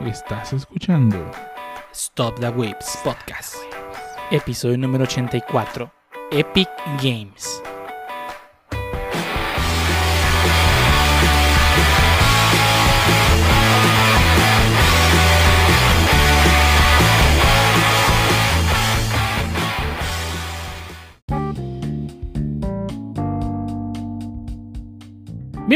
Estás 0.00 0.52
escuchando 0.52 1.30
Stop 1.92 2.38
the 2.40 2.48
Whips 2.50 2.98
Podcast. 3.02 3.56
Episodio 4.30 4.76
número 4.76 5.04
84. 5.04 5.90
Epic 6.30 6.68
Games. 7.02 7.62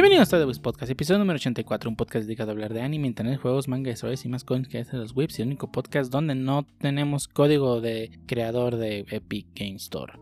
Bienvenidos 0.01 0.33
a 0.33 0.39
the 0.39 0.45
Whips 0.45 0.61
Podcast, 0.61 0.93
episodio 0.93 1.19
número 1.19 1.39
84, 1.39 1.91
un 1.91 1.97
podcast 1.97 2.25
dedicado 2.25 2.51
a 2.51 2.53
hablar 2.53 2.73
de 2.73 2.83
anime, 2.83 3.09
internet, 3.09 3.41
juegos, 3.41 3.67
manga, 3.67 3.91
historias 3.91 4.25
y 4.25 4.29
más 4.29 4.45
cosas 4.45 4.69
que 4.69 4.79
hacen 4.79 5.01
los 5.01 5.11
whips, 5.17 5.39
y 5.39 5.43
el 5.43 5.49
único 5.49 5.73
podcast 5.73 6.13
donde 6.13 6.37
no 6.37 6.65
tenemos 6.79 7.27
código 7.27 7.81
de 7.81 8.13
creador 8.27 8.77
de 8.77 9.05
Epic 9.11 9.49
Game 9.57 9.75
Store, 9.75 10.13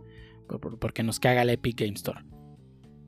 por- 0.49 0.61
por- 0.61 0.79
porque 0.79 1.03
nos 1.03 1.21
caga 1.21 1.43
el 1.43 1.51
Epic 1.51 1.79
Game 1.79 1.93
Store. 1.93 2.21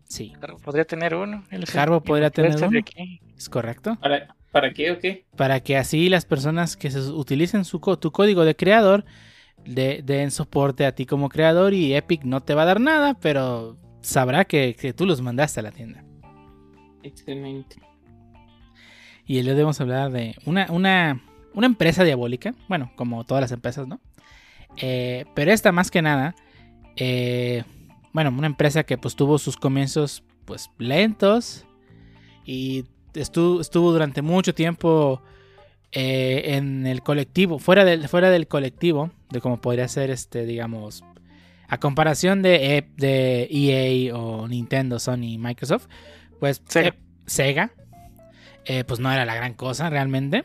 Sí, 0.05 0.35
Harbo 0.43 0.59
podría 0.59 0.85
tener 0.85 1.15
uno. 1.15 1.43
Harbo 1.75 2.03
podría 2.03 2.29
tener 2.29 2.55
uno. 2.63 2.79
aquí. 2.81 3.21
¿es 3.35 3.49
correcto? 3.49 3.97
¿Para, 4.03 4.35
¿Para 4.53 4.73
qué 4.75 4.91
o 4.91 4.99
qué? 4.99 5.25
Para 5.37 5.61
que 5.61 5.79
así 5.79 6.11
las 6.11 6.27
personas 6.27 6.77
que 6.77 6.91
se 6.91 7.01
utilicen 7.01 7.65
su, 7.65 7.79
tu 7.81 8.13
código 8.13 8.45
de 8.45 8.57
creador 8.57 9.07
de- 9.65 10.03
den 10.05 10.31
soporte 10.31 10.85
a 10.85 10.95
ti 10.95 11.07
como 11.07 11.31
creador 11.31 11.73
y 11.73 11.95
Epic 11.95 12.25
no 12.25 12.43
te 12.43 12.53
va 12.55 12.63
a 12.63 12.67
dar 12.67 12.81
nada, 12.81 13.15
pero 13.15 13.79
sabrá 14.03 14.45
que, 14.45 14.77
que 14.79 14.93
tú 14.93 15.07
los 15.07 15.23
mandaste 15.23 15.61
a 15.61 15.63
la 15.63 15.73
tienda. 15.73 16.05
Excelente. 17.03 17.77
Y 19.27 19.43
le 19.43 19.51
debemos 19.51 19.81
hablar 19.81 20.11
de 20.11 20.35
una, 20.47 20.67
una, 20.71 21.23
una 21.55 21.67
empresa 21.67 22.05
diabólica. 22.05 22.55
Bueno, 22.69 22.91
como 22.97 23.25
todas 23.25 23.43
las 23.43 23.53
empresas, 23.53 23.87
¿no? 23.87 24.01
Eh, 24.77 25.27
pero 25.35 25.53
esta 25.53 25.73
más 25.73 25.91
que 25.91 26.03
nada. 26.03 26.35
eh, 26.97 27.65
bueno, 28.13 28.31
una 28.31 28.47
empresa 28.47 28.85
que 28.85 28.97
pues 28.99 29.15
tuvo 29.17 29.39
sus 29.39 29.57
comienzos 29.57 30.23
pues 30.45 30.71
lentos. 30.79 31.67
Y 32.45 32.85
estuvo, 33.15 33.61
estuvo 33.61 33.93
durante 33.93 34.23
mucho 34.23 34.55
tiempo 34.55 35.23
eh, 35.93 36.55
en 36.57 36.87
el 36.87 37.03
colectivo. 37.03 37.59
Fuera 37.59 37.85
del, 37.85 38.09
fuera 38.09 38.31
del 38.31 38.49
colectivo. 38.49 39.11
De 39.31 39.41
como 39.43 39.61
podría 39.61 39.87
ser 39.89 40.11
este, 40.11 40.47
digamos. 40.47 41.05
A 41.69 41.79
comparación 41.79 42.41
de, 42.41 42.79
E- 42.79 42.89
de 42.97 43.47
EA 43.51 44.17
o 44.17 44.49
Nintendo, 44.49 44.99
Sony, 44.99 45.37
Microsoft. 45.39 45.87
Pues 46.41 46.63
Sega. 46.69 46.89
eh, 46.89 46.99
Sega 47.27 47.73
eh, 48.65 48.85
pues 48.85 49.01
no 49.01 49.11
era 49.11 49.25
la 49.25 49.35
gran 49.35 49.55
cosa 49.55 49.89
realmente. 49.89 50.45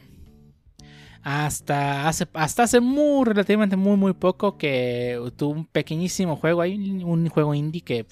Hasta 1.23 2.07
hace, 2.07 2.27
hasta 2.33 2.63
hace 2.63 2.79
muy, 2.79 3.25
relativamente 3.25 3.75
muy, 3.75 3.95
muy 3.97 4.13
poco 4.13 4.57
que 4.57 5.19
tuvo 5.37 5.51
un 5.51 5.65
pequeñísimo 5.65 6.35
juego 6.35 6.61
ahí, 6.61 7.01
un 7.03 7.27
juego 7.29 7.53
indie 7.53 7.81
que, 7.81 8.05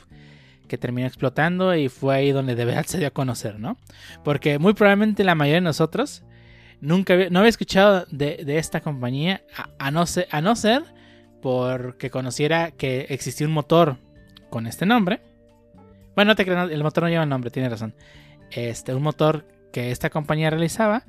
que 0.67 0.77
terminó 0.77 1.07
explotando 1.07 1.75
y 1.75 1.89
fue 1.89 2.15
ahí 2.15 2.31
donde 2.31 2.55
de 2.55 2.65
verdad 2.65 2.85
se 2.85 2.99
dio 2.99 3.07
a 3.07 3.11
conocer, 3.11 3.59
¿no? 3.59 3.77
Porque 4.23 4.59
muy 4.59 4.73
probablemente 4.73 5.23
la 5.23 5.35
mayoría 5.35 5.55
de 5.55 5.61
nosotros 5.61 6.23
nunca 6.79 7.13
había, 7.13 7.29
no 7.29 7.39
había 7.39 7.49
escuchado 7.49 8.05
de, 8.11 8.43
de 8.45 8.57
esta 8.57 8.79
compañía 8.81 9.43
a, 9.57 9.69
a 9.87 9.91
no 9.91 10.05
ser, 10.05 10.27
a 10.31 10.39
no 10.41 10.55
ser 10.55 10.83
porque 11.41 12.09
conociera 12.09 12.71
que 12.71 13.07
existía 13.09 13.47
un 13.47 13.53
motor 13.53 13.97
con 14.49 14.67
este 14.67 14.85
nombre. 14.85 15.21
Bueno, 16.15 16.31
no 16.31 16.35
te 16.35 16.45
creas, 16.45 16.69
el 16.69 16.83
motor 16.83 17.03
no 17.03 17.09
lleva 17.09 17.25
nombre, 17.25 17.51
tiene 17.51 17.69
razón. 17.69 17.95
Este, 18.51 18.93
un 18.93 19.03
motor 19.03 19.45
que 19.71 19.91
esta 19.91 20.09
compañía 20.09 20.49
realizaba 20.49 21.05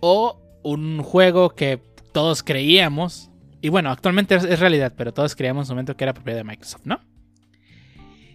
o 0.00 0.40
un 0.62 1.02
juego 1.02 1.50
que 1.50 1.80
todos 2.12 2.42
creíamos 2.42 3.30
y 3.60 3.68
bueno 3.68 3.90
actualmente 3.90 4.34
es, 4.34 4.60
realidad 4.60 4.92
pero 4.96 5.12
todos 5.12 5.34
creíamos 5.34 5.64
en 5.64 5.66
su 5.66 5.72
momento 5.72 5.96
que 5.96 6.04
era 6.04 6.14
propiedad 6.14 6.38
de 6.38 6.44
Microsoft 6.44 6.82
no 6.84 7.00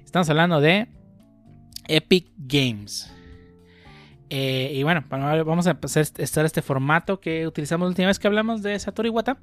estamos 0.03 0.29
hablando 0.29 0.61
de 0.61 0.87
Epic 1.87 2.27
Games. 2.37 3.13
Eh, 4.29 4.71
y 4.73 4.83
bueno 4.83 5.05
vamos 5.09 5.67
a 5.67 5.71
empezar 5.71 6.01
a 6.01 6.21
estar 6.21 6.45
este 6.45 6.61
formato 6.61 7.21
que 7.21 7.47
utilizamos 7.47 7.85
la 7.85 7.89
última 7.89 8.07
vez 8.07 8.19
que 8.19 8.27
hablamos 8.27 8.61
de 8.61 8.77
Satoru 8.77 9.07
Iwata 9.07 9.37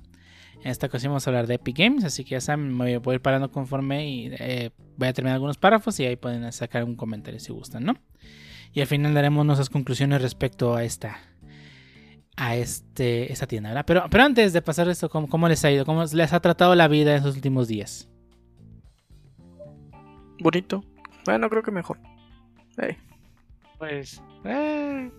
en 0.64 0.70
esta 0.70 0.86
ocasión 0.86 1.12
vamos 1.12 1.26
a 1.26 1.30
hablar 1.30 1.46
de 1.46 1.54
Epic 1.54 1.78
Games 1.78 2.04
así 2.04 2.24
que 2.24 2.30
ya 2.30 2.40
saben 2.40 2.76
me 2.76 2.98
voy 2.98 3.12
a 3.12 3.14
ir 3.14 3.20
parando 3.20 3.52
conforme 3.52 4.08
y 4.08 4.30
eh, 4.38 4.70
voy 4.96 5.08
a 5.08 5.12
terminar 5.12 5.34
algunos 5.34 5.58
párrafos 5.58 6.00
y 6.00 6.06
ahí 6.06 6.16
pueden 6.16 6.50
sacar 6.52 6.84
un 6.84 6.96
comentario 6.96 7.38
si 7.38 7.52
gustan 7.52 7.84
no 7.84 7.94
y 8.72 8.80
al 8.80 8.86
final 8.88 9.14
daremos 9.14 9.46
nuestras 9.46 9.70
conclusiones 9.70 10.20
respecto 10.20 10.74
a 10.74 10.82
esta 10.82 11.18
a 12.36 12.56
este 12.56 13.32
esta 13.32 13.46
tienda, 13.46 13.68
¿verdad? 13.70 13.84
Pero, 13.86 14.04
pero 14.10 14.24
antes 14.24 14.52
de 14.52 14.60
pasar 14.60 14.88
esto, 14.88 15.08
¿cómo, 15.08 15.28
¿cómo 15.28 15.48
les 15.48 15.64
ha 15.64 15.70
ido? 15.70 15.86
¿Cómo 15.86 16.02
les 16.02 16.32
ha 16.32 16.40
tratado 16.40 16.74
la 16.74 16.88
vida 16.88 17.12
en 17.12 17.18
estos 17.18 17.36
últimos 17.36 17.68
días? 17.68 18.08
Bonito. 20.40 20.84
Bueno, 21.24 21.48
creo 21.48 21.62
que 21.62 21.70
mejor. 21.70 22.00
Pues. 23.78 24.20
eh, 24.44 25.10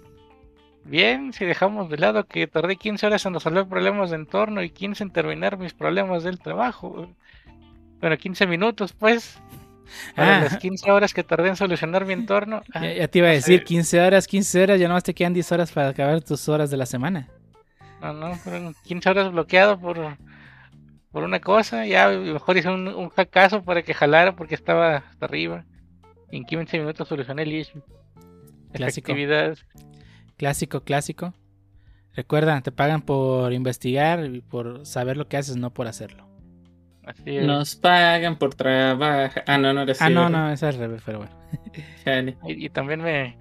bien, 0.86 1.34
si 1.34 1.46
dejamos 1.46 1.90
de 1.90 1.98
lado 1.98 2.26
que 2.26 2.48
tardé 2.48 2.78
15 2.78 3.08
horas 3.08 3.26
en 3.26 3.34
resolver 3.34 3.68
problemas 3.68 4.12
de 4.12 4.18
entorno 4.18 4.64
y 4.64 4.70
15 4.70 5.04
en 5.04 5.12
terminar 5.12 5.58
mis 5.58 5.74
problemas 5.74 6.24
del 6.24 6.40
trabajo. 6.40 7.10
Bueno, 8.00 8.18
15 8.18 8.48
minutos, 8.48 8.94
pues. 8.94 9.40
Ah. 10.16 10.42
las 10.44 10.58
15 10.58 10.92
horas 10.92 11.14
que 11.14 11.24
tardé 11.24 11.50
en 11.50 11.56
solucionar 11.56 12.06
mi 12.06 12.14
entorno. 12.14 12.64
ah, 12.74 12.82
Ya, 12.82 12.94
ya 12.94 13.08
te 13.08 13.20
iba 13.20 13.28
a 13.28 13.32
decir 13.32 13.60
sé. 13.60 13.66
15 13.66 14.02
horas, 14.02 14.28
15 14.28 14.64
horas, 14.64 14.80
ya 14.80 14.88
nomás 14.88 15.04
te 15.04 15.14
quedan 15.14 15.34
10 15.34 15.52
horas 15.52 15.72
para 15.72 15.90
acabar 15.90 16.22
tus 16.22 16.50
horas 16.50 16.72
de 16.72 16.78
la 16.78 16.86
semana. 16.86 17.30
No, 18.02 18.14
no, 18.14 18.36
fueron 18.36 18.76
15 18.84 19.10
horas 19.10 19.32
bloqueado 19.32 19.80
por, 19.80 20.18
por 21.12 21.24
una 21.24 21.40
cosa. 21.40 21.86
Ya 21.86 22.10
mejor 22.10 22.58
hice 22.58 22.70
un, 22.70 22.88
un 22.88 23.10
hackazo 23.10 23.64
para 23.64 23.84
que 23.84 23.94
jalara 23.94 24.36
porque 24.36 24.56
estaba 24.56 24.98
hasta 24.98 25.26
arriba. 25.26 25.66
Y 26.32 26.38
en 26.38 26.46
15 26.46 26.80
minutos 26.80 27.08
solucioné 27.08 27.44
el 27.44 27.54
issue. 27.54 27.82
Clásico. 28.74 29.12
Efectividad. 29.12 29.58
Clásico, 30.38 30.82
clásico. 30.82 31.34
Recuerda, 32.14 32.62
te 32.62 32.72
pagan 32.72 33.02
por 33.02 33.52
investigar 33.54 34.26
y 34.26 34.42
por 34.42 34.86
saber 34.86 35.18
lo 35.18 35.28
que 35.28 35.38
haces, 35.38 35.58
no 35.58 35.74
por 35.74 35.88
hacerlo. 35.88 36.26
Así 37.04 37.38
es. 37.38 37.46
Nos 37.46 37.76
pagan 37.76 38.38
por 38.38 38.56
trabajar. 38.56 39.44
Ah, 39.48 39.58
no, 39.58 39.74
no 39.74 39.82
era 39.82 39.92
así. 39.92 40.04
ah, 40.04 40.10
no, 40.10 40.30
no, 40.30 40.50
es 40.52 40.64
al 40.64 40.76
revés, 40.76 41.02
pero 41.06 41.20
bueno. 41.20 41.36
Y, 42.48 42.66
y 42.66 42.70
también 42.70 43.02
me 43.02 43.38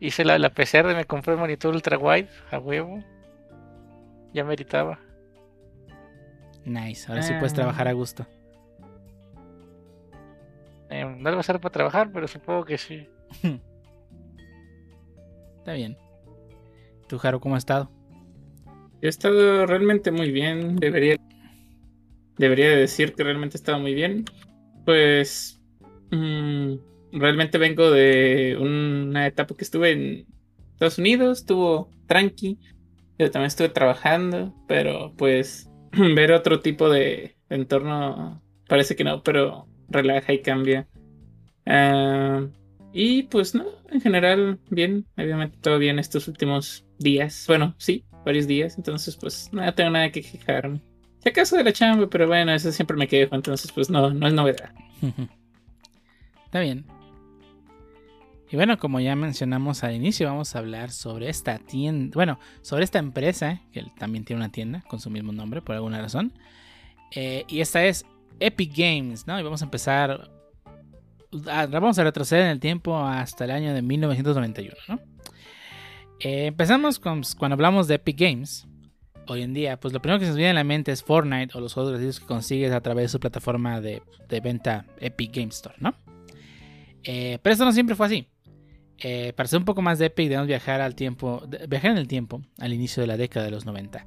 hice 0.00 0.24
la, 0.24 0.38
la 0.38 0.50
PCR, 0.50 0.94
me 0.94 1.04
compré 1.04 1.32
el 1.34 1.38
monitor 1.40 1.74
ultra 1.74 1.96
wide 1.98 2.28
a 2.50 2.58
huevo. 2.58 3.02
Ya 4.34 4.44
meritaba. 4.44 4.98
Nice, 6.64 7.06
ahora 7.08 7.22
sí 7.22 7.32
Ah. 7.34 7.38
puedes 7.38 7.54
trabajar 7.54 7.88
a 7.88 7.92
gusto. 7.92 8.26
Eh, 10.90 11.04
no 11.04 11.30
le 11.30 11.34
va 11.36 11.40
a 11.40 11.44
ser 11.44 11.58
para 11.60 11.72
trabajar, 11.72 12.10
pero 12.12 12.28
supongo 12.28 12.64
que 12.64 12.76
sí. 12.78 13.08
Está 15.58 15.72
bien. 15.72 15.96
¿Tú, 17.12 17.18
Jaro, 17.18 17.40
cómo 17.40 17.56
has 17.56 17.60
estado? 17.60 17.90
He 19.02 19.08
estado 19.08 19.66
realmente 19.66 20.10
muy 20.10 20.30
bien. 20.30 20.76
Debería, 20.76 21.16
debería 22.38 22.70
de 22.70 22.76
decir 22.76 23.12
que 23.12 23.22
realmente 23.22 23.54
he 23.54 23.60
estado 23.60 23.78
muy 23.78 23.92
bien. 23.92 24.24
Pues 24.86 25.60
mm, 26.10 26.76
realmente 27.12 27.58
vengo 27.58 27.90
de 27.90 28.56
una 28.58 29.26
etapa 29.26 29.54
que 29.54 29.64
estuve 29.64 29.90
en 29.90 30.26
Estados 30.72 30.96
Unidos, 30.96 31.40
estuvo 31.40 31.90
tranqui. 32.06 32.58
Yo 33.18 33.30
también 33.30 33.48
estuve 33.48 33.68
trabajando, 33.68 34.54
pero 34.66 35.12
pues 35.18 35.68
ver 35.92 36.32
otro 36.32 36.60
tipo 36.60 36.88
de 36.88 37.36
entorno 37.50 38.42
parece 38.68 38.96
que 38.96 39.04
no, 39.04 39.22
pero 39.22 39.66
relaja 39.90 40.32
y 40.32 40.40
cambia. 40.40 40.88
Ah, 41.66 42.46
y 42.94 43.24
pues 43.24 43.54
no, 43.54 43.66
en 43.90 44.00
general 44.00 44.60
bien, 44.70 45.06
obviamente 45.18 45.58
todo 45.60 45.78
bien 45.78 45.98
estos 45.98 46.26
últimos 46.26 46.86
días. 47.02 47.44
Bueno, 47.48 47.74
sí, 47.78 48.04
varios 48.24 48.46
días, 48.46 48.76
entonces 48.76 49.16
pues 49.16 49.48
no 49.52 49.72
tengo 49.74 49.90
nada 49.90 50.10
que 50.10 50.22
quejarme. 50.22 50.80
Si 51.22 51.28
acaso 51.28 51.56
de 51.56 51.64
la 51.64 51.72
chamba, 51.72 52.08
pero 52.08 52.26
bueno, 52.26 52.52
eso 52.52 52.72
siempre 52.72 52.96
me 52.96 53.06
quejo, 53.06 53.34
entonces 53.34 53.70
pues 53.72 53.88
no, 53.90 54.10
no 54.12 54.26
es 54.26 54.32
novedad. 54.34 54.72
Está 56.46 56.60
bien. 56.60 56.84
Y 58.50 58.56
bueno, 58.56 58.78
como 58.78 59.00
ya 59.00 59.16
mencionamos 59.16 59.82
al 59.82 59.94
inicio, 59.94 60.26
vamos 60.28 60.54
a 60.54 60.58
hablar 60.58 60.90
sobre 60.90 61.30
esta 61.30 61.58
tienda, 61.58 62.12
bueno, 62.14 62.38
sobre 62.60 62.84
esta 62.84 62.98
empresa, 62.98 63.62
que 63.72 63.84
también 63.98 64.24
tiene 64.26 64.42
una 64.42 64.52
tienda 64.52 64.82
con 64.88 65.00
su 65.00 65.08
mismo 65.08 65.32
nombre 65.32 65.62
por 65.62 65.74
alguna 65.74 66.02
razón. 66.02 66.34
Eh, 67.12 67.44
y 67.48 67.60
esta 67.62 67.82
es 67.84 68.04
Epic 68.40 68.72
Games, 68.76 69.26
¿no? 69.26 69.40
Y 69.40 69.42
vamos 69.42 69.62
a 69.62 69.64
empezar, 69.64 70.30
a- 71.50 71.66
vamos 71.66 71.98
a 71.98 72.04
retroceder 72.04 72.44
en 72.44 72.50
el 72.50 72.60
tiempo 72.60 72.98
hasta 72.98 73.44
el 73.46 73.52
año 73.52 73.72
de 73.72 73.80
1991, 73.80 74.76
¿no? 74.88 75.00
Eh, 76.22 76.46
empezamos 76.46 77.00
con, 77.00 77.22
cuando 77.36 77.54
hablamos 77.54 77.88
de 77.88 77.96
Epic 77.96 78.18
Games. 78.18 78.66
Hoy 79.26 79.42
en 79.42 79.54
día, 79.54 79.78
pues 79.78 79.92
lo 79.92 80.00
primero 80.00 80.18
que 80.18 80.24
se 80.24 80.30
nos 80.30 80.36
viene 80.36 80.50
a 80.50 80.54
la 80.54 80.64
mente 80.64 80.92
es 80.92 81.02
Fortnite 81.02 81.56
o 81.56 81.60
los 81.60 81.74
juegos 81.74 81.92
gratuitos 81.92 82.20
que 82.20 82.26
consigues 82.26 82.72
a 82.72 82.80
través 82.80 83.04
de 83.04 83.08
su 83.08 83.20
plataforma 83.20 83.80
de, 83.80 84.02
venta 84.42 84.86
Epic 84.98 85.34
Game 85.34 85.48
Store, 85.48 85.74
¿no? 85.78 85.94
Eh, 87.04 87.38
pero 87.42 87.52
esto 87.52 87.64
no 87.64 87.72
siempre 87.72 87.96
fue 87.96 88.06
así. 88.06 88.28
Eh, 88.98 89.32
para 89.34 89.48
ser 89.48 89.58
un 89.58 89.64
poco 89.64 89.82
más 89.82 89.98
de 89.98 90.06
Epic, 90.06 90.28
debemos 90.28 90.46
viajar 90.46 90.80
al 90.80 90.94
tiempo, 90.94 91.42
viajar 91.68 91.90
en 91.90 91.98
el 91.98 92.06
tiempo, 92.06 92.42
al 92.58 92.72
inicio 92.72 93.00
de 93.00 93.08
la 93.08 93.16
década 93.16 93.44
de 93.44 93.50
los 93.50 93.66
90, 93.66 94.06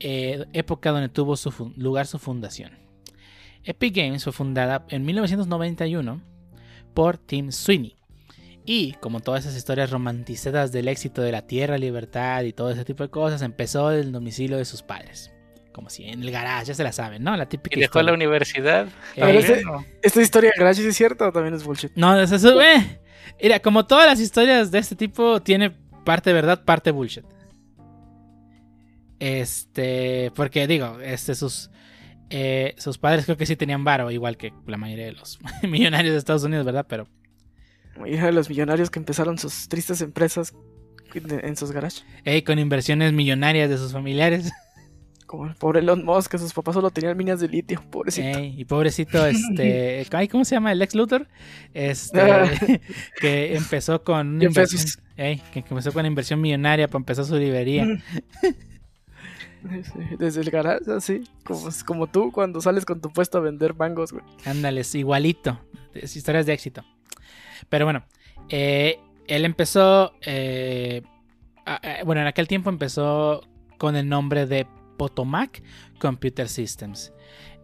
eh, 0.00 0.44
época 0.52 0.90
donde 0.90 1.08
tuvo 1.08 1.34
lugar 1.76 2.06
su 2.06 2.18
fundación. 2.18 2.72
Epic 3.62 3.94
Games 3.94 4.24
fue 4.24 4.32
fundada 4.32 4.86
en 4.88 5.04
1991 5.04 6.20
por 6.94 7.16
Tim 7.16 7.52
Sweeney. 7.52 7.94
Y 8.66 8.92
como 8.94 9.20
todas 9.20 9.44
esas 9.44 9.56
historias 9.56 9.90
romantizadas 9.90 10.72
del 10.72 10.88
éxito 10.88 11.20
de 11.22 11.32
la 11.32 11.42
tierra, 11.46 11.76
libertad 11.76 12.42
y 12.44 12.52
todo 12.52 12.70
ese 12.70 12.84
tipo 12.84 13.02
de 13.02 13.10
cosas, 13.10 13.42
empezó 13.42 13.92
en 13.92 13.98
el 14.00 14.12
domicilio 14.12 14.56
de 14.56 14.64
sus 14.64 14.82
padres. 14.82 15.30
Como 15.72 15.90
si 15.90 16.04
en 16.04 16.22
el 16.22 16.30
garage, 16.30 16.66
ya 16.66 16.74
se 16.74 16.84
la 16.84 16.92
saben, 16.92 17.22
¿no? 17.24 17.36
La 17.36 17.46
típica 17.48 17.76
Y 17.76 17.80
dejó 17.80 17.98
la 17.98 18.12
historia. 18.12 18.14
universidad. 18.14 18.88
Eh. 19.16 19.62
¿Esta 20.02 20.22
historia 20.22 20.50
del 20.50 20.60
garage 20.60 20.86
es 20.86 20.96
cierta 20.96 21.28
o 21.28 21.32
también 21.32 21.54
es 21.54 21.64
bullshit? 21.64 21.92
No, 21.96 22.18
es 22.18 22.30
eso, 22.32 22.60
eh. 22.62 23.00
Mira, 23.42 23.60
como 23.60 23.84
todas 23.84 24.06
las 24.06 24.20
historias 24.20 24.70
de 24.70 24.78
este 24.78 24.94
tipo, 24.96 25.42
tiene 25.42 25.70
parte 26.04 26.32
verdad, 26.32 26.64
parte 26.64 26.90
bullshit. 26.90 27.24
Este, 29.18 30.30
porque 30.34 30.66
digo, 30.66 31.00
este, 31.00 31.34
sus, 31.34 31.70
eh, 32.30 32.74
sus 32.78 32.98
padres 32.98 33.24
creo 33.24 33.36
que 33.36 33.46
sí 33.46 33.56
tenían 33.56 33.84
varo, 33.84 34.10
igual 34.10 34.36
que 34.36 34.52
la 34.66 34.76
mayoría 34.76 35.06
de 35.06 35.12
los 35.12 35.38
millonarios 35.62 36.12
de 36.12 36.18
Estados 36.18 36.44
Unidos, 36.44 36.64
¿verdad? 36.64 36.86
Pero 36.88 37.08
Hija 38.06 38.26
de 38.26 38.32
los 38.32 38.48
millonarios 38.48 38.90
que 38.90 38.98
empezaron 38.98 39.38
sus 39.38 39.68
tristes 39.68 40.00
empresas 40.00 40.54
en 41.14 41.56
sus 41.56 41.70
garages. 41.70 42.04
hey, 42.24 42.42
con 42.42 42.58
inversiones 42.58 43.12
millonarias 43.12 43.70
de 43.70 43.78
sus 43.78 43.92
familiares. 43.92 44.52
Como 45.26 45.46
el 45.46 45.54
pobre 45.54 45.80
Elon 45.80 46.04
Musk, 46.04 46.32
que 46.32 46.38
sus 46.38 46.52
papás 46.52 46.74
ssolo 46.74 46.90
tenían 46.90 47.16
minas 47.16 47.40
de 47.40 47.48
litio, 47.48 47.82
pobrecito. 47.90 48.38
Ey, 48.38 48.54
y 48.56 48.64
pobrecito, 48.66 49.24
este, 49.26 50.06
ay, 50.12 50.28
¿cómo 50.28 50.44
se 50.44 50.54
llama? 50.54 50.70
El 50.70 50.82
ex 50.82 50.94
Luthor, 50.94 51.26
este, 51.72 52.20
que 53.20 53.56
empezó 53.56 54.04
con 54.04 54.36
una 54.36 54.44
inversión, 54.44 54.82
ey, 55.16 55.42
que 55.52 55.60
empezó 55.60 55.92
con 55.92 56.00
una 56.00 56.08
inversión 56.08 56.40
millonaria 56.40 56.88
para 56.88 57.00
empezar 57.00 57.24
su 57.24 57.36
librería. 57.36 57.86
Sí, 59.62 60.16
Desde 60.18 60.42
el 60.42 60.50
garage, 60.50 60.92
así. 60.92 61.24
Como, 61.42 61.68
como 61.86 62.06
tú 62.06 62.30
cuando 62.30 62.60
sales 62.60 62.84
con 62.84 63.00
tu 63.00 63.10
puesto 63.10 63.38
a 63.38 63.40
vender 63.40 63.74
mangos, 63.74 64.12
güey. 64.12 64.24
Ándales, 64.44 64.94
igualito. 64.94 65.58
Es 65.94 66.16
historias 66.16 66.44
de 66.44 66.52
éxito. 66.52 66.84
Pero 67.68 67.84
bueno, 67.86 68.04
eh, 68.48 68.98
él 69.26 69.44
empezó. 69.44 70.12
eh, 70.22 71.02
a- 71.66 71.80
bueno, 72.04 72.20
en 72.20 72.26
aquel 72.26 72.46
tiempo 72.48 72.68
empezó 72.70 73.40
con 73.78 73.96
el 73.96 74.08
nombre 74.08 74.46
de 74.46 74.66
Potomac 74.98 75.62
Computer 75.98 76.48
Systems. 76.48 77.12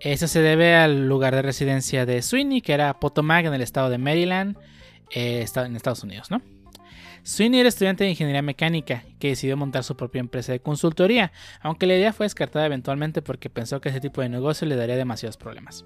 Eso 0.01 0.27
se 0.27 0.41
debe 0.41 0.75
al 0.75 1.07
lugar 1.07 1.35
de 1.35 1.43
residencia 1.43 2.07
de 2.07 2.23
Sweeney, 2.23 2.63
que 2.63 2.73
era 2.73 2.99
Potomac 2.99 3.45
en 3.45 3.53
el 3.55 3.61
estado 3.61 3.91
de 3.91 3.99
Maryland, 3.99 4.57
eh, 5.11 5.45
en 5.55 5.77
Estados 5.77 6.03
Unidos, 6.03 6.31
¿no? 6.31 6.41
Sweeney 7.23 7.61
era 7.61 7.69
estudiante 7.69 8.05
de 8.05 8.11
ingeniería 8.11 8.41
mecánica 8.41 9.05
que 9.19 9.29
decidió 9.29 9.55
montar 9.59 9.85
su 9.85 9.95
propia 9.95 10.21
empresa 10.21 10.53
de 10.53 10.61
consultoría, 10.61 11.33
aunque 11.61 11.87
la 11.87 11.95
idea 11.95 12.15
fue 12.15 12.25
descartada 12.25 12.65
eventualmente 12.65 13.21
porque 13.21 13.51
pensó 13.51 13.83
que 13.83 13.91
ese 13.91 14.01
tipo 14.01 14.23
de 14.23 14.31
negocio 14.31 14.67
le 14.67 14.77
daría 14.77 14.97
demasiados 14.97 15.37
problemas. 15.37 15.85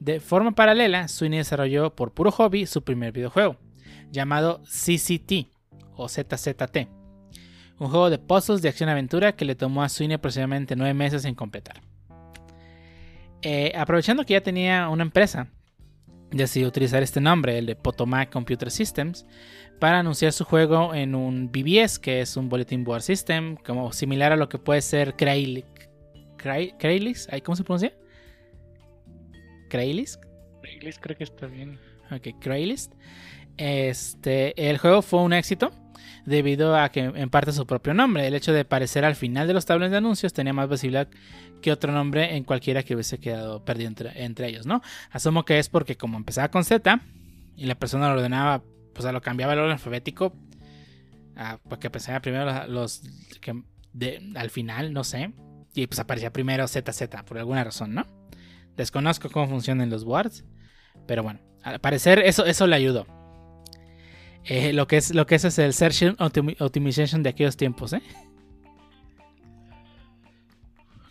De 0.00 0.18
forma 0.18 0.52
paralela, 0.52 1.06
Sweeney 1.08 1.38
desarrolló 1.38 1.94
por 1.94 2.12
puro 2.12 2.32
hobby 2.32 2.66
su 2.66 2.82
primer 2.82 3.12
videojuego, 3.12 3.56
llamado 4.10 4.62
CCT 4.64 5.48
o 5.94 6.08
ZZT, 6.08 6.88
un 7.78 7.88
juego 7.90 8.08
de 8.10 8.18
puzzles 8.18 8.62
de 8.62 8.70
acción-aventura 8.70 9.36
que 9.36 9.44
le 9.44 9.54
tomó 9.54 9.82
a 9.82 9.88
Sweeney 9.90 10.14
aproximadamente 10.16 10.74
9 10.74 10.94
meses 10.94 11.24
en 11.26 11.34
completar. 11.34 11.82
Eh, 13.42 13.72
aprovechando 13.76 14.24
que 14.24 14.32
ya 14.34 14.42
tenía 14.42 14.88
una 14.88 15.02
empresa, 15.02 15.48
decidió 16.30 16.68
utilizar 16.68 17.02
este 17.02 17.20
nombre, 17.20 17.58
el 17.58 17.66
de 17.66 17.76
Potomac 17.76 18.30
Computer 18.30 18.70
Systems, 18.70 19.26
para 19.78 19.98
anunciar 19.98 20.32
su 20.32 20.44
juego 20.44 20.94
en 20.94 21.14
un 21.14 21.50
BBS, 21.52 21.98
que 21.98 22.20
es 22.20 22.36
un 22.36 22.48
Bulletin 22.48 22.84
Board 22.84 23.02
System, 23.02 23.56
como 23.56 23.92
similar 23.92 24.32
a 24.32 24.36
lo 24.36 24.48
que 24.48 24.58
puede 24.58 24.80
ser 24.82 25.14
Crail- 25.14 25.64
Crail- 26.38 26.74
Craigslist, 26.78 27.30
¿Ay, 27.32 27.40
¿cómo 27.42 27.56
se 27.56 27.64
pronuncia? 27.64 27.92
Craigslist. 29.70 30.22
Inglés 30.74 30.98
creo 31.00 31.16
que 31.16 31.24
está 31.24 31.46
bien. 31.46 31.78
Ok, 32.10 32.38
Craigslist. 32.40 32.92
Este, 33.56 34.70
el 34.70 34.78
juego 34.78 35.00
fue 35.02 35.22
un 35.22 35.32
éxito 35.32 35.70
debido 36.26 36.76
a 36.76 36.90
que 36.90 37.00
en 37.00 37.30
parte 37.30 37.52
su 37.52 37.66
propio 37.66 37.94
nombre, 37.94 38.26
el 38.26 38.34
hecho 38.34 38.52
de 38.52 38.60
aparecer 38.60 39.04
al 39.04 39.16
final 39.16 39.46
de 39.46 39.54
los 39.54 39.64
tablones 39.66 39.90
de 39.90 39.96
anuncios 39.98 40.32
tenía 40.32 40.52
más 40.52 40.68
visibilidad 40.68 41.08
que 41.62 41.72
otro 41.72 41.92
nombre 41.92 42.36
en 42.36 42.44
cualquiera 42.44 42.82
que 42.82 42.94
hubiese 42.94 43.18
quedado 43.18 43.64
perdido 43.64 43.88
entre, 43.88 44.22
entre 44.24 44.48
ellos, 44.48 44.66
¿no? 44.66 44.82
Asumo 45.10 45.44
que 45.44 45.58
es 45.58 45.68
porque 45.68 45.96
como 45.96 46.16
empezaba 46.16 46.50
con 46.50 46.64
Z 46.64 47.00
y 47.56 47.66
la 47.66 47.74
persona 47.74 48.08
lo 48.08 48.14
ordenaba, 48.14 48.62
pues 48.94 49.06
a 49.06 49.12
lo 49.12 49.20
cambiaba 49.20 49.52
el 49.54 49.58
orden 49.60 49.72
alfabético, 49.72 50.34
a, 51.36 51.58
porque 51.68 51.90
pensaba 51.90 52.20
primero 52.20 52.44
los, 52.66 52.68
los 52.68 53.02
que 53.40 53.62
de- 53.92 54.32
al 54.36 54.50
final, 54.50 54.92
no 54.92 55.04
sé, 55.04 55.32
y 55.74 55.86
pues 55.86 55.98
aparecía 56.00 56.32
primero 56.32 56.66
ZZ 56.66 57.02
por 57.26 57.38
alguna 57.38 57.64
razón, 57.64 57.94
¿no? 57.94 58.06
Desconozco 58.80 59.28
cómo 59.28 59.46
funcionan 59.46 59.90
los 59.90 60.04
words, 60.04 60.42
pero 61.06 61.22
bueno, 61.22 61.38
al 61.62 61.80
parecer 61.80 62.18
eso, 62.20 62.46
eso 62.46 62.66
le 62.66 62.76
ayudó. 62.76 63.06
Eh, 64.44 64.72
lo, 64.72 64.86
que 64.86 64.96
es, 64.96 65.14
lo 65.14 65.26
que 65.26 65.34
es 65.34 65.44
es 65.44 65.58
el 65.58 65.74
Search 65.74 66.16
Optimi- 66.18 66.56
Optimization 66.60 67.22
de 67.22 67.28
aquellos 67.28 67.58
tiempos. 67.58 67.92
¿eh? 67.92 68.00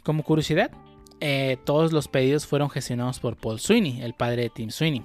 Como 0.04 0.24
curiosidad, 0.24 0.71
eh, 1.19 1.57
todos 1.63 1.94
los 1.94 2.07
pedidos 2.07 2.48
fueron 2.48 2.71
gestionados 2.71 3.19
por 3.19 3.38
Paul 3.38 3.60
Sweeney, 3.60 4.01
el 4.01 4.16
padre 4.16 4.44
de 4.44 4.50
Tim 4.50 4.71
Sweeney. 4.71 5.04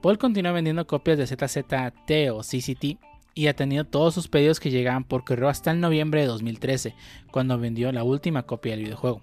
Paul 0.00 0.18
continuó 0.18 0.52
vendiendo 0.52 0.84
copias 0.88 1.18
de 1.18 1.26
ZZT 1.28 2.32
o 2.32 2.40
CCT 2.40 2.98
y 3.34 3.46
ha 3.46 3.54
tenido 3.54 3.84
todos 3.84 4.14
sus 4.14 4.26
pedidos 4.26 4.58
que 4.58 4.70
llegaban 4.70 5.04
por 5.04 5.24
correo 5.24 5.48
hasta 5.48 5.70
el 5.70 5.78
noviembre 5.80 6.22
de 6.22 6.26
2013, 6.26 6.96
cuando 7.30 7.56
vendió 7.58 7.92
la 7.92 8.02
última 8.02 8.42
copia 8.42 8.72
del 8.72 8.82
videojuego. 8.86 9.22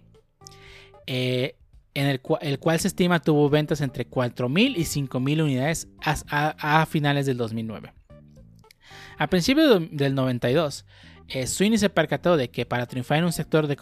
Eh, 1.08 1.56
en 1.94 2.08
el, 2.08 2.22
cua- 2.22 2.40
el 2.42 2.60
cual 2.60 2.80
se 2.80 2.88
estima 2.88 3.20
tuvo 3.20 3.50
ventas 3.50 3.82
entre 3.82 4.08
4.000 4.10 4.76
y 4.78 4.82
5.000 4.86 5.42
unidades 5.44 5.88
a, 6.04 6.16
a- 6.30 6.82
a 6.82 6.86
finales 6.86 7.26
del 7.26 7.38
2009. 7.38 7.94
A 9.18 9.28
principios 9.28 9.80
de- 9.80 9.88
del 9.92 10.16
92, 10.16 10.86
eh, 11.28 11.46
Sweeney 11.46 11.78
se 11.78 11.90
percató 11.90 12.38
de 12.38 12.50
que 12.50 12.66
para 12.66 12.86
triunfar 12.88 13.20
en 13.20 13.26
un 13.26 13.32
sector 13.34 13.68
de 13.68 13.76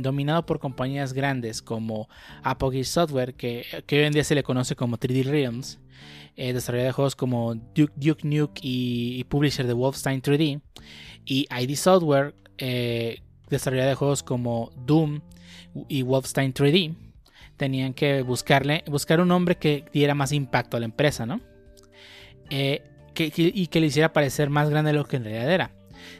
dominado 0.00 0.44
por 0.46 0.58
compañías 0.58 1.12
grandes 1.12 1.62
como 1.62 2.08
Apogee 2.42 2.84
Software, 2.84 3.34
que, 3.34 3.64
hoy 3.98 4.04
en 4.04 4.12
día 4.12 4.24
se 4.24 4.34
le 4.34 4.42
conoce 4.42 4.74
como 4.74 4.96
3D 4.98 5.24
Realms, 5.24 5.78
eh, 6.36 6.52
de 6.86 6.92
juegos 6.92 7.14
como 7.16 7.54
Duke, 7.54 7.92
Duke 7.96 8.26
Nuke 8.26 8.60
y, 8.62 9.24
publisher 9.24 9.66
de 9.66 9.72
Wolfenstein 9.74 10.22
3D, 10.22 10.60
y 11.24 11.46
ID 11.50 11.76
Software, 11.76 12.34
eh, 12.58 13.20
de 13.86 13.94
juegos 13.94 14.22
como 14.22 14.70
Doom 14.86 15.20
y 15.88 16.02
Wolfenstein 16.02 16.52
3D, 16.54 16.94
tenían 17.58 17.92
que 17.92 18.22
buscarle, 18.22 18.82
buscar 18.86 19.20
un 19.20 19.28
nombre 19.28 19.56
que 19.56 19.84
diera 19.92 20.14
más 20.14 20.32
impacto 20.32 20.76
a 20.76 20.80
la 20.80 20.86
empresa, 20.86 21.26
¿no? 21.26 21.40
Eh, 22.48 22.82
que- 23.14 23.30
que- 23.30 23.52
y 23.54 23.66
que 23.66 23.80
le 23.80 23.88
hiciera 23.88 24.12
parecer 24.12 24.48
más 24.48 24.70
grande 24.70 24.92
de 24.92 24.96
lo 24.98 25.04
que 25.04 25.16
en 25.16 25.24
realidad 25.24 25.50
era. 25.52 25.70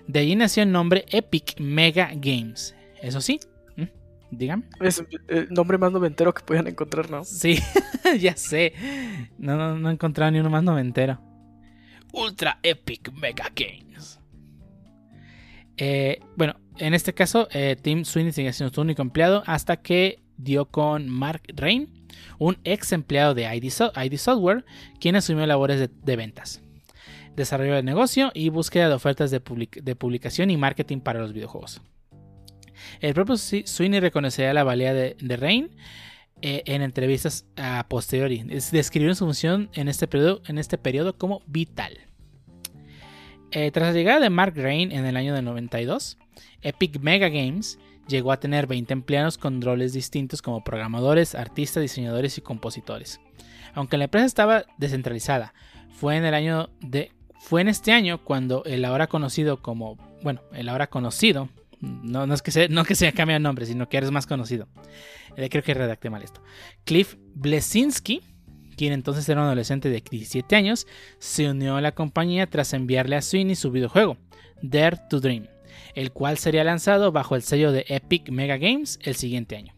De 0.07 0.19
allí 0.19 0.37
nació 0.37 0.63
el 0.65 0.73
nombre 0.73 1.07
Epic 1.11 1.59
Mega 1.61 2.11
Games. 2.15 2.75
Eso 3.01 3.21
sí, 3.21 3.39
¿Mm? 3.77 3.85
dígame. 4.33 4.65
Es 4.81 5.03
el 5.29 5.49
nombre 5.51 5.79
más 5.79 5.93
noventero 5.93 6.35
que 6.35 6.43
puedan 6.43 6.67
encontrar, 6.67 7.09
¿no? 7.11 7.25
Sí, 7.25 7.59
ya 8.21 8.37
sé. 8.37 8.75
No, 9.39 9.57
no, 9.57 9.79
no 9.79 9.89
he 9.89 9.93
encontrado 9.93 10.31
ni 10.33 10.41
uno 10.41 10.51
más 10.51 10.65
noventero. 10.65 11.21
Ultra 12.13 12.59
Epic 12.63 13.13
Mega 13.13 13.51
Games. 13.55 14.19
Eh, 15.77 16.21
bueno, 16.37 16.55
en 16.79 16.95
este 16.95 17.15
caso, 17.15 17.49
eh, 17.53 17.77
Tim 17.81 18.05
Sweeney 18.05 18.33
seguía 18.33 18.53
siendo 18.53 18.75
su 18.75 18.81
único 18.81 19.03
empleado 19.03 19.43
hasta 19.47 19.77
que 19.77 20.21
dio 20.39 20.65
con 20.67 21.09
Mark 21.09 21.43
Rain, 21.55 21.89
un 22.39 22.57
ex 22.65 22.93
empleado 22.93 23.35
de 23.35 23.45
ID, 23.55 23.71
So- 23.71 23.93
ID 23.95 24.17
Software, 24.17 24.65
quien 25.01 25.17
asumió 25.17 25.47
labores 25.47 25.79
de, 25.81 26.17
ventas, 26.17 26.63
desarrollo 27.37 27.75
de 27.75 27.83
negocio 27.83 28.31
y 28.35 28.49
búsqueda 28.49 28.89
de 28.89 28.95
ofertas 28.95 29.31
de, 29.31 29.41
public- 29.45 29.83
de 29.83 29.95
publicación 29.97 30.51
y 30.51 30.57
marketing 30.57 31.01
para 31.01 31.21
los 31.21 31.33
videojuegos. 31.33 31.83
El 33.01 33.13
propio 33.15 33.37
Sweeney 33.37 34.01
reconocería 34.01 34.55
la 34.55 34.65
valía 34.65 34.95
de, 34.95 35.17
Rain 35.37 35.71
eh, 36.41 36.63
en 36.67 36.83
entrevistas 36.83 37.45
a 37.57 37.85
posteriori. 37.89 38.45
Es- 38.51 38.71
Describió 38.71 39.15
su 39.15 39.25
función 39.25 39.69
en 39.75 39.89
este 39.89 40.07
periodo, 40.07 40.41
este 40.59 40.79
como 41.19 41.43
vital. 41.47 41.99
Eh, 43.51 43.71
tras 43.71 43.89
la 43.89 43.93
llegada 43.95 44.21
de 44.21 44.31
Mark 44.31 44.55
Rain 44.57 44.93
en 44.93 45.07
el 45.07 45.17
año 45.17 45.35
de 45.35 45.43
92, 45.43 46.19
Epic 46.63 47.01
Mega 47.01 47.29
Games 47.29 47.79
llegó 48.09 48.33
a 48.33 48.41
tener 48.41 48.67
20 48.67 48.93
empleados 48.93 49.39
con 49.39 49.63
roles 49.63 49.93
distintos 49.93 50.43
como 50.43 50.65
programadores, 50.65 51.35
artistas, 51.35 51.83
diseñadores 51.83 52.39
y 52.39 52.41
compositores. 52.41 53.21
Aunque 53.75 53.99
la 53.99 54.05
empresa 54.05 54.27
estaba 54.27 54.65
descentralizada, 54.79 55.55
fue 55.91 56.17
en 56.17 56.25
el 56.25 56.35
año 56.35 56.71
de 56.81 57.13
fue 57.41 57.61
en 57.61 57.69
este 57.69 57.93
año 57.93 58.25
cuando 58.25 58.65
el 58.65 58.85
ahora 58.85 59.07
conocido 59.07 59.63
como, 59.63 59.97
bueno, 60.23 60.43
el 60.53 60.69
ahora 60.69 60.89
conocido, 60.89 61.49
no, 61.81 62.33
es 62.35 62.43
que 62.43 62.51
se, 62.51 62.69
no 62.69 62.85
que 62.85 62.95
se 62.95 63.13
cambie 63.13 63.37
el 63.37 63.43
nombre, 63.43 63.65
sino 63.65 63.89
que 63.89 63.97
eres 63.97 64.11
más 64.11 64.27
conocido. 64.27 64.69
Eh, 65.37 65.49
creo 65.49 65.63
que 65.63 65.75
redacté 65.75 66.11
mal 66.11 66.23
esto. 66.23 66.43
Cliff 66.85 67.17
Blesinski, 67.35 68.23
quien 68.77 68.93
entonces 68.93 69.29
era 69.29 69.41
un 69.41 69.47
adolescente 69.47 69.89
de 69.89 70.03
17 70.11 70.57
años, 70.57 70.87
se 71.19 71.49
unió 71.49 71.77
a 71.77 71.81
la 71.81 71.93
compañía 71.93 72.49
tras 72.49 72.73
enviarle 72.73 73.17
a 73.17 73.23
Sweeney 73.23 73.55
su 73.55 73.71
videojuego, 73.71 74.17
Dare 74.61 74.99
to 75.09 75.21
Dream, 75.21 75.47
el 75.99 76.13
cual 76.13 76.39
sería 76.39 76.63
lanzado 76.63 77.11
bajo 77.11 77.35
el 77.35 77.43
sello 77.43 77.73
de 77.73 77.85
Epic 77.89 78.31
Mega 78.31 78.57
Games 78.57 79.01
el 79.03 79.17
siguiente 79.17 79.57
año. 79.57 79.75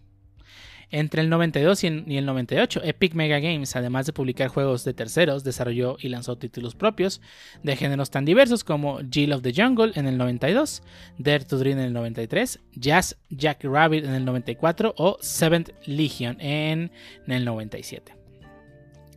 Entre 0.91 1.23
el 1.23 1.31
92 1.31 1.85
y 1.85 1.87
el 1.87 2.27
98, 2.27 2.83
Epic 2.85 3.15
Mega 3.15 3.39
Games, 3.39 3.75
además 3.75 4.05
de 4.05 4.13
publicar 4.13 4.49
juegos 4.49 4.85
de 4.85 4.93
terceros, 4.93 5.45
desarrolló 5.45 5.97
y 5.99 6.11
lanzó 6.11 6.37
títulos 6.37 6.75
propios 6.75 7.23
de 7.63 7.75
géneros 7.75 8.11
tan 8.11 8.27
diversos 8.27 8.65
como 8.65 8.99
Jill 9.11 9.33
of 9.33 9.41
the 9.41 9.55
Jungle 9.55 9.93
en 9.95 10.07
el 10.07 10.19
92, 10.19 10.83
Dare 11.17 11.45
to 11.47 11.57
Dream 11.57 11.79
en 11.79 11.85
el 11.85 11.93
93, 11.95 12.61
Jazz 12.75 13.17
Jack 13.31 13.65
Rabbit 13.65 14.05
en 14.05 14.13
el 14.13 14.27
94 14.27 14.95
o 14.99 15.17
Seventh 15.23 15.71
Legion 15.87 16.39
en, 16.39 16.91
el 17.29 17.47
97. 17.47 18.15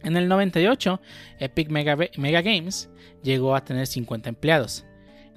En 0.04 0.16
el 0.16 0.30
98, 0.30 1.02
Epic 1.40 1.70
Mega, 1.70 1.98
Mega 2.16 2.42
Games 2.42 2.90
llegó 3.24 3.58
a 3.58 3.66
tener 3.66 3.88
50 3.88 4.30
empleados. 4.30 4.86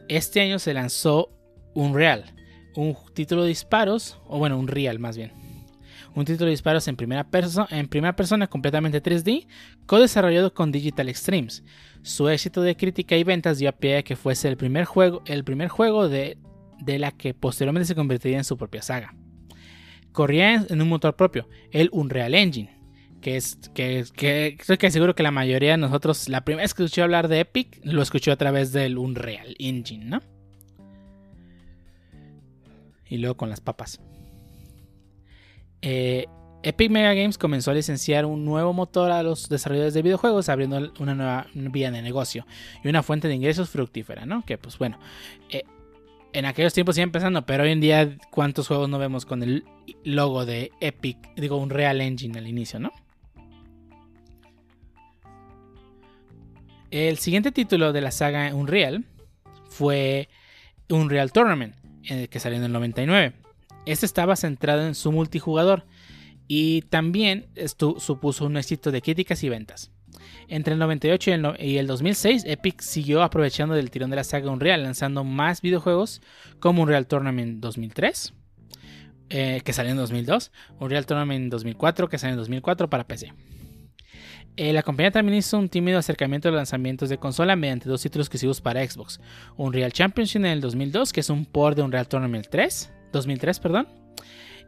Este 0.08 0.40
año 0.40 0.60
se 0.60 0.72
lanzó 0.72 1.35
Unreal, 1.76 2.34
un 2.74 2.96
título 3.14 3.42
de 3.42 3.48
disparos, 3.48 4.18
o 4.26 4.38
bueno, 4.38 4.58
un 4.58 4.66
Real 4.66 4.98
más 4.98 5.16
bien 5.16 5.46
un 6.16 6.24
título 6.24 6.46
de 6.46 6.52
disparos 6.52 6.88
en 6.88 6.96
primera, 6.96 7.26
en 7.70 7.88
primera 7.88 8.16
persona 8.16 8.46
completamente 8.46 9.02
3D, 9.02 9.46
co-desarrollado 9.84 10.54
con 10.54 10.72
Digital 10.72 11.10
Extremes. 11.10 11.62
Su 12.02 12.28
éxito 12.30 12.62
de 12.62 12.76
crítica 12.76 13.16
y 13.16 13.24
ventas 13.24 13.58
dio 13.58 13.68
a 13.68 13.72
pie 13.72 13.98
a 13.98 14.02
que 14.02 14.16
fuese 14.16 14.48
el 14.48 14.56
primer 14.56 14.86
juego, 14.86 15.22
el 15.26 15.44
primer 15.44 15.68
juego 15.68 16.08
de, 16.08 16.38
la 16.86 17.12
que 17.12 17.34
posteriormente 17.34 17.86
se 17.86 17.94
convertiría 17.94 18.38
en 18.38 18.44
su 18.44 18.56
propia 18.56 18.80
saga. 18.80 19.14
Corría 20.12 20.54
en 20.54 20.80
un 20.80 20.88
motor 20.88 21.16
propio, 21.16 21.48
el 21.70 21.90
Unreal 21.92 22.34
Engine, 22.34 22.80
que 23.20 23.36
es 23.36 23.58
que, 23.74 24.04
que 24.78 24.90
seguro 24.90 25.14
que 25.14 25.22
la 25.22 25.30
mayoría 25.30 25.72
de 25.72 25.76
nosotros, 25.76 26.30
la 26.30 26.44
primera 26.44 26.64
vez 26.64 26.72
que 26.72 26.84
escuchó 26.84 27.02
hablar 27.02 27.28
de 27.28 27.40
Epic, 27.40 27.78
lo 27.82 28.00
escuchó 28.00 28.32
a 28.32 28.36
través 28.36 28.72
del 28.72 28.96
Unreal 28.96 29.54
Engine, 29.58 30.06
¿no? 30.06 30.35
Y 33.08 33.18
luego 33.18 33.36
con 33.36 33.50
las 33.50 33.60
papas. 33.60 34.00
Eh, 35.82 36.26
Epic 36.62 36.90
Mega 36.90 37.14
Games 37.14 37.38
comenzó 37.38 37.70
a 37.70 37.74
licenciar 37.74 38.26
un 38.26 38.44
nuevo 38.44 38.72
motor 38.72 39.12
a 39.12 39.22
los 39.22 39.48
desarrolladores 39.48 39.94
de 39.94 40.02
videojuegos, 40.02 40.48
abriendo 40.48 40.92
una 40.98 41.14
nueva 41.14 41.46
vía 41.54 41.92
de 41.92 42.02
negocio 42.02 42.44
y 42.82 42.88
una 42.88 43.04
fuente 43.04 43.28
de 43.28 43.34
ingresos 43.34 43.70
fructífera, 43.70 44.26
¿no? 44.26 44.44
Que 44.44 44.58
pues 44.58 44.76
bueno, 44.76 44.98
eh, 45.48 45.62
en 46.32 46.44
aquellos 46.44 46.74
tiempos 46.74 46.96
iba 46.98 47.04
empezando, 47.04 47.46
pero 47.46 47.62
hoy 47.62 47.70
en 47.70 47.80
día, 47.80 48.18
¿cuántos 48.30 48.66
juegos 48.66 48.88
no 48.88 48.98
vemos 48.98 49.24
con 49.24 49.42
el 49.44 49.64
logo 50.02 50.44
de 50.44 50.72
Epic? 50.80 51.16
Digo, 51.36 51.56
un 51.56 51.70
Real 51.70 52.00
Engine 52.00 52.36
al 52.36 52.48
inicio, 52.48 52.80
¿no? 52.80 52.90
El 56.90 57.18
siguiente 57.18 57.52
título 57.52 57.92
de 57.92 58.00
la 58.00 58.10
saga 58.10 58.54
Unreal 58.54 59.04
fue 59.68 60.28
Unreal 60.88 61.30
Tournament, 61.30 61.74
que 62.06 62.40
salió 62.40 62.58
en 62.58 62.64
el 62.64 62.72
99. 62.72 63.34
Este 63.86 64.06
estaba 64.06 64.36
centrado 64.36 64.86
en 64.86 64.94
su 64.94 65.12
multijugador 65.12 65.84
y 66.48 66.82
también 66.82 67.46
supuso 67.98 68.46
un 68.46 68.56
éxito 68.56 68.90
de 68.90 69.02
críticas 69.02 69.42
y 69.42 69.48
ventas. 69.48 69.90
Entre 70.48 70.74
el 70.74 70.78
98 70.78 71.30
y 71.58 71.76
el, 71.78 71.86
2006, 71.86 72.44
Epic 72.46 72.80
siguió 72.80 73.22
aprovechando 73.22 73.74
del 73.74 73.90
tirón 73.90 74.10
de 74.10 74.16
la 74.16 74.24
saga 74.24 74.50
Unreal, 74.50 74.82
lanzando 74.82 75.24
más 75.24 75.60
videojuegos 75.60 76.22
como 76.60 76.82
Unreal 76.82 77.06
Tournament 77.06 77.60
2003, 77.60 78.32
eh, 79.30 79.60
que 79.64 79.72
salió 79.72 79.90
en 79.90 79.98
2002, 79.98 80.52
Unreal 80.78 81.06
Tournament 81.06 81.50
2004, 81.50 82.08
que 82.08 82.18
salió 82.18 82.34
en 82.34 82.38
2004 82.38 82.88
para 82.88 83.04
PC. 83.04 83.32
Eh, 84.56 84.72
la 84.72 84.82
compañía 84.82 85.10
también 85.10 85.36
hizo 85.36 85.58
un 85.58 85.68
tímido 85.68 85.98
acercamiento 85.98 86.48
a 86.48 86.50
los 86.50 86.58
lanzamientos 86.58 87.10
de 87.10 87.18
consola 87.18 87.56
mediante 87.56 87.88
dos 87.88 88.00
títulos 88.00 88.26
exclusivos 88.26 88.62
para 88.62 88.86
Xbox. 88.86 89.20
Unreal 89.56 89.92
Championship 89.92 90.38
en 90.38 90.46
el 90.46 90.60
2002, 90.62 91.12
que 91.12 91.20
es 91.20 91.28
un 91.28 91.44
port 91.44 91.76
de 91.76 91.82
Unreal 91.82 92.08
Tournament 92.08 92.46
3, 92.48 92.92
2003, 93.12 93.60
perdón. 93.60 93.88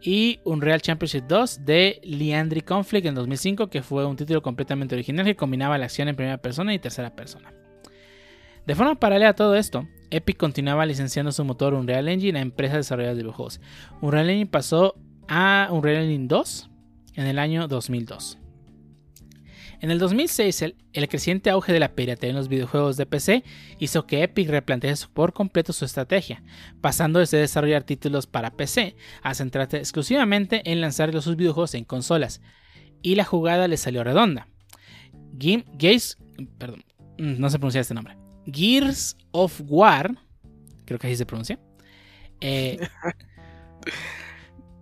Y 0.02 0.40
Unreal 0.44 0.82
Championship 0.82 1.24
2 1.26 1.64
de 1.64 2.00
Liandry 2.04 2.60
Conflict 2.60 3.06
en 3.06 3.14
2005, 3.14 3.68
que 3.68 3.82
fue 3.82 4.04
un 4.04 4.16
título 4.16 4.42
completamente 4.42 4.94
original 4.94 5.24
que 5.24 5.36
combinaba 5.36 5.78
la 5.78 5.86
acción 5.86 6.08
en 6.08 6.16
primera 6.16 6.38
persona 6.38 6.74
y 6.74 6.78
tercera 6.78 7.16
persona. 7.16 7.52
De 8.66 8.74
forma 8.74 8.96
paralela 8.96 9.30
a 9.30 9.34
todo 9.34 9.56
esto, 9.56 9.88
Epic 10.10 10.36
continuaba 10.36 10.84
licenciando 10.84 11.32
su 11.32 11.42
motor 11.44 11.72
Unreal 11.72 12.08
Engine 12.08 12.38
a 12.38 12.42
empresas 12.42 12.76
desarrolladoras 12.76 13.16
de 13.16 13.22
videojuegos. 13.22 13.60
Unreal 14.02 14.28
Engine 14.28 14.50
pasó 14.50 14.94
a 15.26 15.68
Unreal 15.70 16.04
Engine 16.04 16.26
2 16.28 16.70
en 17.14 17.26
el 17.26 17.38
año 17.38 17.66
2002. 17.66 18.37
En 19.80 19.92
el 19.92 20.00
2006, 20.00 20.62
el, 20.62 21.08
creciente 21.08 21.50
auge 21.50 21.72
de 21.72 21.78
la 21.78 21.94
piratería 21.94 22.30
en 22.30 22.36
los 22.36 22.48
videojuegos 22.48 22.96
de 22.96 23.06
PC 23.06 23.44
hizo 23.78 24.06
que 24.06 24.24
Epic 24.24 24.48
replantease 24.48 25.06
por 25.12 25.32
completo 25.32 25.72
su 25.72 25.84
estrategia, 25.84 26.42
pasando 26.80 27.20
desde 27.20 27.38
desarrollar 27.38 27.84
títulos 27.84 28.26
para 28.26 28.56
PC 28.56 28.96
a 29.22 29.34
centrarse 29.34 29.78
exclusivamente 29.78 30.68
en 30.70 30.80
lanzar 30.80 31.12
sus 31.22 31.36
videojuegos 31.36 31.74
en 31.74 31.84
consolas. 31.84 32.40
Y 33.02 33.14
la 33.14 33.24
jugada 33.24 33.68
le 33.68 33.76
salió 33.76 34.02
redonda. 34.02 34.48
Gears, 35.38 36.18
perdón, 36.58 36.84
no 37.16 37.48
se 37.48 37.58
pronuncia 37.58 37.80
este 37.80 37.94
nombre. 37.94 38.16
Gears 38.46 39.16
of 39.30 39.60
War, 39.66 40.16
creo 40.86 40.98
que 40.98 41.06
así 41.06 41.16
se 41.16 41.26
pronuncia. 41.26 41.60
Eh, 42.40 42.78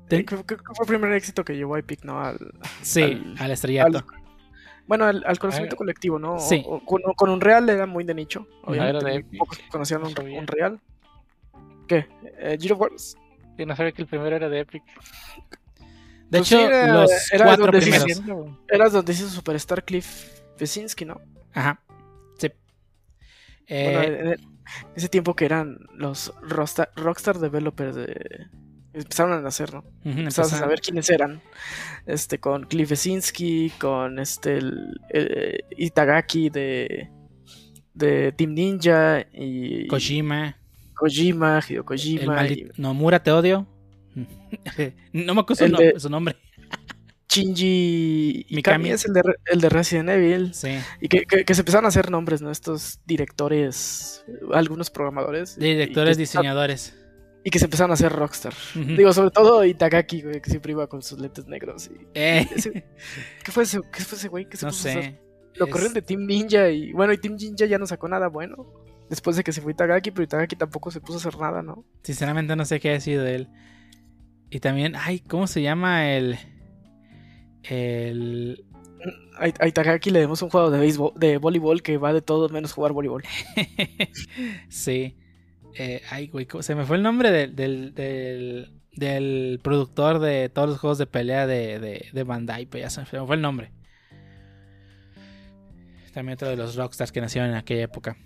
fue 0.08 0.18
el 0.18 0.86
primer 0.86 1.12
éxito 1.12 1.44
que 1.44 1.54
llevó 1.54 1.76
Epic, 1.76 2.02
¿no? 2.04 2.18
Al, 2.18 2.38
sí, 2.80 3.22
al, 3.38 3.50
estrellato. 3.50 4.06
Bueno, 4.86 5.04
al, 5.06 5.38
conocimiento 5.38 5.74
Ah, 5.74 5.78
colectivo, 5.78 6.18
¿no? 6.18 6.38
sí. 6.38 6.62
O- 6.66 6.80
con, 6.84 7.02
con 7.16 7.30
un 7.30 7.40
real 7.40 7.68
era 7.68 7.86
muy 7.86 8.04
de 8.04 8.14
nicho. 8.14 8.46
Obviamente, 8.64 8.98
era 8.98 9.14
de 9.14 9.24
pocos 9.38 9.58
conocían 9.70 10.02
un, 10.04 10.14
un 10.18 10.46
real. 10.46 10.80
¿Qué? 11.88 12.06
Eh, 12.38 12.56
Gears 12.60 12.72
of 12.72 12.80
War. 12.80 12.90
Yo 13.58 13.66
no 13.66 13.74
sabía 13.76 13.92
que 13.92 14.02
el 14.02 14.08
primero 14.08 14.36
era 14.36 14.48
de 14.48 14.60
Epic. 14.60 14.82
De 16.28 16.38
Pues 16.38 16.52
hecho, 16.52 16.58
sí, 16.58 16.64
era- 16.64 16.86
los 16.92 17.32
era 17.32 17.44
cuatro 17.46 17.66
donde 17.66 17.80
primeros. 17.80 18.04
se- 18.12 18.74
Era 18.74 18.88
donde 18.88 19.12
hizo 19.12 19.28
Superstar 19.28 19.84
Cliff 19.84 20.40
Besinski, 20.58 21.04
¿no? 21.04 21.20
Ajá. 21.54 21.80
Sí. 22.38 22.48
Bueno, 23.68 24.00
Eh, 24.02 24.20
en 24.20 24.26
el- 24.28 24.40
ese 24.96 25.08
tiempo 25.08 25.34
que 25.34 25.44
eran 25.44 25.78
los 25.94 26.32
Rockstar, 26.42 26.90
Rockstar 26.96 27.38
Developers 27.38 27.94
de... 27.94 28.46
Empezaron 28.96 29.32
a 29.34 29.40
nacer, 29.42 29.74
¿no? 29.74 29.80
ujú, 30.04 30.18
Empezaron 30.20 30.52
a 30.54 30.56
saber 30.58 30.80
quiénes 30.80 31.10
eran. 31.10 31.42
Este, 32.06 32.38
con 32.38 32.64
Cliff 32.64 32.88
Besinski, 32.90 33.70
con 33.78 34.18
este, 34.18 34.56
el, 34.58 34.98
el 35.10 35.64
Itagaki 35.76 36.48
de, 36.50 37.10
de 37.94 38.32
Team 38.32 38.54
Ninja 38.54 39.26
y 39.32 39.86
Kojima. 39.86 40.56
Kojima, 40.94 41.60
Hideo 41.68 41.84
Kojima. 41.84 42.46
Nomura, 42.78 43.22
te 43.22 43.30
odio. 43.32 43.66
no 45.12 45.34
me 45.34 45.40
acuerdo 45.42 45.66
su, 45.98 46.08
no- 46.08 46.10
nombre. 46.10 46.36
Shinji 47.28 48.46
Mikami. 48.50 48.90
Es 48.90 49.04
el 49.04 49.12
de, 49.12 49.22
el 49.52 49.60
de 49.60 49.68
Resident 49.68 50.08
Evil. 50.08 50.54
Sí. 50.54 50.78
Y 51.00 51.08
que, 51.08 51.24
que- 51.26 51.44
que 51.44 51.54
se 51.54 51.60
empezaron 51.60 51.84
a 51.84 51.88
hacer 51.88 52.10
nombres, 52.10 52.40
¿no? 52.40 52.50
Estos 52.50 53.00
directores, 53.06 54.24
algunos 54.54 54.88
programadores. 54.90 55.58
Directores, 55.58 56.16
y 56.16 56.20
diseñadores. 56.20 56.96
Y 57.46 57.50
que 57.50 57.60
se 57.60 57.66
empezaron 57.66 57.92
a 57.92 57.94
hacer 57.94 58.10
Rockstar. 58.10 58.52
Digo, 58.74 59.12
sobre 59.12 59.30
todo 59.30 59.64
Itagaki, 59.64 60.20
güey, 60.22 60.40
que 60.40 60.50
siempre 60.50 60.72
iba 60.72 60.88
con 60.88 61.00
sus 61.00 61.20
lentes 61.20 61.46
negros. 61.46 61.88
Y... 61.88 62.06
Eh, 62.12 62.44
ese- 62.56 62.84
¿Qué 63.44 63.52
fue 63.52 63.62
ese, 63.62 63.80
qué 63.92 64.00
fue 64.02 64.18
ese 64.18 64.26
güey? 64.28 64.48
¿Qué 64.48 64.56
se 64.56 64.66
no 64.66 64.72
puso 64.72 64.88
a 64.88 64.90
hacer? 64.90 65.04
sé. 65.04 65.20
Lo 65.54 65.66
Es- 65.66 65.70
corrieron 65.70 65.94
de 65.94 66.02
Team 66.02 66.26
Ninja 66.26 66.68
y 66.70 66.92
bueno, 66.92 67.12
y 67.12 67.18
Team 67.18 67.36
Ninja 67.36 67.66
ya 67.66 67.78
no 67.78 67.86
sacó 67.86 68.08
nada 68.08 68.26
bueno. 68.26 68.66
Después 69.08 69.36
de 69.36 69.44
que 69.44 69.52
se 69.52 69.60
fue 69.60 69.70
Itagaki, 69.70 70.10
pero 70.10 70.24
Itagaki 70.24 70.56
tampoco 70.56 70.90
se 70.90 71.00
puso 71.00 71.14
a 71.14 71.18
hacer 71.20 71.40
nada, 71.40 71.62
¿no? 71.62 71.84
Sinceramente 72.02 72.56
no 72.56 72.64
sé 72.64 72.80
qué 72.80 72.94
ha 72.94 73.00
sido 73.00 73.22
de 73.22 73.36
él. 73.36 73.48
Y 74.50 74.58
también, 74.58 74.94
ay, 74.96 75.20
¿cómo 75.20 75.46
se 75.46 75.62
llama 75.62 76.10
el. 76.12 76.36
El. 77.62 78.64
A, 79.38 79.64
a 79.64 79.68
Itagaki 79.68 80.10
le 80.10 80.18
demos 80.18 80.42
un 80.42 80.50
juego 80.50 80.70
de 80.72 80.80
béisbol, 80.80 81.12
de 81.14 81.38
voleibol 81.38 81.82
que 81.82 81.96
va 81.98 82.12
de 82.12 82.22
todo 82.22 82.48
menos 82.48 82.72
jugar 82.72 82.92
voleibol. 82.92 83.22
sí. 84.68 85.16
Eh, 85.78 86.00
ay, 86.11 86.28
güey, 86.28 86.47
¿cómo- 86.47 86.62
se 86.62 86.75
me 86.75 86.85
fue 86.87 86.97
el 86.97 87.02
nombre 87.02 87.30
del, 87.30 87.54
del, 87.54 87.95
del, 87.95 88.80
del 88.92 89.61
productor 89.62 90.18
de 90.21 90.49
todos 90.49 90.68
los 90.71 90.78
juegos 90.78 90.99
de 90.99 91.06
pelea 91.06 91.47
de, 91.47 91.78
de, 91.78 92.06
de 92.12 92.23
Bandai, 92.25 92.66
pero 92.66 92.83
ya 92.85 92.90
se 92.90 93.00
me 93.00 93.06
fue 93.26 93.37
el 93.37 93.42
nombre. 93.42 93.73
También 96.14 96.35
otro 96.35 96.49
de 96.49 96.56
los 96.56 96.76
Rockstars 96.76 97.12
que 97.12 97.21
nacieron 97.21 97.50
en 97.50 97.56
aquella 97.56 97.83
época. 97.83 98.16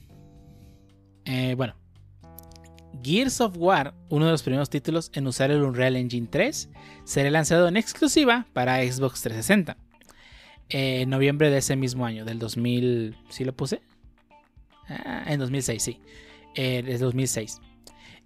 Eh, 1.24 1.54
bueno. 1.56 1.74
Gears 3.02 3.40
of 3.40 3.54
War, 3.56 3.94
uno 4.08 4.26
de 4.26 4.32
los 4.32 4.42
primeros 4.42 4.68
títulos 4.68 5.10
en 5.14 5.26
usar 5.26 5.50
el 5.50 5.62
Unreal 5.62 5.96
Engine 5.96 6.26
3, 6.30 6.70
será 7.04 7.30
lanzado 7.30 7.66
en 7.68 7.76
exclusiva 7.76 8.46
para 8.52 8.82
Xbox 8.82 9.22
360. 9.22 9.76
eh, 10.68 11.00
En 11.02 11.10
noviembre 11.10 11.50
de 11.50 11.58
ese 11.58 11.76
mismo 11.76 12.04
año, 12.06 12.24
del 12.24 12.38
2000... 12.38 13.16
¿Sí 13.28 13.44
lo 13.44 13.54
puse? 13.54 13.80
Ah, 14.88 15.24
en 15.28 15.38
2006, 15.40 15.82
sí. 15.82 16.00
Eh, 16.54 16.84
es 16.86 17.00
2006. 17.00 17.60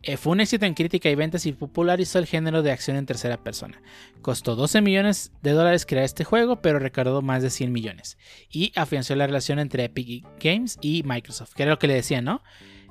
Eh, 0.07 0.19
fue 0.19 0.33
un 0.33 0.41
éxito 0.41 0.67
en 0.67 0.75
crítica 0.75 1.09
y 1.09 1.15
ventas 1.15 1.47
y 1.47 1.53
popularizó 1.53 2.19
el 2.19 2.27
género 2.27 2.63
de 2.63 2.71
acción 2.71 2.99
en 2.99 3.07
tercera 3.07 3.43
persona. 3.43 3.81
Costó 4.21 4.55
12 4.55 4.83
millones 4.83 5.33
de 5.43 5.53
dólares 5.53 5.87
crear 5.87 6.05
este 6.05 6.25
juego, 6.25 6.61
pero 6.61 6.79
recaudó 6.79 7.23
más 7.23 7.43
de 7.43 7.49
100 7.49 7.73
millones. 7.73 8.19
Y 8.51 8.73
afianzó 8.77 9.15
la 9.15 9.27
relación 9.27 9.59
entre 9.59 9.85
Epic 9.85 10.27
Games 10.39 10.77
y 10.83 11.03
Microsoft, 11.05 11.55
que 11.55 11.63
era 11.63 11.73
lo 11.73 11.79
que 11.79 11.87
le 11.87 11.95
decía, 11.95 12.21
¿no? 12.21 12.43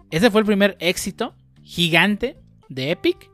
Ese 0.10 0.32
fue 0.32 0.42
el 0.42 0.48
primer 0.48 0.76
éxito 0.80 1.36
gigante 1.62 2.38
de 2.70 2.90
Epic. 2.90 3.30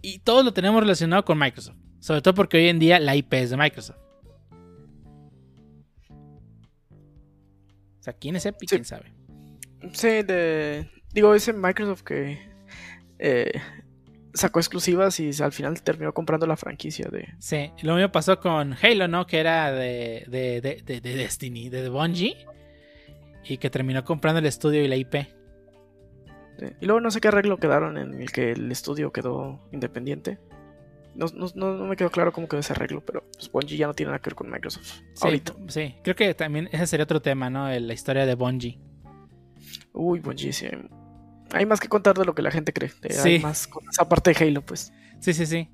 Y 0.00 0.20
todos 0.20 0.42
lo 0.42 0.54
tenemos 0.54 0.80
relacionado 0.80 1.22
con 1.24 1.38
Microsoft. 1.38 1.76
Sobre 2.00 2.22
todo 2.22 2.34
porque 2.34 2.56
hoy 2.56 2.68
en 2.68 2.78
día 2.78 2.98
la 2.98 3.14
IP 3.14 3.34
es 3.34 3.50
de 3.50 3.58
Microsoft. 3.58 3.98
O 7.98 8.02
sea, 8.02 8.14
¿quién 8.14 8.36
es 8.36 8.46
Epic? 8.46 8.70
Sí. 8.70 8.76
¿Quién 8.76 8.84
sabe? 8.86 9.14
Sí, 9.92 10.22
de. 10.22 10.88
Digo, 11.12 11.34
ese 11.34 11.52
Microsoft 11.52 12.02
que 12.02 12.38
eh, 13.18 13.52
sacó 14.32 14.58
exclusivas 14.58 15.18
y 15.20 15.30
al 15.42 15.52
final 15.52 15.80
terminó 15.82 16.12
comprando 16.12 16.46
la 16.46 16.56
franquicia 16.56 17.08
de. 17.10 17.28
Sí, 17.38 17.70
lo 17.82 17.94
mismo 17.94 18.10
pasó 18.10 18.40
con 18.40 18.74
Halo, 18.82 19.06
¿no? 19.08 19.26
Que 19.26 19.38
era 19.38 19.70
de, 19.72 20.24
de, 20.28 20.60
de, 20.60 20.82
de- 20.84 21.00
de 21.00 21.16
Destiny, 21.16 21.68
de 21.68 21.88
Bungie. 21.88 22.36
Y 23.46 23.58
que 23.58 23.68
terminó 23.70 24.04
comprando 24.04 24.38
el 24.38 24.46
estudio 24.46 24.82
y 24.82 24.88
la 24.88 24.96
IP. 24.96 25.14
Sí. 26.58 26.66
Y 26.80 26.86
luego 26.86 27.00
no 27.00 27.10
sé 27.10 27.20
qué 27.20 27.28
arreglo 27.28 27.58
quedaron 27.58 27.98
en 27.98 28.14
el 28.20 28.30
que 28.32 28.52
el 28.52 28.70
estudio 28.72 29.12
quedó 29.12 29.60
independiente. 29.72 30.38
No, 31.14 31.26
no- 31.34 31.46
no- 31.54 31.74
no 31.74 31.84
me 31.86 31.94
quedó 31.96 32.10
claro 32.10 32.32
cómo 32.32 32.48
quedó 32.48 32.60
ese 32.60 32.72
arreglo, 32.72 33.04
pero 33.04 33.24
pues 33.34 33.50
Bungie 33.52 33.76
ya 33.76 33.86
no 33.86 33.94
tiene 33.94 34.10
nada 34.10 34.20
que 34.20 34.30
ver 34.30 34.34
con 34.34 34.50
Microsoft. 34.50 34.86
Sí, 35.14 35.20
Ahorita. 35.22 35.52
sí, 35.68 35.94
creo 36.02 36.16
que 36.16 36.32
también 36.34 36.68
ese 36.72 36.86
sería 36.86 37.04
otro 37.04 37.20
tema, 37.22 37.50
¿no? 37.50 37.68
La 37.68 37.92
historia 37.92 38.24
de 38.26 38.34
Bungie. 38.34 38.78
Uy, 39.94 40.20
sí. 40.52 40.66
Hay 41.52 41.66
más 41.66 41.80
que 41.80 41.88
contar 41.88 42.16
de 42.18 42.24
lo 42.24 42.34
que 42.34 42.42
la 42.42 42.50
gente 42.50 42.72
cree. 42.72 42.90
Eh, 43.02 43.12
Sí. 43.12 43.28
Hay 43.30 43.38
más 43.38 43.66
cosas 43.66 43.98
aparte 43.98 44.32
de 44.34 44.44
Halo, 44.44 44.60
pues. 44.62 44.92
Sí, 45.20 45.32
sí, 45.32 45.46
sí. 45.46 45.70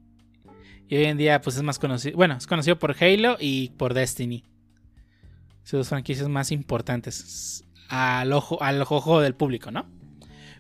Y 0.89 0.97
hoy 0.97 1.05
en 1.07 1.17
día, 1.17 1.41
pues 1.41 1.57
es 1.57 1.63
más 1.63 1.79
conocido. 1.79 2.17
Bueno, 2.17 2.35
es 2.37 2.47
conocido 2.47 2.79
por 2.79 2.95
Halo 3.03 3.37
y 3.41 3.71
por 3.71 3.95
Destiny. 3.95 4.45
Son 5.63 5.81
dos 5.81 5.89
franquicias 5.89 6.29
más 6.29 6.53
importantes 6.53 7.65
al 7.89 8.33
ojo, 8.33 8.63
al 8.63 8.83
ojo 8.83 9.21
del 9.21 9.35
público, 9.35 9.71
¿no? 9.71 9.87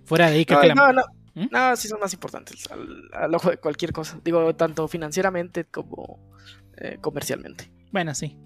Fuera 0.04 0.30
de 0.30 0.36
ahí, 0.36 0.44
creo 0.46 0.58
No, 0.58 0.62
que 0.62 0.68
la. 0.68 0.74
no, 0.74 0.92
no. 0.92 1.02
¿Mm? 1.34 1.46
No, 1.50 1.76
sí 1.76 1.86
son 1.88 2.00
más 2.00 2.12
importantes 2.14 2.68
al, 2.70 3.08
al 3.12 3.34
ojo 3.34 3.50
de 3.50 3.58
cualquier 3.58 3.92
cosa. 3.92 4.18
Digo, 4.24 4.54
tanto 4.56 4.88
financieramente 4.88 5.64
como 5.64 6.18
eh, 6.78 6.98
comercialmente. 7.00 7.70
Bueno, 7.92 8.14
sí. 8.14 8.36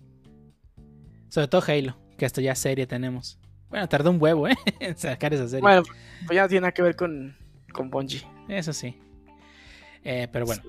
Sobre 1.29 1.49
todo 1.49 1.63
Halo, 1.67 1.97
que 2.19 2.27
hasta 2.27 2.41
ya 2.41 2.55
serie 2.55 2.87
tenemos. 2.87 3.39
Bueno, 3.71 3.89
tardó 3.89 4.11
un 4.11 4.21
huevo, 4.23 4.49
¿eh? 4.49 4.57
en 4.81 4.97
sacar 4.97 5.35
esa 5.35 5.47
serie. 5.49 5.61
Bueno, 5.63 5.83
pues 6.27 6.37
ya 6.37 6.43
no 6.43 6.49
tiene 6.49 6.61
nada 6.63 6.73
que 6.73 6.83
ver 6.83 6.97
con, 6.97 7.37
con 7.73 7.91
Bungie. 7.91 8.23
Eso 8.49 8.73
sí. 8.73 8.97
Eh, 10.05 10.29
pero 10.33 10.47
bueno. 10.47 10.63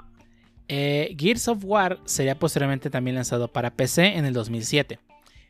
Eh, 0.68 1.16
Gears 1.20 1.48
of 1.48 1.60
War 1.64 2.00
sería 2.06 2.40
posteriormente 2.40 2.90
también 2.90 3.16
lanzado 3.16 3.48
para 3.48 3.70
PC 3.72 4.16
en 4.18 4.26
el 4.26 4.34
2007. 4.34 4.98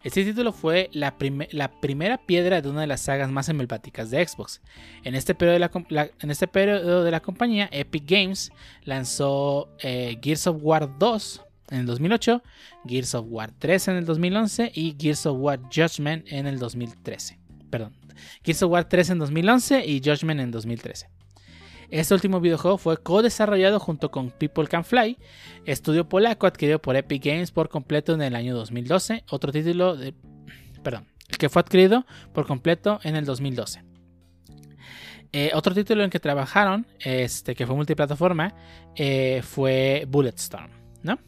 Este 0.04 0.24
título 0.24 0.52
fue 0.52 0.90
la, 0.92 1.18
prime- 1.18 1.48
la 1.52 1.80
primera 1.80 2.18
piedra 2.18 2.62
de 2.62 2.70
una 2.70 2.82
de 2.82 2.88
las 2.88 3.02
sagas 3.02 3.32
más 3.32 3.48
emblemáticas 3.50 4.12
de 4.12 4.24
Xbox. 4.28 4.62
En 5.04 5.16
este 5.16 5.34
periodo 5.34 5.54
de 5.54 5.86
la- 5.90 6.12
en 6.20 6.30
este 6.32 6.48
periodo 6.48 7.04
de 7.04 7.12
la 7.12 7.22
compañía, 7.22 7.70
Epic 7.72 8.04
Games 8.06 8.52
lanzó 8.84 9.70
eh, 9.82 10.18
Gears 10.22 10.46
of 10.48 10.58
War 10.62 10.98
2 11.00 11.42
en 11.70 11.80
el 11.80 11.86
2008, 11.86 12.44
Gears 12.86 13.16
of 13.16 13.26
War 13.30 13.52
3 13.58 13.88
en 13.90 13.96
el 13.96 14.06
2011 14.06 14.72
y 14.74 14.96
Gears 15.00 15.26
of 15.26 15.38
War 15.40 15.60
Judgment 15.74 16.26
en 16.32 16.48
el 16.48 16.60
2013. 16.60 17.40
Perdón, 17.70 17.94
Gears 18.44 18.64
of 18.64 18.72
War 18.72 18.88
3 18.88 19.12
en 19.12 19.20
2011 19.20 19.86
y 19.86 20.02
Judgment 20.04 20.42
en 20.42 20.52
2013. 20.52 21.10
Este 21.90 22.14
último 22.14 22.40
videojuego 22.40 22.78
fue 22.78 22.98
co-desarrollado 22.98 23.80
junto 23.80 24.10
con 24.10 24.32
People 24.32 24.68
Can 24.68 24.84
Fly, 24.84 25.18
estudio 25.66 26.10
polaco 26.10 26.48
adquirido 26.48 26.82
por 26.82 26.96
Epic 26.96 27.24
Games 27.24 27.52
por 27.52 27.70
completo 27.70 28.14
en 28.14 28.22
el 28.22 28.36
año 28.36 28.56
2012. 28.56 29.24
Otro 29.30 29.52
título 29.52 29.96
de. 29.96 30.14
Perdón, 30.84 31.08
que 31.38 31.50
fue 31.50 31.62
adquirido 31.62 32.06
por 32.34 32.48
completo 32.48 33.00
en 33.04 33.16
el 33.16 33.26
2012. 33.26 33.84
Eh, 35.32 35.52
otro 35.54 35.74
título 35.74 36.04
en 36.04 36.10
que 36.10 36.20
trabajaron, 36.20 36.88
este, 37.00 37.56
que 37.56 37.68
fue 37.68 37.76
multiplataforma, 37.76 38.54
eh, 38.96 39.42
fue 39.44 40.06
Bulletstorm, 40.08 40.70
¿no? 41.04 41.20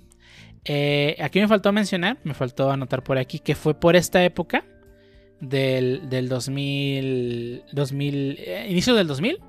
Eh, 0.69 1.15
aquí 1.19 1.39
me 1.39 1.47
faltó 1.47 1.71
mencionar, 1.71 2.17
me 2.23 2.33
faltó 2.33 2.69
anotar 2.69 3.01
por 3.01 3.17
aquí 3.17 3.39
que 3.39 3.55
fue 3.55 3.73
por 3.73 3.95
esta 3.95 4.23
época 4.23 4.65
del, 5.39 6.09
del 6.09 6.27
2000, 6.27 7.63
2000 7.71 8.35
eh, 8.39 8.67
inicio 8.69 8.93
del 8.93 9.07
2000, 9.07 9.39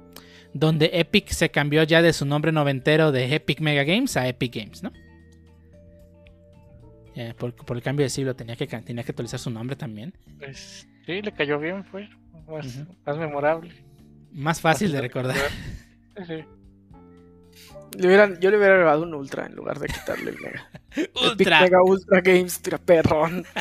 donde 0.54 0.90
Epic 0.92 1.28
se 1.30 1.50
cambió 1.50 1.82
ya 1.82 2.02
de 2.02 2.12
su 2.12 2.24
nombre 2.24 2.52
noventero 2.52 3.10
de 3.10 3.34
Epic 3.34 3.60
Mega 3.60 3.82
Games 3.82 4.16
a 4.16 4.28
Epic 4.28 4.54
Games, 4.54 4.82
¿no? 4.82 4.92
Eh, 7.16 7.34
por, 7.36 7.52
por 7.52 7.76
el 7.76 7.82
cambio 7.82 8.04
de 8.04 8.10
siglo 8.10 8.36
tenía 8.36 8.54
que, 8.54 8.68
tenía 8.68 9.02
que 9.02 9.10
actualizar 9.10 9.40
su 9.40 9.50
nombre 9.50 9.74
también. 9.74 10.14
Pues 10.38 10.86
sí, 11.04 11.20
le 11.20 11.32
cayó 11.32 11.58
bien, 11.58 11.84
fue 11.84 12.08
más, 13.04 13.18
memorable. 13.18 13.72
Más 14.32 14.60
fácil 14.60 14.92
de 14.92 15.00
recordar. 15.00 15.36
Sí, 16.18 16.24
sí. 16.26 16.44
Le 17.96 18.06
hubieran, 18.06 18.38
yo 18.40 18.50
le 18.50 18.58
hubiera 18.58 18.76
grabado 18.76 19.02
un 19.02 19.14
Ultra 19.14 19.46
en 19.46 19.54
lugar 19.54 19.78
de 19.78 19.88
quitarle 19.88 20.30
el 20.30 20.40
Mega. 20.40 20.70
Epic 20.96 21.10
Ultra. 21.22 21.60
Mega 21.62 21.82
Ultra 21.82 22.20
Games, 22.20 22.60
tira 22.60 22.78
perrón. 22.78 23.44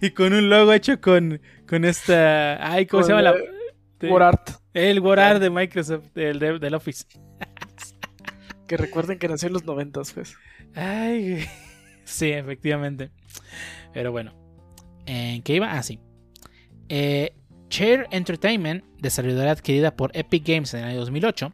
Y 0.00 0.10
con 0.10 0.32
un 0.32 0.48
logo 0.48 0.72
hecho 0.72 1.00
con, 1.00 1.40
con 1.66 1.84
esta... 1.84 2.70
Ay, 2.70 2.86
¿cómo 2.86 3.02
se 3.02 3.10
llama 3.10 3.22
la...? 3.22 3.32
de-. 3.32 4.08
El 4.74 5.00
WordArt 5.00 5.40
de 5.40 5.50
Microsoft, 5.50 6.12
del, 6.14 6.38
del, 6.38 6.60
del 6.60 6.74
Office. 6.74 7.06
Que 8.66 8.76
recuerden 8.78 9.18
que 9.18 9.28
nació 9.28 9.48
en 9.48 9.52
los 9.52 9.64
noventas, 9.64 10.14
pues. 10.14 10.34
Ay, 10.74 11.44
sí, 12.04 12.30
efectivamente. 12.30 13.10
Pero 13.92 14.12
bueno. 14.12 14.32
¿En 15.04 15.42
qué 15.42 15.56
iba? 15.56 15.72
Ah, 15.72 15.82
sí. 15.82 16.00
Eh, 16.88 17.34
Chair 17.68 18.06
Entertainment, 18.12 18.82
desarrolladora 18.98 19.50
adquirida 19.50 19.94
por 19.94 20.10
Epic 20.16 20.46
Games 20.46 20.72
en 20.72 20.80
el 20.80 20.90
año 20.90 21.00
2008, 21.00 21.52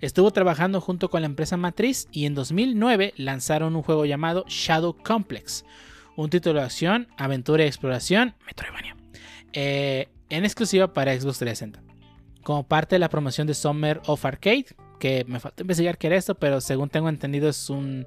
estuvo 0.00 0.30
trabajando 0.30 0.80
junto 0.80 1.10
con 1.10 1.22
la 1.22 1.26
empresa 1.26 1.56
matriz 1.56 2.08
y 2.12 2.26
en 2.26 2.34
2009 2.34 3.14
lanzaron 3.16 3.76
un 3.76 3.82
juego 3.82 4.04
llamado 4.04 4.44
Shadow 4.48 4.96
Complex, 5.02 5.64
un 6.16 6.30
título 6.30 6.60
de 6.60 6.66
acción, 6.66 7.08
aventura 7.16 7.64
y 7.64 7.66
exploración, 7.66 8.34
Metroidvania, 8.46 8.96
eh, 9.52 10.08
en 10.30 10.44
exclusiva 10.44 10.92
para 10.92 11.18
Xbox 11.18 11.38
360. 11.38 11.82
Como 12.42 12.66
parte 12.66 12.96
de 12.96 13.00
la 13.00 13.08
promoción 13.08 13.46
de 13.46 13.54
Summer 13.54 14.00
of 14.06 14.24
Arcade, 14.24 14.66
que 14.98 15.24
me 15.26 15.40
falta 15.40 15.62
investigar 15.62 15.98
qué 15.98 16.08
era 16.08 16.16
esto, 16.16 16.34
pero 16.34 16.60
según 16.60 16.88
tengo 16.88 17.08
entendido 17.08 17.48
es 17.48 17.70
un 17.70 18.06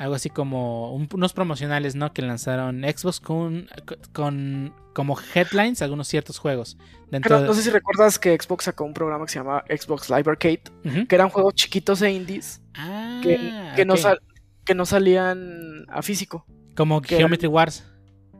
algo 0.00 0.14
así 0.14 0.30
como 0.30 0.92
un- 0.94 1.08
unos 1.12 1.32
promocionales, 1.32 1.94
¿no? 1.94 2.12
Que 2.12 2.22
lanzaron 2.22 2.82
Xbox 2.82 3.20
con, 3.20 3.68
con 4.12 4.74
como 4.94 5.16
headlines 5.34 5.82
algunos 5.82 6.08
ciertos 6.08 6.38
juegos 6.38 6.76
dentro 7.10 7.40
de- 7.40 7.46
no 7.46 7.54
sé 7.54 7.62
si 7.62 7.70
recuerdas 7.70 8.18
que 8.18 8.36
Xbox 8.40 8.64
sacó 8.64 8.84
un 8.84 8.94
programa 8.94 9.24
que 9.26 9.32
se 9.32 9.38
llama 9.38 9.62
Xbox 9.68 10.08
Live 10.10 10.28
Arcade, 10.30 10.62
que 11.08 11.14
eran 11.14 11.28
juegos 11.28 11.54
chiquitos 11.54 12.02
e 12.02 12.10
indies 12.10 12.60
Ah, 12.74 13.20
que, 13.22 13.38
que 13.76 13.84
no, 13.84 13.96
sal- 13.96 14.20
que 14.64 14.74
no 14.74 14.86
salían 14.86 15.84
a 15.88 16.02
físico. 16.02 16.44
como 16.76 17.00
que 17.02 17.16
Geometry 17.16 17.46
Wars. 17.48 17.84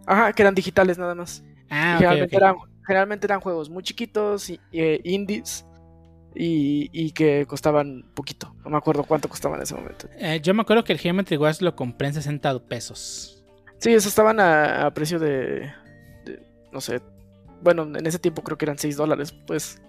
Ajá, 0.06 0.32
que 0.32 0.42
eran 0.42 0.54
digitales 0.54 0.98
nada 0.98 1.14
más. 1.14 1.44
Ah. 1.68 1.98
Eran, 2.30 2.56
generalmente 2.86 3.26
eran 3.26 3.40
juegos 3.40 3.68
muy 3.70 3.82
chiquitos, 3.82 4.48
y, 4.50 4.58
eh, 4.72 5.00
indies, 5.04 5.64
y, 6.34 6.88
y 6.92 7.10
que 7.12 7.44
costaban 7.46 8.04
poquito. 8.14 8.54
No 8.64 8.70
me 8.70 8.76
acuerdo 8.76 9.04
cuánto 9.04 9.28
costaban 9.28 9.58
en 9.58 9.62
ese 9.64 9.74
momento. 9.74 10.08
Eh, 10.18 10.40
yo 10.42 10.54
me 10.54 10.62
acuerdo 10.62 10.84
que 10.84 10.92
el 10.92 10.98
Geometry 10.98 11.36
Wars 11.36 11.60
lo 11.62 11.74
compré 11.76 12.08
en 12.08 12.14
60 12.14 12.58
pesos. 12.68 13.42
Sí, 13.78 13.90
esos 13.92 14.06
estaban 14.08 14.38
a, 14.40 14.86
a 14.86 14.94
precio 14.94 15.18
de, 15.18 15.72
de, 16.24 16.42
no 16.72 16.80
sé, 16.80 17.00
bueno, 17.62 17.82
en 17.82 18.06
ese 18.06 18.18
tiempo 18.18 18.42
creo 18.42 18.56
que 18.56 18.64
eran 18.66 18.78
6 18.78 18.96
dólares, 18.96 19.32
pues. 19.46 19.82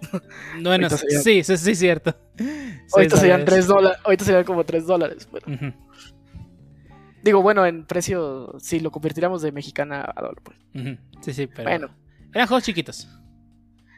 Bueno, 0.62 0.88
serían- 0.90 1.22
sí, 1.22 1.42
sí, 1.44 1.56
sí, 1.56 1.74
cierto. 1.74 2.14
Ahorita 2.92 3.16
serían 3.16 3.40
dólares. 3.40 3.54
3 3.54 3.66
dólares, 3.66 3.98
ahorita 4.04 4.24
serían 4.24 4.44
como 4.44 4.64
3 4.64 4.86
dólares. 4.86 5.28
Bueno, 5.30 5.74
digo, 7.22 7.40
bueno, 7.42 7.64
en 7.66 7.84
precio, 7.86 8.54
si 8.58 8.80
lo 8.80 8.90
convirtiéramos 8.90 9.42
de 9.42 9.52
mexicana 9.52 10.04
a 10.14 10.20
dólar, 10.20 10.42
pues. 10.42 10.58
Sí, 11.22 11.32
sí, 11.32 11.46
pero. 11.46 11.68
Bueno, 11.68 11.88
Eran 12.34 12.46
juegos 12.48 12.64
chiquitos. 12.64 13.08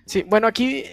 sí, 0.07 0.23
bueno, 0.25 0.47
aquí, 0.47 0.85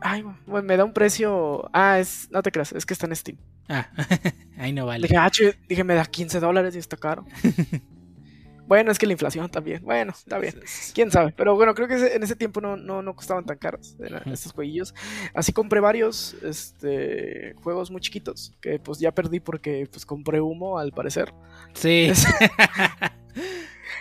ay, 0.00 0.22
bueno, 0.46 0.66
me 0.66 0.76
da 0.76 0.84
un 0.84 0.92
precio, 0.92 1.68
ah, 1.72 1.98
es, 1.98 2.28
no 2.30 2.42
te 2.42 2.52
creas, 2.52 2.72
es 2.72 2.86
que 2.86 2.94
está 2.94 3.06
en 3.06 3.16
Steam. 3.16 3.38
Ah, 3.68 3.88
ahí 4.58 4.72
no 4.72 4.86
vale. 4.86 5.02
Dije, 5.02 5.16
ah, 5.16 5.30
dije, 5.68 5.84
me 5.84 5.94
da 5.94 6.04
15 6.04 6.40
dólares 6.40 6.74
y 6.74 6.78
está 6.78 6.96
caro. 6.96 7.26
bueno, 8.66 8.90
es 8.90 8.98
que 8.98 9.06
la 9.06 9.12
inflación 9.12 9.48
también, 9.50 9.82
bueno, 9.84 10.12
está 10.12 10.38
bien. 10.38 10.54
Quién 10.94 11.10
sabe, 11.10 11.34
pero 11.36 11.54
bueno, 11.54 11.74
creo 11.74 11.88
que 11.88 12.14
en 12.14 12.22
ese 12.22 12.36
tiempo 12.36 12.60
no, 12.60 12.76
no, 12.76 13.02
no 13.02 13.14
costaban 13.14 13.44
tan 13.44 13.58
caros 13.58 13.96
eran 14.00 14.22
estos 14.32 14.52
jueguillos. 14.52 14.94
Así 15.34 15.52
compré 15.52 15.80
varios 15.80 16.34
este, 16.42 17.54
juegos 17.62 17.90
muy 17.90 18.00
chiquitos 18.00 18.54
que 18.60 18.78
pues 18.78 18.98
ya 18.98 19.12
perdí 19.12 19.40
porque 19.40 19.88
pues 19.90 20.06
compré 20.06 20.40
humo 20.40 20.78
al 20.78 20.92
parecer. 20.92 21.32
Sí. 21.74 22.10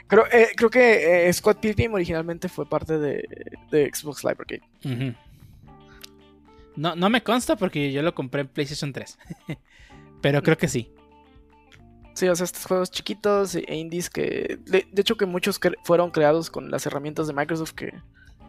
Creo, 0.07 0.25
eh, 0.31 0.49
creo 0.55 0.69
que 0.69 1.27
eh, 1.27 1.33
Squad 1.33 1.57
Pilgrim 1.57 1.93
originalmente 1.93 2.47
fue 2.47 2.67
parte 2.67 2.97
de, 2.97 3.27
de 3.69 3.91
Xbox 3.93 4.23
Live 4.23 4.38
Arcade. 4.39 4.62
Ujú. 4.86 5.13
No, 6.77 6.95
no 6.95 7.09
me 7.09 7.21
consta 7.23 7.55
porque 7.57 7.91
yo 7.91 8.01
lo 8.01 8.13
compré 8.15 8.41
en 8.41 8.47
PlayStation 8.47 8.93
3. 8.93 9.17
Pero 10.21 10.41
creo 10.41 10.57
que 10.57 10.67
sí. 10.67 10.91
Sí, 12.13 12.27
o 12.27 12.35
sea, 12.35 12.45
estos 12.45 12.65
juegos 12.65 12.89
chiquitos 12.91 13.55
e 13.55 13.75
indies 13.75 14.09
que. 14.09 14.59
De, 14.65 14.87
de 14.91 15.01
hecho, 15.01 15.17
que 15.17 15.25
muchos 15.25 15.59
cre- 15.59 15.75
fueron 15.83 16.09
creados 16.11 16.49
con 16.49 16.71
las 16.71 16.85
herramientas 16.85 17.27
de 17.27 17.33
Microsoft 17.33 17.73
que, 17.73 17.93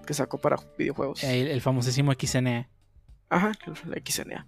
que 0.07 0.15
sacó 0.15 0.39
para 0.39 0.57
videojuegos. 0.79 1.23
El, 1.25 1.49
el 1.49 1.61
famosísimo 1.61 2.13
XNA. 2.13 2.69
Ajá, 3.31 3.53
la 3.87 3.97
XNA. 4.05 4.47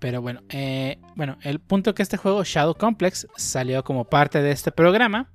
Pero 0.00 0.22
bueno, 0.22 0.42
eh, 0.48 0.98
bueno, 1.16 1.38
el 1.42 1.60
punto 1.60 1.94
que 1.94 2.02
este 2.02 2.16
juego 2.16 2.44
Shadow 2.44 2.74
Complex 2.76 3.26
salió 3.36 3.82
como 3.82 4.04
parte 4.04 4.40
de 4.42 4.52
este 4.52 4.70
programa 4.70 5.32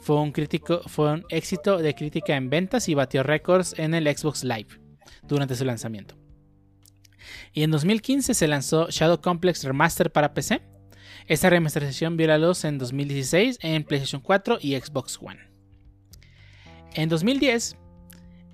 fue 0.00 0.20
un 0.20 0.32
crítico, 0.32 0.82
fue 0.86 1.12
un 1.12 1.24
éxito 1.30 1.78
de 1.78 1.94
crítica 1.94 2.36
en 2.36 2.50
ventas 2.50 2.88
y 2.90 2.94
batió 2.94 3.22
récords 3.22 3.74
en 3.78 3.94
el 3.94 4.04
Xbox 4.14 4.44
Live 4.44 4.68
durante 5.22 5.54
su 5.56 5.64
lanzamiento. 5.64 6.16
Y 7.52 7.62
en 7.62 7.70
2015 7.70 8.34
se 8.34 8.46
lanzó 8.48 8.88
Shadow 8.90 9.20
Complex 9.20 9.64
Remaster 9.64 10.12
para 10.12 10.34
PC. 10.34 10.62
Esta 11.26 11.50
remasterización 11.50 12.16
vio 12.16 12.28
la 12.28 12.38
luz 12.38 12.64
en 12.64 12.78
2016 12.78 13.58
en 13.62 13.82
PlayStation 13.84 14.20
4 14.20 14.58
y 14.60 14.76
Xbox 14.76 15.18
One. 15.20 15.40
En 16.94 17.08
2010, 17.08 17.76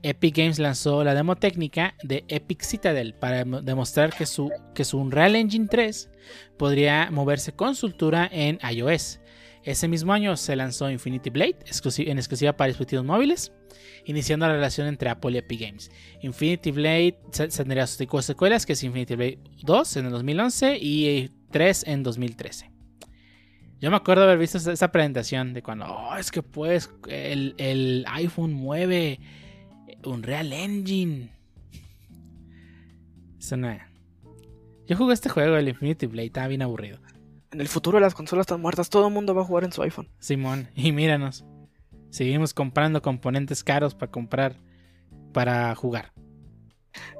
Epic 0.02 0.36
Games 0.36 0.58
lanzó 0.58 1.04
la 1.04 1.14
demo 1.14 1.36
técnica 1.36 1.94
de 2.02 2.24
Epic 2.28 2.62
Citadel 2.62 3.14
para 3.14 3.44
mo- 3.44 3.60
demostrar 3.62 4.12
que 4.14 4.26
su, 4.26 4.50
que 4.74 4.84
su 4.84 4.98
Unreal 4.98 5.36
Engine 5.36 5.68
3 5.70 6.10
podría 6.58 7.10
moverse 7.10 7.52
con 7.52 7.74
soltura 7.76 8.28
en 8.32 8.58
iOS. 8.68 9.20
Ese 9.64 9.86
mismo 9.86 10.12
año 10.12 10.36
se 10.36 10.56
lanzó 10.56 10.90
Infinity 10.90 11.30
Blade 11.30 11.58
en 11.98 12.18
exclusiva 12.18 12.52
para 12.56 12.68
dispositivos 12.68 13.04
móviles, 13.04 13.52
iniciando 14.04 14.46
la 14.46 14.54
relación 14.54 14.88
entre 14.88 15.08
Apple 15.08 15.32
y 15.32 15.38
Epic 15.38 15.60
Games. 15.60 15.90
Infinity 16.20 16.72
Blade 16.72 17.18
tendría 17.54 17.86
sus 17.86 17.98
cinco 17.98 18.20
secuelas, 18.22 18.66
que 18.66 18.72
es 18.72 18.82
Infinity 18.82 19.14
Blade 19.14 19.38
2 19.62 19.96
en 19.98 20.06
el 20.06 20.12
2011 20.12 20.78
y 20.80 21.30
3 21.50 21.84
en 21.86 22.02
2013. 22.02 22.70
Yo 23.80 23.90
me 23.90 23.96
acuerdo 23.96 24.24
haber 24.24 24.38
visto 24.38 24.58
esa, 24.58 24.92
presentación 24.92 25.54
de 25.54 25.62
cuando, 25.62 25.86
oh, 25.86 26.16
es 26.16 26.30
que 26.30 26.42
pues 26.42 26.90
el, 27.08 27.54
el 27.58 28.04
iPhone 28.08 28.52
mueve 28.52 29.18
Unreal 30.04 30.52
Engine. 30.52 31.30
Yo 34.86 34.96
jugué 34.96 35.14
este 35.14 35.28
juego, 35.28 35.56
el 35.56 35.68
Infinity 35.68 36.06
Blade, 36.06 36.26
estaba 36.26 36.48
bien 36.48 36.62
aburrido. 36.62 37.01
En 37.52 37.60
el 37.60 37.68
futuro 37.68 38.00
las 38.00 38.14
consolas 38.14 38.44
están 38.44 38.60
muertas, 38.60 38.88
todo 38.88 39.08
el 39.08 39.12
mundo 39.12 39.34
va 39.34 39.42
a 39.42 39.44
jugar 39.44 39.64
en 39.64 39.72
su 39.72 39.82
iPhone. 39.82 40.08
Simón, 40.18 40.68
y 40.74 40.90
míranos. 40.92 41.44
Seguimos 42.10 42.54
comprando 42.54 43.02
componentes 43.02 43.62
caros 43.62 43.94
para 43.94 44.10
comprar, 44.10 44.56
para 45.32 45.74
jugar. 45.74 46.12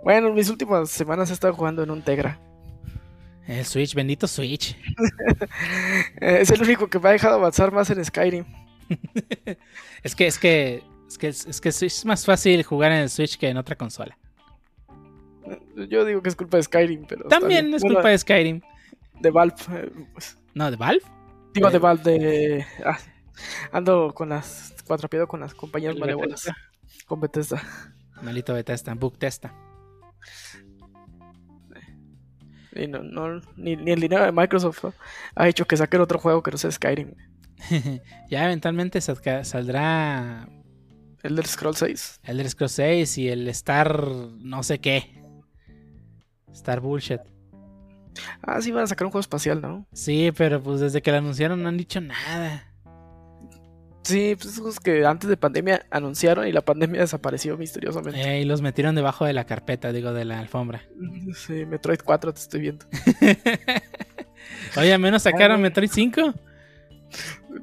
Bueno, 0.02 0.28
en 0.28 0.34
mis 0.34 0.48
últimas 0.48 0.90
semanas 0.90 1.30
he 1.30 1.34
estado 1.34 1.52
jugando 1.52 1.82
en 1.82 1.90
un 1.90 2.02
Tegra. 2.02 2.40
El 3.46 3.64
Switch, 3.66 3.94
bendito 3.94 4.26
Switch. 4.26 4.76
Es 6.20 6.50
el 6.50 6.62
único 6.62 6.88
que 6.88 6.98
me 6.98 7.10
ha 7.10 7.12
dejado 7.12 7.34
avanzar 7.34 7.72
más 7.72 7.90
en 7.90 8.04
Skyrim. 8.04 8.44
Es 10.02 10.16
que, 10.16 10.26
es 10.26 10.38
que, 10.38 10.82
es 11.08 11.18
que, 11.18 11.28
es 11.28 11.60
que 11.60 11.68
es 11.68 12.04
más 12.04 12.24
fácil 12.24 12.62
jugar 12.62 12.90
en 12.92 12.98
el 12.98 13.10
Switch 13.10 13.38
que 13.38 13.48
en 13.48 13.56
otra 13.56 13.76
consola. 13.76 14.18
Yo 15.88 16.04
digo 16.04 16.22
que 16.22 16.28
es 16.28 16.36
culpa 16.36 16.56
de 16.56 16.62
Skyrim, 16.62 17.04
pero. 17.06 17.28
También 17.28 17.72
es 17.74 17.82
Bueno, 17.82 17.96
culpa 17.96 18.08
de 18.08 18.18
Skyrim. 18.18 18.60
De 19.22 19.30
Valve. 19.30 19.54
eh, 19.70 19.90
pues, 20.12 20.38
No, 20.54 20.70
de 20.70 20.76
Valve. 20.76 21.02
digo 21.54 21.70
de 21.70 21.78
Valve 21.78 22.02
de. 22.18 22.66
ah, 22.85 22.98
ando 23.72 24.12
con 24.14 24.28
las. 24.30 24.74
Cuatrapeado 24.87 25.26
con 25.28 25.40
las 25.40 25.54
compañías 25.54 25.96
malévolas. 25.96 26.50
Con 27.06 27.20
Bethesda. 27.20 27.62
Malito 28.20 28.52
Bethesda, 28.54 28.94
Book 28.94 29.18
Testa. 29.18 29.54
Y 32.74 32.87
no, 32.87 33.02
no, 33.02 33.40
ni, 33.56 33.76
ni 33.76 33.92
el 33.92 34.00
dinero 34.00 34.24
de 34.24 34.32
Microsoft 34.32 34.82
¿no? 34.85 34.94
ha 35.35 35.46
hecho 35.46 35.66
que 35.66 35.76
saquen 35.76 36.00
otro 36.00 36.18
juego 36.18 36.42
que 36.42 36.50
no 36.50 36.56
sea 36.58 36.70
Skyrim. 36.70 37.14
ya 38.30 38.44
eventualmente 38.46 39.00
saldrá 39.00 40.48
El 41.22 41.37
del 41.37 41.46
Scroll 41.46 41.76
6. 41.76 42.20
Elder 42.24 42.48
Scrolls 42.48 42.72
6 42.72 43.18
y 43.18 43.28
el 43.28 43.46
Star 43.48 44.02
no 44.04 44.62
sé 44.62 44.80
qué. 44.80 45.22
Star 46.52 46.80
Bullshit. 46.80 47.20
Ah, 48.42 48.61
sí, 48.61 48.70
van 48.72 48.85
a 48.85 48.87
sacar 48.87 49.07
un 49.07 49.11
juego 49.12 49.20
espacial, 49.20 49.61
¿no? 49.61 49.87
Sí, 49.92 50.33
pero 50.37 50.62
pues 50.62 50.81
desde 50.81 51.01
que 51.03 51.11
lo 51.12 51.18
anunciaron 51.18 51.62
no 51.62 51.68
han 51.68 51.77
dicho 51.79 52.01
nada. 52.01 52.64
Sí, 54.05 54.35
pues 54.37 54.55
esos 54.55 54.81
que 54.81 55.07
antes 55.07 55.31
de 55.31 55.37
pandemia 55.37 55.87
anunciaron 55.90 56.46
y 56.48 56.53
la 56.53 56.62
pandemia 56.62 57.01
desapareció 57.03 57.57
misteriosamente. 57.57 58.20
Eh, 58.20 58.40
y 58.40 58.44
los 58.44 58.61
metieron 58.61 58.96
debajo 58.96 59.25
de 59.25 59.33
la 59.33 59.44
carpeta, 59.44 59.92
digo, 59.92 60.12
de 60.12 60.25
la 60.25 60.40
alfombra. 60.40 60.83
Sí, 61.37 61.64
Metroid 61.66 62.01
4 62.05 62.35
te 62.35 62.40
estoy 62.40 62.61
viendo. 62.61 62.85
Oye, 64.77 64.92
al 64.92 64.98
menos 65.01 65.22
sacaron 65.22 65.61
Metroid 65.61 65.90
5. 65.90 66.35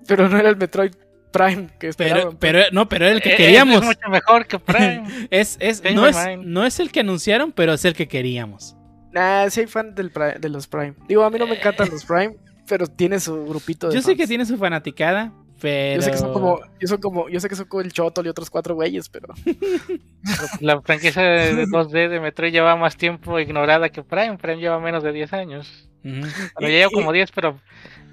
Pero 0.08 0.30
no 0.30 0.38
era 0.38 0.50
el 0.50 0.58
Metroid 0.58 0.92
Prime 1.32 1.68
que 1.80 1.92
Pero, 1.98 2.16
esperaban. 2.16 2.38
pero, 2.38 2.60
no, 2.72 2.88
pero 2.90 3.06
era 3.06 3.16
el 3.16 3.22
que 3.22 3.34
Eh, 3.34 3.38
queríamos. 3.38 3.78
Es 3.82 3.86
mucho 3.86 4.10
mejor 4.10 4.48
que 4.48 4.60
Prime. 4.60 5.04
Es, 5.32 5.58
es, 5.60 5.84
no, 5.94 6.08
es, 6.08 6.18
no 6.40 6.66
es 6.66 6.80
el 6.80 6.92
que 6.92 7.02
anunciaron, 7.02 7.52
pero 7.52 7.74
es 7.74 7.86
el 7.86 7.94
que 7.94 8.08
queríamos. 8.08 8.76
Nah, 9.12 9.50
sí 9.50 9.62
hay 9.62 9.68
fan 9.68 9.96
del 9.96 10.12
de 10.40 10.50
los 10.50 10.68
Prime. 10.68 10.94
Digo, 11.08 11.24
a 11.24 11.30
mí 11.30 11.40
no 11.40 11.48
me 11.48 11.56
encantan 11.56 11.90
los 11.90 12.06
Prime, 12.06 12.36
pero 12.68 12.88
tiene 12.88 13.20
su 13.20 13.46
grupito 13.46 13.90
de 13.90 13.96
Yo 13.96 14.02
sé 14.02 14.16
que 14.16 14.28
tiene 14.28 14.46
su 14.46 14.58
fanaticada, 14.58 15.34
pero. 15.60 15.96
Yo 15.96 16.02
sé 16.04 16.12
que 16.12 16.18
son 16.18 16.32
como, 16.34 16.60
yo 16.80 16.88
son 16.88 17.00
como, 17.02 17.28
yo 17.30 17.40
sé 17.40 17.50
que 17.50 17.56
son 17.56 17.66
como 17.66 17.82
el 17.82 17.92
Chotol 17.92 18.26
y 18.28 18.30
otros 18.30 18.50
cuatro 18.50 18.76
güeyes, 18.76 19.10
pero 19.10 19.34
La 20.62 20.80
franquicia 20.82 21.22
de 21.24 21.56
de 21.56 21.66
2D 21.66 22.10
de 22.10 22.20
Metroid 22.20 22.52
lleva 22.52 22.76
más 22.76 22.96
tiempo 22.98 23.40
ignorada 23.40 23.90
que 23.90 24.04
Prime. 24.04 24.38
Prime 24.38 24.58
lleva 24.60 24.80
menos 24.80 25.04
de 25.04 25.12
10 25.12 25.34
años. 25.34 25.90
Bueno, 26.04 26.28
ya 26.62 26.68
lleva 26.68 26.90
y- 26.92 26.94
como 26.96 27.12
10, 27.12 27.32
pero 27.32 27.60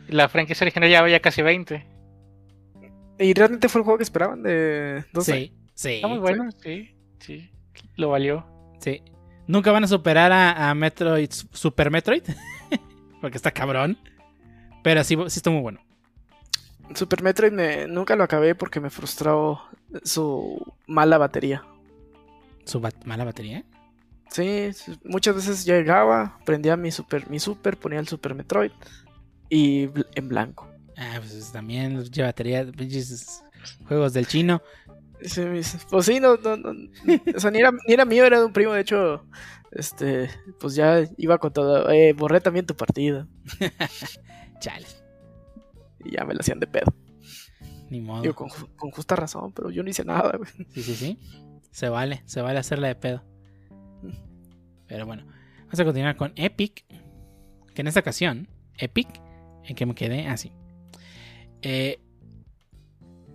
la 0.09 0.29
franquicia 0.29 0.65
original 0.65 0.89
lleva 0.89 1.09
ya 1.11 1.21
casi 1.21 1.43
20. 1.43 1.87
y 3.19 3.35
realmente 3.35 3.69
fue 3.69 3.81
el 3.81 3.85
juego 3.85 3.99
que 3.99 4.05
esperaban 4.05 4.43
de 4.43 5.05
no 5.13 5.21
sé. 5.21 5.33
Sí, 5.33 5.53
sí. 5.75 5.91
Está 5.97 6.09
muy 6.09 6.19
bueno, 6.19 6.49
sí, 6.63 6.97
sí. 7.19 7.51
Lo 7.97 8.09
valió. 8.11 8.47
Sí. 8.81 9.03
Nunca 9.47 9.71
van 9.73 9.85
a 9.85 9.89
superar 9.89 10.33
a, 10.33 10.71
a 10.71 10.75
Metroid, 10.75 11.31
Super 11.53 11.91
Metroid. 11.91 12.23
Porque 13.21 13.37
está 13.37 13.51
cabrón. 13.51 13.97
Pero 14.83 15.03
sí, 15.05 15.17
sí 15.29 15.39
está 15.39 15.51
muy 15.51 15.61
bueno. 15.63 15.81
Super 16.95 17.23
Metroid 17.23 17.53
me- 17.53 17.87
nunca 17.89 18.15
lo 18.15 18.23
acabé 18.25 18.55
porque 18.55 18.79
me 18.79 18.91
frustró 18.91 19.61
su 20.05 20.61
mala 20.87 21.19
batería. 21.19 21.65
Su 22.65 22.81
ba- 22.81 22.93
mala 23.05 23.25
batería. 23.25 23.65
Sí, 24.31 24.71
muchas 25.05 25.35
veces 25.37 25.65
llegaba, 25.65 26.39
prendía 26.45 26.77
mi 26.77 26.91
super, 26.93 27.29
mi 27.31 27.39
super, 27.41 27.77
ponía 27.77 27.99
el 28.01 28.07
Super 28.09 28.35
Metroid 28.35 28.71
y 29.49 29.87
bl- 29.87 30.07
en 30.15 30.29
blanco. 30.29 30.69
Ah, 30.97 31.17
pues 31.19 31.51
también 31.53 32.03
lleva 32.05 32.29
batería. 32.29 32.65
pinches 32.71 33.43
Juegos 33.89 34.13
del 34.13 34.27
chino. 34.29 34.63
Sí, 35.23 35.43
pues 35.91 36.07
sí, 36.07 36.21
no, 36.21 36.37
no, 36.37 36.57
no, 36.57 36.71
o 37.37 37.41
sea, 37.41 37.51
ni 37.51 37.59
era, 37.59 37.73
ni 37.87 37.95
era 37.95 38.05
mío, 38.05 38.25
era 38.25 38.39
de 38.39 38.45
un 38.45 38.53
primo, 38.53 38.73
de 38.73 38.83
hecho, 38.83 39.25
este, 39.73 40.29
pues 40.61 40.75
ya 40.75 41.05
iba 41.17 41.39
con 41.39 41.53
todo, 41.53 41.91
eh, 41.91 42.13
borré 42.13 42.41
también 42.41 42.67
tu 42.67 42.77
partida, 42.77 43.27
Chale. 44.61 44.87
y 46.05 46.13
ya 46.17 46.25
me 46.25 46.35
la 46.35 46.41
hacían 46.41 46.61
de 46.61 46.67
pedo. 46.67 46.93
Ni 47.89 48.01
modo. 48.01 48.23
Digo, 48.23 48.35
con, 48.35 48.49
ju- 48.51 48.69
con 48.77 48.91
justa 48.91 49.17
razón, 49.17 49.53
pero 49.53 49.71
yo 49.71 49.83
no 49.83 49.89
hice 49.91 50.05
nada, 50.05 50.37
güey. 50.37 50.51
Sí, 50.75 50.83
sí, 50.83 50.95
sí. 50.95 51.19
Se 51.71 51.89
vale, 51.89 52.23
se 52.27 52.41
vale 52.43 52.59
hacerla 52.59 52.89
de 52.89 52.95
pedo. 52.97 53.23
Pero 54.89 55.07
bueno, 55.07 55.25
vamos 55.61 55.81
a 55.81 55.85
continuar 55.85 56.17
con 56.17 56.33
Epic. 56.37 56.85
Que 57.75 57.83
en 57.83 57.87
esta 57.89 58.01
ocasión, 58.01 58.49
Epic, 58.79 59.09
en 59.65 59.75
que 59.77 59.87
me 59.87 59.95
quedé 59.95 60.27
así. 60.27 60.53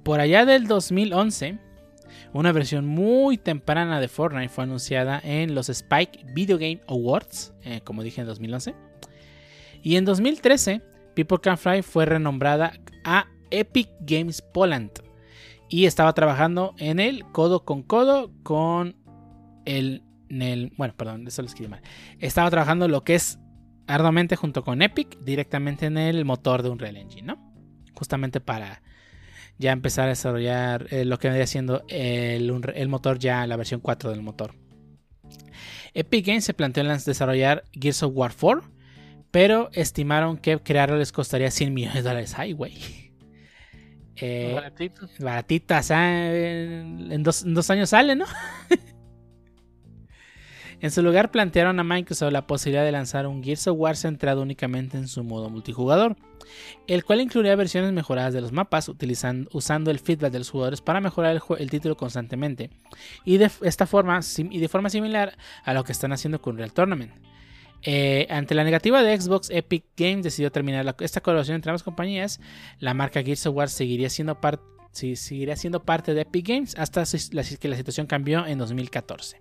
por 0.04 0.20
allá 0.20 0.46
del 0.46 0.67
2011, 0.67 1.60
una 2.34 2.52
versión 2.52 2.86
muy 2.88 3.38
temprana 3.38 4.00
de 4.00 4.08
Fortnite 4.08 4.50
fue 4.50 4.63
anunciada 4.63 5.20
en 5.24 5.54
los 5.56 5.70
Spike 5.70 6.26
Video 6.34 6.58
Game 6.58 6.82
Awards, 6.88 7.54
eh, 7.63 7.82
como 7.84 8.04
dije 8.04 8.22
en 8.22 8.28
2011. 8.28 8.74
Y 9.84 9.96
en 9.96 10.06
2013, 10.06 10.82
People 11.15 11.39
Can 11.41 11.58
Fly 11.58 11.82
fue 11.82 12.06
renombrada 12.06 12.74
a 13.04 13.28
Epic 13.50 13.89
Games 14.02 14.41
Poland 14.41 14.91
y 15.67 15.86
estaba 15.86 16.13
trabajando 16.13 16.74
en 16.78 17.00
el 17.00 17.26
codo 17.32 17.65
con 17.65 17.82
codo 17.84 18.32
con 18.44 18.96
el, 19.65 20.04
el- 20.30 20.72
bueno, 20.78 20.94
perdón, 20.96 21.28
eso 21.28 21.41
lo 21.41 21.48
escribí 21.48 21.70
mal. 21.70 21.82
Estaba 22.20 22.50
trabajando 22.50 22.88
lo 22.88 23.04
que 23.04 23.15
es 23.15 23.39
arduamente 23.88 24.36
junto 24.38 24.63
con 24.63 24.82
Epic 24.82 25.20
directamente 25.20 25.88
en 25.88 25.98
el 25.98 26.24
motor 26.24 26.63
de 26.63 26.70
Unreal 26.70 26.96
Engine, 26.98 27.24
¿no? 27.28 27.52
Justamente 27.94 28.39
para 28.39 28.82
ya 29.62 29.71
empezar 29.71 30.06
a 30.06 30.10
desarrollar 30.10 30.88
eh, 30.89 31.06
lo 31.06 31.19
que 31.19 31.28
vendría 31.28 31.47
siendo 31.47 31.84
el, 31.88 32.62
el 32.74 32.89
motor 32.89 33.19
ya, 33.19 33.45
la 33.47 33.56
versión 33.56 33.80
4 33.80 34.10
del 34.10 34.21
motor. 34.21 34.56
Epic 35.93 36.26
Games 36.26 36.43
se 36.43 36.54
planteó 36.54 36.84
en 36.84 36.97
desarrollar 36.97 37.63
Gears 37.71 38.04
of 38.04 38.13
War 38.15 38.34
4, 38.38 38.63
pero 39.30 39.69
estimaron 39.74 40.38
que 40.38 40.58
crearlo 40.60 40.97
les 40.97 41.12
costaría 41.12 41.52
100 41.52 41.74
millones 41.74 41.95
de 41.95 42.02
dólares. 42.02 42.34
Ay, 42.38 42.54
güey. 42.54 43.12
Eh, 44.15 44.60
baratitas, 45.19 45.91
ah, 45.91 46.34
en, 46.34 47.12
en 47.12 47.24
dos, 47.24 47.43
en 47.43 47.54
dos 47.54 47.69
años 47.69 47.89
sale, 47.89 48.15
¿no? 48.15 48.26
En 50.82 50.89
su 50.89 51.04
lugar 51.04 51.30
plantearon 51.30 51.80
a 51.80 51.84
Microsoft 51.84 52.32
la 52.32 52.48
posibilidad 52.48 52.84
de 52.84 52.91
lanzar 52.91 53.28
un 53.28 53.44
Gears 53.44 53.67
of 53.67 53.78
War 53.78 53.96
centrado 53.96 54.41
únicamente 54.41 54.98
en 54.98 55.08
su 55.08 55.24
modo 55.24 55.48
multijugador, 55.48 56.17
el 56.88 57.06
cual 57.06 57.22
incluiría 57.22 57.56
versiones 57.56 57.94
mejoradas 57.94 58.34
de 58.34 58.41
los 58.41 58.52
mapas 58.52 58.89
utilizando, 58.89 59.48
usando 59.54 59.91
el 59.91 60.00
feedback 60.00 60.32
de 60.32 60.39
los 60.39 60.50
jugadores 60.50 60.82
para 60.82 61.00
mejorar 61.00 61.39
el, 61.60 61.70
título 61.70 61.96
constantemente 61.96 62.72
y 63.24 63.38
de 63.38 63.52
esta 63.62 63.86
forma 63.86 64.22
y 64.38 64.58
de 64.58 64.67
forma 64.67 64.89
similar 64.89 65.38
a 65.63 65.76
lo 65.76 65.84
que 65.84 65.91
están 65.91 66.13
haciendo 66.13 66.41
con 66.41 66.58
Real 66.58 66.74
Tournament. 66.74 67.13
Eh, 67.84 68.26
ante 68.32 68.56
la 68.56 68.63
negativa 68.63 69.04
de 69.04 69.20
Xbox, 69.20 69.52
Epic 69.52 69.86
Games 69.96 70.24
decidió 70.24 70.52
terminar 70.52 70.84
la, 70.84 70.96
esta 71.00 71.22
colaboración 71.22 71.56
entre 71.56 71.70
ambas 71.70 71.84
compañías. 71.84 72.39
La 72.80 72.96
marca 72.96 73.22
Gears 73.22 73.46
of 73.46 73.56
War 73.56 73.70
seguiría 73.70 74.10
siendo, 74.10 74.39
seguiría 74.91 75.56
siendo 75.56 75.84
parte 75.84 76.15
de 76.15 76.22
Epic 76.22 76.48
Games 76.48 76.76
hasta 76.76 77.04
que 77.06 77.67
la 77.67 77.76
situación 77.76 78.08
cambió 78.08 78.48
en 78.48 78.58
2014. 78.58 79.40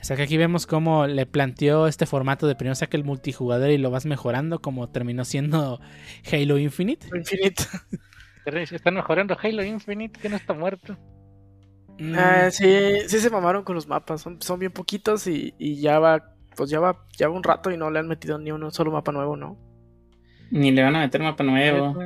O 0.00 0.04
sea 0.04 0.16
que 0.16 0.22
aquí 0.22 0.36
vemos 0.36 0.66
cómo 0.66 1.06
le 1.06 1.26
planteó 1.26 1.86
este 1.86 2.06
formato 2.06 2.46
de 2.46 2.54
primero 2.54 2.74
saca 2.74 2.96
el 2.96 3.04
multijugador 3.04 3.70
y 3.70 3.78
lo 3.78 3.90
vas 3.90 4.06
mejorando, 4.06 4.60
como 4.60 4.88
terminó 4.88 5.24
siendo 5.24 5.80
Halo 6.32 6.58
Infinite. 6.58 7.06
Infinite. 7.14 7.64
Están 8.72 8.94
mejorando 8.94 9.36
Halo 9.40 9.62
Infinite, 9.62 10.18
que 10.18 10.28
no 10.28 10.36
está 10.36 10.54
muerto. 10.54 10.96
Mm. 11.98 12.14
Ah, 12.16 12.50
sí, 12.50 12.66
sí 13.06 13.20
se 13.20 13.30
mamaron 13.30 13.62
con 13.62 13.74
los 13.74 13.86
mapas, 13.86 14.22
son, 14.22 14.40
son 14.40 14.58
bien 14.58 14.72
poquitos 14.72 15.26
y, 15.26 15.54
y 15.58 15.76
ya 15.80 15.98
va 15.98 16.34
pues 16.56 16.70
ya 16.70 16.80
va, 16.80 17.06
ya 17.16 17.28
un 17.28 17.42
rato 17.42 17.70
y 17.70 17.76
no 17.76 17.90
le 17.90 17.98
han 17.98 18.08
metido 18.08 18.38
ni 18.38 18.50
un 18.52 18.70
solo 18.70 18.90
mapa 18.90 19.12
nuevo, 19.12 19.36
¿no? 19.36 19.56
Ni 20.50 20.70
le 20.72 20.82
van 20.82 20.96
a 20.96 21.00
meter 21.00 21.22
mapa 21.22 21.44
nuevo. 21.44 21.96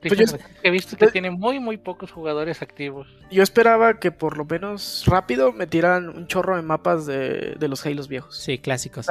Pues 0.00 0.36
he 0.62 0.70
visto 0.70 0.96
que 0.96 1.08
tiene 1.08 1.30
muy, 1.30 1.60
muy 1.60 1.76
pocos 1.76 2.10
jugadores 2.10 2.62
activos. 2.62 3.08
Yo 3.30 3.42
esperaba 3.42 3.98
que 3.98 4.10
por 4.10 4.36
lo 4.36 4.44
menos 4.44 5.04
rápido 5.06 5.52
metieran 5.52 6.08
un 6.08 6.26
chorro 6.26 6.56
de 6.56 6.62
mapas 6.62 7.06
de, 7.06 7.56
de 7.58 7.68
los 7.68 7.84
Halos 7.84 8.08
viejos. 8.08 8.36
Sí, 8.36 8.58
clásicos. 8.58 9.06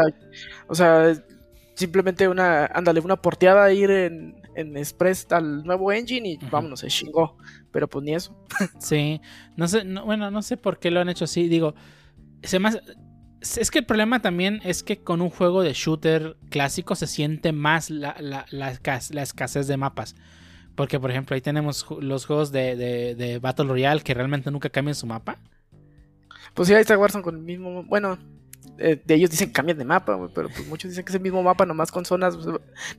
O 0.67 0.75
sea, 0.75 1.13
simplemente 1.75 2.27
una, 2.27 2.65
ándale, 2.65 2.99
una 3.01 3.21
porteada 3.21 3.71
ir 3.71 3.91
en, 3.91 4.41
en 4.55 4.77
Express 4.77 5.27
al 5.31 5.63
nuevo 5.63 5.91
engine 5.91 6.29
y 6.29 6.37
vámonos, 6.49 6.79
se 6.79 6.87
chingó. 6.87 7.37
Pero 7.71 7.87
pues 7.87 8.03
ni 8.03 8.15
eso. 8.15 8.35
sí, 8.79 9.21
no 9.55 9.67
sé, 9.67 9.83
bueno, 10.05 10.31
no 10.31 10.41
sé 10.41 10.57
por 10.57 10.79
qué 10.79 10.91
lo 10.91 11.01
han 11.01 11.09
hecho 11.09 11.25
así. 11.25 11.47
Digo, 11.47 11.75
se 12.41 12.59
más, 12.59 12.79
es 13.41 13.71
que 13.71 13.79
el 13.79 13.85
problema 13.85 14.21
también 14.21 14.61
es 14.63 14.83
que 14.83 15.03
con 15.03 15.21
un 15.21 15.29
juego 15.29 15.61
de 15.61 15.73
shooter 15.73 16.37
clásico 16.49 16.95
se 16.95 17.07
siente 17.07 17.51
más 17.51 17.89
la, 17.89 18.45
escasez 18.71 19.67
de 19.67 19.77
mapas. 19.77 20.15
Porque, 20.75 20.99
por 20.99 21.09
ejemplo, 21.09 21.35
ahí 21.35 21.41
tenemos 21.41 21.85
los 21.99 22.25
juegos 22.25 22.51
de, 22.51 23.39
Battle 23.41 23.65
Royale 23.65 24.01
que 24.01 24.13
realmente 24.13 24.51
nunca 24.51 24.69
cambian 24.69 24.95
su 24.95 25.07
mapa. 25.07 25.37
Pues 26.53 26.67
sí, 26.67 26.73
ahí 26.73 26.81
está 26.81 26.97
Warzone 26.97 27.23
con 27.23 27.35
el 27.35 27.41
mismo. 27.41 27.83
Bueno, 27.83 28.17
eh, 28.77 29.01
de 29.03 29.15
ellos 29.15 29.29
dicen 29.29 29.47
que 29.47 29.53
cambian 29.53 29.77
de 29.77 29.85
mapa, 29.85 30.17
pero 30.33 30.49
pues 30.49 30.67
muchos 30.67 30.91
dicen 30.91 31.05
que 31.05 31.11
es 31.11 31.15
el 31.15 31.21
mismo 31.21 31.41
mapa, 31.43 31.65
nomás 31.65 31.91
con 31.91 32.05
zonas, 32.05 32.37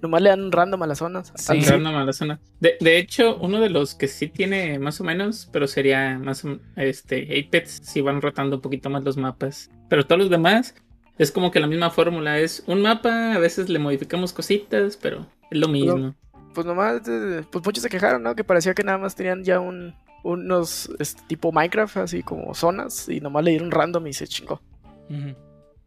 nomás 0.01 0.23
le 0.23 0.31
dan 0.31 0.53
random 0.53 0.83
a 0.83 0.87
las 0.87 0.99
zonas. 0.99 1.33
Sí, 1.37 1.61
random 1.61 1.97
a 1.97 2.05
las 2.05 2.17
zonas. 2.17 2.41
De, 2.61 2.77
de, 2.81 2.99
hecho, 2.99 3.37
uno 3.37 3.61
de 3.61 3.71
los 3.71 3.95
que 3.95 4.09
sí 4.09 4.29
tiene 4.29 4.79
más 4.79 5.01
o 5.01 5.05
menos, 5.05 5.49
pero 5.53 5.67
sería 5.67 6.19
más 6.19 6.45
este 6.77 7.41
Apex, 7.41 7.81
si 7.83 8.01
van 8.01 8.23
rotando 8.23 8.57
un 8.57 8.62
poquito 8.62 8.89
más 8.91 9.05
los 9.05 9.17
mapas. 9.17 9.71
Pero 9.89 10.07
todos 10.07 10.21
los 10.21 10.31
demás 10.31 10.75
es 11.19 11.31
como 11.31 11.51
que 11.51 11.61
la 11.61 11.67
misma 11.67 11.91
fórmula, 11.91 12.39
es 12.39 12.62
un 12.67 12.83
mapa, 12.83 13.35
a 13.35 13.39
veces 13.39 13.69
le 13.69 13.79
modificamos 13.79 14.33
cositas, 14.33 14.99
pero 15.01 15.27
es 15.51 15.59
lo 15.59 15.69
mismo. 15.69 16.15
Pues 16.57 16.66
nomás, 16.66 17.03
eh, 17.07 17.45
pues 17.53 17.62
muchos 17.62 17.83
se 17.83 17.90
quejaron, 17.90 18.23
¿no? 18.23 18.35
Que 18.35 18.42
parecía 18.42 18.73
que 18.73 18.83
nada 18.83 18.97
más 18.97 19.14
tenían 19.14 19.45
ya 19.45 19.61
un, 19.61 19.95
unos 20.25 20.90
este, 20.99 21.21
tipo 21.27 21.53
Minecraft, 21.53 21.99
así 21.99 22.23
como 22.23 22.55
zonas, 22.55 23.11
y 23.11 23.21
nomás 23.21 23.45
le 23.45 23.51
dieron 23.51 23.71
random 23.71 24.07
y 24.07 24.14
se 24.14 24.27
chingó. 24.27 24.62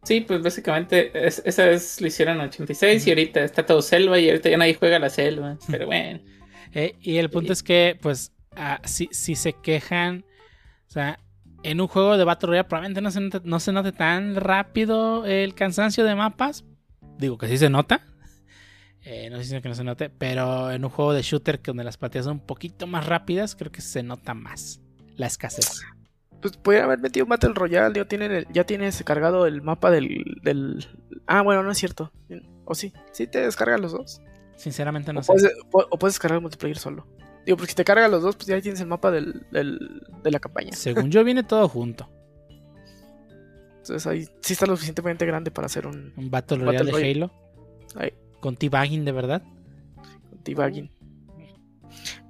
Sí, 0.04 0.20
pues 0.20 0.40
básicamente 0.40 1.10
esa 1.26 1.64
vez 1.64 2.00
lo 2.00 2.06
hicieron 2.06 2.36
en 2.36 2.46
86 2.46 3.04
y 3.04 3.10
ahorita 3.10 3.42
está 3.42 3.66
todo 3.66 3.82
selva 3.82 4.20
y 4.20 4.28
ahorita 4.28 4.48
ya 4.48 4.56
nadie 4.58 4.74
juega 4.74 5.00
la 5.00 5.10
selva, 5.10 5.58
pero 5.68 5.86
bueno. 5.86 6.20
Eh, 6.72 6.94
y 7.00 7.16
el 7.16 7.30
punto 7.30 7.52
es 7.52 7.64
que, 7.64 7.98
pues, 8.00 8.32
ah, 8.54 8.80
si, 8.84 9.08
se 9.10 9.54
quejan, 9.54 10.24
o 10.86 10.92
sea, 10.92 11.18
en 11.64 11.80
un 11.80 11.88
juego 11.88 12.16
de 12.16 12.22
Battle 12.22 12.46
Royale 12.46 12.68
probablemente 12.68 13.00
no 13.00 13.10
se, 13.10 13.20
note, 13.20 13.40
no 13.42 13.58
se 13.58 13.72
note 13.72 13.90
tan 13.90 14.36
rápido 14.36 15.26
el 15.26 15.56
cansancio 15.56 16.04
de 16.04 16.14
mapas. 16.14 16.64
Digo 17.18 17.38
que 17.38 17.48
sí 17.48 17.58
se 17.58 17.70
nota. 17.70 18.06
Eh, 19.02 19.30
no 19.30 19.38
sé 19.38 19.44
si 19.44 19.60
que 19.60 19.68
no 19.68 19.74
se 19.74 19.84
note, 19.84 20.10
pero 20.10 20.70
en 20.70 20.84
un 20.84 20.90
juego 20.90 21.12
de 21.12 21.22
shooter 21.22 21.60
donde 21.62 21.84
las 21.84 21.96
partidas 21.96 22.26
son 22.26 22.34
un 22.34 22.46
poquito 22.46 22.86
más 22.86 23.06
rápidas, 23.06 23.56
creo 23.56 23.72
que 23.72 23.80
se 23.80 24.02
nota 24.02 24.34
más 24.34 24.80
la 25.16 25.26
escasez. 25.26 25.82
Pues 26.40 26.56
podría 26.56 26.84
haber 26.84 26.98
metido 27.00 27.24
un 27.24 27.30
Battle 27.30 27.52
Royale, 27.54 27.94
ya, 27.94 28.04
tienen 28.06 28.46
ya 28.52 28.64
tienes 28.64 29.02
cargado 29.04 29.46
el 29.46 29.62
mapa 29.62 29.90
del, 29.90 30.38
del, 30.42 30.86
Ah, 31.26 31.42
bueno, 31.42 31.62
no 31.62 31.70
es 31.70 31.78
cierto. 31.78 32.12
¿O 32.64 32.74
sí? 32.74 32.92
¿Sí 33.12 33.26
te 33.26 33.40
descarga 33.40 33.78
los 33.78 33.92
dos? 33.92 34.20
Sinceramente 34.56 35.12
no 35.12 35.22
sé. 35.22 35.32
o, 35.72 35.98
puedes 35.98 36.14
descargar 36.14 36.36
el 36.36 36.42
multiplayer 36.42 36.78
solo. 36.78 37.06
Digo, 37.46 37.56
porque 37.56 37.70
si 37.70 37.76
te 37.76 37.84
carga 37.84 38.08
los 38.08 38.22
dos, 38.22 38.36
pues 38.36 38.46
ya 38.46 38.60
tienes 38.60 38.80
el 38.80 38.86
mapa 38.86 39.10
del, 39.10 39.46
del, 39.50 40.02
de 40.22 40.30
la 40.30 40.38
campaña. 40.40 40.72
Según 40.72 41.10
yo, 41.10 41.24
viene 41.24 41.42
todo 41.42 41.68
junto. 41.68 42.10
Entonces 43.78 44.06
ahí 44.06 44.26
sí 44.40 44.52
está 44.52 44.66
lo 44.66 44.76
suficientemente 44.76 45.24
grande 45.24 45.50
para 45.50 45.66
hacer 45.66 45.86
un... 45.86 46.12
Un 46.16 46.30
Battle 46.30 46.58
Royale 46.58 46.92
de 46.92 47.10
Halo. 47.10 47.32
Ahí. 47.96 48.12
Con 48.40 48.56
T-Bagging 48.56 49.04
de 49.04 49.12
verdad. 49.12 49.42
Con 50.30 50.38
T-Bagging. 50.42 50.90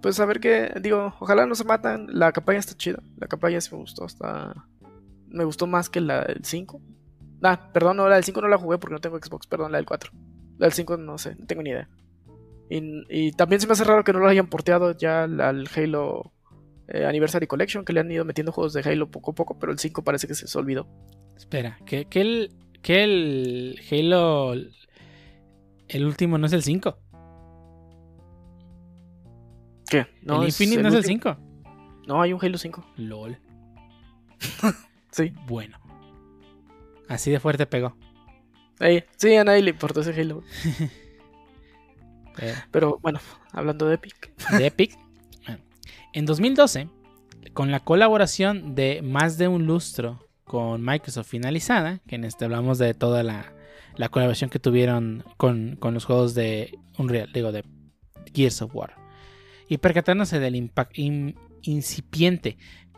Pues 0.02 0.18
a 0.18 0.26
ver 0.26 0.40
qué, 0.40 0.72
digo, 0.80 1.14
ojalá 1.20 1.46
no 1.46 1.54
se 1.54 1.64
matan. 1.64 2.06
La 2.10 2.32
campaña 2.32 2.58
está 2.58 2.76
chida. 2.76 3.02
La 3.18 3.26
campaña 3.26 3.60
sí 3.60 3.70
me 3.72 3.78
gustó. 3.78 4.06
Está... 4.06 4.66
Me 5.28 5.44
gustó 5.44 5.66
más 5.66 5.88
que 5.88 6.00
la 6.00 6.24
del 6.24 6.44
5. 6.44 6.80
Ah, 7.42 7.70
perdón, 7.72 7.98
no, 7.98 8.08
la 8.08 8.16
del 8.16 8.24
5 8.24 8.40
no 8.40 8.48
la 8.48 8.58
jugué 8.58 8.78
porque 8.78 8.94
no 8.94 9.00
tengo 9.00 9.18
Xbox. 9.18 9.46
Perdón, 9.46 9.72
la 9.72 9.78
del 9.78 9.86
4. 9.86 10.10
La 10.58 10.66
del 10.66 10.72
5 10.72 10.96
no 10.96 11.18
sé, 11.18 11.36
no 11.36 11.46
tengo 11.46 11.62
ni 11.62 11.70
idea. 11.70 11.88
Y, 12.70 13.32
también 13.32 13.60
se 13.60 13.66
me 13.66 13.72
hace 13.72 13.84
raro 13.84 14.04
que 14.04 14.12
no 14.12 14.20
lo 14.20 14.28
hayan 14.28 14.46
porteado 14.46 14.96
ya 14.96 15.24
al 15.24 15.68
Halo 15.74 16.32
eh, 16.86 17.04
Anniversary 17.04 17.48
Collection, 17.48 17.84
que 17.84 17.92
le 17.92 18.00
han 18.00 18.10
ido 18.10 18.24
metiendo 18.24 18.52
juegos 18.52 18.72
de 18.72 18.82
Halo 18.82 19.10
poco 19.10 19.32
a 19.32 19.34
poco, 19.34 19.58
pero 19.58 19.72
el 19.72 19.78
5 19.78 20.04
parece 20.04 20.28
que 20.28 20.34
se 20.34 20.58
olvidó. 20.58 20.86
Espera, 21.36 21.78
que, 21.84 22.06
el, 22.12 22.52
que 22.80 23.02
el 23.02 23.80
Halo, 23.90 24.54
el 25.90 26.06
último 26.06 26.38
no 26.38 26.46
es 26.46 26.52
el 26.52 26.62
5. 26.62 26.98
¿Qué? 29.90 30.06
No, 30.22 30.40
el 30.40 30.48
Infinite 30.48 30.82
no 30.82 30.88
es 30.88 30.94
el 30.94 31.04
5. 31.04 31.36
No, 32.06 32.22
hay 32.22 32.32
un 32.32 32.38
Halo 32.40 32.58
5. 32.58 32.86
LOL. 32.96 33.38
sí. 35.10 35.32
Bueno. 35.46 35.78
Así 37.08 37.30
de 37.30 37.40
fuerte 37.40 37.66
pegó. 37.66 37.96
sí, 39.16 39.34
a 39.34 39.44
nadie 39.44 39.62
le 39.62 39.70
importó 39.70 40.00
ese 40.00 40.18
Halo. 40.18 40.42
Eh. 42.38 42.54
Pero 42.70 42.98
bueno, 43.02 43.18
hablando 43.52 43.86
de 43.86 43.96
Epic. 43.96 44.32
De 44.56 44.66
Epic. 44.66 44.96
En 46.12 46.26
2012, 46.26 46.88
con 47.52 47.70
la 47.70 47.80
colaboración 47.80 48.74
de 48.74 49.02
más 49.02 49.36
de 49.36 49.46
un 49.46 49.66
lustro 49.66 50.26
con 50.44 50.82
Microsoft 50.82 51.28
finalizada, 51.28 51.98
que 52.06 52.14
en 52.14 52.24
este 52.24 52.46
hablamos 52.46 52.78
de 52.78 52.94
toda 52.94 53.22
la, 53.22 53.52
la 54.00 54.08
colaboración 54.08 54.48
que 54.48 54.58
tuvieron 54.58 55.24
con, 55.36 55.76
con, 55.76 55.92
los 55.92 56.06
juegos 56.06 56.34
de 56.34 56.78
Unreal, 56.96 57.30
digo, 57.34 57.52
de 57.52 57.62
Gears 58.34 58.62
of 58.62 58.74
War 58.74 58.94
y 59.68 59.76
percatándose 59.76 60.40
del 60.40 60.70
incipiente 61.60 62.56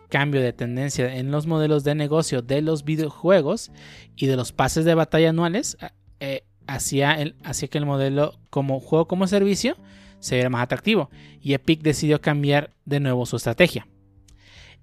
cambio 0.08 0.40
de 0.40 0.52
tendencia 0.52 1.16
en 1.16 1.32
los 1.32 1.48
modelos 1.48 1.82
de 1.82 1.96
negocio 1.96 2.40
de 2.40 2.62
los 2.62 2.84
videojuegos 2.84 3.72
y 4.14 4.26
de 4.26 4.36
los 4.36 4.52
pases 4.52 4.84
de 4.84 4.94
batalla 4.94 5.30
anuales, 5.30 5.76
eh, 6.20 6.44
hacía, 6.68 7.14
el, 7.14 7.34
que 7.68 7.78
el 7.78 7.86
modelo 7.86 8.38
como 8.50 8.78
juego 8.78 9.08
como 9.08 9.26
servicio 9.26 9.76
se 10.20 10.36
viera 10.36 10.50
más 10.50 10.62
atractivo 10.62 11.10
y 11.40 11.54
Epic 11.54 11.82
decidió 11.82 12.20
cambiar 12.20 12.74
de 12.84 13.00
nuevo 13.00 13.26
su 13.26 13.34
estrategia. 13.34 13.88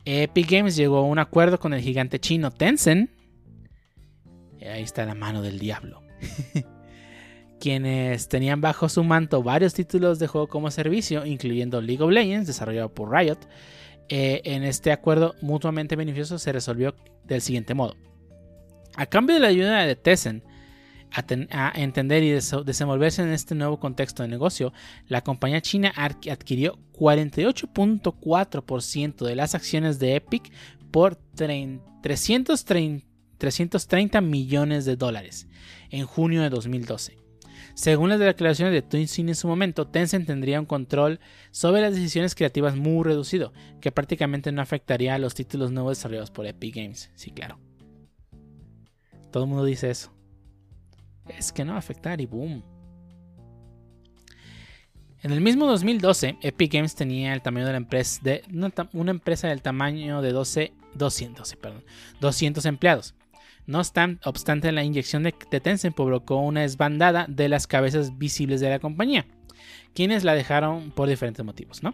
Epic 0.03 0.51
Games 0.51 0.75
llegó 0.75 0.97
a 0.97 1.03
un 1.03 1.17
acuerdo 1.17 1.62
con 1.62 1.73
el 1.73 1.79
gigante 1.79 2.19
chino 2.19 2.51
Tencent. 2.51 3.10
ahí 4.62 4.84
está 4.84 5.05
la 5.05 5.15
mano 5.15 5.41
del 5.41 5.60
diablo. 5.60 6.09
quienes 7.60 8.29
tenían 8.29 8.62
bajo 8.62 8.89
su 8.89 9.03
manto 9.03 9.43
varios 9.43 9.73
títulos 9.73 10.19
de 10.19 10.27
juego 10.27 10.47
como 10.47 10.71
servicio, 10.71 11.25
incluyendo 11.25 11.82
League 11.82 12.03
of 12.03 12.12
Legends, 12.12 12.47
desarrollado 12.47 12.93
por 12.93 13.12
Riot. 13.12 13.39
Eh, 14.08 14.41
en 14.45 14.63
este 14.63 14.91
acuerdo 14.91 15.36
mutuamente 15.41 15.95
beneficioso 15.95 16.39
se 16.39 16.51
resolvió 16.51 16.95
del 17.25 17.41
siguiente 17.41 17.75
modo. 17.75 17.95
A 18.95 19.05
cambio 19.05 19.36
de 19.36 19.41
la 19.41 19.49
ayuda 19.49 19.86
de 19.86 19.95
Tencent 19.95 20.43
a, 21.12 21.71
entender 21.75 22.23
y 22.23 22.32
desenvolverse 22.32 23.21
en 23.21 23.29
este 23.29 23.53
nuevo 23.55 23.79
contexto 23.79 24.23
de 24.23 24.29
negocio, 24.29 24.73
la 25.08 25.21
compañía 25.21 25.62
china 25.62 25.93
adquirió 25.95 26.77
48.4% 26.93 29.25
de 29.25 29.36
las 29.36 29.55
acciones 29.55 29.99
de 29.99 30.15
Epic 30.15 30.51
por 30.91 31.15
330, 31.36 33.05
330 33.39 34.21
millones 34.21 34.86
de 34.86 34.95
dólares 34.95 35.47
en 35.89 36.06
junio 36.06 36.43
de 36.43 36.49
2012. 36.49 37.17
Según 37.73 38.10
las 38.10 38.19
declaraciones 38.19 38.73
de 38.73 38.82
Twin 38.82 39.30
en 39.30 39.36
su 39.36 39.47
momento, 39.47 39.88
Tencent 39.88 40.28
tendría 40.28 40.60
un 40.60 40.65
control 40.65 41.19
sobre 41.52 41.82
las 41.82 41.95
decisiones 41.95 42.36
creativas 42.36 42.75
muy 42.75 43.04
reducido, 43.04 43.54
que 43.80 43.91
prácticamente 43.91 44.52
no 44.52 44.62
afectaría 44.62 45.15
a 45.15 45.19
los 45.19 45.34
títulos 45.34 45.71
nuevos 45.71 45.97
desarrollados 45.97 46.30
por 46.30 46.45
Epic 46.45 46.75
Games. 46.75 47.10
Sí, 47.15 47.32
claro. 47.32 47.58
Todo 49.32 49.43
el 49.43 49.49
mundo 49.49 49.63
dice 49.63 49.89
eso. 49.89 50.12
Es 51.38 51.54
que 51.54 51.63
no 51.63 51.71
va 51.71 51.78
a 51.78 51.80
afectar 51.80 52.19
y 52.19 52.25
boom. 52.25 52.63
En 55.21 55.32
el 55.32 55.41
mismo 55.41 55.65
2012, 55.67 56.38
Epic 56.41 56.73
Games 56.73 56.95
tenía 56.95 57.34
el 57.34 57.41
tamaño 57.41 57.65
de 57.65 57.71
la 57.71 57.78
empresa 57.78 58.21
de 58.23 58.43
una, 58.93 59.12
empresa 59.12 59.49
del 59.49 59.62
tamaño 59.62 60.21
de 60.21 60.32
12, 60.32 60.73
200, 60.95 61.56
perdón, 61.56 61.84
200 62.21 62.65
empleados. 62.65 63.15
No 63.69 63.82
obstan- 63.82 64.19
obstante, 64.25 64.71
la 64.71 64.84
inyección 64.84 65.21
de, 65.21 65.32
Tencent 65.32 65.95
provocó 65.95 66.38
una 66.38 66.62
desbandada 66.62 67.27
de 67.29 67.49
las 67.49 67.67
cabezas 67.67 68.17
visibles 68.17 68.62
de 68.62 68.69
la 68.71 68.79
compañía, 68.79 69.27
quienes 69.93 70.23
la 70.23 70.34
dejaron 70.34 70.89
por 70.89 71.08
diferentes 71.08 71.45
motivos, 71.45 71.84
¿no? 71.84 71.93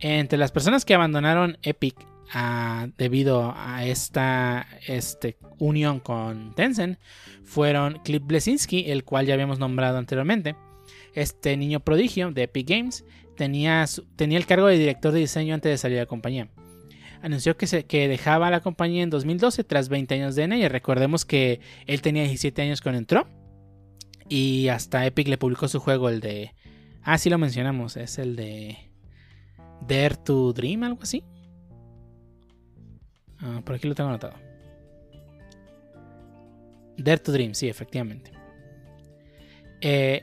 Entre 0.00 0.36
las 0.36 0.50
personas 0.50 0.84
que 0.84 0.94
abandonaron 0.94 1.58
Epic 1.62 1.94
ah, 2.34 2.88
debido 2.98 3.54
a 3.56 3.84
esta 3.84 4.66
este, 4.88 5.36
unión 5.60 6.00
con 6.00 6.52
Tencent 6.56 6.98
fueron 7.44 8.00
Cliff 8.02 8.22
Blesinski, 8.24 8.90
el 8.90 9.04
cual 9.04 9.26
ya 9.26 9.34
habíamos 9.34 9.60
nombrado 9.60 9.98
anteriormente. 9.98 10.56
Este 11.14 11.56
niño 11.56 11.78
prodigio 11.78 12.32
de 12.32 12.42
Epic 12.42 12.68
Games 12.68 13.04
tenía, 13.36 13.84
tenía 14.16 14.38
el 14.38 14.46
cargo 14.46 14.66
de 14.66 14.76
director 14.76 15.12
de 15.12 15.20
diseño 15.20 15.54
antes 15.54 15.70
de 15.70 15.78
salir 15.78 15.98
de 15.98 16.02
la 16.02 16.06
compañía. 16.06 16.48
Anunció 17.26 17.56
que, 17.56 17.66
se, 17.66 17.86
que 17.86 18.06
dejaba 18.06 18.52
la 18.52 18.60
compañía 18.60 19.02
en 19.02 19.10
2012 19.10 19.64
tras 19.64 19.88
20 19.88 20.14
años 20.14 20.36
de 20.36 20.44
ella. 20.44 20.68
Recordemos 20.68 21.24
que 21.24 21.58
él 21.88 22.00
tenía 22.00 22.22
17 22.22 22.62
años 22.62 22.80
cuando 22.80 23.00
entró. 23.00 23.26
Y 24.28 24.68
hasta 24.68 25.04
Epic 25.04 25.26
le 25.26 25.36
publicó 25.36 25.66
su 25.66 25.80
juego, 25.80 26.08
el 26.08 26.20
de... 26.20 26.54
Ah, 27.02 27.18
sí 27.18 27.28
lo 27.28 27.36
mencionamos, 27.36 27.96
es 27.96 28.18
el 28.18 28.36
de... 28.36 28.78
Dare 29.88 30.14
to 30.24 30.52
Dream, 30.52 30.84
algo 30.84 31.02
así. 31.02 31.24
Ah, 33.40 33.60
por 33.64 33.74
aquí 33.74 33.88
lo 33.88 33.96
tengo 33.96 34.10
anotado. 34.10 34.34
Dare 36.96 37.18
to 37.18 37.32
Dream, 37.32 37.54
sí, 37.54 37.68
efectivamente. 37.68 38.30
Eh, 39.80 40.22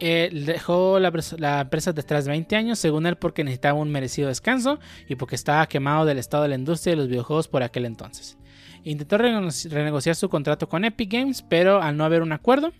eh, 0.00 0.30
dejó 0.46 0.98
la, 0.98 1.12
la 1.38 1.60
empresa 1.60 1.92
tras 1.94 2.26
20 2.26 2.56
años, 2.56 2.78
según 2.78 3.06
él, 3.06 3.16
porque 3.16 3.44
necesitaba 3.44 3.78
un 3.78 3.90
merecido 3.90 4.28
descanso 4.28 4.78
y 5.08 5.14
porque 5.16 5.36
estaba 5.36 5.66
quemado 5.68 6.04
del 6.04 6.18
estado 6.18 6.42
de 6.44 6.48
la 6.50 6.54
industria 6.56 6.92
de 6.92 6.96
los 6.96 7.08
videojuegos 7.08 7.48
por 7.48 7.62
aquel 7.62 7.84
entonces. 7.84 8.36
Intentó 8.84 9.18
renego- 9.18 9.70
renegociar 9.70 10.16
su 10.16 10.28
contrato 10.28 10.68
con 10.68 10.84
Epic 10.84 11.12
Games, 11.12 11.42
pero 11.42 11.82
al 11.82 11.96
no 11.96 12.04
haber 12.04 12.22
un 12.22 12.32
acuerdo, 12.32 12.72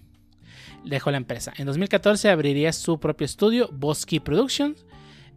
dejó 0.84 1.10
la 1.10 1.18
empresa. 1.18 1.52
En 1.58 1.66
2014 1.66 2.30
abriría 2.30 2.72
su 2.72 2.98
propio 2.98 3.24
estudio, 3.26 3.68
Bosky 3.72 4.18
Productions, 4.18 4.84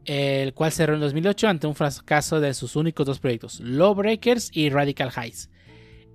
el 0.06 0.54
cual 0.54 0.72
cerró 0.72 0.96
en 0.96 1.02
2008 1.02 1.48
ante 1.48 1.68
un 1.68 1.76
fracaso 1.76 2.40
de 2.40 2.54
sus 2.54 2.76
únicos 2.76 3.06
dos 3.06 3.20
proyectos, 3.20 3.60
Lawbreakers 3.62 4.50
y 4.54 4.70
Radical 4.70 5.12
Heights. 5.16 5.50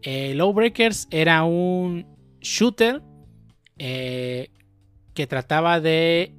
Eh, 0.03 0.33
Lawbreakers 0.35 1.09
era 1.11 1.43
un 1.45 2.07
shooter 2.41 3.03
eh, 3.79 4.51
que 5.19 5.27
trataba 5.27 5.81
de 5.81 6.33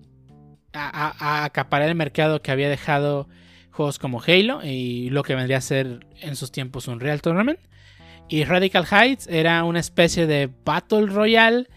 a- 0.71 0.87
a- 1.09 1.41
a 1.41 1.43
acaparar 1.43 1.89
el 1.89 1.95
mercado 1.95 2.41
que 2.41 2.49
había 2.49 2.69
dejado 2.69 3.27
juegos 3.71 3.99
como 3.99 4.21
Halo 4.25 4.61
y 4.63 5.09
lo 5.09 5.21
que 5.23 5.35
vendría 5.35 5.57
a 5.57 5.61
ser 5.61 6.07
en 6.21 6.37
sus 6.37 6.49
tiempos 6.53 6.87
un 6.87 7.01
Real 7.01 7.21
Tournament. 7.21 7.59
Y 8.29 8.45
Radical 8.45 8.85
Heights 8.89 9.27
era 9.27 9.65
una 9.65 9.81
especie 9.81 10.27
de 10.27 10.49
Battle 10.63 11.07
Royale 11.07 11.67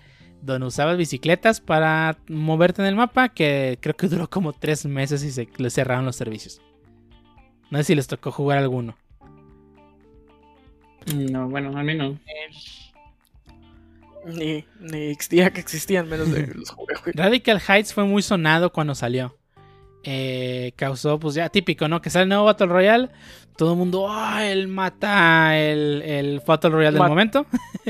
donde 0.42 0.68
usabas 0.68 0.96
bicicletas 0.96 1.60
para 1.60 2.18
moverte 2.28 2.82
en 2.82 2.86
el 2.86 2.94
mapa 2.94 3.30
que 3.30 3.78
creo 3.82 3.96
que 3.96 4.06
duró 4.06 4.30
como 4.30 4.52
tres 4.52 4.86
meses 4.86 5.24
y 5.24 5.32
se 5.32 5.48
le 5.56 5.70
cerraron 5.70 6.04
los 6.04 6.14
servicios. 6.14 6.62
No 7.72 7.78
sé 7.78 7.84
si 7.84 7.94
les 7.96 8.06
tocó 8.06 8.30
jugar 8.30 8.58
alguno. 8.58 8.96
No, 11.16 11.48
bueno, 11.48 11.76
a 11.76 11.82
mí 11.82 11.96
no. 11.96 12.16
Ni, 14.26 14.64
ni 14.80 15.10
existía 15.10 15.50
que 15.52 15.60
existían, 15.60 16.08
menos 16.08 16.30
de 16.32 16.46
los 16.54 16.74
güey. 16.74 17.12
Radical 17.14 17.60
Heights 17.66 17.92
fue 17.94 18.04
muy 18.04 18.22
sonado 18.22 18.72
cuando 18.72 18.94
salió. 18.94 19.36
Eh, 20.04 20.72
causó, 20.76 21.18
pues 21.20 21.34
ya 21.34 21.48
típico, 21.48 21.86
¿no? 21.88 22.00
Que 22.00 22.10
sale 22.10 22.24
el 22.24 22.28
nuevo 22.28 22.44
Battle 22.44 22.66
Royale. 22.66 23.08
Todo 23.56 23.72
el 23.72 23.78
mundo, 23.78 24.06
¡ah! 24.08 24.44
él 24.46 24.66
mata 24.68 25.56
el, 25.58 26.02
el 26.02 26.42
Battle 26.46 26.70
Royale 26.70 26.92
del 26.94 27.00
Mat- 27.02 27.08
momento. 27.08 27.46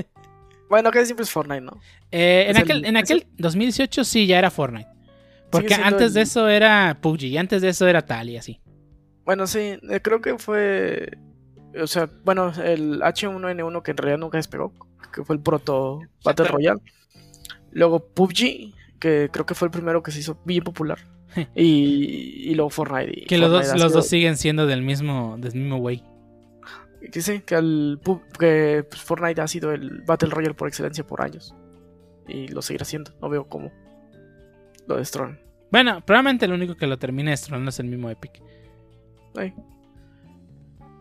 Bueno, 0.68 0.90
que 0.90 1.05
siempre 1.05 1.25
es 1.25 1.31
Fortnite, 1.31 1.61
¿no? 1.61 1.79
Eh, 2.11 2.47
en 2.49 2.57
aquel, 2.57 2.79
el- 2.79 2.85
en 2.87 2.97
aquel 2.97 3.27
2018 3.37 4.05
sí 4.05 4.27
ya 4.27 4.38
era 4.38 4.51
Fortnite. 4.51 4.88
Porque 5.51 5.75
antes 5.75 6.14
de 6.14 6.21
el- 6.21 6.27
eso 6.27 6.49
era 6.49 6.97
PUBG 7.03 7.25
y 7.25 7.37
antes 7.37 7.61
de 7.61 7.68
eso 7.68 7.87
era 7.87 8.07
tal 8.07 8.31
y 8.31 8.38
así. 8.38 8.59
Bueno, 9.27 9.47
sí, 9.47 9.59
eh, 9.90 10.01
creo 10.03 10.23
que 10.23 10.38
fue. 10.38 11.18
O 11.79 11.87
sea, 11.87 12.09
bueno, 12.25 12.53
el 12.64 13.03
H1N1 13.03 13.83
que 13.83 13.90
en 13.90 13.97
realidad 13.99 14.18
nunca 14.18 14.38
despegó, 14.38 14.73
que 15.12 15.25
fue 15.25 15.37
el 15.37 15.42
proto 15.42 16.01
Battle. 16.25 16.48
Royale. 16.48 16.81
Luego 17.70 18.01
PUBG, 18.01 18.75
que 18.98 19.29
creo 19.33 19.46
que 19.46 19.55
fue 19.55 19.66
el 19.66 19.72
primero 19.72 20.03
que 20.03 20.11
se 20.11 20.20
hizo 20.20 20.38
bien 20.44 20.64
popular. 20.64 20.98
y, 21.55 22.51
y 22.51 22.55
luego 22.55 22.70
Fortnite. 22.70 23.20
y 23.22 23.27
Que 23.27 23.38
los 23.38 23.51
dos, 23.51 23.79
los 23.79 23.92
dos 23.92 24.07
siguen 24.07 24.37
siendo 24.37 24.66
del 24.66 24.83
mismo, 24.83 25.37
del 25.38 25.55
mismo 25.55 25.79
güey. 25.79 26.03
Que 27.11 27.20
sí, 27.20 27.40
que, 27.40 27.57
el, 27.57 27.98
que 28.38 28.87
pues, 28.88 29.03
Fortnite 29.03 29.40
ha 29.40 29.48
sido 29.48 29.72
el 29.72 30.03
Battle 30.03 30.31
Royale 30.31 30.55
por 30.55 30.68
excelencia 30.68 31.05
por 31.07 31.22
años. 31.22 31.55
Y 32.29 32.48
lo 32.48 32.62
seguirá 32.62 32.85
siendo. 32.85 33.12
No 33.20 33.29
veo 33.29 33.48
cómo 33.48 33.72
lo 34.87 34.96
destronan. 34.96 35.40
Bueno, 35.70 36.05
probablemente 36.05 36.44
el 36.44 36.53
único 36.53 36.77
que 36.77 36.87
lo 36.87 36.98
termine 36.98 37.31
destronando 37.31 37.70
es 37.70 37.81
el 37.81 37.87
mismo 37.87 38.11
Epic. 38.11 38.42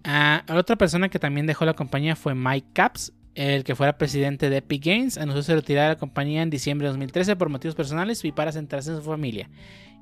Ah, 0.03 0.43
otra 0.49 0.77
persona 0.77 1.09
que 1.09 1.19
también 1.19 1.45
dejó 1.45 1.65
la 1.65 1.73
compañía 1.73 2.15
fue 2.15 2.33
Mike 2.33 2.69
Caps, 2.73 3.13
el 3.35 3.63
que 3.63 3.75
fuera 3.75 3.97
presidente 3.97 4.49
de 4.49 4.57
Epic 4.57 4.85
Games. 4.85 5.17
Anunció 5.17 5.43
su 5.43 5.53
retirada 5.53 5.89
de 5.89 5.95
la 5.95 5.99
compañía 5.99 6.41
en 6.41 6.49
diciembre 6.49 6.87
de 6.87 6.93
2013 6.93 7.35
por 7.35 7.49
motivos 7.49 7.75
personales 7.75 8.23
y 8.25 8.31
para 8.31 8.51
centrarse 8.51 8.91
en 8.91 8.97
su 8.97 9.03
familia. 9.03 9.49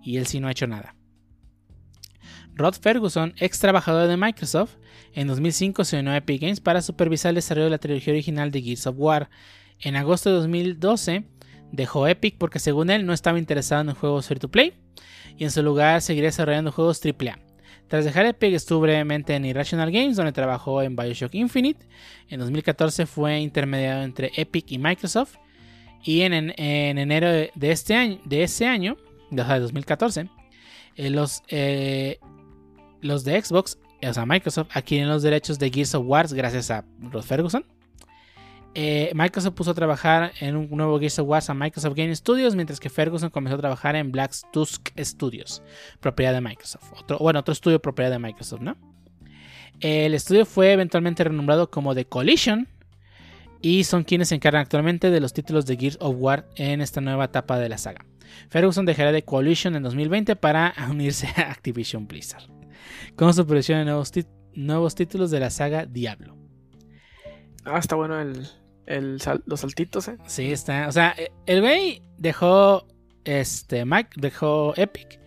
Y 0.03 0.17
él 0.17 0.27
sí 0.27 0.39
no 0.39 0.47
ha 0.47 0.51
hecho 0.51 0.67
nada. 0.67 0.95
Rod 2.55 2.75
Ferguson, 2.75 3.33
ex 3.37 3.59
trabajador 3.59 4.07
de 4.07 4.17
Microsoft, 4.17 4.75
en 5.13 5.27
2005 5.27 5.85
se 5.85 5.99
unió 5.99 6.11
a 6.11 6.17
Epic 6.17 6.41
Games 6.41 6.59
para 6.59 6.81
supervisar 6.81 7.29
el 7.29 7.35
desarrollo 7.35 7.65
de 7.65 7.71
la 7.71 7.77
trilogía 7.77 8.13
original 8.13 8.51
de 8.51 8.61
Gears 8.61 8.87
of 8.87 8.95
War. 8.97 9.29
En 9.79 9.95
agosto 9.95 10.29
de 10.29 10.35
2012 10.35 11.23
dejó 11.71 12.07
Epic 12.07 12.37
porque 12.37 12.59
según 12.59 12.89
él 12.89 13.05
no 13.05 13.13
estaba 13.13 13.39
interesado 13.39 13.81
en 13.81 13.95
juegos 13.95 14.27
free 14.27 14.39
to 14.39 14.49
play 14.49 14.73
y 15.37 15.45
en 15.45 15.51
su 15.51 15.63
lugar 15.63 16.01
seguiría 16.01 16.29
desarrollando 16.29 16.71
juegos 16.71 17.01
AAA. 17.03 17.48
Tras 17.89 18.06
dejar 18.06 18.25
Epic 18.28 18.54
estuvo 18.54 18.82
brevemente 18.82 19.36
en 19.36 19.43
Irrational 19.45 19.91
Games 19.91 20.15
donde 20.15 20.32
trabajó 20.32 20.82
en 20.82 20.95
Bioshock 20.95 21.34
Infinite. 21.36 21.86
En 22.30 22.39
2014 22.39 23.06
fue 23.06 23.39
intermediado 23.39 24.04
entre 24.04 24.32
Epic 24.36 24.71
y 24.71 24.78
Microsoft. 24.78 25.36
Y 26.04 26.21
en, 26.21 26.34
en- 26.34 26.54
en 26.58 26.97
enero 26.97 27.28
de, 27.30 27.52
este 27.62 27.95
año, 27.95 28.19
de 28.23 28.43
ese 28.43 28.65
año, 28.67 28.95
de 29.32 29.43
2014, 29.43 30.30
eh, 30.95 31.10
los, 31.10 31.41
eh, 31.49 32.19
los 33.02 33.23
de 33.25 33.41
Xbox, 33.41 33.78
o 34.08 34.13
sea, 34.13 34.25
Microsoft, 34.25 34.69
adquieren 34.73 35.10
los 35.10 35.23
derechos 35.23 35.60
de 35.60 35.69
Gears 35.69 35.95
of 35.95 36.06
War 36.08 36.28
gracias 36.30 36.71
a 36.71 36.86
Rod 37.02 37.23
Ferguson. 37.23 37.65
Eh, 38.75 39.12
Microsoft 39.15 39.55
puso 39.55 39.71
a 39.71 39.73
trabajar 39.73 40.32
en 40.39 40.55
un 40.55 40.69
nuevo 40.69 40.99
Gears 40.99 41.19
of 41.19 41.27
War 41.27 41.43
a 41.47 41.53
Microsoft 41.53 41.95
Game 41.95 42.15
Studios, 42.15 42.55
mientras 42.55 42.79
que 42.79 42.89
Ferguson 42.89 43.29
comenzó 43.29 43.55
a 43.55 43.60
trabajar 43.60 43.95
en 43.95 44.12
Black 44.12 44.34
Tusk 44.51 44.89
Studios, 44.99 45.63
propiedad 45.99 46.34
de 46.34 46.41
Microsoft. 46.41 46.91
Bueno, 47.19 47.39
otro 47.39 47.51
estudio 47.51 47.82
propiedad 47.82 48.12
de 48.12 48.19
Microsoft, 48.19 48.62
¿no? 48.62 48.77
El 49.79 50.13
estudio 50.13 50.45
fue 50.45 50.73
eventualmente 50.73 51.23
renombrado 51.23 51.71
como 51.71 51.95
The 51.95 52.05
Collision 52.05 52.67
y 53.62 53.86
son 53.86 54.03
quienes 54.03 54.29
se 54.29 54.36
encargan 54.36 54.62
actualmente 54.62 55.10
de 55.10 55.19
los 55.19 55.34
títulos 55.34 55.65
de 55.65 55.77
Gears 55.77 55.97
of 56.01 56.15
War 56.19 56.47
en 56.55 56.82
esta 56.82 57.01
nueva 57.01 57.25
etapa 57.25 57.58
de 57.58 57.69
la 57.69 57.77
saga. 57.77 58.05
Ferguson 58.49 58.86
dejará 58.86 59.12
de 59.12 59.23
Coalition 59.23 59.75
en 59.75 59.84
2020 59.84 60.36
para 60.36 60.73
unirse 60.89 61.27
a 61.36 61.51
Activision 61.51 62.08
Blizzard, 62.08 62.43
con 63.15 63.34
su 63.34 63.45
producción 63.45 63.79
de 63.79 63.86
nuevos, 63.86 64.12
nuevos 64.53 64.95
títulos 64.95 65.32
de 65.32 65.39
la 65.39 65.49
saga 65.49 65.86
Diablo. 65.86 66.38
Ah, 67.65 67.77
está 67.77 67.95
bueno 67.95 68.19
el, 68.19 68.47
el 68.89 69.19
los 69.45 69.60
saltitos, 69.62 70.08
¿eh? 70.10 70.17
Sí, 70.25 70.52
está. 70.52 70.88
O 70.88 70.91
sea, 70.91 71.15
eh, 71.17 71.30
el 71.45 71.62
güey 71.62 72.02
dejó. 72.17 72.86
Este. 73.23 73.86
Mike 73.86 74.10
dejó 74.17 74.73
Epic. 74.75 75.19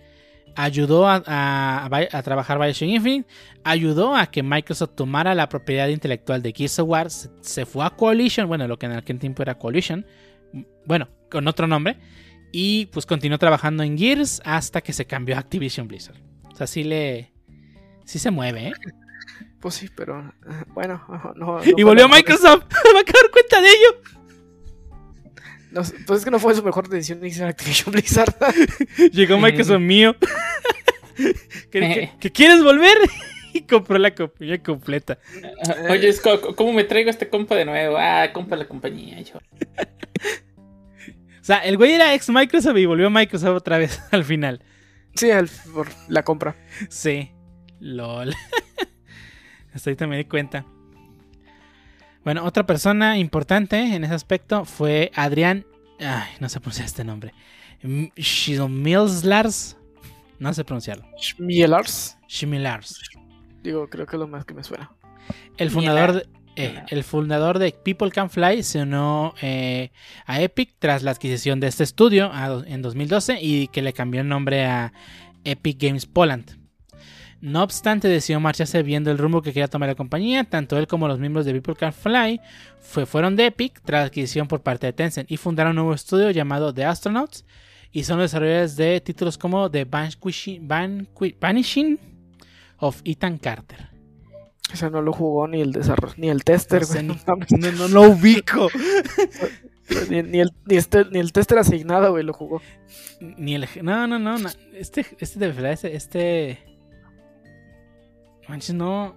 Ayudó 0.54 1.08
a, 1.08 1.22
a- 1.26 1.86
a 1.86 2.22
trabajar 2.22 2.58
Bioshock 2.58 2.88
Infinite. 2.88 3.28
Ayudó 3.64 4.14
a 4.14 4.26
que 4.26 4.42
Microsoft 4.42 4.94
tomara 4.96 5.34
la 5.34 5.48
propiedad 5.48 5.88
intelectual 5.88 6.42
de 6.42 6.52
Gears 6.52 6.78
of 6.78 6.88
War. 6.88 7.10
Se, 7.10 7.30
se 7.40 7.64
fue 7.64 7.84
a 7.86 7.90
Coalition. 7.90 8.48
Bueno, 8.48 8.68
lo 8.68 8.78
que 8.78 8.86
en 8.86 8.92
aquel 8.92 9.18
tiempo 9.18 9.42
era 9.42 9.56
Coalition. 9.58 10.04
Bueno, 10.84 11.08
con 11.30 11.48
otro 11.48 11.66
nombre. 11.66 11.96
Y 12.52 12.86
pues 12.86 13.06
continuó 13.06 13.38
trabajando 13.38 13.82
en 13.82 13.96
Gears 13.96 14.42
hasta 14.44 14.82
que 14.82 14.92
se 14.92 15.06
cambió 15.06 15.36
a 15.36 15.38
Activision 15.38 15.88
Blizzard. 15.88 16.18
O 16.52 16.54
sea, 16.56 16.66
sí 16.66 16.84
le. 16.84 17.32
Sí 18.04 18.18
se 18.18 18.30
mueve, 18.30 18.68
¿eh? 18.68 18.72
Pues 19.62 19.74
sí, 19.76 19.88
pero 19.94 20.16
ah, 20.46 20.64
bueno, 20.74 21.02
no. 21.36 21.58
no 21.58 21.60
Y 21.64 21.82
volvió 21.82 22.06
mejor- 22.08 22.16
Microsoft. 22.18 22.64
Me 22.92 23.00
acabo 23.00 23.18
de 23.18 23.22
dar 23.22 23.30
cuenta 23.30 23.60
de 23.62 23.68
ello. 23.68 24.02
no 25.70 25.82
pues 26.06 26.18
es 26.18 26.24
que 26.24 26.30
no 26.30 26.38
fue 26.38 26.54
su 26.54 26.62
mejor 26.62 26.88
decisión 26.88 27.20
de 27.20 27.28
irse 27.28 27.44
a 27.44 27.48
Activision 27.48 27.92
Blizzard. 27.92 28.34
Llegó 29.12 29.38
Microsoft 29.38 29.80
mío. 29.80 30.14
¿Que, 31.70 31.80
que- 31.80 32.10
que 32.20 32.32
quieres 32.32 32.62
volver? 32.62 32.98
compró 33.68 33.98
la 33.98 34.14
compañía 34.14 34.62
completa. 34.62 35.18
Oye, 35.90 36.08
es 36.08 36.20
co- 36.20 36.54
¿cómo 36.56 36.72
me 36.72 36.84
traigo 36.84 37.08
a 37.08 37.12
este 37.12 37.28
compa 37.28 37.54
de 37.54 37.64
nuevo? 37.66 37.96
Ah, 37.98 38.30
compa 38.32 38.56
la 38.56 38.66
compañía. 38.66 39.20
yo. 39.20 39.38
O 41.40 41.44
sea, 41.44 41.58
el 41.58 41.76
güey 41.76 41.92
era 41.92 42.14
ex 42.14 42.28
Microsoft 42.30 42.76
y 42.78 42.86
volvió 42.86 43.08
a 43.08 43.10
Microsoft 43.10 43.56
otra 43.56 43.76
vez 43.78 44.00
al 44.10 44.24
final. 44.24 44.64
Sí, 45.14 45.28
el- 45.30 45.50
por 45.74 45.88
la 46.08 46.22
compra. 46.24 46.56
Sí. 46.88 47.30
LOL. 47.80 48.34
Hasta 49.74 49.90
ahorita 49.90 50.06
me 50.06 50.16
di 50.16 50.24
cuenta. 50.24 50.64
Bueno, 52.24 52.44
otra 52.44 52.66
persona 52.66 53.18
importante 53.18 53.94
en 53.94 54.04
ese 54.04 54.14
aspecto 54.14 54.64
fue 54.64 55.10
Adrián. 55.14 55.66
Ay, 55.98 56.30
no 56.40 56.48
sé 56.48 56.60
pronunciar 56.60 56.86
este 56.86 57.04
nombre. 57.04 57.34
Schmilslars. 58.20 59.76
No 60.38 60.52
sé 60.52 60.64
pronunciarlo. 60.64 61.04
Schmielars. 61.18 62.18
Schmilars. 62.28 63.00
Digo, 63.62 63.88
creo 63.88 64.06
que 64.06 64.16
es 64.16 64.20
lo 64.20 64.26
más 64.26 64.44
que 64.44 64.54
me 64.54 64.64
suena. 64.64 64.90
El 65.56 65.70
fundador, 65.70 66.14
de, 66.14 66.26
eh, 66.56 66.82
el 66.88 67.04
fundador 67.04 67.58
de 67.58 67.72
People 67.72 68.10
Can 68.10 68.28
Fly 68.28 68.62
se 68.62 68.82
unió 68.82 69.34
eh, 69.40 69.90
a 70.26 70.40
Epic 70.40 70.74
tras 70.78 71.02
la 71.04 71.12
adquisición 71.12 71.60
de 71.60 71.68
este 71.68 71.84
estudio 71.84 72.30
a 72.32 72.64
en 72.66 72.82
2012 72.82 73.38
y 73.40 73.68
que 73.68 73.82
le 73.82 73.92
cambió 73.92 74.20
el 74.20 74.28
nombre 74.28 74.64
a 74.66 74.92
Epic 75.44 75.80
Games 75.80 76.06
Poland. 76.06 76.61
No 77.42 77.64
obstante, 77.64 78.06
decidió 78.06 78.38
marcharse 78.38 78.84
viendo 78.84 79.10
el 79.10 79.18
rumbo 79.18 79.42
que 79.42 79.52
quería 79.52 79.66
tomar 79.66 79.88
la 79.88 79.96
compañía. 79.96 80.44
Tanto 80.44 80.78
él 80.78 80.86
como 80.86 81.08
los 81.08 81.18
miembros 81.18 81.44
de 81.44 81.52
People 81.52 81.74
Can 81.74 81.92
Fly 81.92 82.40
fue, 82.80 83.04
fueron 83.04 83.34
de 83.34 83.46
Epic 83.46 83.80
tras 83.84 84.02
la 84.02 84.06
adquisición 84.06 84.46
por 84.46 84.62
parte 84.62 84.86
de 84.86 84.92
Tencent 84.92 85.28
y 85.28 85.36
fundaron 85.36 85.70
un 85.70 85.76
nuevo 85.76 85.92
estudio 85.92 86.30
llamado 86.30 86.72
The 86.72 86.84
Astronauts. 86.84 87.44
Y 87.90 88.04
son 88.04 88.18
los 88.18 88.30
desarrolladores 88.30 88.76
de 88.76 89.00
títulos 89.00 89.36
como 89.36 89.68
The 89.68 89.84
Vanquishing, 89.84 90.68
Vanishing 91.40 91.98
of 92.78 93.02
Ethan 93.04 93.38
Carter. 93.38 93.90
O 94.72 94.76
sea, 94.76 94.88
no 94.88 95.02
lo 95.02 95.12
jugó 95.12 95.48
ni 95.48 95.60
el 95.60 95.72
desarrollo, 95.72 96.14
ni 96.16 96.30
el 96.30 96.44
tester, 96.44 96.86
güey. 96.86 97.02
no 97.02 97.16
mames. 97.26 97.50
No, 97.50 97.72
no 97.72 97.88
lo 97.88 98.02
ubico. 98.02 98.68
Ni, 100.08 100.22
ni 100.22 100.40
el, 100.40 100.52
ni, 100.64 100.76
este, 100.76 101.04
ni 101.06 101.18
el 101.18 101.32
tester 101.32 101.58
asignado, 101.58 102.12
güey, 102.12 102.24
lo 102.24 102.32
jugó. 102.32 102.62
Ni 103.20 103.56
el. 103.56 103.68
No, 103.82 104.06
no, 104.06 104.18
no. 104.18 104.38
no. 104.38 104.48
Este, 104.72 105.04
este 105.18 105.38
de 105.38 105.48
verdad, 105.48 105.72
este. 105.72 105.96
este... 105.96 106.71
Manches, 108.48 108.74
no. 108.74 109.14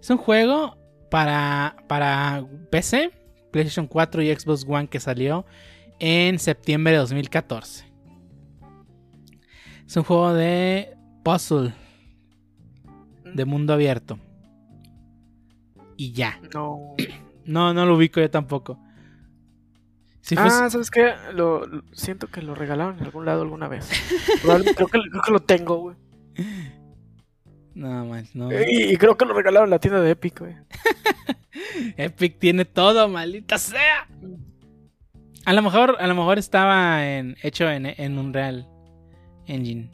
Es 0.00 0.10
un 0.10 0.16
juego 0.18 0.76
para, 1.10 1.76
para 1.88 2.44
PC, 2.70 3.10
PlayStation 3.50 3.86
4 3.86 4.22
y 4.22 4.34
Xbox 4.34 4.64
One 4.68 4.88
que 4.88 5.00
salió 5.00 5.46
en 5.98 6.38
septiembre 6.38 6.92
de 6.92 6.98
2014. 6.98 7.84
Es 9.86 9.96
un 9.96 10.02
juego 10.02 10.34
de 10.34 10.96
puzzle, 11.22 11.72
de 13.24 13.44
mundo 13.44 13.72
abierto. 13.72 14.18
Y 15.96 16.12
ya. 16.12 16.38
No. 16.52 16.94
No, 17.44 17.72
no 17.72 17.86
lo 17.86 17.94
ubico 17.96 18.20
yo 18.20 18.28
tampoco. 18.30 18.78
Si 20.20 20.34
fuese- 20.34 20.58
Ah, 20.64 20.68
¿sabes 20.70 20.90
qué? 20.90 21.12
Lo, 21.32 21.64
lo- 21.66 21.84
siento 21.92 22.26
que 22.26 22.42
lo 22.42 22.56
regalaron 22.56 22.98
en 22.98 23.04
algún 23.04 23.24
lado 23.24 23.42
alguna 23.42 23.68
vez. 23.68 23.88
Creo, 24.42 24.58
que, 24.64 24.74
creo 24.74 25.22
que 25.24 25.30
lo 25.30 25.40
tengo, 25.40 25.76
güey. 25.78 25.96
No, 27.76 28.06
man, 28.06 28.26
no. 28.32 28.50
Y, 28.52 28.92
y 28.92 28.96
creo 28.96 29.16
que 29.18 29.26
lo 29.26 29.34
regalaron 29.34 29.66
en 29.66 29.70
la 29.72 29.78
tienda 29.78 30.00
de 30.00 30.10
Epic, 30.12 30.40
güey. 30.40 30.54
Epic 31.98 32.38
tiene 32.38 32.64
todo, 32.64 33.06
maldita 33.08 33.58
sea. 33.58 34.08
A 35.44 35.52
lo 35.52 35.60
mejor, 35.62 35.96
a 36.00 36.06
lo 36.06 36.14
mejor 36.14 36.38
estaba 36.38 37.06
en, 37.06 37.36
hecho 37.42 37.70
en, 37.70 37.84
en 37.86 38.18
Unreal 38.18 38.66
Engine. 39.46 39.90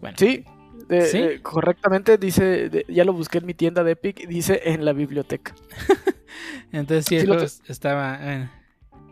Bueno, 0.00 0.16
Sí, 0.18 0.44
de- 0.88 1.06
¿Sí? 1.06 1.18
de- 1.20 1.42
correctamente 1.42 2.18
dice, 2.18 2.68
de- 2.68 2.84
ya 2.88 3.04
lo 3.04 3.12
busqué 3.12 3.38
en 3.38 3.46
mi 3.46 3.54
tienda 3.54 3.84
de 3.84 3.92
Epic, 3.92 4.26
dice 4.26 4.60
en 4.64 4.84
la 4.84 4.92
biblioteca. 4.92 5.54
entonces 6.72 7.04
sí, 7.06 7.24
lo 7.24 7.40
estaba. 7.40 8.18
eh, 8.20 8.48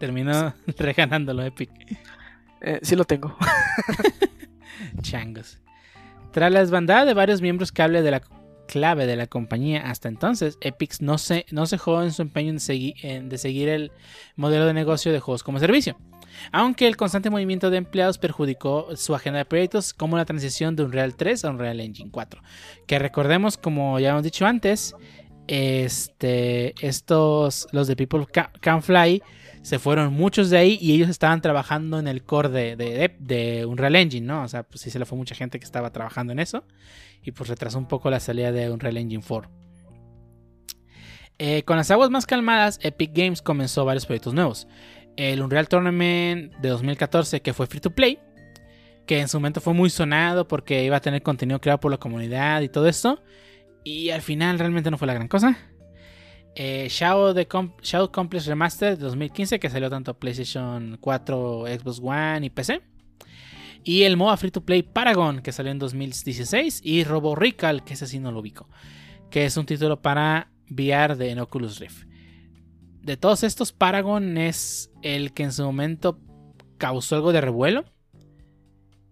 terminó 0.00 0.52
regalándolo 0.78 1.44
Epic. 1.44 1.70
Eh, 2.60 2.80
sí 2.82 2.96
lo 2.96 3.04
tengo. 3.04 3.36
Changos. 5.00 5.58
Tras 6.32 6.52
la 6.52 6.60
desbandada 6.60 7.04
de 7.04 7.14
varios 7.14 7.40
miembros 7.42 7.72
clave 7.72 8.02
de 8.02 8.10
la, 8.10 8.22
clave 8.68 9.06
de 9.06 9.16
la 9.16 9.26
compañía 9.26 9.90
hasta 9.90 10.08
entonces, 10.08 10.58
Epic 10.60 11.00
no 11.00 11.18
se, 11.18 11.44
no 11.50 11.66
en 12.02 12.12
su 12.12 12.22
empeño 12.22 12.50
en 12.50 13.28
de 13.28 13.38
seguir 13.38 13.68
el 13.68 13.90
modelo 14.36 14.66
de 14.66 14.74
negocio 14.74 15.12
de 15.12 15.20
juegos 15.20 15.42
como 15.42 15.58
servicio. 15.58 15.96
Aunque 16.52 16.86
el 16.86 16.96
constante 16.96 17.28
movimiento 17.28 17.70
de 17.70 17.78
empleados 17.78 18.16
perjudicó 18.18 18.96
su 18.96 19.14
agenda 19.16 19.38
de 19.40 19.44
proyectos 19.44 19.92
como 19.92 20.16
la 20.16 20.24
transición 20.24 20.76
de 20.76 20.84
Unreal 20.84 21.16
3 21.16 21.44
a 21.44 21.50
Unreal 21.50 21.80
Engine 21.80 22.10
4. 22.12 22.40
Que 22.86 22.98
recordemos, 23.00 23.56
como 23.58 23.98
ya 23.98 24.10
hemos 24.10 24.22
dicho 24.22 24.46
antes, 24.46 24.94
este, 25.48 26.74
estos, 26.86 27.66
los 27.72 27.88
de 27.88 27.96
People 27.96 28.26
Ca- 28.32 28.52
Can 28.60 28.82
Fly, 28.82 29.22
se 29.62 29.78
fueron 29.78 30.12
muchos 30.12 30.50
de 30.50 30.58
ahí 30.58 30.78
y 30.80 30.92
ellos 30.94 31.08
estaban 31.08 31.42
trabajando 31.42 31.98
en 31.98 32.08
el 32.08 32.22
core 32.24 32.48
de, 32.48 33.16
de, 33.18 33.66
Unreal 33.66 33.96
Engine, 33.96 34.26
¿no? 34.26 34.42
O 34.42 34.48
sea, 34.48 34.62
pues 34.62 34.80
sí 34.80 34.90
se 34.90 34.98
le 34.98 35.04
fue 35.04 35.18
mucha 35.18 35.34
gente 35.34 35.58
que 35.58 35.64
estaba 35.64 35.90
trabajando 35.90 36.32
en 36.32 36.38
eso 36.38 36.64
y 37.22 37.32
pues 37.32 37.48
retrasó 37.48 37.78
un 37.78 37.86
poco 37.86 38.10
la 38.10 38.20
salida 38.20 38.52
de 38.52 38.70
Unreal 38.70 38.96
Engine 38.96 39.22
4. 39.26 39.50
Eh, 41.38 41.62
con 41.64 41.76
las 41.76 41.90
aguas 41.90 42.10
más 42.10 42.26
calmadas, 42.26 42.78
Epic 42.82 43.12
Games 43.14 43.42
comenzó 43.42 43.84
varios 43.84 44.06
proyectos 44.06 44.34
nuevos. 44.34 44.66
El 45.16 45.42
Unreal 45.42 45.68
Tournament 45.68 46.54
de 46.56 46.68
2014, 46.68 47.40
que 47.40 47.52
fue 47.52 47.66
free 47.66 47.80
to 47.80 47.90
play, 47.90 48.18
que 49.06 49.20
en 49.20 49.28
su 49.28 49.38
momento 49.38 49.60
fue 49.60 49.74
muy 49.74 49.90
sonado 49.90 50.46
porque 50.46 50.84
iba 50.84 50.96
a 50.96 51.00
tener 51.00 51.22
contenido 51.22 51.60
creado 51.60 51.80
por 51.80 51.90
la 51.90 51.98
comunidad 51.98 52.60
y 52.62 52.68
todo 52.68 52.86
esto. 52.88 53.22
Y 53.84 54.10
al 54.10 54.22
final 54.22 54.58
realmente 54.58 54.90
no 54.90 54.98
fue 54.98 55.06
la 55.06 55.14
gran 55.14 55.28
cosa. 55.28 55.58
Eh, 56.54 56.88
Shadow, 56.90 57.32
the 57.34 57.46
Com- 57.46 57.72
Shadow 57.82 58.10
Complex 58.10 58.46
Remastered 58.46 58.98
de 58.98 59.04
2015, 59.04 59.58
que 59.60 59.70
salió 59.70 59.88
tanto 59.88 60.18
PlayStation 60.18 60.98
4, 61.00 61.64
Xbox 61.66 62.00
One 62.02 62.46
y 62.46 62.50
PC. 62.50 62.80
Y 63.84 64.02
el 64.02 64.16
MOBA 64.16 64.36
Free 64.36 64.50
to 64.50 64.60
Play 64.64 64.82
Paragon, 64.82 65.40
que 65.40 65.52
salió 65.52 65.72
en 65.72 65.78
2016. 65.78 66.80
Y 66.84 67.04
Robo 67.04 67.34
Recall, 67.34 67.82
que 67.84 67.94
ese 67.94 68.06
sí 68.06 68.18
no 68.18 68.30
lo 68.32 68.40
ubico. 68.40 68.68
Que 69.30 69.46
es 69.46 69.56
un 69.56 69.64
título 69.64 70.02
para 70.02 70.50
VR 70.70 71.16
de 71.16 71.30
en 71.30 71.38
Oculus 71.38 71.78
Rift. 71.78 72.06
De 73.00 73.16
todos 73.16 73.42
estos, 73.42 73.72
Paragon 73.72 74.36
es 74.36 74.90
el 75.02 75.32
que 75.32 75.44
en 75.44 75.52
su 75.52 75.62
momento 75.64 76.18
causó 76.76 77.16
algo 77.16 77.32
de 77.32 77.40
revuelo. 77.40 77.84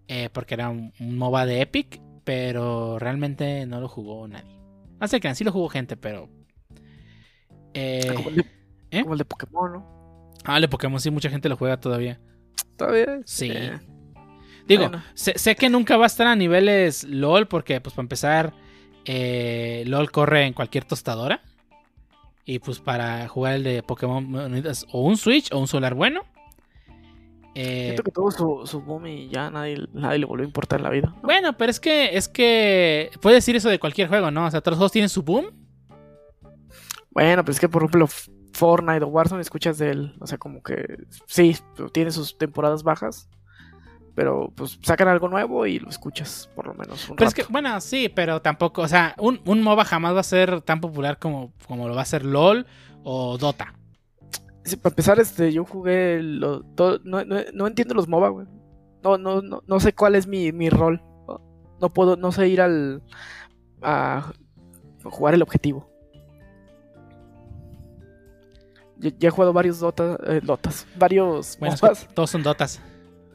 eh, 0.09 0.29
porque 0.33 0.55
era 0.55 0.71
un, 0.71 0.93
MOBA 1.01 1.47
de 1.47 1.61
Epic. 1.63 2.01
Pero 2.25 2.99
realmente 2.99 3.65
no 3.65 3.81
lo 3.81 3.89
jugó 3.89 4.29
nadie. 4.29 4.59
No 5.01 5.09
que 5.09 5.35
sí 5.35 5.45
lo 5.45 5.53
jugó 5.53 5.71
gente, 5.71 5.97
pero. 5.97 6.29
Eh, 7.75 8.13
Como 8.17 8.29
el, 8.31 8.37
de, 8.37 8.45
¿eh? 8.91 9.03
como 9.03 9.15
el 9.15 9.19
de 9.19 9.25
Pokémon, 9.25 9.73
¿no? 9.73 10.33
ah, 10.45 10.57
el 10.57 10.63
de 10.63 10.69
Pokémon 10.69 11.01
sí, 11.01 11.11
mucha 11.11 11.31
gente 11.31 11.49
lo 11.49 11.57
juega 11.57 11.79
todavía. 11.79 12.21
Todavía. 12.77 13.21
Sí. 13.25 13.51
eh, 13.53 13.79
Digo, 14.67 14.89
Bueno. 14.89 15.03
sé, 15.15 15.33
sé 15.39 15.57
que 15.57 15.69
nunca 15.69 15.97
va 15.97 16.05
a 16.05 16.07
estar 16.09 16.27
a 16.27 16.37
niveles 16.37 17.05
LOL 17.05 17.47
porque, 17.49 17.81
pues, 17.81 17.95
para 17.95 18.05
empezar, 18.05 18.53
eh, 19.05 19.83
LOL 19.87 20.11
corre 20.11 20.45
en 20.47 20.53
cualquier 20.53 20.85
tostadora. 20.85 21.41
Y 22.45 22.61
pues 22.61 22.81
para 22.81 23.29
jugar 23.29 23.55
el 23.57 23.63
de 23.65 23.83
Pokémon 23.83 24.31
necesitas 24.51 24.87
o 24.91 25.03
un 25.03 25.19
Switch 25.19 25.53
o 25.53 25.59
un 25.59 25.69
Solar 25.69 25.93
bueno. 25.95 26.23
Eh, 27.55 27.87
Siento 27.87 28.03
que 28.05 28.11
tuvo 28.11 28.31
su, 28.31 28.63
su 28.67 28.81
boom 28.81 29.07
y 29.07 29.29
ya 29.29 29.51
nadie, 29.51 29.77
nadie 29.93 30.21
le 30.21 30.27
volvió 30.27 30.45
a 30.45 30.49
importar 30.49 30.81
la 30.81 30.89
vida. 30.91 31.15
bueno, 31.23 31.57
pero 31.59 31.71
es 31.71 31.79
que 31.81 32.17
es 32.17 32.27
que 32.29 33.11
puedes 33.21 33.37
decir 33.39 33.57
eso 33.57 33.69
de 33.69 33.79
cualquier 33.79 34.09
juego, 34.09 34.31
¿no? 34.31 34.47
O 34.47 34.51
sea, 34.51 34.61
todos 34.61 34.73
los 34.73 34.79
juegos 34.79 34.93
tienen 34.93 35.09
su 35.11 35.23
boom. 35.23 35.47
Bueno, 37.19 37.43
pero 37.45 37.53
es 37.53 37.61
que 37.61 37.69
por 37.69 37.83
ejemplo 37.83 38.07
Fortnite 38.53 39.05
o 39.05 39.09
Warzone 39.09 39.41
escuchas 39.41 39.79
de 39.79 39.91
él, 39.91 40.17
o 40.21 40.27
sea, 40.27 40.39
como 40.39 40.63
que 40.63 40.99
sí, 41.27 41.57
tiene 41.93 42.11
sus 42.13 42.39
temporadas 42.39 42.83
bajas, 42.85 43.29
pero 44.15 44.53
pues 44.55 44.79
sacan 44.83 45.09
algo 45.09 45.29
nuevo 45.29 45.67
y 45.67 45.79
lo 45.81 45.89
escuchas 45.89 46.49
por 46.55 46.67
lo 46.69 46.75
menos 46.75 47.09
un 47.09 47.17
Pero 47.17 47.29
es 47.29 47.35
que, 47.35 47.43
rato. 47.43 47.53
bueno, 47.53 47.81
sí, 47.81 48.09
pero 48.09 48.41
tampoco, 48.41 48.83
o 48.83 48.89
sea, 48.89 49.15
un, 49.19 49.41
un 49.47 49.63
MOBA 49.63 49.85
jamás 49.85 50.15
va 50.15 50.21
a 50.21 50.25
ser 50.25 50.61
tan 50.63 50.81
popular 50.81 51.19
como, 51.19 51.53
como 51.67 51.89
lo 51.89 51.95
va 51.97 52.03
a 52.03 52.05
ser 52.05 52.25
LOL 52.25 52.67
o 53.03 53.37
Dota. 53.39 53.75
Sí, 54.65 54.77
para 54.77 54.93
empezar, 54.93 55.19
este, 55.19 55.53
yo 55.53 55.65
jugué 55.65 56.21
lo- 56.23 56.63
todo- 56.63 57.01
no, 57.05 57.25
no- 57.25 57.37
no 57.55 57.67
entiendo 57.67 57.95
los 57.95 58.07
MOBA, 58.09 58.29
güey. 58.29 58.47
No, 59.03 59.17
no, 59.19 59.41
no, 59.43 59.63
no 59.67 59.81
sé 59.81 59.93
cuál 59.93 60.15
es 60.15 60.27
mi, 60.27 60.53
mi 60.53 60.69
rol. 60.71 61.03
No 61.81 61.93
puedo, 61.93 62.17
no 62.17 62.33
sé 62.33 62.49
ir 62.49 62.61
al 62.61 63.03
a 63.83 64.33
jugar 65.05 65.35
el 65.35 65.43
objetivo. 65.43 65.88
Ya, 69.01 69.11
ya 69.19 69.29
he 69.29 69.31
jugado 69.31 69.53
varios 69.53 69.79
Dota, 69.81 70.19
eh, 70.27 70.41
Dotas, 70.43 70.87
varios 70.97 71.57
Bueno, 71.61 71.75
es 71.75 71.81
que 71.81 72.15
todos 72.15 72.31
son 72.31 72.43
Dotas. 72.43 72.81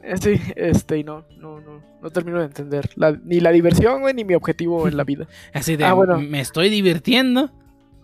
Eh, 0.02 0.16
Sí, 0.20 0.38
este, 0.56 0.98
y 0.98 1.04
no, 1.04 1.24
no, 1.38 1.60
no, 1.60 1.80
no 2.02 2.10
termino 2.10 2.38
de 2.38 2.44
entender 2.44 2.90
la- 2.96 3.18
ni 3.24 3.40
la 3.40 3.50
diversión, 3.50 4.02
güey, 4.02 4.12
ni 4.12 4.24
mi 4.24 4.34
objetivo 4.34 4.86
en 4.86 4.96
la 4.98 5.04
vida. 5.04 5.26
Así 5.54 5.76
de, 5.76 5.84
Ah, 5.84 5.94
bueno. 5.94 6.18
me 6.20 6.40
estoy 6.40 6.68
divirtiendo. 6.68 7.50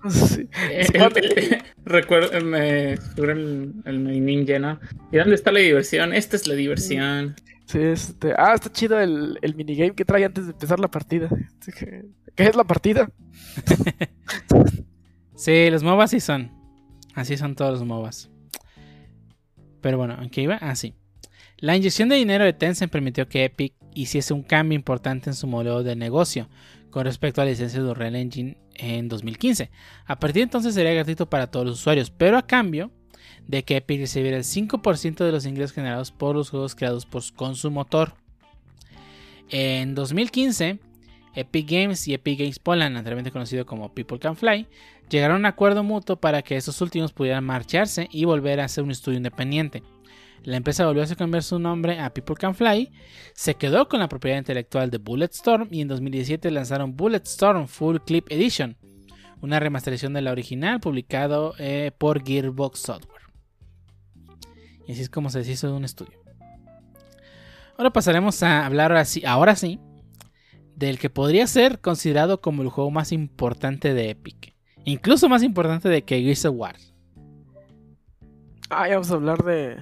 Sí. 0.08 0.48
Eh, 0.70 1.58
recuerdo, 1.84 2.40
me 2.42 2.96
figura 2.96 3.32
el, 3.34 3.74
el 3.84 4.24
ninja, 4.24 4.58
¿no? 4.58 4.80
¿Y 5.12 5.18
dónde 5.18 5.34
está 5.34 5.52
la 5.52 5.60
diversión? 5.60 6.14
Esta 6.14 6.36
es 6.36 6.46
la 6.46 6.54
diversión. 6.54 7.34
Sí, 7.66 7.78
este. 7.80 8.32
Ah, 8.34 8.54
está 8.54 8.72
chido 8.72 8.98
el, 8.98 9.38
el 9.42 9.54
minigame 9.54 9.94
que 9.94 10.06
trae 10.06 10.24
antes 10.24 10.46
de 10.46 10.52
empezar 10.52 10.80
la 10.80 10.88
partida. 10.88 11.28
¿Qué 12.34 12.44
es 12.46 12.56
la 12.56 12.64
partida? 12.64 13.10
Sí, 15.36 15.68
los 15.70 15.82
MOBAs 15.82 16.10
sí 16.10 16.20
son. 16.20 16.50
Así 17.20 17.36
son 17.36 17.54
todos 17.54 17.72
los 17.72 17.86
MOBAs. 17.86 18.30
Pero 19.82 19.98
bueno, 19.98 20.16
¿en 20.22 20.30
qué 20.30 20.40
iba? 20.40 20.56
Ah, 20.62 20.74
sí. 20.74 20.94
La 21.58 21.76
inyección 21.76 22.08
de 22.08 22.16
dinero 22.16 22.44
de 22.44 22.54
Tencent 22.54 22.90
permitió 22.90 23.28
que 23.28 23.44
Epic 23.44 23.74
hiciese 23.92 24.32
un 24.32 24.42
cambio 24.42 24.74
importante 24.74 25.28
en 25.28 25.36
su 25.36 25.46
modelo 25.46 25.82
de 25.82 25.96
negocio 25.96 26.48
con 26.88 27.04
respecto 27.04 27.42
a 27.42 27.44
la 27.44 27.50
licencia 27.50 27.82
de 27.82 27.90
Unreal 27.90 28.16
Engine 28.16 28.56
en 28.74 29.10
2015. 29.10 29.70
A 30.06 30.18
partir 30.18 30.40
de 30.40 30.44
entonces 30.44 30.72
sería 30.72 30.94
gratuito 30.94 31.28
para 31.28 31.50
todos 31.50 31.66
los 31.66 31.80
usuarios, 31.80 32.10
pero 32.10 32.38
a 32.38 32.46
cambio 32.46 32.90
de 33.46 33.64
que 33.64 33.76
Epic 33.76 34.00
recibiera 34.00 34.38
el 34.38 34.44
5% 34.44 35.22
de 35.22 35.32
los 35.32 35.44
ingresos 35.44 35.74
generados 35.74 36.12
por 36.12 36.36
los 36.36 36.48
juegos 36.48 36.74
creados 36.74 37.04
por, 37.04 37.22
con 37.34 37.54
su 37.54 37.70
motor. 37.70 38.14
En 39.50 39.94
2015, 39.94 40.78
Epic 41.34 41.70
Games 41.70 42.08
y 42.08 42.14
Epic 42.14 42.38
Games 42.38 42.58
Poland, 42.58 42.96
anteriormente 42.96 43.30
conocido 43.30 43.66
como 43.66 43.92
People 43.92 44.18
Can 44.18 44.36
Fly, 44.36 44.66
llegaron 45.10 45.36
a 45.36 45.40
un 45.40 45.46
acuerdo 45.46 45.82
mutuo 45.82 46.16
para 46.16 46.42
que 46.42 46.56
estos 46.56 46.80
últimos 46.80 47.12
pudieran 47.12 47.44
marcharse 47.44 48.08
y 48.10 48.24
volver 48.24 48.60
a 48.60 48.68
ser 48.68 48.84
un 48.84 48.90
estudio 48.90 49.18
independiente. 49.18 49.82
La 50.44 50.56
empresa 50.56 50.86
volvió 50.86 51.02
a 51.02 51.16
cambiar 51.16 51.42
su 51.42 51.58
nombre 51.58 52.00
a 52.00 52.14
People 52.14 52.36
Can 52.36 52.54
Fly, 52.54 52.90
se 53.34 53.56
quedó 53.56 53.88
con 53.88 54.00
la 54.00 54.08
propiedad 54.08 54.38
intelectual 54.38 54.90
de 54.90 54.96
Bulletstorm 54.96 55.68
y 55.70 55.82
en 55.82 55.88
2017 55.88 56.50
lanzaron 56.50 56.96
Bulletstorm 56.96 57.66
Full 57.66 57.98
Clip 58.06 58.26
Edition, 58.30 58.76
una 59.42 59.60
remasterización 59.60 60.14
de 60.14 60.22
la 60.22 60.32
original 60.32 60.80
publicado 60.80 61.54
eh, 61.58 61.92
por 61.98 62.24
Gearbox 62.24 62.78
Software. 62.78 63.20
Y 64.86 64.92
así 64.92 65.02
es 65.02 65.10
como 65.10 65.28
se 65.28 65.40
deshizo 65.40 65.66
de 65.66 65.74
un 65.74 65.84
estudio. 65.84 66.18
Ahora 67.76 67.90
pasaremos 67.92 68.42
a 68.42 68.64
hablar 68.64 68.92
ahora 69.26 69.56
sí 69.56 69.78
del 70.74 70.98
que 70.98 71.10
podría 71.10 71.46
ser 71.46 71.80
considerado 71.80 72.40
como 72.40 72.62
el 72.62 72.70
juego 72.70 72.90
más 72.90 73.12
importante 73.12 73.92
de 73.92 74.10
Epic. 74.10 74.54
Incluso 74.84 75.28
más 75.28 75.42
importante 75.42 75.88
de 75.88 76.02
que 76.02 76.20
Gears 76.22 76.44
of 76.46 76.56
War. 76.56 76.76
Ah, 78.70 78.86
ya 78.88 78.94
vamos 78.94 79.10
a 79.10 79.14
hablar 79.14 79.42
de, 79.44 79.76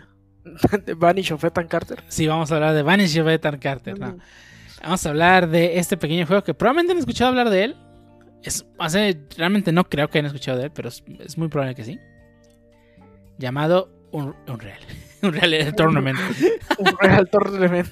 de 0.86 0.94
Vanish 0.94 1.32
of 1.32 1.44
Ethan 1.44 1.68
Carter. 1.68 2.02
Sí, 2.08 2.26
vamos 2.26 2.50
a 2.50 2.56
hablar 2.56 2.74
de 2.74 2.82
Vanish 2.82 3.18
of 3.18 3.28
Ethan 3.28 3.58
Carter. 3.58 3.98
no. 3.98 4.18
Vamos 4.82 5.04
a 5.04 5.08
hablar 5.08 5.48
de 5.48 5.78
este 5.78 5.96
pequeño 5.96 6.24
juego 6.24 6.44
que 6.44 6.54
probablemente 6.54 6.92
han 6.92 6.98
escuchado 6.98 7.30
hablar 7.30 7.50
de 7.50 7.64
él. 7.64 7.76
Es, 8.44 8.64
hace, 8.78 9.20
realmente 9.36 9.72
no 9.72 9.82
creo 9.88 10.08
que 10.08 10.18
hayan 10.18 10.26
escuchado 10.26 10.56
de 10.58 10.66
él, 10.66 10.70
pero 10.72 10.88
es, 10.88 11.02
es 11.18 11.36
muy 11.36 11.48
probable 11.48 11.74
que 11.74 11.82
sí. 11.84 11.98
Llamado 13.38 13.90
Un- 14.12 14.36
Unreal. 14.46 14.78
Unreal 15.22 15.74
Tournament. 15.74 16.18
Un 16.78 16.96
Real 17.00 17.28
Tournament. 17.28 17.88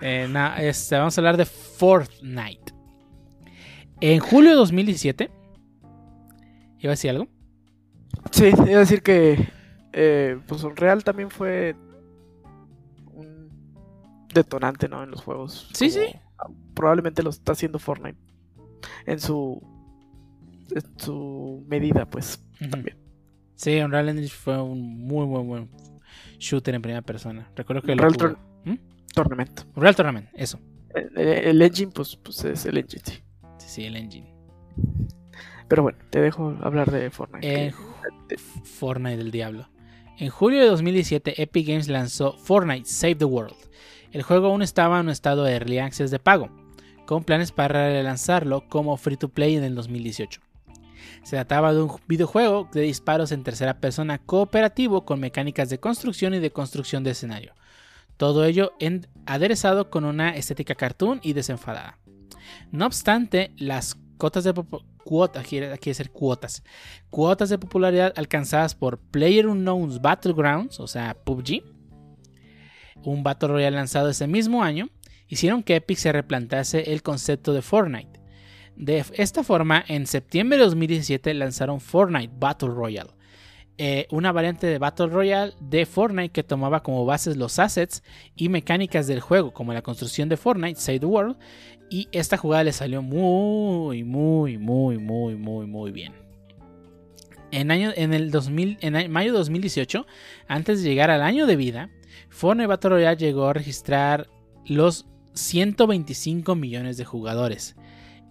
Eh, 0.00 0.28
no, 0.30 0.54
este, 0.58 0.96
vamos 0.96 1.18
a 1.18 1.20
hablar 1.20 1.36
de 1.36 1.44
Fortnite. 1.44 2.72
En 4.00 4.20
julio 4.20 4.50
de 4.50 4.56
2017. 4.56 5.28
¿Iba 6.80 6.90
a 6.90 6.94
decir 6.96 7.10
algo? 7.10 7.28
Sí, 8.32 8.46
iba 8.48 8.76
a 8.76 8.80
decir 8.80 9.02
que 9.02 9.48
eh, 9.92 10.38
pues 10.46 10.62
Unreal 10.64 11.04
también 11.04 11.30
fue 11.30 11.74
un 13.12 13.50
detonante, 14.32 14.88
¿no? 14.88 15.02
En 15.02 15.10
los 15.10 15.22
juegos. 15.22 15.68
Sí, 15.74 15.90
sí. 15.90 16.00
ah, 16.38 16.48
Probablemente 16.74 17.22
lo 17.22 17.30
está 17.30 17.52
haciendo 17.52 17.78
Fortnite. 17.78 18.18
En 19.06 19.20
su 19.20 19.62
en 20.74 20.82
su 20.98 21.64
medida, 21.68 22.08
pues. 22.08 22.42
Ujú. 22.60 22.70
También. 22.70 22.96
Sí, 23.56 23.78
Unreal 23.80 24.08
Engine 24.08 24.28
fue 24.28 24.60
un 24.62 24.98
muy 25.06 25.26
buen, 25.26 25.46
buen 25.46 25.70
shooter 26.38 26.74
en 26.74 26.82
primera 26.82 27.02
persona. 27.02 27.50
Recuerdo 27.56 27.82
que 27.82 27.94
lo 27.94 28.02
Unreal. 28.04 28.16
Tour- 28.16 28.38
¿Mm? 28.64 28.78
Tornament. 29.14 29.60
Unreal 29.74 29.96
Tournament, 29.96 30.28
eso. 30.34 30.58
El, 30.94 31.18
el 31.18 31.62
engine, 31.62 31.92
pues, 31.94 32.16
pues 32.16 32.44
es 32.44 32.64
el 32.66 32.78
engine, 32.78 33.02
sí. 33.04 33.14
Sí, 33.58 33.68
sí, 33.68 33.84
el 33.84 33.96
engine. 33.96 34.32
Pero 35.70 35.82
bueno, 35.84 35.96
te 36.10 36.20
dejo 36.20 36.54
hablar 36.62 36.90
de 36.90 37.08
Fortnite. 37.10 37.46
Que- 38.28 38.36
Fortnite 38.64 39.16
del 39.16 39.30
Diablo. 39.30 39.68
En 40.18 40.28
julio 40.28 40.60
de 40.60 40.66
2017, 40.66 41.40
Epic 41.40 41.66
Games 41.68 41.88
lanzó 41.88 42.36
Fortnite 42.36 42.84
Save 42.86 43.14
the 43.14 43.24
World. 43.24 43.54
El 44.12 44.22
juego 44.22 44.48
aún 44.48 44.62
estaba 44.62 44.98
en 44.98 45.06
un 45.06 45.10
estado 45.12 45.44
de 45.44 45.52
early 45.54 45.78
access 45.78 46.10
de 46.10 46.18
pago, 46.18 46.50
con 47.06 47.22
planes 47.24 47.52
para 47.52 47.88
relanzarlo 47.88 48.68
como 48.68 48.96
free 48.96 49.16
to 49.16 49.28
play 49.28 49.54
en 49.56 49.62
el 49.64 49.74
2018. 49.76 50.40
Se 51.22 51.36
trataba 51.36 51.72
de 51.72 51.82
un 51.82 51.92
videojuego 52.08 52.68
de 52.72 52.82
disparos 52.82 53.30
en 53.32 53.44
tercera 53.44 53.78
persona 53.78 54.18
cooperativo 54.18 55.04
con 55.04 55.20
mecánicas 55.20 55.70
de 55.70 55.78
construcción 55.78 56.34
y 56.34 56.40
de 56.40 56.50
construcción 56.50 57.04
de 57.04 57.12
escenario. 57.12 57.54
Todo 58.16 58.44
ello 58.44 58.72
en- 58.80 59.06
aderezado 59.24 59.88
con 59.88 60.04
una 60.04 60.36
estética 60.36 60.74
cartoon 60.74 61.20
y 61.22 61.32
desenfadada. 61.32 61.96
No 62.72 62.84
obstante, 62.86 63.52
las 63.56 63.96
cotas 64.20 64.44
de 64.44 64.54
cuotas, 65.02 65.44
quiere, 65.46 65.76
quiere 65.78 66.04
cuotas, 66.10 66.62
cuotas 67.08 67.48
de 67.48 67.58
popularidad 67.58 68.12
alcanzadas 68.16 68.76
por 68.76 68.98
PlayerUnknown's 68.98 70.00
Battlegrounds, 70.00 70.78
o 70.78 70.86
sea, 70.86 71.16
PUBG, 71.24 71.64
un 73.02 73.24
Battle 73.24 73.48
Royale 73.48 73.76
lanzado 73.76 74.10
ese 74.10 74.28
mismo 74.28 74.62
año, 74.62 74.90
hicieron 75.26 75.62
que 75.62 75.76
Epic 75.76 75.96
se 75.96 76.12
replantease 76.12 76.92
el 76.92 77.02
concepto 77.02 77.54
de 77.54 77.62
Fortnite. 77.62 78.20
De 78.76 79.04
esta 79.14 79.42
forma, 79.42 79.82
en 79.88 80.06
septiembre 80.06 80.58
de 80.58 80.64
2017 80.64 81.32
lanzaron 81.34 81.80
Fortnite 81.80 82.34
Battle 82.38 82.68
Royale, 82.68 83.10
eh, 83.82 84.06
una 84.10 84.30
variante 84.30 84.66
de 84.66 84.76
Battle 84.76 85.06
Royale 85.06 85.54
de 85.58 85.86
Fortnite 85.86 86.32
que 86.32 86.42
tomaba 86.42 86.82
como 86.82 87.06
bases 87.06 87.38
los 87.38 87.58
assets 87.58 88.02
y 88.36 88.50
mecánicas 88.50 89.06
del 89.06 89.20
juego, 89.20 89.54
como 89.54 89.72
la 89.72 89.80
construcción 89.80 90.28
de 90.28 90.36
Fortnite, 90.36 90.78
Save 90.78 91.00
the 91.00 91.06
World, 91.06 91.38
y 91.88 92.06
esta 92.12 92.36
jugada 92.36 92.62
le 92.62 92.72
salió 92.72 93.00
muy, 93.00 94.04
muy, 94.04 94.58
muy, 94.58 94.98
muy, 94.98 95.34
muy, 95.34 95.66
muy 95.66 95.92
bien. 95.92 96.12
En, 97.52 97.70
año, 97.70 97.90
en, 97.96 98.12
el 98.12 98.30
2000, 98.30 98.76
en 98.82 99.10
mayo 99.10 99.32
de 99.32 99.38
2018, 99.38 100.06
antes 100.46 100.82
de 100.82 100.88
llegar 100.90 101.10
al 101.10 101.22
año 101.22 101.46
de 101.46 101.56
vida, 101.56 101.88
Fortnite 102.28 102.66
Battle 102.66 102.90
Royale 102.90 103.16
llegó 103.16 103.46
a 103.46 103.54
registrar 103.54 104.28
los 104.66 105.06
125 105.32 106.54
millones 106.54 106.98
de 106.98 107.06
jugadores. 107.06 107.76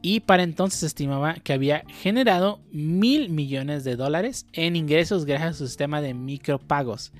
Y 0.02 0.22
para 0.22 0.43
entonces 0.43 0.84
estimaba 0.84 1.34
que 1.36 1.52
había 1.54 1.84
generado 1.88 2.62
mil 2.72 3.30
millones 3.30 3.84
de 3.84 3.95
dólares 3.97 4.45
en 4.54 4.76
ingresos 4.76 5.26
gracias 5.26 5.50
a 5.50 5.54
su 5.54 5.68
sistema 5.68 6.00
de 6.02 6.14
micropagos. 6.14 7.12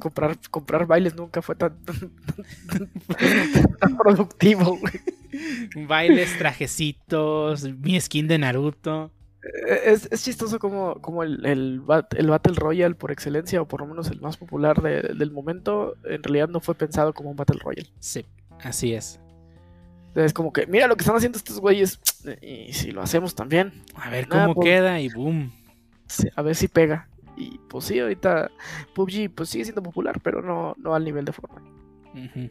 Comprar, 0.00 0.38
comprar 0.50 0.86
bailes 0.86 1.14
nunca 1.14 1.42
fue 1.42 1.54
tan, 1.56 1.76
tan 3.80 3.96
productivo, 3.96 4.78
güey. 4.78 4.94
Bailes, 5.88 6.38
trajecitos, 6.38 7.64
mi 7.80 8.00
skin 8.00 8.28
de 8.28 8.38
Naruto. 8.38 9.10
Eh, 9.42 9.80
Es, 9.86 10.08
es 10.10 10.24
chistoso 10.24 10.58
como, 10.58 10.94
como 11.02 11.22
el, 11.24 11.44
el 11.44 11.80
Battle 11.80 12.54
Royale 12.54 12.94
por 12.94 13.10
excelencia, 13.10 13.60
o 13.60 13.66
por 13.68 13.80
lo 13.80 13.86
menos 13.88 14.08
el 14.10 14.20
más 14.20 14.36
popular 14.36 14.80
de- 14.80 15.12
del 15.14 15.30
momento, 15.32 15.96
en 16.04 16.22
realidad 16.22 16.48
no 16.48 16.60
fue 16.60 16.74
pensado 16.76 17.12
como 17.12 17.30
un 17.30 17.36
Battle 17.36 17.58
Royale. 17.62 17.90
Sí, 17.98 18.24
así 18.62 18.94
es. 18.94 19.20
Es 20.14 20.32
como 20.32 20.52
que, 20.52 20.66
mira 20.66 20.86
lo 20.86 20.96
que 20.96 21.02
están 21.02 21.16
haciendo 21.16 21.38
estos 21.38 21.58
güeyes, 21.60 21.98
y 22.40 22.72
si 22.72 22.92
lo 22.92 23.02
hacemos 23.02 23.34
también, 23.34 23.82
A 23.96 24.10
ver 24.10 24.26
Ah, 24.30 24.44
cómo 24.44 24.54
pues- 24.54 24.66
queda 24.66 25.00
y 25.00 25.08
boom. 25.08 25.50
a 26.36 26.42
ver 26.42 26.54
si 26.54 26.68
pega. 26.68 27.08
Y 27.36 27.58
pues 27.68 27.86
sí, 27.86 27.98
ahorita 27.98 28.50
PUBG 28.94 29.28
pues 29.34 29.48
sigue 29.48 29.64
siendo 29.64 29.82
popular, 29.82 30.20
pero 30.22 30.40
no, 30.40 30.74
no 30.78 30.94
al 30.94 31.04
nivel 31.04 31.24
de 31.24 31.32
Fortnite. 31.32 32.50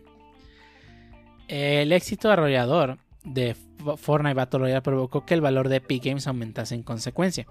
El 1.48 1.92
éxito 1.94 2.30
arrollador 2.32 2.98
de 3.24 3.56
Fortnite 3.98 4.34
Battle 4.34 4.60
Royale 4.60 4.82
provocó 4.82 5.26
que 5.26 5.34
el 5.34 5.42
valor 5.42 5.70
de 5.70 5.78
Epic 5.78 6.04
Games 6.04 6.28
aumentase 6.28 6.76
en 6.76 6.84
consecuencia. 6.84 7.46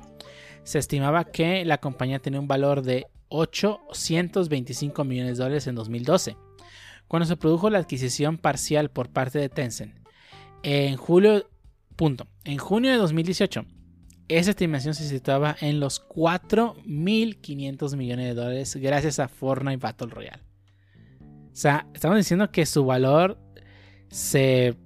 Se 0.64 0.78
estimaba 0.78 1.24
que 1.24 1.64
la 1.64 1.78
compañía 1.78 2.18
tenía 2.18 2.38
un 2.40 2.48
valor 2.48 2.82
de 2.82 3.06
825 3.28 5.04
millones 5.04 5.38
de 5.38 5.44
dólares 5.44 5.66
en 5.66 5.74
2012, 5.74 6.36
cuando 7.08 7.26
se 7.26 7.36
produjo 7.36 7.70
la 7.70 7.78
adquisición 7.78 8.36
parcial 8.38 8.90
por 8.90 9.08
parte 9.08 9.38
de 9.38 9.48
Tencent. 9.48 9.94
En 10.62 10.96
julio, 10.96 11.48
punto, 11.96 12.26
en 12.44 12.58
junio 12.58 12.90
de 12.92 12.96
2018, 12.98 13.64
esa 14.28 14.50
estimación 14.50 14.94
se 14.94 15.08
situaba 15.08 15.56
en 15.60 15.80
los 15.80 16.06
4.500 16.08 17.96
millones 17.96 18.26
de 18.26 18.34
dólares 18.34 18.76
gracias 18.76 19.18
a 19.18 19.28
Fortnite 19.28 19.78
Battle 19.78 20.08
Royale. 20.08 20.42
O 21.52 21.54
sea, 21.56 21.86
estamos 21.94 22.16
diciendo 22.16 22.50
que 22.50 22.64
su 22.64 22.84
valor 22.84 23.38
se... 24.08 24.76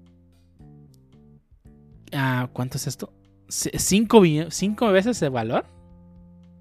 Ah, 2.13 2.49
¿Cuánto 2.53 2.77
es 2.79 2.87
esto? 2.87 3.13
¿Cinco, 3.49 4.23
cinco 4.51 4.89
veces 4.91 5.21
el 5.23 5.31
valor? 5.31 5.67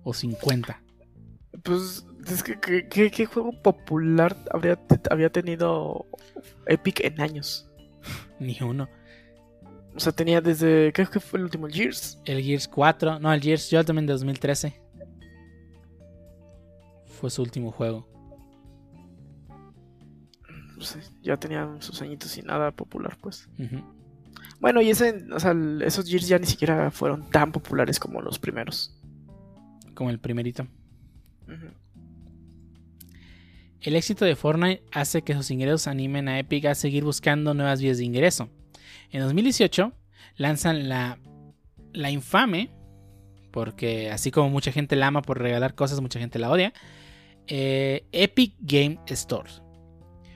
¿O 0.03 0.13
50? 0.13 0.83
Pues 1.63 2.05
es 2.27 2.43
que 2.43 2.59
¿qué, 2.59 2.87
qué- 2.87 3.09
qué 3.09 3.25
juego 3.25 3.51
popular 3.63 4.37
habría, 4.51 4.79
había 5.09 5.31
tenido 5.31 6.05
Epic 6.67 6.99
en 7.03 7.19
años? 7.21 7.67
Ni 8.39 8.57
uno. 8.61 8.87
O 9.95 9.99
sea, 9.99 10.11
tenía 10.11 10.41
desde, 10.41 10.91
¿qué 10.93 11.05
que 11.05 11.19
fue 11.19 11.39
el 11.39 11.45
último? 11.45 11.67
Gears. 11.67 12.19
El 12.25 12.43
Gears 12.43 12.67
4. 12.67 13.19
No, 13.19 13.31
el 13.33 13.41
Gears 13.41 13.69
Judgment 13.71 14.07
de 14.07 14.13
2013. 14.13 14.81
Fue 17.19 17.29
su 17.29 17.41
último 17.41 17.71
juego. 17.71 18.07
pues 20.75 20.97
ya 21.23 21.37
tenían 21.37 21.81
sus 21.81 22.01
añitos 22.01 22.37
y 22.37 22.41
nada 22.41 22.71
popular, 22.71 23.17
pues. 23.21 23.47
Bueno, 24.59 24.81
y 24.81 24.89
ese, 24.89 25.23
o 25.33 25.39
sea, 25.39 25.51
el- 25.51 25.81
esos 25.81 26.05
Gears 26.07 26.27
ya 26.27 26.37
ni 26.37 26.45
siquiera 26.45 26.91
fueron 26.91 27.29
tan 27.29 27.53
populares 27.53 27.97
como 27.99 28.21
los 28.21 28.37
primeros. 28.37 28.93
Como 29.93 30.09
el 30.09 30.19
primerito. 30.19 30.67
El 33.81 33.95
éxito 33.95 34.25
de 34.25 34.35
Fortnite 34.35 34.83
hace 34.91 35.21
que 35.21 35.33
sus 35.35 35.49
ingresos 35.51 35.87
animen 35.87 36.27
a 36.27 36.39
Epic 36.39 36.65
a 36.65 36.75
seguir 36.75 37.03
buscando 37.05 37.53
nuevas 37.53 37.81
vías 37.81 37.97
de 37.97 38.03
ingreso. 38.05 38.49
En 39.11 39.21
2018 39.21 39.93
lanzan 40.37 40.89
la, 40.89 41.19
la 41.93 42.11
infame, 42.11 42.69
porque 43.51 44.11
así 44.11 44.31
como 44.31 44.49
mucha 44.49 44.71
gente 44.71 44.95
la 44.95 45.07
ama 45.07 45.21
por 45.21 45.39
regalar 45.39 45.75
cosas, 45.75 46.01
mucha 46.01 46.19
gente 46.19 46.39
la 46.39 46.51
odia, 46.51 46.73
eh, 47.47 48.05
Epic 48.11 48.55
Game 48.59 48.99
Store. 49.07 49.49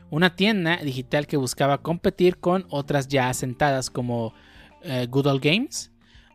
Una 0.10 0.36
tienda 0.36 0.78
digital 0.78 1.28
que 1.28 1.38
buscaba 1.38 1.82
competir 1.82 2.38
con 2.38 2.66
otras 2.70 3.08
ya 3.08 3.30
asentadas 3.30 3.90
como 3.90 4.34
eh, 4.82 5.08
Good 5.10 5.28
Old 5.28 5.44
Games 5.44 5.92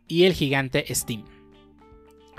y 0.07 0.25
el 0.25 0.33
gigante 0.33 0.85
Steam. 0.95 1.25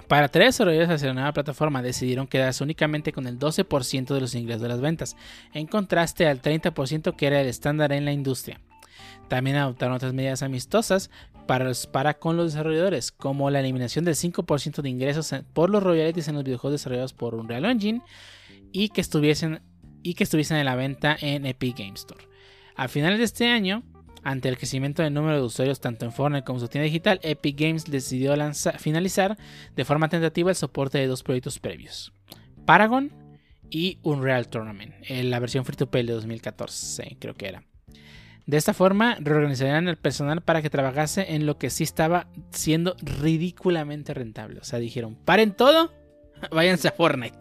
Para 0.08 0.28
atraer 0.28 0.50
desarrolladores 0.50 0.89
hacia 0.89 1.08
la 1.08 1.14
nueva 1.16 1.34
plataforma 1.34 1.82
decidieron 1.82 2.28
quedarse 2.28 2.64
únicamente 2.64 3.12
con 3.12 3.26
el 3.26 3.39
12% 3.39 4.14
de 4.14 4.22
los 4.22 4.36
ingresos 4.36 4.62
de 4.62 4.68
las 4.68 4.80
ventas, 4.80 5.18
en 5.54 5.66
contraste 5.66 6.28
al 6.28 6.41
30% 6.41 7.16
que 7.16 7.28
era 7.28 7.41
el 7.41 7.48
estándar 7.48 7.91
en 7.91 8.06
la 8.06 8.12
industria. 8.12 8.62
También 9.28 9.57
adoptaron 9.57 9.95
otras 9.95 10.13
medidas 10.13 10.43
amistosas 10.43 11.09
para, 11.47 11.65
los- 11.65 11.88
para 11.88 12.15
con 12.15 12.38
los 12.38 12.53
desarrolladores, 12.53 13.11
como 13.11 13.49
la 13.49 13.59
eliminación 13.59 14.05
del 14.05 14.15
5% 14.15 14.82
de 14.82 14.89
ingresos 14.89 15.34
por 15.53 15.69
los 15.69 15.84
royalties 15.84 16.28
en 16.28 16.36
los 16.36 16.43
videojuegos 16.43 16.80
desarrollados 16.80 17.13
por 17.13 17.36
Unreal 17.36 17.65
Engine 17.65 18.01
y 18.71 18.89
que 18.89 19.01
estuviesen, 19.01 19.61
y 20.03 20.13
que 20.15 20.23
estuviesen 20.23 20.57
en 20.57 20.65
la 20.65 20.76
venta 20.76 21.15
en 21.19 21.45
Epic 21.45 21.78
Game 21.80 21.93
Store. 21.93 22.28
A 22.76 22.88
finales 22.88 23.19
de 23.19 23.26
este 23.26 23.47
año, 23.47 23.84
ante 24.23 24.49
el 24.49 24.57
crecimiento 24.57 25.03
del 25.03 25.13
número 25.13 25.36
de 25.38 25.43
usuarios 25.43 25.80
tanto 25.80 26.05
en 26.05 26.11
Fortnite 26.11 26.43
como 26.43 26.57
en 26.57 26.61
su 26.61 26.67
tienda 26.67 26.86
digital, 26.86 27.19
Epic 27.21 27.59
Games 27.59 27.86
decidió 27.86 28.36
lanzar- 28.36 28.80
finalizar 28.80 29.38
de 29.76 29.86
forma 29.86 30.09
tentativa 30.09 30.49
el 30.49 30.55
soporte 30.55 30.97
de 30.97 31.07
dos 31.07 31.21
proyectos 31.23 31.59
previos: 31.59 32.11
Paragon 32.65 33.11
y 33.69 33.99
Unreal 34.01 34.47
Tournament, 34.47 34.93
en 35.07 35.30
la 35.30 35.39
versión 35.39 35.63
free 35.63 35.78
to 35.78 35.89
play 35.91 36.03
de 36.05 36.13
2014, 36.13 37.17
creo 37.19 37.36
que 37.36 37.47
era. 37.47 37.63
De 38.48 38.58
esta 38.58 38.74
forma, 38.74 39.18
reorganizarían 39.20 39.88
el 39.88 39.98
personal 39.98 40.41
para 40.41 40.62
que 40.62 40.70
trabajase 40.70 41.34
en 41.34 41.48
lo 41.48 41.58
que 41.58 41.72
sí 41.72 41.84
estaba 41.84 42.28
siendo 42.52 42.96
ridículamente 43.02 44.14
rentable. 44.14 44.60
O 44.60 44.64
sea, 44.64 44.80
dijeron: 44.80 45.16
paren 45.26 45.54
todo, 45.54 45.91
váyanse 46.52 46.89
a 46.89 46.91
Fortnite. 46.91 47.38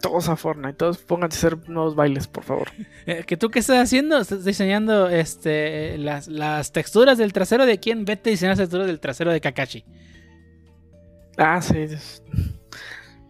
Todos 0.00 0.28
a 0.28 0.36
Fortnite, 0.36 0.74
todos 0.74 0.98
pónganse 0.98 1.36
a 1.36 1.38
hacer 1.38 1.68
nuevos 1.68 1.94
bailes, 1.96 2.28
por 2.28 2.44
favor. 2.44 2.68
Eh, 3.06 3.24
¿Que 3.26 3.36
tú 3.36 3.50
qué 3.50 3.58
estás 3.58 3.78
haciendo? 3.82 4.18
¿Estás 4.18 4.46
diseñando 4.46 5.10
este, 5.10 5.98
las, 5.98 6.26
las 6.26 6.72
texturas 6.72 7.18
del 7.18 7.34
trasero 7.34 7.66
de 7.66 7.78
quién? 7.78 8.06
Vete 8.06 8.30
a 8.30 8.32
diseñar 8.32 8.52
las 8.52 8.60
texturas 8.60 8.86
del 8.86 8.98
trasero 8.98 9.30
de 9.30 9.42
Kakashi. 9.42 9.84
Ah, 11.36 11.60
sí. 11.60 11.86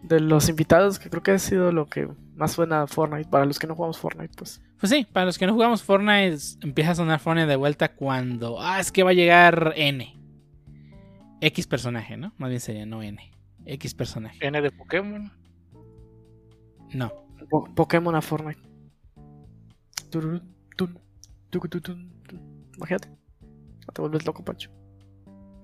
De 0.03 0.19
los 0.21 0.47
invitados, 0.47 0.99
que 0.99 1.09
creo 1.09 1.23
que 1.23 1.31
ha 1.31 1.39
sido 1.39 1.73
lo 1.73 1.87
que 1.87 2.07
más 2.35 2.51
suena 2.53 2.83
a 2.83 2.87
Fortnite. 2.87 3.29
Para 3.29 3.45
los 3.45 3.57
que 3.59 3.67
no 3.67 3.75
jugamos 3.75 3.97
Fortnite, 3.97 4.33
pues. 4.37 4.61
Pues 4.79 4.89
sí, 4.91 5.05
para 5.11 5.25
los 5.25 5.37
que 5.37 5.47
no 5.47 5.53
jugamos 5.53 5.83
Fortnite, 5.83 6.37
empieza 6.61 6.91
a 6.91 6.95
sonar 6.95 7.19
Fortnite 7.19 7.47
de 7.47 7.55
vuelta 7.55 7.95
cuando. 7.95 8.61
Ah, 8.61 8.79
es 8.79 8.91
que 8.91 9.03
va 9.03 9.11
a 9.11 9.13
llegar 9.13 9.73
N. 9.75 10.13
X 11.41 11.67
personaje, 11.67 12.17
¿no? 12.17 12.33
Más 12.37 12.49
bien 12.49 12.59
sería 12.59 12.85
no 12.85 13.01
N. 13.03 13.19
X 13.65 13.93
personaje. 13.93 14.37
N 14.45 14.61
de 14.61 14.71
Pokémon. 14.71 15.31
No. 16.93 17.11
Po- 17.49 17.65
Pokémon 17.73 18.15
a 18.15 18.21
Fortnite. 18.21 18.59
Imagínate. 22.77 23.09
No 23.87 23.93
te 23.93 24.01
vuelves 24.01 24.25
loco, 24.25 24.43
Pancho. 24.43 24.69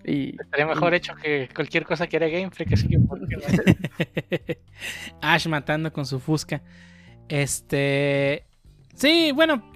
Y. 0.06 0.36
Estaría 0.42 0.66
mejor 0.66 0.94
hecho 0.94 1.14
que 1.16 1.50
cualquier 1.54 1.86
cosa 1.86 2.08
que 2.08 2.18
era 2.18 2.28
Game 2.28 2.50
Freak. 2.52 2.74
Así 2.74 2.88
que, 2.88 3.00
¿por 3.00 3.28
qué 3.28 3.36
no? 3.38 4.58
Ash 5.22 5.48
matando 5.48 5.92
con 5.94 6.06
su 6.06 6.20
fusca. 6.20 6.62
Este. 7.30 8.46
Sí, 8.96 9.32
bueno. 9.34 9.70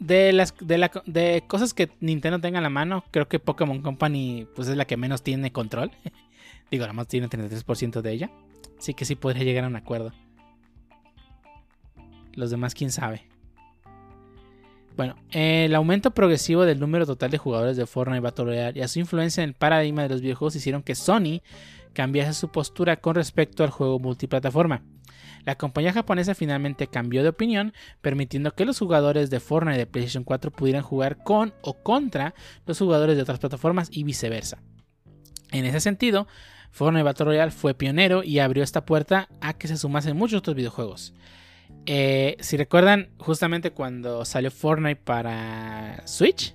De 0.00 0.32
las 0.32 0.54
de, 0.60 0.78
la- 0.78 0.92
de 1.06 1.42
cosas 1.48 1.74
que 1.74 1.90
Nintendo 1.98 2.40
tenga 2.40 2.60
a 2.60 2.62
la 2.62 2.70
mano, 2.70 3.02
creo 3.10 3.26
que 3.28 3.40
Pokémon 3.40 3.82
Company 3.82 4.46
pues 4.54 4.68
es 4.68 4.76
la 4.76 4.84
que 4.84 4.96
menos 4.96 5.22
tiene 5.24 5.50
control. 5.52 5.90
Digo, 6.70 6.82
nada 6.84 6.92
más 6.92 7.08
tiene 7.08 7.28
33% 7.28 8.00
de 8.00 8.12
ella. 8.12 8.30
Así 8.78 8.94
que 8.94 9.04
sí 9.04 9.16
podría 9.16 9.42
llegar 9.42 9.64
a 9.64 9.66
un 9.68 9.74
acuerdo. 9.74 10.12
Los 12.34 12.50
demás, 12.50 12.74
quién 12.74 12.92
sabe. 12.92 13.26
Bueno, 14.98 15.14
el 15.30 15.76
aumento 15.76 16.10
progresivo 16.10 16.64
del 16.64 16.80
número 16.80 17.06
total 17.06 17.30
de 17.30 17.38
jugadores 17.38 17.76
de 17.76 17.86
Fortnite 17.86 18.18
Battle 18.18 18.46
Royale 18.46 18.80
y 18.80 18.82
a 18.82 18.88
su 18.88 18.98
influencia 18.98 19.44
en 19.44 19.50
el 19.50 19.54
paradigma 19.54 20.02
de 20.02 20.08
los 20.08 20.20
videojuegos 20.20 20.56
hicieron 20.56 20.82
que 20.82 20.96
Sony 20.96 21.40
cambiase 21.92 22.34
su 22.34 22.48
postura 22.48 22.96
con 22.96 23.14
respecto 23.14 23.62
al 23.62 23.70
juego 23.70 24.00
multiplataforma. 24.00 24.82
La 25.44 25.54
compañía 25.54 25.92
japonesa 25.92 26.34
finalmente 26.34 26.88
cambió 26.88 27.22
de 27.22 27.28
opinión, 27.28 27.74
permitiendo 28.00 28.56
que 28.56 28.64
los 28.64 28.80
jugadores 28.80 29.30
de 29.30 29.38
Fortnite 29.38 29.78
de 29.78 29.86
PlayStation 29.86 30.24
4 30.24 30.50
pudieran 30.50 30.82
jugar 30.82 31.22
con 31.22 31.54
o 31.62 31.74
contra 31.74 32.34
los 32.66 32.76
jugadores 32.80 33.14
de 33.14 33.22
otras 33.22 33.38
plataformas 33.38 33.90
y 33.92 34.02
viceversa. 34.02 34.58
En 35.52 35.64
ese 35.64 35.78
sentido, 35.78 36.26
Fortnite 36.72 37.04
Battle 37.04 37.26
Royale 37.26 37.52
fue 37.52 37.72
pionero 37.72 38.24
y 38.24 38.40
abrió 38.40 38.64
esta 38.64 38.84
puerta 38.84 39.28
a 39.40 39.52
que 39.52 39.68
se 39.68 39.76
sumasen 39.76 40.16
muchos 40.16 40.38
otros 40.38 40.56
videojuegos. 40.56 41.14
Eh, 41.86 42.36
si 42.40 42.56
recuerdan, 42.56 43.10
justamente 43.18 43.70
cuando 43.70 44.24
salió 44.24 44.50
Fortnite 44.50 45.00
para 45.02 46.06
Switch, 46.06 46.54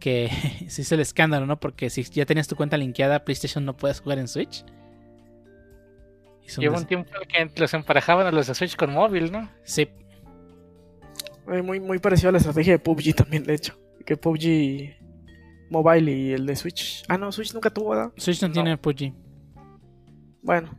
que 0.00 0.30
se 0.68 0.82
hizo 0.82 0.94
el 0.94 1.00
escándalo, 1.02 1.46
¿no? 1.46 1.60
Porque 1.60 1.90
si 1.90 2.02
ya 2.04 2.24
tenías 2.26 2.48
tu 2.48 2.56
cuenta 2.56 2.76
linkeada 2.76 3.24
PlayStation 3.24 3.64
no 3.64 3.76
puedes 3.76 4.00
jugar 4.00 4.18
en 4.18 4.28
Switch. 4.28 4.64
Lleva 6.58 6.76
un 6.78 6.84
tiempo 6.84 7.10
que 7.28 7.50
los 7.60 7.72
emparejaban 7.72 8.26
a 8.26 8.30
los 8.30 8.46
de 8.46 8.54
Switch 8.54 8.76
con 8.76 8.92
móvil, 8.92 9.32
¿no? 9.32 9.48
Sí, 9.64 9.88
eh, 11.50 11.62
Muy, 11.62 11.80
muy 11.80 11.98
parecido 11.98 12.28
a 12.28 12.32
la 12.32 12.38
estrategia 12.38 12.74
de 12.74 12.78
PUBG 12.78 13.14
también, 13.14 13.44
de 13.44 13.54
hecho. 13.54 13.78
Que 14.04 14.16
PUBG 14.16 14.94
Mobile 15.70 16.12
y 16.12 16.32
el 16.32 16.44
de 16.46 16.56
Switch. 16.56 17.02
Ah, 17.08 17.16
no, 17.16 17.32
Switch 17.32 17.54
nunca 17.54 17.70
tuvo, 17.70 17.90
¿verdad? 17.90 18.12
Switch 18.16 18.40
no, 18.42 18.48
No. 18.48 18.54
tiene 18.54 18.76
PUBG. 18.76 19.14
Bueno, 20.42 20.78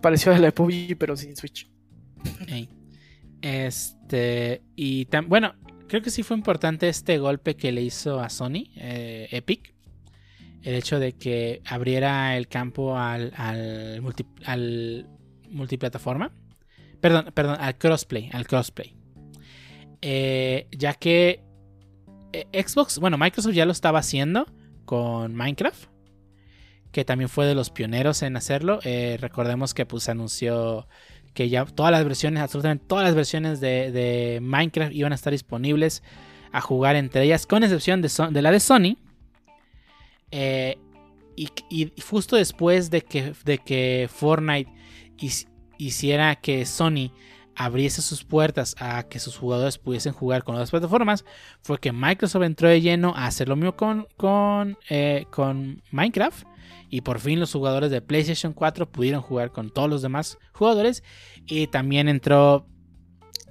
pareció 0.00 0.32
a 0.32 0.38
la 0.38 0.46
de 0.46 0.52
PUBG, 0.52 0.96
pero 0.98 1.16
sin 1.16 1.36
Switch. 1.36 1.70
Este. 3.40 4.62
Y 4.76 5.08
bueno, 5.26 5.54
creo 5.88 6.00
que 6.02 6.10
sí 6.10 6.22
fue 6.22 6.36
importante 6.36 6.88
este 6.88 7.18
golpe 7.18 7.56
que 7.56 7.72
le 7.72 7.82
hizo 7.82 8.20
a 8.20 8.28
Sony, 8.30 8.70
eh, 8.76 9.28
Epic. 9.30 9.74
El 10.62 10.76
hecho 10.76 11.00
de 11.00 11.12
que 11.12 11.60
abriera 11.66 12.36
el 12.36 12.46
campo 12.46 12.96
al, 12.96 13.32
multi- 14.00 14.26
al 14.44 15.08
multiplataforma. 15.50 16.32
Perdón, 17.00 17.32
perdón, 17.34 17.56
al 17.60 17.76
crossplay. 17.78 18.30
Al 18.32 18.46
crossplay. 18.46 18.94
Eh, 20.00 20.68
ya 20.70 20.94
que 20.94 21.42
eh, 22.32 22.64
Xbox, 22.64 23.00
bueno, 23.00 23.18
Microsoft 23.18 23.54
ya 23.54 23.66
lo 23.66 23.72
estaba 23.72 23.98
haciendo 23.98 24.46
con 24.84 25.34
Minecraft. 25.34 25.90
Que 26.92 27.04
también 27.04 27.28
fue 27.28 27.46
de 27.46 27.54
los 27.56 27.70
pioneros 27.70 28.22
en 28.22 28.36
hacerlo. 28.36 28.78
Recordemos 29.18 29.74
que 29.74 29.84
pues 29.86 30.08
anunció 30.08 30.86
que 31.34 31.48
ya 31.48 31.64
todas 31.64 31.92
las 31.92 32.04
versiones, 32.04 32.42
absolutamente 32.42 32.84
todas 32.86 33.04
las 33.04 33.14
versiones 33.14 33.60
de, 33.60 33.90
de 33.90 34.40
Minecraft 34.42 34.92
iban 34.94 35.12
a 35.12 35.14
estar 35.14 35.32
disponibles 35.32 36.02
a 36.52 36.60
jugar 36.60 36.96
entre 36.96 37.22
ellas, 37.24 37.46
con 37.46 37.62
excepción 37.62 38.02
de, 38.02 38.08
Son- 38.08 38.32
de 38.32 38.42
la 38.42 38.50
de 38.50 38.60
Sony. 38.60 38.96
Eh, 40.30 40.78
y, 41.34 41.92
justo 42.02 42.36
después 42.36 42.90
de 42.90 43.02
que, 43.02 43.32
de 43.44 43.58
que 43.58 44.08
Fortnite 44.12 44.70
hiciera 45.78 46.36
que 46.36 46.66
Sony 46.66 47.10
abriese 47.54 48.02
sus 48.02 48.24
puertas 48.24 48.74
a 48.78 49.02
que 49.04 49.18
sus 49.18 49.36
jugadores 49.36 49.78
pudiesen 49.78 50.12
jugar 50.12 50.42
con 50.44 50.54
otras 50.54 50.70
plataformas, 50.70 51.24
fue 51.62 51.78
que 51.78 51.92
Microsoft 51.92 52.42
entró 52.44 52.68
de 52.68 52.80
lleno 52.80 53.14
a 53.16 53.26
hacer 53.26 53.48
lo 53.48 53.56
mismo 53.56 53.76
con, 53.76 54.06
con, 54.16 54.78
eh, 54.90 55.26
con 55.30 55.82
Minecraft. 55.90 56.46
Y 56.92 57.00
por 57.00 57.20
fin 57.20 57.40
los 57.40 57.50
jugadores 57.50 57.90
de 57.90 58.02
PlayStation 58.02 58.52
4 58.52 58.92
pudieron 58.92 59.22
jugar 59.22 59.50
con 59.50 59.70
todos 59.70 59.88
los 59.88 60.02
demás 60.02 60.36
jugadores. 60.52 61.02
Y 61.46 61.68
también 61.68 62.06
entró 62.06 62.66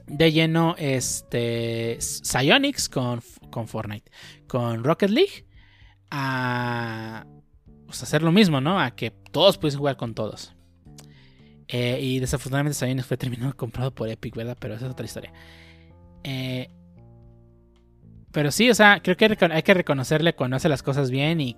de 0.05 0.31
lleno 0.31 0.75
este 0.77 1.97
Psyonix 1.99 2.87
con, 2.87 3.19
con 3.49 3.67
Fortnite. 3.67 4.11
Con 4.47 4.83
Rocket 4.83 5.09
League. 5.09 5.47
A 6.11 7.25
pues, 7.87 8.03
hacer 8.03 8.21
lo 8.21 8.31
mismo, 8.31 8.61
¿no? 8.61 8.79
A 8.79 8.91
que 8.91 9.09
todos 9.09 9.57
pudiesen 9.57 9.79
jugar 9.79 9.97
con 9.97 10.13
todos. 10.13 10.53
Eh, 11.67 11.97
y 11.99 12.19
desafortunadamente 12.19 12.77
Psyonix 12.77 13.07
fue 13.07 13.17
terminado 13.17 13.53
comprado 13.57 13.89
por 13.89 14.07
Epic, 14.07 14.35
¿verdad? 14.35 14.55
Pero 14.59 14.75
esa 14.75 14.85
es 14.85 14.91
otra 14.91 15.07
historia. 15.07 15.33
Eh, 16.23 16.69
pero 18.31 18.51
sí, 18.51 18.69
o 18.69 18.75
sea, 18.75 19.01
creo 19.01 19.17
que 19.17 19.35
hay 19.49 19.63
que 19.63 19.73
reconocerle 19.73 20.35
cuando 20.35 20.57
hace 20.57 20.69
las 20.69 20.83
cosas 20.83 21.09
bien 21.09 21.41
y 21.41 21.57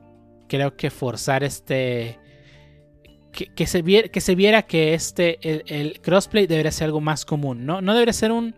creo 0.56 0.76
que 0.76 0.90
forzar 0.92 1.44
este 1.44 2.20
que, 3.32 3.48
que 3.56 3.66
se 3.66 3.82
viera, 3.82 4.08
que 4.10 4.22
se 4.22 4.36
viera 4.36 4.62
que 4.64 4.94
este 4.94 5.40
el, 5.50 5.64
el 5.66 6.02
crossplay 6.02 6.46
debería 6.46 6.72
ser 6.72 6.86
algo 6.86 7.02
más 7.02 7.26
común 7.26 7.66
no 7.66 7.82
no 7.82 7.94
debería 7.94 8.14
ser 8.14 8.32
un 8.32 8.54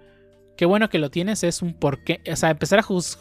qué 0.57 0.65
bueno 0.65 0.89
que 0.89 0.99
lo 0.99 1.09
tienes, 1.11 1.43
es 1.43 1.61
un 1.61 1.73
por 1.73 2.03
qué. 2.03 2.21
O 2.31 2.35
sea, 2.35 2.49
empezar 2.49 2.79
a 2.79 2.83
juz- 2.83 3.17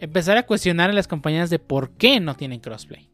empezar 0.00 0.36
a 0.36 0.44
cuestionar 0.44 0.90
a 0.90 0.92
las 0.92 1.08
compañías 1.08 1.50
de 1.50 1.58
por 1.58 1.90
qué 1.96 2.20
no 2.20 2.34
tienen 2.36 2.60
crossplay. 2.60 3.10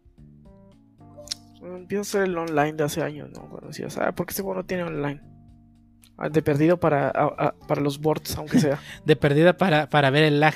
A 2.00 2.04
ser 2.04 2.22
el 2.24 2.36
online 2.36 2.74
de 2.74 2.84
hace 2.84 3.02
años, 3.02 3.30
¿no? 3.30 3.48
Cuando 3.48 3.68
decías, 3.68 3.96
ah, 3.98 4.12
¿por 4.14 4.26
qué 4.26 4.32
ese 4.32 4.42
juego 4.42 4.60
no 4.60 4.66
tiene 4.66 4.82
online? 4.84 5.20
Ah, 6.18 6.28
De 6.28 6.42
perdido 6.42 6.78
para, 6.78 7.08
a- 7.08 7.34
a- 7.38 7.54
para 7.66 7.80
los 7.80 7.98
boards, 8.00 8.36
aunque 8.36 8.58
sea. 8.60 8.78
De 9.06 9.16
perdida 9.16 9.56
para, 9.56 9.88
para 9.88 10.10
ver 10.10 10.24
el 10.24 10.40
lag. 10.40 10.54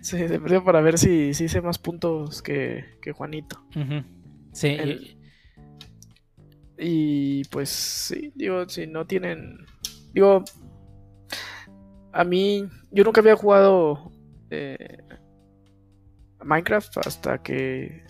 Sí, 0.00 0.16
de 0.18 0.38
perdido 0.40 0.64
para 0.64 0.80
ver 0.80 0.98
si, 0.98 1.34
si 1.34 1.44
hice 1.44 1.60
más 1.60 1.78
puntos 1.78 2.42
que, 2.42 2.98
que 3.02 3.12
Juanito. 3.12 3.62
Sí, 4.52 4.68
El- 4.68 5.16
y- 6.78 7.42
pues 7.50 7.68
sí, 7.70 8.32
digo, 8.36 8.68
si 8.68 8.86
no 8.86 9.06
tienen. 9.06 9.66
Digo, 10.12 10.44
a 12.12 12.24
mí, 12.24 12.68
yo 12.90 13.04
nunca 13.04 13.20
había 13.20 13.36
jugado 13.36 14.12
eh, 14.50 14.98
Minecraft 16.44 16.98
hasta 16.98 17.42
que- 17.42 18.04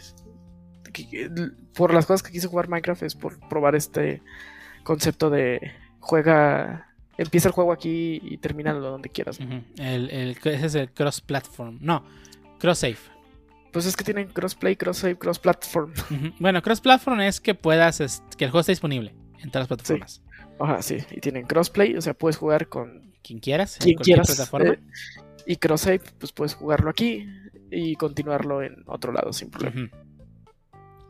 Por 1.75 1.95
las 1.95 2.07
cosas 2.07 2.23
que 2.25 2.33
quise 2.33 2.49
jugar 2.49 2.69
Minecraft 2.69 3.03
es 3.05 3.15
por 3.15 3.39
probar 3.49 3.75
este 3.77 4.21
concepto 4.85 5.31
de 5.31 5.61
juega. 6.01 6.88
Empieza 7.19 7.49
el 7.49 7.53
juego 7.55 7.73
aquí 7.73 8.21
y 8.25 8.39
termínalo 8.39 8.81
donde 8.81 9.09
quieras. 9.11 9.39
ujú. 9.41 9.61
el, 9.79 10.09
el- 10.11 10.31
ese 10.43 10.67
es 10.67 10.75
el 10.77 10.91
cross 10.93 11.21
platform. 11.21 11.79
No, 11.81 12.05
cross 12.59 12.79
save. 12.79 12.97
Pues 13.73 13.85
es 13.87 13.97
que 13.97 14.05
tienen 14.05 14.29
crossplay, 14.29 14.77
cross 14.77 14.99
save, 14.99 15.19
cross 15.19 15.39
platform. 15.39 15.93
Bueno, 16.39 16.63
cross 16.63 16.81
platform 16.81 17.21
es 17.21 17.41
que 17.41 17.55
puedas, 17.55 18.01
est- 18.01 18.25
que 18.37 18.45
el 18.47 18.51
juego 18.51 18.61
esté 18.61 18.73
disponible 18.73 19.15
en 19.41 19.51
todas 19.51 19.63
las 19.63 19.69
plataformas. 19.69 20.23
Ajá, 20.61 20.81
sí. 20.83 20.97
Y 21.11 21.21
tienen 21.21 21.45
crossplay, 21.47 21.95
o 21.97 22.01
sea, 22.01 22.15
puedes 22.15 22.37
jugar 22.37 22.69
con 22.69 23.13
Quien 23.23 23.41
quieras, 23.41 23.77
en 23.77 23.81
quien 23.83 23.97
cualquier 23.97 24.19
quieras. 24.23 24.37
plataforma. 24.37 24.71
eh, 24.75 24.81
y 25.47 25.57
cross 25.57 25.83
save, 25.83 26.01
pues 26.19 26.33
puedes 26.33 26.55
jugarlo 26.55 26.89
aquí 26.91 27.29
y 27.71 27.95
continuarlo 27.97 28.63
en 28.63 28.83
otro 28.87 29.13
lado 29.13 29.33
sin 29.33 29.51
problema. 29.51 29.91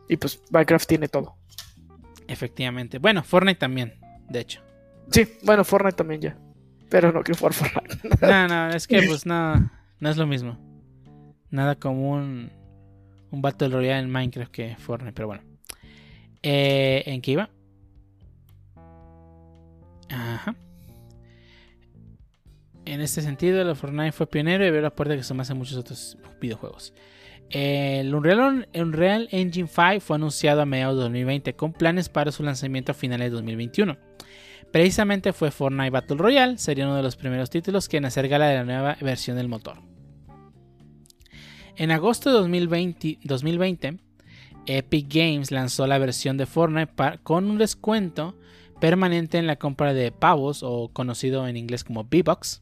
Y 0.09 0.17
pues 0.17 0.41
Minecraft 0.51 0.87
tiene 0.89 1.07
todo. 1.07 1.35
Efectivamente. 2.27 2.97
Bueno, 2.99 3.23
Fortnite 3.23 3.59
también, 3.59 3.93
de 4.27 4.39
hecho. 4.41 4.61
Sí, 5.11 5.27
bueno, 5.43 5.63
Fortnite 5.63 5.95
también 5.95 6.21
ya. 6.21 6.37
Pero 6.89 7.11
no 7.11 7.21
quiero 7.23 7.39
jugar 7.39 7.53
Fortnite. 7.53 8.09
No, 8.21 8.47
no, 8.47 8.69
es 8.69 8.87
que 8.87 9.01
pues 9.03 9.25
no, 9.25 9.71
no 9.99 10.09
es 10.09 10.17
lo 10.17 10.27
mismo. 10.27 10.57
Nada 11.51 11.75
como 11.75 12.11
un, 12.11 12.51
un 13.31 13.41
Battle 13.41 13.69
Royale 13.69 13.99
en 13.99 14.09
Minecraft 14.09 14.51
que 14.51 14.75
Fortnite, 14.77 15.13
pero 15.13 15.27
bueno. 15.27 15.43
Eh, 16.43 17.03
¿En 17.05 17.21
qué 17.21 17.31
iba? 17.31 17.49
Ajá. 20.09 20.55
En 22.85 23.01
este 23.01 23.21
sentido, 23.21 23.61
el 23.61 23.75
Fortnite 23.75 24.11
fue 24.11 24.27
pionero 24.27 24.63
y 24.63 24.67
abrió 24.67 24.81
la 24.81 24.95
puerta 24.95 25.15
que 25.15 25.23
se 25.23 25.33
a 25.33 25.55
muchos 25.55 25.77
otros 25.77 26.17
videojuegos. 26.41 26.93
El 27.49 28.13
Unreal, 28.13 28.67
Unreal 28.73 29.27
Engine 29.31 29.67
5 29.67 29.99
fue 30.01 30.15
anunciado 30.15 30.61
a 30.61 30.65
mediados 30.65 30.97
de 30.97 31.03
2020 31.03 31.55
con 31.55 31.73
planes 31.73 32.07
para 32.09 32.31
su 32.31 32.43
lanzamiento 32.43 32.91
a 32.91 32.95
finales 32.95 33.31
de 33.31 33.35
2021. 33.35 33.97
Precisamente 34.71 35.33
fue 35.33 35.51
Fortnite 35.51 35.89
Battle 35.89 36.17
Royale, 36.17 36.57
sería 36.57 36.85
uno 36.85 36.95
de 36.95 37.03
los 37.03 37.15
primeros 37.15 37.49
títulos 37.49 37.89
que 37.89 37.97
en 37.97 38.05
hacer 38.05 38.27
gala 38.27 38.47
de 38.47 38.55
la 38.55 38.63
nueva 38.63 38.97
versión 39.01 39.35
del 39.37 39.47
motor. 39.47 39.81
En 41.75 41.91
agosto 41.91 42.29
de 42.29 42.37
2020, 42.39 43.19
2020, 43.23 43.99
Epic 44.67 45.07
Games 45.11 45.51
lanzó 45.51 45.87
la 45.87 45.97
versión 45.97 46.37
de 46.37 46.45
Fortnite 46.45 46.93
con 47.23 47.49
un 47.49 47.57
descuento 47.57 48.37
permanente 48.79 49.37
en 49.37 49.47
la 49.47 49.57
compra 49.57 49.93
de 49.93 50.11
pavos 50.11 50.61
o 50.61 50.89
conocido 50.93 51.47
en 51.47 51.57
inglés 51.57 51.83
como 51.83 52.01
V-Bucks, 52.01 52.61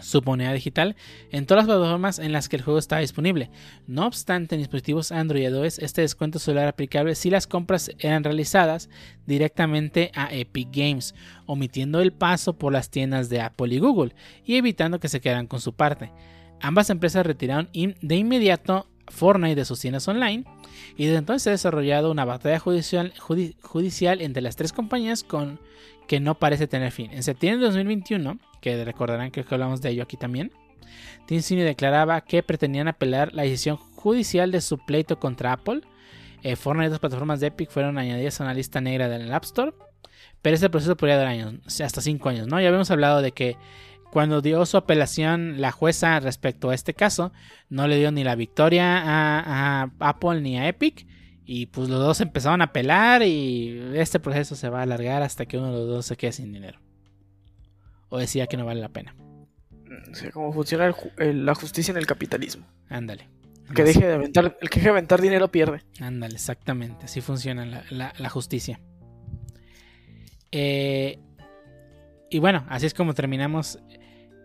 su 0.00 0.22
moneda 0.22 0.52
digital, 0.52 0.96
en 1.30 1.46
todas 1.46 1.66
las 1.66 1.76
plataformas 1.76 2.18
en 2.18 2.32
las 2.32 2.48
que 2.48 2.56
el 2.56 2.62
juego 2.62 2.78
está 2.78 2.98
disponible. 2.98 3.50
No 3.86 4.06
obstante, 4.06 4.54
en 4.54 4.60
dispositivos 4.60 5.12
Android 5.12 5.42
y 5.42 5.46
iOS 5.46 5.78
este 5.78 6.02
descuento 6.02 6.38
solo 6.38 6.60
era 6.60 6.70
aplicable 6.70 7.14
si 7.14 7.30
las 7.30 7.46
compras 7.46 7.90
eran 7.98 8.24
realizadas 8.24 8.88
directamente 9.26 10.10
a 10.14 10.32
Epic 10.32 10.68
Games, 10.72 11.14
omitiendo 11.46 12.00
el 12.00 12.12
paso 12.12 12.58
por 12.58 12.72
las 12.72 12.90
tiendas 12.90 13.28
de 13.28 13.40
Apple 13.40 13.74
y 13.74 13.78
Google 13.78 14.14
y 14.44 14.56
evitando 14.56 15.00
que 15.00 15.08
se 15.08 15.20
quedaran 15.20 15.46
con 15.46 15.60
su 15.60 15.74
parte. 15.74 16.12
Ambas 16.60 16.90
empresas 16.90 17.26
retiraron 17.26 17.70
de 17.72 18.16
inmediato 18.16 18.88
Fortnite 19.10 19.54
de 19.56 19.64
sus 19.64 19.80
tiendas 19.80 20.06
online 20.08 20.44
y 20.96 21.06
desde 21.06 21.18
entonces 21.18 21.42
se 21.42 21.50
ha 21.50 21.52
desarrollado 21.52 22.10
una 22.10 22.24
batalla 22.24 22.58
judicial, 22.58 23.12
judi- 23.18 23.54
judicial 23.62 24.20
entre 24.20 24.42
las 24.42 24.56
tres 24.56 24.72
compañías 24.72 25.22
con 25.24 25.60
que 26.06 26.20
no 26.20 26.38
parece 26.38 26.66
tener 26.66 26.90
fin. 26.92 27.10
En 27.12 27.22
septiembre 27.22 27.60
de 27.60 27.66
2021, 27.66 28.38
que 28.60 28.84
recordarán 28.84 29.30
que 29.30 29.44
hablamos 29.50 29.80
de 29.82 29.90
ello 29.90 30.02
aquí 30.02 30.16
también, 30.16 30.52
TeamSpeak 31.26 31.60
declaraba 31.60 32.22
que 32.22 32.42
pretendían 32.42 32.88
apelar 32.88 33.32
la 33.34 33.42
decisión 33.42 33.76
judicial 33.76 34.50
de 34.50 34.60
su 34.62 34.78
pleito 34.78 35.18
contra 35.18 35.52
Apple. 35.52 35.82
Eh, 36.42 36.56
Fortnite 36.56 36.84
y 36.84 36.88
otras 36.88 37.00
plataformas 37.00 37.40
de 37.40 37.48
Epic 37.48 37.70
fueron 37.70 37.98
añadidas 37.98 38.40
a 38.40 38.44
una 38.44 38.54
lista 38.54 38.80
negra 38.80 39.08
del 39.08 39.30
App 39.32 39.44
Store, 39.44 39.72
pero 40.40 40.54
este 40.54 40.70
proceso 40.70 40.96
podría 40.96 41.18
dar 41.18 41.26
años, 41.26 41.54
hasta 41.80 42.00
5 42.00 42.28
años, 42.28 42.46
¿no? 42.46 42.60
Ya 42.60 42.68
habíamos 42.68 42.90
hablado 42.90 43.20
de 43.20 43.32
que 43.32 43.56
cuando 44.10 44.40
dio 44.40 44.64
su 44.66 44.76
apelación 44.76 45.60
la 45.60 45.70
jueza 45.72 46.18
respecto 46.20 46.70
a 46.70 46.74
este 46.74 46.94
caso, 46.94 47.32
no 47.68 47.86
le 47.86 47.98
dio 47.98 48.10
ni 48.10 48.24
la 48.24 48.34
victoria 48.34 48.98
a, 49.02 49.82
a 49.82 49.90
Apple 50.00 50.40
ni 50.40 50.58
a 50.58 50.68
Epic. 50.68 51.06
Y 51.50 51.66
pues 51.66 51.88
los 51.88 51.98
dos 52.00 52.20
empezaron 52.20 52.60
a 52.60 52.64
apelar 52.64 53.22
y 53.22 53.80
este 53.94 54.20
proceso 54.20 54.54
se 54.54 54.68
va 54.68 54.80
a 54.80 54.82
alargar 54.82 55.22
hasta 55.22 55.46
que 55.46 55.56
uno 55.56 55.72
de 55.72 55.78
los 55.78 55.88
dos 55.88 56.06
se 56.06 56.16
quede 56.16 56.32
sin 56.32 56.52
dinero. 56.52 56.78
O 58.10 58.18
decía 58.18 58.46
que 58.46 58.56
no 58.58 58.66
vale 58.66 58.80
la 58.82 58.90
pena. 58.90 59.14
O 60.10 60.14
sea, 60.14 60.30
cómo 60.30 60.52
funciona 60.52 60.84
el 60.86 60.92
ju- 60.92 61.12
el- 61.18 61.46
la 61.46 61.54
justicia 61.54 61.92
en 61.92 61.96
el 61.98 62.06
capitalismo. 62.06 62.66
Ándale. 62.90 63.28
Que 63.74 63.82
deje 63.82 64.06
de 64.06 64.14
aventar, 64.14 64.56
el 64.60 64.68
que 64.70 64.76
deje 64.80 64.88
de 64.88 64.90
aventar 64.90 65.20
dinero 65.22 65.48
pierde. 65.48 65.82
Ándale, 66.00 66.34
exactamente. 66.34 67.06
Así 67.06 67.20
funciona 67.22 67.64
la, 67.64 67.84
la- 67.90 68.12
la 68.18 68.28
justicia. 68.28 68.80
Eh, 70.52 71.18
y 72.30 72.38
bueno, 72.40 72.64
así 72.68 72.86
es 72.86 72.94
como 72.94 73.14
terminamos 73.14 73.78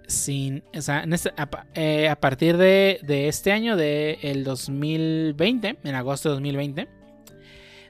sin. 0.07 0.63
o 0.75 0.81
sea, 0.81 1.03
en 1.03 1.13
este- 1.13 1.33
a, 1.37 1.49
eh, 1.75 2.09
a 2.09 2.15
partir 2.19 2.57
de, 2.57 2.99
de 3.03 3.27
este 3.27 3.51
año, 3.51 3.75
del 3.75 4.17
el 4.21 4.43
2020, 4.43 5.77
en 5.83 5.95
agosto 5.95 6.29
de 6.29 6.33
2020, 6.35 6.87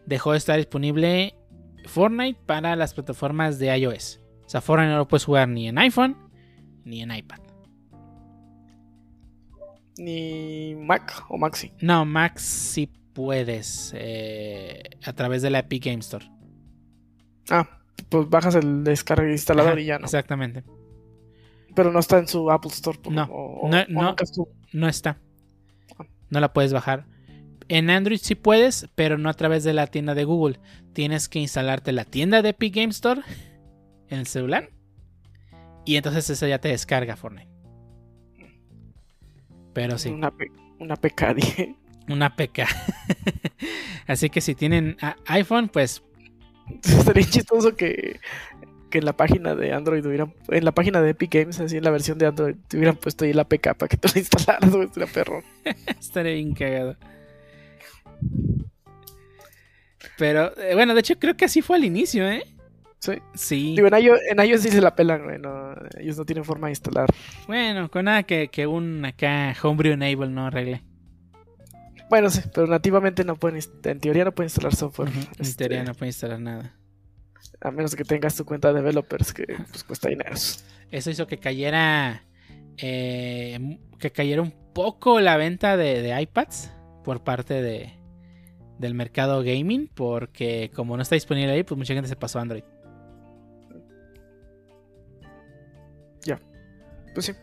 dejó 0.05 0.31
de 0.33 0.37
estar 0.37 0.57
disponible 0.57 1.35
Fortnite 1.85 2.39
para 2.45 2.75
las 2.75 2.93
plataformas 2.93 3.59
de 3.59 3.77
iOS. 3.77 4.19
O 4.45 4.49
sea, 4.49 4.61
Fortnite 4.61 4.91
no 4.91 4.97
lo 4.97 5.07
puedes 5.07 5.25
jugar 5.25 5.47
ni 5.49 5.67
en 5.67 5.77
iPhone 5.77 6.17
ni 6.85 7.01
en 7.01 7.11
iPad. 7.15 7.39
Ni 9.97 10.75
Mac 10.75 11.23
o 11.29 11.37
Maxi. 11.37 11.71
No, 11.79 12.03
Max 12.05 12.41
sí 12.41 12.89
puedes 13.13 13.93
eh, 13.95 14.81
a 15.05 15.13
través 15.13 15.41
de 15.43 15.49
la 15.51 15.59
Epic 15.59 15.85
Game 15.85 15.99
Store. 15.99 16.25
Ah, 17.49 17.67
pues 18.09 18.27
bajas 18.29 18.55
el 18.55 18.83
descarga 18.83 19.29
instalador 19.31 19.73
Ajá, 19.73 19.81
y 19.81 19.85
ya 19.85 19.99
no. 19.99 20.05
Exactamente. 20.05 20.63
Pero 21.75 21.91
no 21.91 21.99
está 21.99 22.19
en 22.19 22.27
su 22.27 22.51
Apple 22.51 22.71
Store. 22.71 22.99
por- 22.99 23.13
No, 23.13 23.23
o- 23.23 23.69
no, 23.69 23.77
o 23.81 23.85
no. 23.87 24.15
No 24.73 24.87
está. 24.87 25.19
No 26.29 26.39
la 26.39 26.53
puedes 26.53 26.73
bajar. 26.73 27.05
En 27.69 27.89
Android 27.89 28.17
sí 28.21 28.35
puedes, 28.35 28.89
pero 28.95 29.17
no 29.17 29.29
a 29.29 29.33
través 29.33 29.63
de 29.63 29.73
la 29.73 29.87
tienda 29.87 30.13
de 30.15 30.23
Google. 30.25 30.59
Tienes 30.93 31.29
que 31.29 31.39
instalarte 31.39 31.91
la 31.91 32.05
tienda 32.05 32.41
de 32.41 32.49
Epic 32.49 32.75
Game 32.75 32.89
Store 32.89 33.21
en 34.09 34.19
el 34.19 34.27
celular. 34.27 34.69
Y 35.85 35.95
entonces 35.95 36.29
esa 36.29 36.47
ya 36.47 36.59
te 36.59 36.69
descarga 36.69 37.15
Fortnite. 37.15 37.49
Pero 39.73 39.97
sí, 39.97 40.09
Una, 40.09 40.31
pe- 40.31 40.51
una 40.79 40.95
PK, 40.95 41.33
dije. 41.33 41.75
una 42.07 42.35
PK. 42.35 42.65
Así 44.07 44.29
que 44.29 44.41
si 44.41 44.55
tienen 44.55 44.97
a- 45.01 45.15
iPhone, 45.27 45.69
pues 45.69 46.03
Estaría 46.83 47.25
chistoso 47.25 47.75
que, 47.75 48.19
que 48.93 48.99
en 48.99 49.05
la 49.05 49.17
página 49.17 49.55
de 49.55 49.73
Android 49.73 50.05
hubieran, 50.05 50.35
en 50.49 50.65
la 50.65 50.71
página 50.71 51.01
de 51.01 51.09
Epic 51.09 51.33
Games, 51.33 51.59
así 51.59 51.77
en 51.77 51.83
la 51.83 51.89
versión 51.89 52.19
de 52.19 52.27
Android, 52.27 52.55
te 52.67 52.77
hubieran 52.77 52.95
puesto 52.95 53.25
ahí 53.25 53.33
la 53.33 53.43
PK 53.43 53.73
para 53.73 53.89
que 53.89 53.97
te 53.97 54.07
la 54.07 54.13
instalaras, 54.19 54.69
güey, 54.69 54.85
estaría 54.85 55.11
perro. 55.11 55.41
estaría 55.99 56.33
bien 56.33 56.53
cagado. 56.53 56.95
Pero 60.19 60.55
eh, 60.59 60.75
bueno, 60.75 60.93
de 60.93 60.99
hecho 60.99 61.17
creo 61.17 61.35
que 61.35 61.45
así 61.45 61.63
fue 61.63 61.77
al 61.77 61.85
inicio, 61.85 62.29
¿eh? 62.29 62.43
Sí. 62.99 63.13
Sí. 63.33 63.75
Digo, 63.75 63.87
en 63.87 64.03
iOS, 64.03 64.19
en 64.29 64.45
iOS 64.45 64.61
sí 64.61 64.69
se 64.69 64.79
la 64.79 64.95
pelan, 64.95 65.23
güey, 65.23 65.39
no, 65.39 65.73
ellos 65.99 66.15
no 66.15 66.25
tienen 66.25 66.45
forma 66.45 66.67
de 66.67 66.73
instalar. 66.73 67.09
Bueno, 67.47 67.89
con 67.89 68.05
nada 68.05 68.21
que, 68.21 68.49
que 68.49 68.67
un 68.67 69.03
acá 69.05 69.55
Homebrew 69.63 69.93
Enable 69.93 70.27
no 70.27 70.45
arregle. 70.45 70.83
Bueno, 72.11 72.29
sí, 72.29 72.41
pero 72.53 72.67
nativamente 72.67 73.23
no 73.23 73.37
pueden, 73.37 73.59
en 73.85 73.99
teoría 73.99 74.23
no 74.23 74.35
pueden 74.35 74.49
instalar 74.49 74.75
software. 74.75 75.09
En 75.09 75.27
este, 75.39 75.67
teoría 75.67 75.83
no 75.83 75.95
puede 75.95 76.09
instalar 76.09 76.39
nada. 76.39 76.75
A 77.63 77.71
menos 77.71 77.95
que 77.95 78.03
tengas 78.03 78.35
tu 78.35 78.45
cuenta 78.45 78.69
de 78.73 78.75
developers, 78.81 79.33
que 79.33 79.45
pues 79.71 79.83
cuesta 79.85 80.09
dinero. 80.09 80.35
Eso 80.91 81.09
hizo 81.09 81.27
que 81.27 81.37
cayera. 81.39 82.23
eh, 82.77 83.79
que 83.99 84.11
cayera 84.11 84.41
un 84.41 84.53
poco 84.73 85.19
la 85.21 85.37
venta 85.37 85.77
de, 85.77 86.01
de 86.01 86.21
iPads 86.21 86.71
por 87.05 87.23
parte 87.23 87.61
de, 87.61 87.93
del 88.79 88.93
mercado 88.95 89.41
gaming. 89.43 89.89
Porque 89.93 90.71
como 90.75 90.97
no 90.97 91.03
está 91.03 91.15
disponible 91.15 91.53
ahí, 91.53 91.63
pues 91.63 91.77
mucha 91.77 91.93
gente 91.93 92.09
se 92.09 92.15
pasó 92.17 92.39
a 92.39 92.41
Android. 92.41 92.63
Ya. 96.25 96.39
Pues 97.13 97.27
sí. 97.27 97.33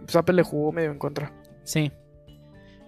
Pues 0.00 0.16
Apple 0.16 0.34
le 0.36 0.42
jugó 0.42 0.72
medio 0.72 0.90
en 0.90 0.98
contra. 0.98 1.32
Sí. 1.64 1.92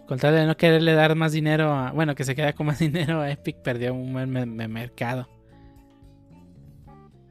Con 0.07 0.19
tal 0.19 0.35
de 0.35 0.47
no 0.47 0.57
quererle 0.57 0.95
dar 0.95 1.15
más 1.15 1.33
dinero 1.33 1.73
a. 1.73 1.93
Bueno, 1.93 2.15
que 2.17 2.25
se 2.25 2.35
queda 2.35 2.53
con 2.55 2.67
más 2.67 2.79
dinero 2.81 3.21
a 3.21 3.31
Epic, 3.31 3.59
perdió 3.59 3.95
un 3.95 4.13
buen 4.13 4.31
me- 4.31 4.47
me- 4.47 4.69
mercado. 4.69 5.29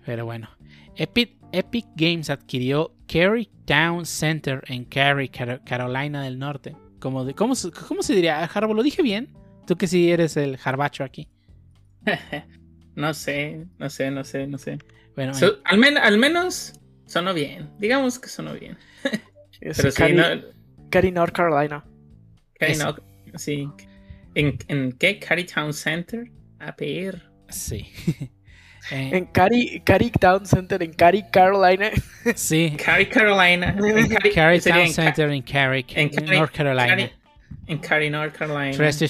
Pero 0.10 0.26
bueno. 0.26 0.49
Epic, 0.95 1.36
Epic 1.51 1.86
Games 1.95 2.32
adquirió 2.32 2.95
Cary 3.07 3.47
Town 3.66 4.07
Center 4.07 4.64
en 4.66 4.84
Cary, 4.86 5.30
Car- 5.30 5.64
Carolina 5.64 6.24
del 6.24 6.39
Norte. 6.39 6.76
Como 6.99 7.24
de- 7.26 7.36
¿cómo, 7.36 7.53
se- 7.53 7.70
¿Cómo 7.70 8.01
se 8.01 8.16
diría? 8.16 8.43
Harbo, 8.43 8.74
¿lo 8.74 8.82
dije 8.82 9.03
bien? 9.03 9.30
Tú 9.68 9.76
que 9.76 9.86
sí 9.86 10.10
eres 10.12 10.36
el 10.36 10.57
harbacho 10.64 11.03
aquí. 11.03 11.28
no 12.95 13.14
sé, 13.14 13.68
no 13.78 13.88
sé, 13.91 14.10
no 14.10 14.24
sé, 14.24 14.47
no 14.47 14.57
sé. 14.57 14.80
Bueno, 15.16 15.36
So- 15.36 15.60
al, 15.64 15.78
men- 15.78 15.99
al 15.99 16.18
menos 16.18 16.74
sonó 17.05 17.36
bien. 17.36 17.70
Digamos 17.78 18.18
que 18.18 18.30
sonó 18.30 18.53
bien. 18.55 18.76
Es 19.62 19.78
Pero 19.78 19.91
sí, 19.91 19.97
Cary, 19.97 20.14
no, 20.16 20.24
Cary, 20.89 21.12
North 21.12 21.34
Carolina. 21.36 21.86
Cary, 22.57 22.72
Es- 22.72 22.80
no, 22.80 22.95
sí. 23.36 23.70
¿En, 24.34 24.57
¿En 24.70 24.91
qué? 24.93 25.20
Cary 25.20 25.45
Town 25.45 25.72
Center. 25.72 26.32
A 26.57 26.72
ver. 26.76 27.30
sí. 27.49 27.86
Eh, 28.92 29.10
En 29.14 29.26
Cary, 29.28 29.82
Cary 29.86 30.10
Town 30.12 30.46
Center, 30.46 30.82
en 30.82 30.94
Cary, 30.94 31.24
Carolina. 31.32 31.92
sí. 32.36 32.76
Cary, 32.84 33.08
Carolina. 33.08 33.76
En 33.80 34.08
Cary, 34.34 34.60
Town 34.60 34.78
en 34.80 34.88
Ca- 34.88 34.94
Center 34.94 35.30
en 35.30 35.42
Cary, 35.44 35.86
en 35.90 36.10
Cary- 36.10 36.38
North 36.38 36.52
Carolina. 36.56 36.88
Cary- 36.88 37.12
En 37.68 37.78
Cary, 37.80 38.10
North 38.10 38.36
Carolina. 38.36 38.72
Tres 38.76 38.96
sí. 38.98 39.06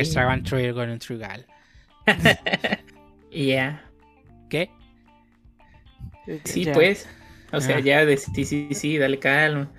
estaban 0.00 0.42
trigon 0.42 0.90
en 0.90 0.98
Trugal. 0.98 1.46
Yeah. 3.30 3.84
¿Qué? 4.48 4.70
Sí, 6.44 6.66
pues. 6.72 7.06
O 7.52 7.60
sea, 7.60 7.76
Ah. 7.76 7.80
ya 7.80 8.04
de 8.06 8.16
sí, 8.16 8.44
sí, 8.46 8.68
sí, 8.72 8.96
dale 8.98 9.18
calma. 9.18 9.70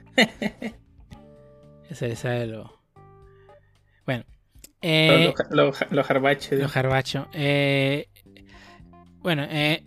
Ese 1.90 2.12
es 2.12 2.24
lo. 2.48 2.80
Bueno. 4.06 4.24
Eh, 4.82 5.34
lo, 5.50 5.66
lo, 5.72 5.74
lo 5.90 6.04
jarbacho. 6.04 6.56
lo 6.56 6.68
jarbacho. 6.70 7.28
Eh, 7.34 8.08
bueno, 9.22 9.46
eh, 9.50 9.84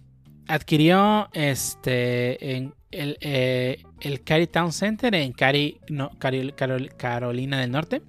adquirió 0.46 1.28
este 1.32 2.56
el, 2.90 3.16
eh, 3.20 3.82
el 4.00 4.22
Cary 4.22 4.46
Town 4.46 4.72
Center 4.72 5.14
en 5.14 5.32
Cary, 5.32 5.80
no, 5.88 6.10
Carol- 6.18 6.94
Carolina 6.96 7.60
del 7.60 7.70
Norte 7.70 8.02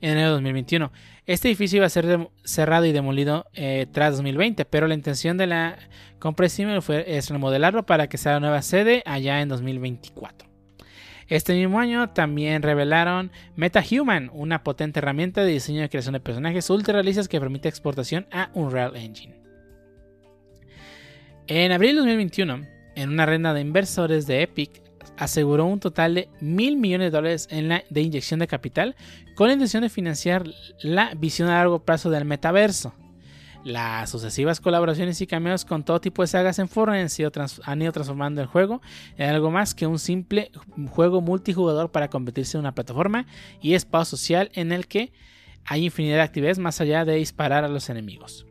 en 0.00 0.10
enero 0.12 0.28
de 0.28 0.32
2021. 0.34 0.92
Este 1.26 1.48
edificio 1.48 1.78
iba 1.78 1.86
a 1.86 1.90
ser 1.90 2.28
cerrado 2.44 2.84
y 2.84 2.92
demolido 2.92 3.46
eh, 3.54 3.86
tras 3.90 4.16
2020, 4.16 4.64
pero 4.66 4.86
la 4.86 4.94
intención 4.94 5.36
de 5.38 5.46
la 5.46 5.78
compra 6.18 6.48
Siemens 6.48 6.84
fue 6.84 7.16
es 7.16 7.30
remodelarlo 7.30 7.86
para 7.86 8.08
que 8.08 8.18
sea 8.18 8.32
la 8.32 8.40
nueva 8.40 8.62
sede 8.62 9.02
allá 9.06 9.40
en 9.40 9.48
2024. 9.48 10.48
Este 11.26 11.54
mismo 11.54 11.80
año 11.80 12.10
también 12.10 12.60
revelaron 12.62 13.32
MetaHuman, 13.56 14.30
una 14.34 14.62
potente 14.62 14.98
herramienta 14.98 15.42
de 15.42 15.52
diseño 15.52 15.82
y 15.82 15.88
creación 15.88 16.12
de 16.12 16.20
personajes 16.20 16.68
ultra 16.68 16.92
realistas 16.94 17.28
que 17.28 17.40
permite 17.40 17.68
exportación 17.70 18.26
a 18.30 18.50
Unreal 18.52 18.94
Engine. 18.96 19.43
En 21.46 21.72
abril 21.72 21.90
de 21.90 22.00
2021, 22.00 22.66
en 22.94 23.10
una 23.10 23.26
ronda 23.26 23.52
de 23.52 23.60
inversores 23.60 24.26
de 24.26 24.40
Epic, 24.40 24.82
aseguró 25.18 25.66
un 25.66 25.78
total 25.78 26.14
de 26.14 26.30
mil 26.40 26.78
millones 26.78 27.08
de 27.08 27.16
dólares 27.18 27.48
en 27.50 27.68
la, 27.68 27.84
de 27.90 28.00
inyección 28.00 28.40
de 28.40 28.46
capital 28.46 28.96
con 29.34 29.48
la 29.48 29.52
intención 29.52 29.82
de 29.82 29.90
financiar 29.90 30.46
la 30.80 31.12
visión 31.14 31.50
a 31.50 31.56
largo 31.56 31.84
plazo 31.84 32.08
del 32.08 32.24
metaverso. 32.24 32.94
Las 33.62 34.08
sucesivas 34.08 34.58
colaboraciones 34.60 35.20
y 35.20 35.26
cameos 35.26 35.66
con 35.66 35.84
todo 35.84 36.00
tipo 36.00 36.22
de 36.22 36.28
sagas 36.28 36.58
en 36.58 36.68
Fortnite 36.68 37.26
han, 37.38 37.46
han 37.62 37.82
ido 37.82 37.92
transformando 37.92 38.40
el 38.40 38.46
juego 38.46 38.80
en 39.18 39.28
algo 39.28 39.50
más 39.50 39.74
que 39.74 39.86
un 39.86 39.98
simple 39.98 40.50
juego 40.92 41.20
multijugador 41.20 41.92
para 41.92 42.08
convertirse 42.08 42.56
en 42.56 42.62
una 42.62 42.74
plataforma 42.74 43.26
y 43.60 43.74
espacio 43.74 44.16
social 44.16 44.50
en 44.54 44.72
el 44.72 44.86
que 44.86 45.12
hay 45.66 45.84
infinidad 45.84 46.16
de 46.16 46.22
actividades 46.22 46.58
más 46.58 46.80
allá 46.80 47.04
de 47.04 47.16
disparar 47.16 47.64
a 47.64 47.68
los 47.68 47.90
enemigos. 47.90 48.46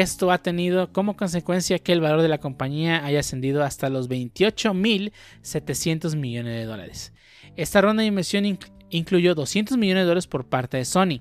Esto 0.00 0.32
ha 0.32 0.38
tenido 0.38 0.92
como 0.92 1.16
consecuencia 1.16 1.78
que 1.78 1.92
el 1.92 2.00
valor 2.00 2.20
de 2.20 2.26
la 2.26 2.38
compañía 2.38 3.04
haya 3.04 3.20
ascendido 3.20 3.62
hasta 3.62 3.88
los 3.90 4.08
28.700 4.08 6.16
millones 6.16 6.56
de 6.56 6.64
dólares. 6.64 7.12
Esta 7.54 7.80
ronda 7.80 8.00
de 8.00 8.08
inversión 8.08 8.42
inc- 8.42 8.72
incluyó 8.90 9.36
200 9.36 9.78
millones 9.78 10.02
de 10.02 10.06
dólares 10.08 10.26
por 10.26 10.48
parte 10.48 10.78
de 10.78 10.84
Sony, 10.84 11.20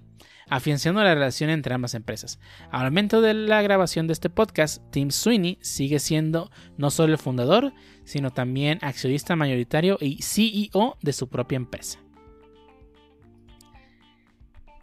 afianzando 0.49 1.03
la 1.03 1.13
relación 1.13 1.51
entre 1.51 1.75
ambas 1.75 1.93
empresas. 1.93 2.39
Al 2.71 2.85
momento 2.85 3.21
de 3.21 3.35
la 3.35 3.61
grabación 3.61 4.07
de 4.07 4.13
este 4.13 4.31
podcast, 4.31 4.81
Tim 4.89 5.11
Sweeney 5.11 5.59
sigue 5.61 5.99
siendo 5.99 6.49
no 6.75 6.89
solo 6.89 7.13
el 7.13 7.19
fundador, 7.19 7.73
sino 8.05 8.31
también 8.31 8.79
accionista 8.81 9.35
mayoritario 9.35 9.99
y 10.01 10.23
CEO 10.23 10.97
de 10.99 11.13
su 11.13 11.29
propia 11.29 11.57
empresa. 11.57 11.99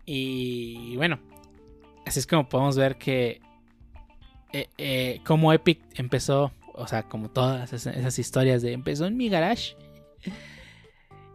Y 0.06 0.94
bueno, 0.94 1.18
así 2.06 2.20
es 2.20 2.28
como 2.28 2.48
podemos 2.48 2.76
ver 2.76 2.96
que 2.96 3.40
eh, 4.52 4.68
eh, 4.78 5.20
como 5.24 5.52
Epic 5.52 5.80
empezó, 5.94 6.52
o 6.74 6.86
sea, 6.86 7.04
como 7.04 7.30
todas 7.30 7.72
esas, 7.72 8.18
historias 8.18 8.62
de 8.62 8.72
empezó 8.72 9.06
en 9.06 9.16
mi 9.16 9.28
garage 9.28 9.76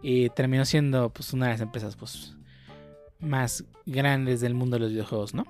y 0.01 0.29
terminó 0.29 0.65
siendo 0.65 1.09
pues 1.09 1.33
una 1.33 1.45
de 1.47 1.51
las 1.53 1.61
empresas 1.61 1.95
pues 1.95 2.35
más 3.19 3.63
grandes 3.85 4.41
del 4.41 4.53
mundo 4.53 4.75
de 4.75 4.81
los 4.81 4.91
videojuegos, 4.91 5.33
¿no? 5.33 5.45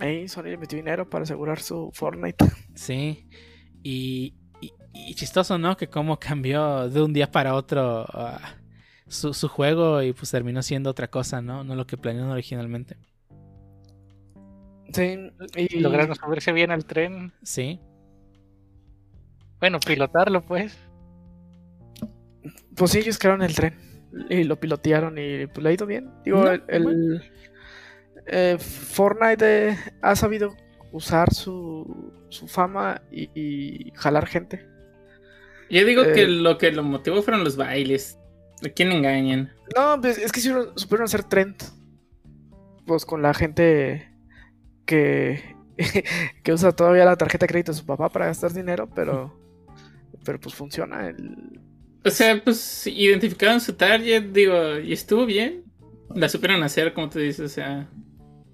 Ahí 0.00 0.28
Sony 0.28 0.42
le 0.44 0.58
metió 0.58 0.76
dinero 0.76 1.08
para 1.08 1.22
asegurar 1.24 1.60
su 1.60 1.90
Fortnite. 1.92 2.44
Sí. 2.74 3.26
Y, 3.82 4.34
y- 4.60 4.72
y 4.92 5.14
chistoso, 5.14 5.56
¿no? 5.58 5.76
Que 5.76 5.88
cómo 5.88 6.18
cambió 6.18 6.88
de 6.90 7.00
un 7.02 7.12
día 7.14 7.30
para 7.30 7.54
otro 7.54 8.04
ah, 8.12 8.56
su, 9.08 9.32
su 9.32 9.48
juego 9.48 10.02
y 10.02 10.12
pues 10.12 10.30
terminó 10.30 10.60
siendo 10.62 10.90
otra 10.90 11.08
cosa, 11.08 11.40
¿no? 11.40 11.64
No 11.64 11.74
lo 11.74 11.86
que 11.86 11.96
planearon 11.96 12.30
originalmente. 12.30 12.96
Sí, 14.92 15.30
y 15.56 15.80
Lograron 15.80 16.14
subirse 16.14 16.52
bien 16.52 16.70
al 16.70 16.84
tren. 16.86 17.32
Sí. 17.42 17.80
Bueno, 19.60 19.78
pilotarlo, 19.80 20.44
pues. 20.44 20.76
pues 22.76 22.90
sí, 22.90 22.98
ellos 22.98 23.18
crearon 23.18 23.42
el 23.42 23.54
tren 23.54 23.74
y 24.30 24.44
lo 24.44 24.58
pilotearon 24.60 25.16
y 25.18 25.46
pues 25.46 25.62
le 25.62 25.68
ha 25.68 25.72
ido 25.72 25.86
bien. 25.86 26.10
Digo, 26.24 26.44
No, 26.44 26.50
el, 26.52 26.62
el- 26.68 27.22
eh, 28.26 28.56
Fortnite 28.58 29.68
eh, 29.70 29.78
ha 30.02 30.16
sabido 30.16 30.54
usar 30.92 31.32
su, 31.32 32.12
su 32.28 32.48
fama 32.48 33.02
y, 33.10 33.30
y 33.34 33.92
jalar 33.94 34.26
gente. 34.26 34.66
Yo 35.70 35.84
digo 35.84 36.02
Eh. 36.04 36.12
que 36.12 36.26
lo 36.26 36.58
que 36.58 36.70
lo 36.72 36.82
motivó 36.82 37.22
fueron 37.22 37.44
los 37.44 37.56
bailes. 37.56 38.18
¿A 38.64 38.68
quién 38.70 38.90
engañan? 38.92 39.52
No, 39.76 40.00
pues 40.00 40.16
es 40.18 40.32
que 40.32 40.40
supieron, 40.40 40.78
supieron 40.78 41.04
hacer 41.04 41.24
trend. 41.24 41.56
Pues 42.86 43.04
con 43.04 43.20
la 43.22 43.34
gente 43.34 44.10
que, 44.86 45.56
que 46.42 46.52
usa 46.52 46.72
todavía 46.72 47.04
la 47.04 47.16
tarjeta 47.16 47.44
de 47.44 47.48
crédito 47.48 47.72
de 47.72 47.78
su 47.78 47.86
papá 47.86 48.08
para 48.08 48.26
gastar 48.26 48.52
dinero, 48.52 48.88
pero, 48.94 49.38
pero 50.24 50.40
pues 50.40 50.54
funciona. 50.54 51.08
El... 51.08 51.60
O 52.04 52.10
sea, 52.10 52.42
pues 52.42 52.86
identificaron 52.86 53.60
su 53.60 53.74
target, 53.74 54.24
digo, 54.32 54.78
y 54.78 54.92
estuvo 54.92 55.26
bien. 55.26 55.64
La 56.14 56.28
supieron 56.28 56.62
hacer, 56.62 56.94
como 56.94 57.10
tú 57.10 57.18
dices, 57.18 57.40
o 57.40 57.48
sea. 57.48 57.90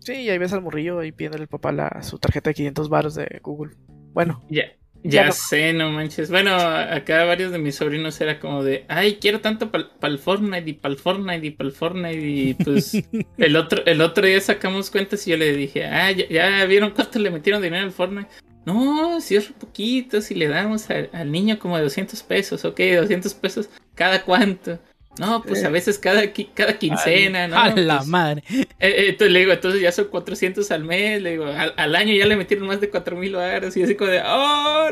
Sí, 0.01 0.15
y 0.15 0.31
ahí 0.31 0.39
ves 0.39 0.53
al 0.53 0.63
morrillo 0.63 0.99
ahí 0.99 1.13
pidiéndole 1.13 1.43
al 1.43 1.49
papá 1.49 1.71
la, 1.71 2.03
su 2.03 2.19
tarjeta 2.19 2.51
de 2.51 2.55
500 2.55 2.89
baros 2.89 3.15
de 3.15 3.41
Google. 3.43 3.75
Bueno, 4.13 4.43
Ya, 4.51 4.65
Ya 5.05 5.33
sé, 5.33 5.73
no 5.73 5.91
manches. 5.91 6.31
Bueno, 6.31 6.55
acá 6.55 7.25
varios 7.25 7.51
de 7.51 7.59
mis 7.59 7.75
sobrinos 7.75 8.21
era 8.21 8.39
como 8.39 8.63
de, 8.63 8.85
ay, 8.89 9.17
quiero 9.21 9.41
tanto 9.41 9.71
para 9.71 9.89
el 10.03 10.19
Fortnite 10.19 10.71
y 10.71 10.73
para 10.75 10.95
el 10.95 11.01
Fortnite 11.01 11.47
y 11.47 11.51
para 11.51 11.69
el 11.69 11.75
Fortnite. 11.75 12.21
Y 12.21 12.55
pues 12.55 12.93
el 13.39 13.57
otro, 13.57 13.85
el 13.85 14.01
otro 14.01 14.27
día 14.27 14.41
sacamos 14.41 14.91
cuentas 14.91 15.27
y 15.27 15.31
yo 15.31 15.37
le 15.37 15.57
dije, 15.57 15.87
ah, 15.87 16.13
ya, 16.13 16.29
ya 16.29 16.65
vieron 16.67 16.91
cuánto 16.91 17.19
le 17.19 17.31
metieron 17.31 17.63
dinero 17.63 17.85
al 17.85 17.93
Fortnite. 17.93 18.31
No, 18.65 19.21
si 19.21 19.35
es 19.35 19.49
re 19.49 19.55
poquito, 19.59 20.21
si 20.21 20.35
le 20.37 20.47
damos 20.47 20.89
al, 20.89 21.11
al 21.13 21.33
niño 21.33 21.59
como 21.59 21.77
de 21.77 21.83
200 21.83 22.23
pesos, 22.23 22.65
ok, 22.65 22.79
200 22.97 23.35
pesos, 23.35 23.69
¿cada 23.95 24.23
cuánto? 24.23 24.79
No, 25.19 25.43
pues 25.43 25.63
a 25.63 25.69
veces 25.69 25.99
cada, 25.99 26.23
cada 26.55 26.79
quincena, 26.79 27.47
¿no? 27.47 27.59
a 27.59 27.69
la 27.77 27.99
Pues, 27.99 28.09
madre. 28.09 28.43
eh, 28.51 28.67
eh, 28.81 28.95
entonces 29.11 29.33
le 29.33 29.41
digo, 29.41 29.53
entonces 29.53 29.81
ya 29.83 29.93
son 29.93 30.07
400 30.07 30.71
al 30.71 30.85
mes, 30.85 31.21
le 31.21 31.33
digo, 31.33 31.45
al, 31.47 31.75
al 31.77 31.97
año 31.97 32.15
ya 32.15 32.25
le 32.27 32.35
metieron 32.37 32.67
más 32.67 32.81
de 32.81 32.89
4000 32.89 33.35
baros 33.35 33.77
y 33.77 33.83
así 33.83 33.95
como 33.95 34.11
de, 34.11 34.23
¡oh! 34.25 34.89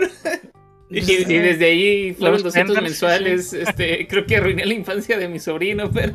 Y, 0.90 0.98
y 0.98 1.38
desde 1.38 1.66
ahí 1.66 2.12
fueron 2.14 2.34
Los 2.34 2.42
200 2.42 2.74
tenders, 2.74 2.82
mensuales, 2.82 3.52
este, 3.52 4.06
creo 4.08 4.26
que 4.26 4.36
arruiné 4.36 4.66
la 4.66 4.74
infancia 4.74 5.16
de 5.16 5.28
mi 5.28 5.38
sobrino, 5.38 5.90
pero, 5.94 6.14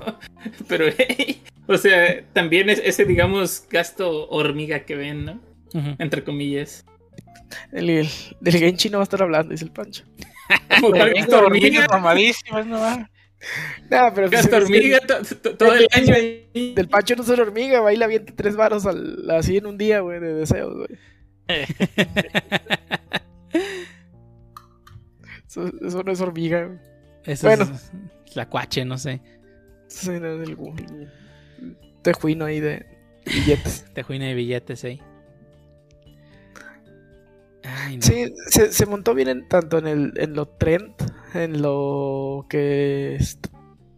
pero, 0.67 0.85
hey, 0.97 1.41
o 1.65 1.77
sea, 1.77 2.23
también 2.33 2.69
es 2.69 2.81
ese, 2.83 3.05
digamos, 3.05 3.63
gasto 3.69 4.27
hormiga 4.29 4.81
que 4.81 4.95
ven, 4.95 5.25
¿no? 5.25 5.39
Entre 5.97 6.23
comillas. 6.23 6.85
el, 7.71 7.89
el, 7.89 8.07
del 8.39 8.57
Genchi 8.57 8.89
no 8.89 8.97
va 8.99 9.03
a 9.03 9.05
estar 9.05 9.21
hablando, 9.23 9.51
dice 9.51 9.65
el 9.65 9.71
Pancho. 9.71 10.03
Como 10.79 10.91
gasto 10.91 11.37
hormiga, 11.37 11.37
hormigas 11.39 11.87
mamadísimas, 11.89 12.65
¿no? 12.67 12.79
va? 12.79 13.09
Nah, 13.89 14.11
pero 14.13 14.29
que 14.29 14.37
hormiga 14.55 14.99
to- 15.01 15.21
to- 15.41 15.55
todo 15.57 15.73
el 15.73 15.87
año 15.91 16.13
ahí. 16.15 16.73
Del 16.75 16.87
Pancho 16.89 17.15
no 17.15 17.23
es 17.23 17.29
una 17.29 17.43
hormiga, 17.43 17.81
va 17.81 17.93
y 17.93 17.97
le 17.97 18.05
avienta 18.05 18.33
tres 18.35 18.55
varos 18.55 18.85
al, 18.85 19.29
así 19.31 19.57
en 19.57 19.65
un 19.67 19.77
día, 19.77 19.99
güey, 19.99 20.19
de 20.19 20.33
deseos, 20.33 20.73
güey. 20.75 20.89
Eso, 25.47 25.67
eso 25.81 26.03
no 26.03 26.11
es 26.11 26.21
hormiga, 26.21 26.65
güey. 26.65 26.79
Eso 27.23 27.47
Bueno. 27.47 27.63
es 27.63 28.35
la 28.35 28.49
cuache, 28.49 28.83
no 28.85 28.97
sé. 28.97 29.21
Sí, 29.87 30.09
no, 30.19 30.27
es 30.41 30.49
el, 30.49 30.51
el 30.51 31.09
tejuino 32.01 32.45
ahí 32.45 32.59
de 32.59 32.85
billetes. 33.25 33.85
Tejuina 33.93 34.25
de 34.25 34.33
billetes 34.33 34.83
ahí. 34.83 35.01
Ay, 37.63 37.97
no. 37.97 38.01
Sí, 38.03 38.33
se, 38.47 38.71
se 38.71 38.85
montó 38.85 39.13
bien 39.13 39.27
en, 39.29 39.47
tanto 39.47 39.77
en, 39.77 39.87
el, 39.87 40.13
en 40.17 40.33
lo 40.33 40.47
trend, 40.47 40.93
en 41.35 41.61
lo 41.61 42.45
que... 42.49 43.15
es- 43.15 43.39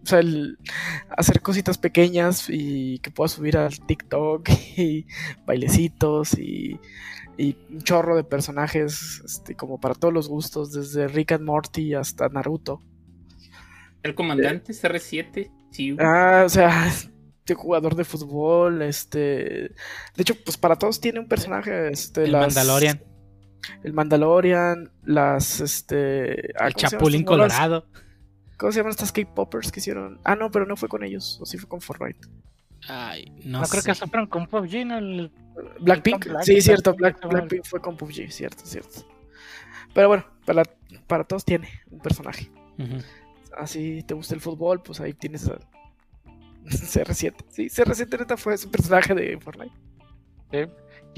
O 0.04 0.06
sea, 0.10 0.20
el 0.20 0.58
hacer 1.10 1.42
cositas 1.42 1.78
pequeñas 1.78 2.46
y 2.50 3.00
que 3.00 3.12
puedas 3.12 3.34
subir 3.34 3.58
al 3.58 3.78
TikTok 3.80 4.48
y 4.78 5.06
bailecitos 5.46 6.38
y, 6.38 6.80
y 7.38 7.58
un 7.70 7.82
chorro 7.82 8.16
de 8.16 8.24
personajes 8.24 9.22
este, 9.26 9.56
como 9.56 9.80
para 9.80 9.96
todos 9.96 10.14
los 10.14 10.28
gustos, 10.30 10.72
desde 10.72 11.08
Rick 11.08 11.34
and 11.34 11.44
Morty 11.46 11.94
hasta 11.94 12.30
Naruto. 12.30 12.82
El 14.04 14.16
comandante 14.16 14.72
CR7. 14.74 15.52
Sí. 15.72 15.96
Ah, 16.00 16.44
o 16.46 16.50
sea, 16.50 16.88
este 17.40 17.54
jugador 17.56 17.96
de 17.96 18.06
fútbol, 18.06 18.82
este... 18.84 19.20
De 20.16 20.22
hecho, 20.22 20.36
pues 20.46 20.56
para 20.58 20.78
todos 20.78 21.02
tiene 21.02 21.20
un 21.20 21.28
personaje, 21.28 21.90
este... 21.92 22.24
el 22.24 22.32
las- 22.32 22.56
Mandalorian. 22.56 23.02
El 23.84 23.94
Mandalorian, 23.94 24.92
las, 25.04 25.60
este... 25.62 26.54
ah, 26.60 26.68
El 26.68 26.74
¿cómo 26.74 26.80
se 26.80 26.86
llaman 26.88 26.92
Chapulín? 26.92 27.24
Colorado. 27.24 27.86
¿Cómo 28.58 28.72
se 28.72 28.80
llaman 28.80 28.92
estas 28.92 29.12
K-Poppers 29.12 29.72
que 29.72 29.80
hicieron? 29.80 30.20
Ah, 30.24 30.36
no, 30.36 30.50
pero 30.52 30.66
no 30.66 30.76
fue 30.76 30.90
con 30.90 31.04
ellos, 31.04 31.38
o 31.42 31.46
sí 31.46 31.58
fue 31.58 31.70
con 31.70 31.82
Fortnite. 31.82 32.28
Ay, 32.88 33.32
no, 33.44 33.60
No, 33.60 33.66
sé. 33.66 33.72
creo 33.72 33.84
que 33.84 33.96
se 33.96 34.08
fueron 34.08 34.28
con 34.28 34.48
PUBG, 34.48 34.86
¿no? 34.86 34.98
El- 34.98 35.32
Blackpink, 35.80 36.28
Black- 36.28 36.44
sí, 36.44 36.62
cierto, 36.62 36.94
Black- 36.94 37.20
Black, 37.20 37.32
Blackpink 37.32 37.66
fue 37.66 37.82
con 37.82 37.98
PUBG, 37.98 38.32
cierto, 38.32 38.64
cierto. 38.66 39.06
Pero 39.94 40.08
bueno, 40.08 40.26
para, 40.46 40.64
para 41.08 41.24
todos 41.24 41.44
tiene 41.44 41.68
un 41.90 42.00
personaje. 42.00 42.52
Ujú. 42.78 42.98
Así 43.58 44.04
te 44.04 44.14
gusta 44.14 44.36
el 44.36 44.42
fútbol, 44.42 44.82
pues 44.84 45.00
ahí 45.02 45.14
tienes 45.14 45.48
a 45.50 45.58
CR7. 46.66 47.34
Sí, 47.50 47.66
CR7 47.68 48.20
neta 48.20 48.38
fue 48.38 48.58
su 48.58 48.70
personaje 48.70 49.14
de 49.16 49.38
Fortnite. 49.40 49.76
¿sí? 50.52 50.58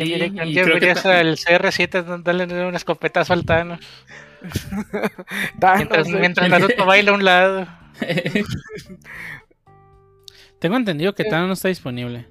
¿Quién 0.05 0.07
Sí, 0.07 0.13
diría, 0.13 0.45
y 0.45 0.53
creo 0.53 0.79
que 0.79 0.91
al 0.91 1.35
CR7 1.37 2.23
darle 2.23 2.65
un 2.67 2.75
escopetazo 2.75 3.33
al 3.33 3.43
Thanos? 3.45 3.79
Thanos, 5.59 5.79
Mientras, 5.89 6.07
mientras 6.07 6.49
Naruto 6.49 6.85
baila 6.85 7.11
a 7.11 7.13
un 7.15 7.25
lado. 7.25 7.67
Tengo 10.59 10.75
entendido 10.77 11.13
que 11.15 11.23
Thanos 11.25 11.47
no 11.47 11.53
está 11.53 11.67
disponible. 11.69 12.27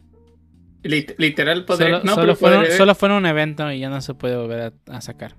Lit- 0.82 1.14
literal 1.18 1.64
poder. 1.64 1.86
Solo, 1.88 2.04
no, 2.04 2.14
solo 2.14 2.22
pero, 2.26 2.36
fueron, 2.36 2.60
podría- 2.60 2.76
solo 2.76 2.94
fueron 2.94 3.18
un 3.18 3.26
evento 3.26 3.70
y 3.72 3.80
ya 3.80 3.88
no 3.90 4.00
se 4.00 4.14
puede 4.14 4.36
volver 4.36 4.72
a, 4.88 4.96
a 4.96 5.00
sacar. 5.00 5.34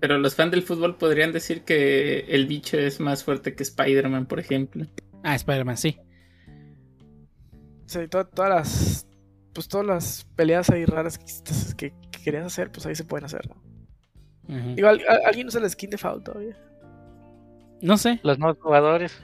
pero 0.00 0.18
los 0.18 0.34
fans 0.34 0.50
del 0.50 0.62
fútbol 0.62 0.96
podrían 0.96 1.32
decir 1.32 1.62
que 1.62 2.20
el 2.28 2.46
bicho 2.46 2.78
es 2.78 3.00
más 3.00 3.24
fuerte 3.24 3.54
que 3.54 3.62
Spider-Man, 3.62 4.26
por 4.26 4.38
ejemplo. 4.40 4.86
Ah, 5.22 5.34
Spider-Man, 5.34 5.76
sí. 5.76 5.98
Sí, 7.86 8.06
to- 8.08 8.26
todas 8.26 8.50
las. 8.50 9.05
Pues 9.56 9.68
todas 9.68 9.86
las 9.86 10.26
peleas 10.36 10.68
ahí 10.70 10.84
raras 10.84 11.18
que, 11.18 11.24
que- 11.76 11.94
que 12.12 12.22
querías 12.22 12.44
hacer, 12.44 12.70
pues 12.70 12.84
ahí 12.86 12.94
se 12.94 13.04
pueden 13.04 13.24
hacer, 13.24 13.48
¿no? 13.48 13.56
Ujú. 14.54 14.74
Digo, 14.76 14.88
¿al- 14.88 15.02
al- 15.08 15.24
¿alguien 15.26 15.48
usa 15.48 15.60
el 15.60 15.68
skin 15.70 15.90
de 15.90 15.98
Foul 15.98 16.22
todavía? 16.22 16.56
No 17.80 17.96
sé. 17.96 18.20
Los 18.22 18.38
nuevos 18.38 18.58
jugadores. 18.60 19.18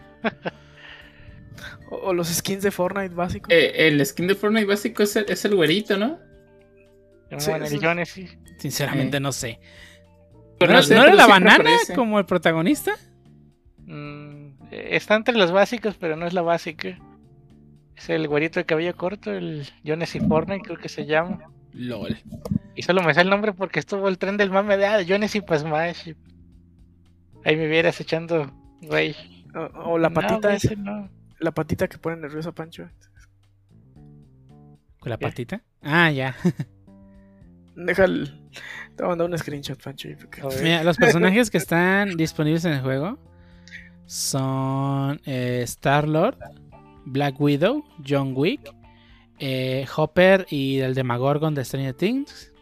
O, 1.91 1.97
o 1.97 2.14
los 2.14 2.28
skins 2.28 2.62
de 2.62 2.70
Fortnite 2.70 3.14
básicos. 3.14 3.53
Eh, 3.53 3.87
el 3.89 4.05
skin 4.07 4.26
de 4.26 4.35
Fortnite 4.35 4.66
básico 4.66 5.03
es 5.03 5.14
el, 5.16 5.26
es 5.28 5.45
el 5.45 5.55
güerito, 5.55 5.99
¿no? 5.99 6.18
Sí, 7.39 7.51
Bueno, 7.51 7.66
el 7.66 7.78
Johnny, 7.85 8.07
sí. 8.07 8.28
Sinceramente 8.59 9.18
Eh. 9.18 9.20
no 9.20 9.33
sé. 9.33 9.61
Pero 10.59 10.72
¿No, 10.72 10.78
no 10.78 10.83
sé, 10.83 10.95
no 10.95 11.03
era 11.05 11.14
la 11.14 11.26
banana 11.26 11.55
aparece. 11.57 11.95
como 11.95 12.18
el 12.18 12.24
protagonista? 12.26 12.93
Mm, 13.85 14.53
está 14.70 15.14
entre 15.16 15.35
los 15.37 15.53
básicos, 15.53 15.97
pero 15.99 16.16
no 16.16 16.26
es 16.26 16.33
la 16.33 16.43
básica. 16.43 16.99
Es 17.97 18.09
el 18.11 18.26
güerito 18.28 18.59
de 18.61 18.66
cabello 18.66 18.97
corto, 18.97 19.32
el 19.32 19.66
Johnny 19.86 20.07
Fortnite, 20.07 20.64
creo 20.64 20.78
que 20.78 20.88
se 20.88 21.07
llama. 21.07 21.51
LOL. 21.72 22.16
Y 22.74 22.82
solo 22.82 23.03
me 23.03 23.14
sé 23.14 23.20
el 23.20 23.30
nombre 23.30 23.53
porque 23.53 23.80
estuvo 23.80 24.09
el 24.09 24.18
tren 24.18 24.36
del 24.36 24.51
mame 24.51 24.76
de 24.76 24.86
ah, 24.86 25.01
Johnny 25.07 25.26
y 25.26 25.28
Smash. 25.28 26.12
Ahí 27.45 27.57
me 27.57 27.66
vieras 27.66 28.01
echando, 28.01 28.53
güey. 28.82 29.14
O, 29.55 29.93
o 29.93 29.99
la 29.99 30.11
patita 30.11 30.55
ese 30.55 30.76
no. 30.76 31.11
la 31.38 31.51
patita 31.51 31.88
que 31.88 31.99
pone 31.99 32.16
nervioso 32.16 32.51
a 32.51 32.53
Pancho. 32.53 32.88
¿Con 34.99 35.11
la 35.11 35.18
¿Qué? 35.18 35.26
patita? 35.26 35.62
Ah, 35.82 36.11
ya. 36.11 36.36
Deja 37.76 38.05
el. 38.05 38.26
Te 38.97 39.03
voy 39.03 39.07
a 39.07 39.09
mandar 39.09 39.30
un 39.30 39.38
screenshot, 39.38 39.82
Pancho. 39.82 40.09
Mira, 40.62 40.84
los 40.84 40.97
personajes 40.97 41.51
que 41.51 41.59
están 41.59 42.16
disponibles 42.16 42.64
en 42.64 42.72
el 42.72 42.82
juego 42.82 43.18
son 44.07 45.20
eh, 45.24 45.62
Star-Lord, 45.64 46.38
Black 47.05 47.40
Widow, 47.40 47.84
John 48.07 48.32
Wick, 48.36 48.61
eh, 49.38 49.86
Hopper 49.96 50.46
y 50.50 50.78
el 50.80 50.94
Demogorgon 50.94 51.55
de 51.55 51.64
Stranger 51.64 51.94
Things. 51.94 52.53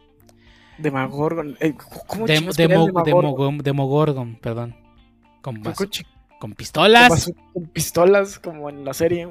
Demagorgon. 0.78 1.56
eh, 1.60 1.74
¿Cómo 2.06 2.26
Dem- 2.26 2.52
Demo- 2.54 2.86
Demagorgon? 2.86 3.34
Demo- 3.58 3.62
Demogorgon, 3.62 4.36
perdón. 4.36 4.76
Con, 5.42 5.62
pistolas. 5.62 7.30
con 7.52 7.66
pistolas, 7.72 8.38
como 8.38 8.70
en 8.70 8.84
la 8.84 8.94
serie. 8.94 9.28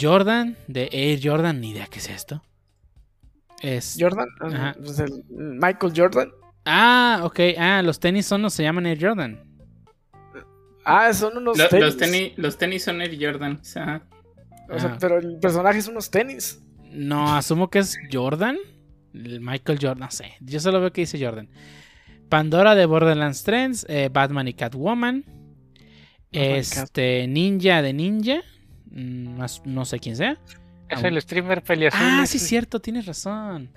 Jordan, 0.00 0.56
de 0.68 0.88
Air 0.92 1.20
Jordan, 1.22 1.60
ni 1.60 1.70
idea 1.70 1.86
qué 1.86 1.98
es 1.98 2.08
esto. 2.08 2.42
Es... 3.60 3.96
Jordan, 3.98 4.28
Ajá. 4.40 4.74
el- 4.78 5.24
Michael 5.28 5.92
Jordan. 5.94 6.30
Ah, 6.64 7.20
ok. 7.24 7.40
Ah, 7.58 7.82
los 7.82 8.00
tenis 8.00 8.26
son 8.26 8.42
los 8.42 8.54
se 8.54 8.62
llaman 8.62 8.86
Air 8.86 8.98
Jordan. 9.00 9.40
Ah, 10.84 11.12
son 11.12 11.36
unos 11.36 11.56
Lo- 11.58 11.68
tenis. 11.68 11.84
los, 11.84 11.96
tenis, 11.96 12.32
los 12.36 12.58
tenis 12.58 12.82
son 12.84 13.00
Air 13.02 13.16
Jordan. 13.20 13.58
o 13.60 13.64
sea, 13.64 14.02
O 14.70 14.78
sea, 14.78 14.90
Ah. 14.94 14.96
pero 15.00 15.18
el 15.18 15.38
personaje 15.38 15.78
es 15.78 15.88
unos 15.88 16.10
tenis. 16.10 16.62
No, 16.90 17.34
asumo 17.36 17.68
que 17.68 17.80
es 17.80 17.98
Jordan. 18.10 18.56
El 19.12 19.40
Michael 19.40 19.78
Jordan, 19.80 20.00
no 20.06 20.10
sé. 20.10 20.32
Yo 20.40 20.60
solo 20.60 20.80
veo 20.80 20.92
que 20.92 21.02
dice 21.02 21.22
Jordan. 21.22 21.48
Pandora 22.30 22.74
de 22.74 22.86
Borderlands 22.86 23.42
3, 23.44 23.84
eh, 23.88 24.08
Batman 24.10 24.48
y 24.48 24.54
Catwoman. 24.54 25.24
Este, 26.30 27.26
Ninja 27.28 27.82
de 27.82 27.92
Ninja. 27.92 28.40
mm, 28.90 29.36
más- 29.38 29.62
no 29.66 29.84
sé 29.84 29.98
quién 29.98 30.16
sea. 30.16 30.38
Es 30.88 31.02
el 31.04 31.20
streamer 31.20 31.62
peleazul. 31.62 32.00
Ah, 32.02 32.24
sí, 32.26 32.36
ese. 32.38 32.46
cierto, 32.46 32.80
tienes 32.80 33.06
razón. 33.06 33.70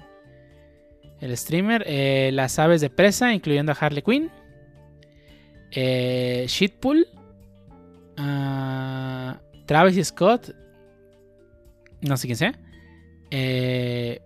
El 1.22 1.36
streamer, 1.38 1.84
eh, 1.88 2.30
las 2.34 2.60
aves 2.60 2.82
de 2.82 2.90
presa, 2.90 3.34
incluyendo 3.34 3.72
a 3.72 3.76
Harley 3.80 4.02
Quinn. 4.02 4.30
Eh, 5.72 6.46
Shitpool. 6.48 7.08
ah, 8.18 9.40
Travis 9.66 10.08
Scott. 10.08 10.52
No 12.02 12.18
sé 12.18 12.28
quién 12.28 12.38
sea. 12.38 12.60
eh, 13.32 14.22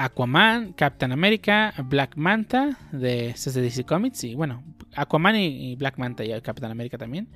Aquaman, 0.00 0.72
Captain 0.72 1.12
America, 1.12 1.74
Black 1.84 2.16
Manta 2.16 2.78
de, 2.90 3.28
ese 3.30 3.50
es 3.50 3.54
de 3.54 3.60
DC 3.60 3.84
Comics. 3.84 4.24
Y 4.24 4.34
bueno, 4.34 4.64
Aquaman 4.94 5.36
y, 5.36 5.76
Black 5.76 5.98
Manta 5.98 6.24
y 6.24 6.40
Captain 6.40 6.70
America 6.70 6.96
también. 6.96 7.28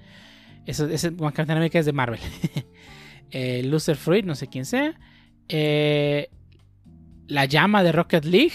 Eso, 0.64 0.88
ese, 0.88 1.14
Captain 1.14 1.50
America 1.50 1.78
es 1.78 1.84
de 1.84 1.92
Marvel. 1.92 2.20
eh, 3.30 3.62
Lucer 3.64 3.96
Fruit, 3.96 4.24
no 4.24 4.34
sé 4.34 4.46
quién 4.46 4.64
sea. 4.64 4.98
Eh, 5.48 6.30
la 7.26 7.44
llama 7.44 7.82
de 7.82 7.92
Rocket 7.92 8.24
League. 8.24 8.52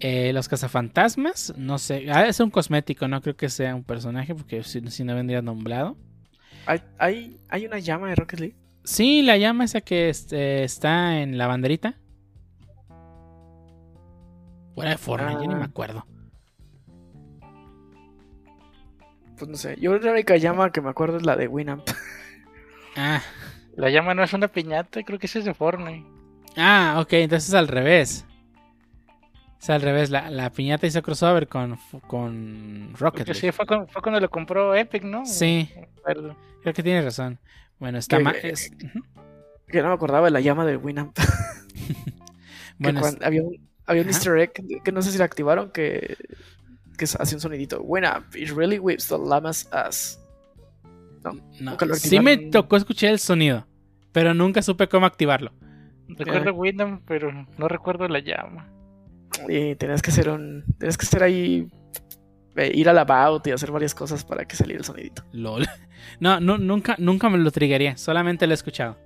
Eh, 0.00 0.32
los 0.32 0.48
cazafantasmas, 0.48 1.54
no 1.56 1.78
sé. 1.78 2.06
Ah, 2.10 2.26
es 2.28 2.38
un 2.40 2.50
cosmético, 2.50 3.08
no 3.08 3.20
creo 3.20 3.36
que 3.36 3.48
sea 3.48 3.74
un 3.74 3.82
personaje 3.84 4.34
porque 4.34 4.62
si, 4.62 4.80
si 4.90 5.02
no 5.04 5.14
vendría 5.14 5.42
nombrado. 5.42 5.96
¿Hay, 6.66 6.82
hay, 6.98 7.40
hay 7.48 7.66
una 7.66 7.78
llama 7.78 8.08
de 8.08 8.14
Rocket 8.14 8.40
League. 8.40 8.56
Sí, 8.84 9.22
la 9.22 9.36
llama 9.36 9.64
esa 9.64 9.80
que 9.80 10.08
este, 10.08 10.62
está 10.64 11.20
en 11.20 11.36
la 11.36 11.46
banderita. 11.46 11.94
Fuera 14.74 14.90
de 14.92 14.98
forma, 14.98 15.32
yo 15.32 15.40
ni 15.40 15.48
me 15.48 15.62
Ah. 15.62 15.64
acuerdo. 15.64 16.06
Pues 19.36 19.48
no 19.50 19.56
sé. 19.56 19.76
Yo 19.80 19.96
la 19.98 20.12
única 20.12 20.36
llama 20.36 20.70
que 20.72 20.80
me 20.80 20.90
acuerdo 20.90 21.16
es 21.18 21.26
la 21.26 21.36
de 21.36 21.48
Winamp. 21.48 21.86
Ah, 23.00 23.22
La 23.76 23.90
llama 23.90 24.12
no 24.14 24.24
es 24.24 24.32
una 24.32 24.48
piñata, 24.48 25.04
creo 25.04 25.20
que 25.20 25.26
ese 25.26 25.38
es 25.38 25.44
de 25.44 25.54
Fortnite. 25.54 26.04
ah, 26.56 26.98
ok, 27.00 27.12
entonces 27.12 27.50
es 27.50 27.54
al 27.54 27.68
revés. 27.68 28.26
Es 29.60 29.70
al 29.70 29.82
revés, 29.82 30.10
la, 30.10 30.30
la 30.30 30.50
piñata 30.50 30.86
hizo 30.86 31.02
crossover 31.02 31.48
con, 31.48 31.76
con 32.06 32.92
Rocket 32.98 33.26
League. 33.26 33.40
sí, 33.40 33.50
fue, 33.52 33.66
con- 33.66 33.88
fue 33.88 34.00
cuando 34.02 34.20
lo 34.20 34.30
compró 34.30 34.74
Epic, 34.74 35.02
¿no? 35.02 35.26
Sí. 35.26 35.68
No. 36.06 36.36
Creo 36.62 36.74
que 36.74 36.82
tienes 36.82 37.04
razón. 37.04 37.38
Bueno, 37.78 37.98
está 37.98 38.18
Que- 38.18 38.22
ma- 38.24 38.30
es-. 38.30 38.70
Que 39.66 39.82
no 39.82 39.88
me 39.88 39.94
acordaba 39.94 40.26
de 40.26 40.30
la 40.30 40.40
llama 40.40 40.64
de 40.64 40.76
Winamp. 40.76 41.16
Bueno, 42.78 43.00
es- 43.00 43.18
había 43.22 43.42
un, 43.42 43.56
había 43.86 44.02
un 44.02 44.08
easter 44.08 44.36
egg 44.38 44.52
que- 44.52 44.80
que 44.84 44.92
no 44.92 45.02
sé 45.02 45.10
si 45.10 45.18
lo 45.18 45.24
activaron 45.24 45.70
que, 45.72 46.16
que 46.96 47.04
hacía 47.04 47.36
un 47.36 47.40
sonidito. 47.40 47.82
Winamp, 47.82 48.36
it 48.36 48.50
really 48.50 48.78
whips 48.78 49.08
the 49.08 49.16
llama's 49.18 49.68
ass. 49.72 50.20
no, 51.24 51.32
nunca 51.60 51.84
lo 51.86 51.94
sí 51.96 52.20
me 52.20 52.36
tocó 52.36 52.76
escuchar 52.76 53.10
el 53.10 53.18
sonido, 53.18 53.66
pero 54.12 54.32
nunca 54.34 54.62
supe 54.62 54.88
cómo 54.88 55.06
activarlo. 55.06 55.52
Recuerdo 56.06 56.54
Windham, 56.54 57.00
pero 57.04 57.32
no 57.58 57.66
recuerdo 57.68 58.06
la 58.08 58.20
llama. 58.20 58.68
Y 59.48 59.74
tenías 59.76 60.02
que 60.02 60.10
hacer 60.10 60.28
un. 60.30 60.64
Tenías 60.78 60.96
que 60.98 61.04
estar 61.04 61.22
ahí. 61.22 61.68
eh, 62.56 62.72
ir 62.74 62.88
al 62.88 62.98
about 62.98 63.46
y 63.46 63.52
hacer 63.52 63.70
varias 63.70 63.94
cosas 63.94 64.24
para 64.24 64.44
que 64.44 64.56
saliera 64.56 64.78
el 64.80 64.84
sonidito. 64.84 65.22
LOL. 65.32 65.66
No, 66.20 66.40
no, 66.40 66.58
nunca, 66.58 66.94
nunca 66.98 67.28
me 67.28 67.38
lo 67.38 67.50
triggería. 67.50 67.96
Solamente 67.96 68.46
lo 68.46 68.52
he 68.52 68.54
escuchado. 68.54 68.96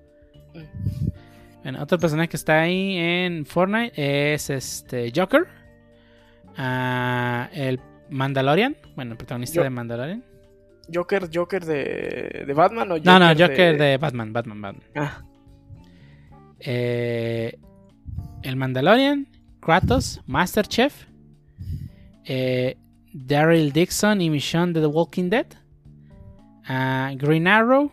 Bueno, 1.62 1.82
otro 1.82 1.98
personaje 1.98 2.28
que 2.28 2.36
está 2.36 2.60
ahí 2.60 2.96
en 2.96 3.44
Fortnite 3.46 4.34
es 4.34 4.50
este 4.50 5.10
Joker. 5.14 5.46
Ah, 6.56 7.48
el 7.52 7.80
Mandalorian. 8.10 8.76
Bueno, 8.94 9.12
el 9.12 9.16
protagonista 9.16 9.56
Yo- 9.56 9.62
de 9.64 9.70
Mandalorian. 9.70 10.24
Joker, 10.92 11.28
Joker 11.32 11.64
de, 11.64 12.44
de 12.46 12.54
Batman 12.54 12.92
o 12.92 12.98
No, 12.98 13.18
no, 13.18 13.28
Joker 13.30 13.78
de 13.78 13.96
Batman, 13.98 14.32
Batman, 14.32 14.60
Batman. 14.60 14.84
Ah, 14.94 15.22
Eh, 16.60 17.58
el 18.42 18.56
Mandalorian, 18.56 19.26
Kratos, 19.62 20.20
Masterchef, 20.26 21.06
eh, 22.24 22.76
Daryl 23.14 23.72
Dixon 23.72 24.20
y 24.20 24.28
Michonne 24.28 24.72
de 24.72 24.80
The 24.80 24.86
Walking 24.86 25.30
Dead, 25.30 25.46
ah, 26.66 27.12
Green 27.14 27.46
Arrow, 27.46 27.92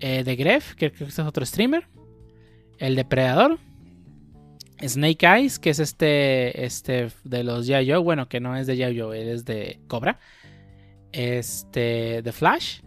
eh, 0.00 0.24
The 0.24 0.34
Gref, 0.34 0.74
que 0.74 0.90
creo 0.90 1.06
que 1.06 1.10
este 1.10 1.22
es 1.22 1.28
otro 1.28 1.46
streamer, 1.46 1.86
el 2.78 2.96
Depredador, 2.96 3.60
Snake 4.82 5.24
Eyes, 5.24 5.60
que 5.60 5.70
es 5.70 5.78
este, 5.78 6.64
este 6.64 7.10
de 7.22 7.44
los 7.44 7.68
Yayo, 7.68 8.02
bueno, 8.02 8.28
que 8.28 8.40
no 8.40 8.56
es 8.56 8.66
de 8.66 8.76
Yayo, 8.76 9.14
él 9.14 9.28
es 9.28 9.44
de 9.44 9.78
Cobra, 9.86 10.18
este, 11.12 12.22
The 12.24 12.32
Flash, 12.32 12.80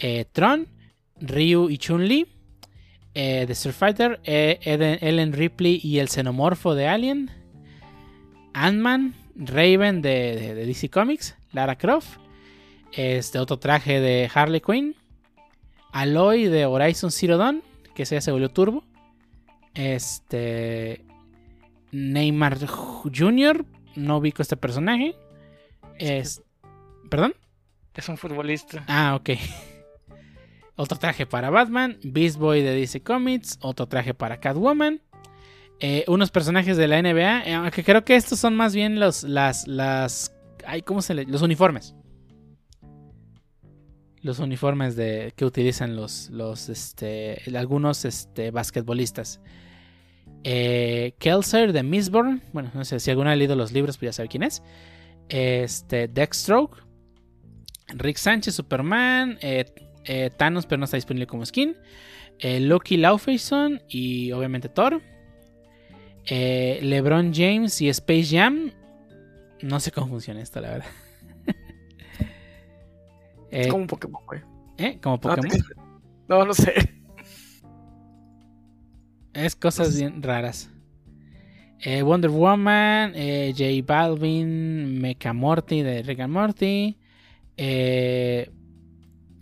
eh, 0.00 0.26
Tron, 0.32 0.66
Ryu 1.20 1.70
y 1.70 1.78
Chun-Li, 1.78 2.33
eh, 3.14 3.44
The 3.46 3.54
Starfighter, 3.54 4.20
eh, 4.24 4.58
Eden- 4.62 4.98
Ellen 5.00 5.32
Ripley 5.32 5.80
y 5.82 5.98
el 5.98 6.08
xenomorfo 6.08 6.74
de 6.74 6.88
Alien, 6.88 7.30
Ant-Man, 8.52 9.14
Raven 9.36 10.02
de, 10.02 10.36
de- 10.36 10.54
de 10.54 10.66
DC 10.66 10.88
Comics, 10.90 11.36
Lara 11.52 11.76
Croft, 11.76 12.18
este 12.92 13.38
otro 13.38 13.58
traje 13.58 14.00
de 14.00 14.30
Harley 14.32 14.60
Quinn, 14.60 14.94
Aloy 15.92 16.44
de 16.46 16.66
Horizon 16.66 17.10
Zero 17.10 17.36
Dawn, 17.38 17.62
que 17.94 18.02
ese 18.04 18.16
ya 18.16 18.20
se 18.20 18.30
volvió 18.32 18.48
turbo, 18.50 18.84
este 19.74 21.04
Neymar 21.92 22.58
Jr., 22.66 23.64
no 23.96 24.18
ubico 24.18 24.42
este 24.42 24.56
personaje, 24.56 25.14
es, 25.98 26.42
¿perdón? 27.10 27.34
Es 27.94 28.08
un 28.08 28.16
futbolista. 28.16 28.84
Ah, 28.88 29.14
ok. 29.14 29.30
Otro 30.76 30.98
traje 30.98 31.24
para 31.24 31.50
Batman, 31.50 31.98
Beast 32.02 32.36
Boy 32.36 32.62
de 32.62 32.74
DC 32.74 33.02
Comics, 33.02 33.58
otro 33.60 33.86
traje 33.86 34.12
para 34.12 34.40
Catwoman, 34.40 35.00
eh, 35.78 36.04
unos 36.08 36.30
personajes 36.30 36.76
de 36.76 36.88
la 36.88 37.00
NBA, 37.00 37.44
eh, 37.44 37.54
aunque 37.54 37.84
creo 37.84 38.04
que 38.04 38.16
estos 38.16 38.40
son 38.40 38.56
más 38.56 38.74
bien 38.74 38.98
los, 38.98 39.22
las, 39.22 39.68
las, 39.68 40.34
¿cómo 40.84 41.00
se 41.00 41.14
le, 41.14 41.24
los 41.26 41.42
uniformes, 41.42 41.94
los 44.20 44.40
uniformes 44.40 44.96
de 44.96 45.32
que 45.36 45.44
utilizan 45.44 45.94
los, 45.94 46.30
los, 46.30 46.68
este, 46.68 47.40
algunos, 47.56 48.04
este, 48.04 48.50
basquetbolistas. 48.50 49.40
Eh, 50.42 51.14
Kelser 51.18 51.72
de 51.72 51.84
Mistborn, 51.84 52.42
bueno, 52.52 52.70
no 52.74 52.84
sé 52.84 52.98
si 52.98 53.10
alguno 53.10 53.30
ha 53.30 53.36
leído 53.36 53.54
los 53.54 53.70
libros, 53.70 53.96
pues 53.96 54.08
ya 54.08 54.12
sabe 54.12 54.28
quién 54.28 54.42
es. 54.42 54.62
Este, 55.28 56.08
Deathstroke, 56.08 56.82
Rick 57.88 58.16
Sánchez, 58.16 58.54
Superman, 58.54 59.38
eh, 60.04 60.30
Thanos, 60.36 60.66
pero 60.66 60.78
no 60.78 60.84
está 60.84 60.96
disponible 60.96 61.26
como 61.26 61.44
skin. 61.46 61.76
eh, 62.38 62.60
Loki 62.60 62.96
Laufeyson 62.96 63.82
y 63.88 64.32
obviamente 64.32 64.68
Thor. 64.68 65.00
eh, 66.26 66.78
LeBron 66.82 67.32
James 67.34 67.80
y 67.80 67.88
Space 67.90 68.36
Jam. 68.36 68.70
No 69.62 69.78
sé 69.80 69.90
cómo 69.92 70.08
funciona 70.08 70.40
esto, 70.42 70.60
la 70.60 70.70
verdad. 70.70 70.86
Es 73.50 73.68
como 73.68 73.82
un 73.82 73.86
Pokémon, 73.86 74.22
güey. 74.26 74.40
¿eh? 74.78 74.98
Como 75.02 75.20
Pokémon. 75.20 75.48
No, 76.28 76.44
no 76.46 76.54
sé. 76.54 76.72
Es 79.34 79.54
cosas 79.54 79.98
bien 79.98 80.22
raras. 80.22 80.70
Eh, 81.80 82.00
Wonder 82.02 82.30
Woman, 82.30 83.12
eh, 83.14 83.52
J 83.54 83.64
Balvin, 83.86 85.02
Mecha 85.02 85.34
Morty 85.34 85.82
de 85.82 86.02
Rick 86.02 86.20
and 86.20 86.32
Morty, 86.32 86.96
eh, 87.58 88.50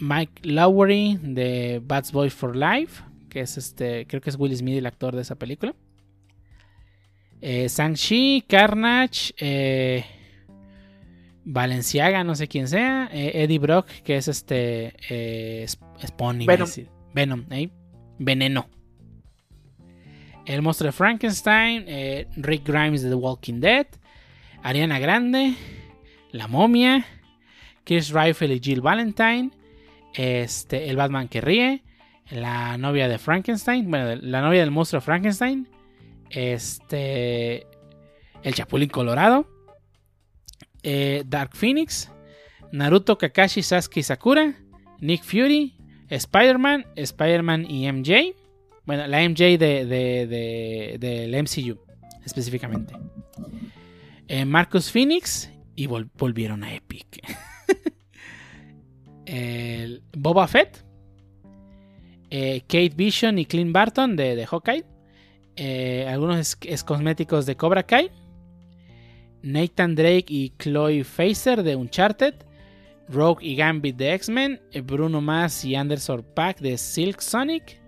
Mike 0.03 0.43
Lowry 0.43 1.17
de 1.23 1.81
Bad 1.85 2.07
Boy 2.13 2.29
for 2.29 2.57
Life, 2.57 3.05
que 3.29 3.41
es 3.41 3.57
este, 3.57 4.05
creo 4.09 4.21
que 4.21 4.31
es 4.31 4.37
Will 4.37 4.57
Smith 4.57 4.77
el 4.77 4.87
actor 4.87 5.15
de 5.15 5.23
esa 5.23 5.37
película. 5.37 5.77
Eh, 7.41 7.69
Shang-Chi, 7.69 8.45
Carnage, 8.49 9.33
eh, 9.39 10.05
Valenciaga, 11.45 12.25
no 12.25 12.35
sé 12.35 12.49
quién 12.49 12.67
sea, 12.67 13.09
eh, 13.13 13.43
Eddie 13.45 13.61
Brock, 13.61 13.87
que 14.05 14.17
es 14.17 14.27
este, 14.27 14.93
eh, 15.09 15.63
Sp- 15.71 15.87
Spawn, 16.05 16.43
iba 16.43 16.53
a 16.53 16.57
Venom. 16.57 16.71
Venom, 17.15 17.45
¿eh? 17.51 17.71
Veneno. 18.19 18.69
El 20.47 20.63
monstruo 20.63 20.89
de 20.89 20.93
Frankenstein, 20.93 21.87
Rick 22.37 22.67
Grimes 22.67 23.03
de 23.03 23.09
The 23.09 23.15
Walking 23.15 23.61
Dead, 23.61 23.87
Ariana 24.65 24.99
Grande, 24.99 25.55
La 26.33 26.49
Momia, 26.49 27.05
Chris 27.85 28.11
Rifle 28.11 28.55
y 28.55 28.61
Jill 28.61 28.81
Valentine, 28.81 29.51
este, 30.15 30.89
el 30.91 30.97
Batman 30.97 31.29
que 31.29 31.41
ríe, 31.41 31.83
la 32.31 32.79
novia 32.79 33.09
de 33.09 33.19
Frankenstein, 33.19 33.91
bueno, 33.91 34.15
la 34.23 34.41
novia 34.41 34.61
del 34.61 34.71
monstruo 34.71 35.01
Frankenstein, 35.01 35.69
este, 36.31 37.67
el 38.43 38.55
Chapulín 38.55 38.89
Colorado, 38.89 39.47
eh, 40.83 41.23
Dark 41.27 41.51
Phoenix, 41.55 42.11
Naruto, 42.73 43.19
Kakashi, 43.19 43.63
Sasuke 43.63 44.03
Sakura, 44.03 44.55
Nick 45.01 45.23
Fury, 45.23 45.77
Spider-Man, 46.09 46.87
Spider-Man 46.97 47.71
y 47.71 47.91
MJ. 47.91 48.35
Bueno, 48.85 49.07
la 49.07 49.21
MJ 49.29 49.59
de, 49.59 49.85
de- 49.87 50.27
de- 50.27 50.97
del 50.99 51.35
MCU, 51.43 51.79
específicamente. 52.25 52.95
Eh, 54.29 54.45
Marcus 54.45 54.91
Phoenix 54.91 55.51
y 55.77 55.87
vol- 55.87 56.11
volvieron 56.17 56.65
a 56.65 56.75
Epic. 56.75 57.23
Boba 60.17 60.47
Fett. 60.49 60.85
eh, 62.31 62.61
Kate 62.63 62.93
Vision 62.97 63.39
y 63.39 63.45
Clint 63.47 63.73
Barton 63.73 64.17
de, 64.17 64.47
Hawkeye. 64.47 64.85
eh, 65.57 66.07
algunos 66.09 66.57
cosméticos 66.87 67.45
de 67.47 67.57
Cobra 67.57 67.83
Kai. 67.83 68.11
Nathan 69.43 69.95
Drake 69.95 70.27
y 70.29 70.53
Chloe 70.59 71.05
Facer 71.05 71.63
de 71.63 71.77
Uncharted. 71.77 72.35
Rogue 73.09 73.43
y 73.43 73.57
Gambit 73.57 73.97
de 73.97 74.15
X-Men. 74.15 74.61
eh, 74.73 74.81
Bruno 74.81 75.21
Mars 75.21 75.65
y 75.65 75.75
Anderson 75.75 76.25
Pack 76.35 76.61
de 76.61 76.79
Silk 76.79 77.21
Sonic. 77.21 77.79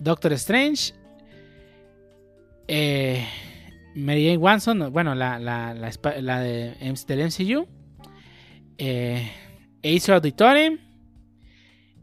Doctor 0.00 0.32
Strange. 0.32 0.94
eh, 2.68 3.24
Mary 3.94 4.24
Jane 4.24 4.38
Watson, 4.38 4.90
bueno, 4.92 5.14
la, 5.14 5.38
la, 5.38 5.74
la, 5.74 6.40
de, 6.40 6.74
MCU. 6.80 7.68
Eh, 8.78 9.30
Ace 9.84 10.12
Auditore. 10.12 10.78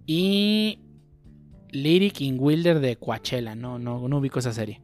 Y 0.05 0.79
Lyric 1.71 2.21
in 2.21 2.37
Wilder 2.39 2.79
de 2.79 2.95
Coachella. 2.97 3.55
No, 3.55 3.77
no, 3.79 4.07
no 4.07 4.17
ubico 4.17 4.39
esa 4.39 4.53
serie. 4.53 4.81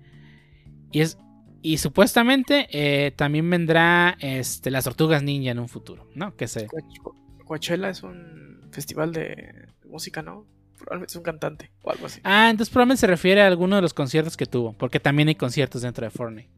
Y 0.91 1.01
es. 1.01 1.17
Y 1.61 1.77
supuestamente 1.79 2.67
eh, 2.71 3.09
también 3.11 3.49
vendrá 3.49 4.15
este, 4.19 4.69
las 4.69 4.83
tortugas 4.83 5.23
ninja 5.23 5.49
en 5.49 5.57
un 5.57 5.67
futuro, 5.67 6.07
¿no? 6.13 6.35
Que 6.35 6.47
se. 6.47 6.67
Coach- 6.67 6.99
Coachella 7.43 7.89
es 7.89 8.03
un 8.03 8.67
festival 8.71 9.11
de 9.13 9.69
música, 9.87 10.21
¿no? 10.21 10.45
Probablemente 10.77 11.11
es 11.11 11.15
un 11.15 11.23
cantante 11.23 11.71
o 11.81 11.89
algo 11.89 12.05
así. 12.05 12.19
Ah, 12.23 12.49
entonces 12.51 12.71
probablemente 12.71 12.99
se 13.01 13.07
refiere 13.07 13.41
a 13.41 13.47
alguno 13.47 13.77
de 13.77 13.81
los 13.81 13.95
conciertos 13.95 14.37
que 14.37 14.45
tuvo. 14.45 14.73
Porque 14.73 14.99
también 14.99 15.27
hay 15.29 15.35
conciertos 15.35 15.81
dentro 15.81 16.05
de 16.05 16.11
Fortnite. 16.11 16.49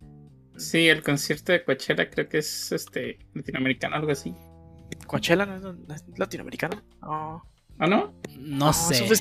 Sí, 0.57 0.89
el 0.89 1.03
concierto 1.03 1.53
de 1.53 1.63
Coachella 1.63 2.09
creo 2.09 2.27
que 2.27 2.39
es 2.39 2.71
este 2.73 3.19
latinoamericano, 3.33 3.95
algo 3.95 4.11
así. 4.11 4.33
Coachella 5.05 5.45
no 5.45 5.55
es, 5.55 5.61
no 5.63 5.95
es 5.95 6.03
latinoamericano. 6.17 6.81
No. 7.01 7.43
¿O 7.79 7.87
no? 7.87 8.13
No, 8.37 8.69
Es 8.71 8.75
sé. 8.77 9.03
un, 9.03 9.11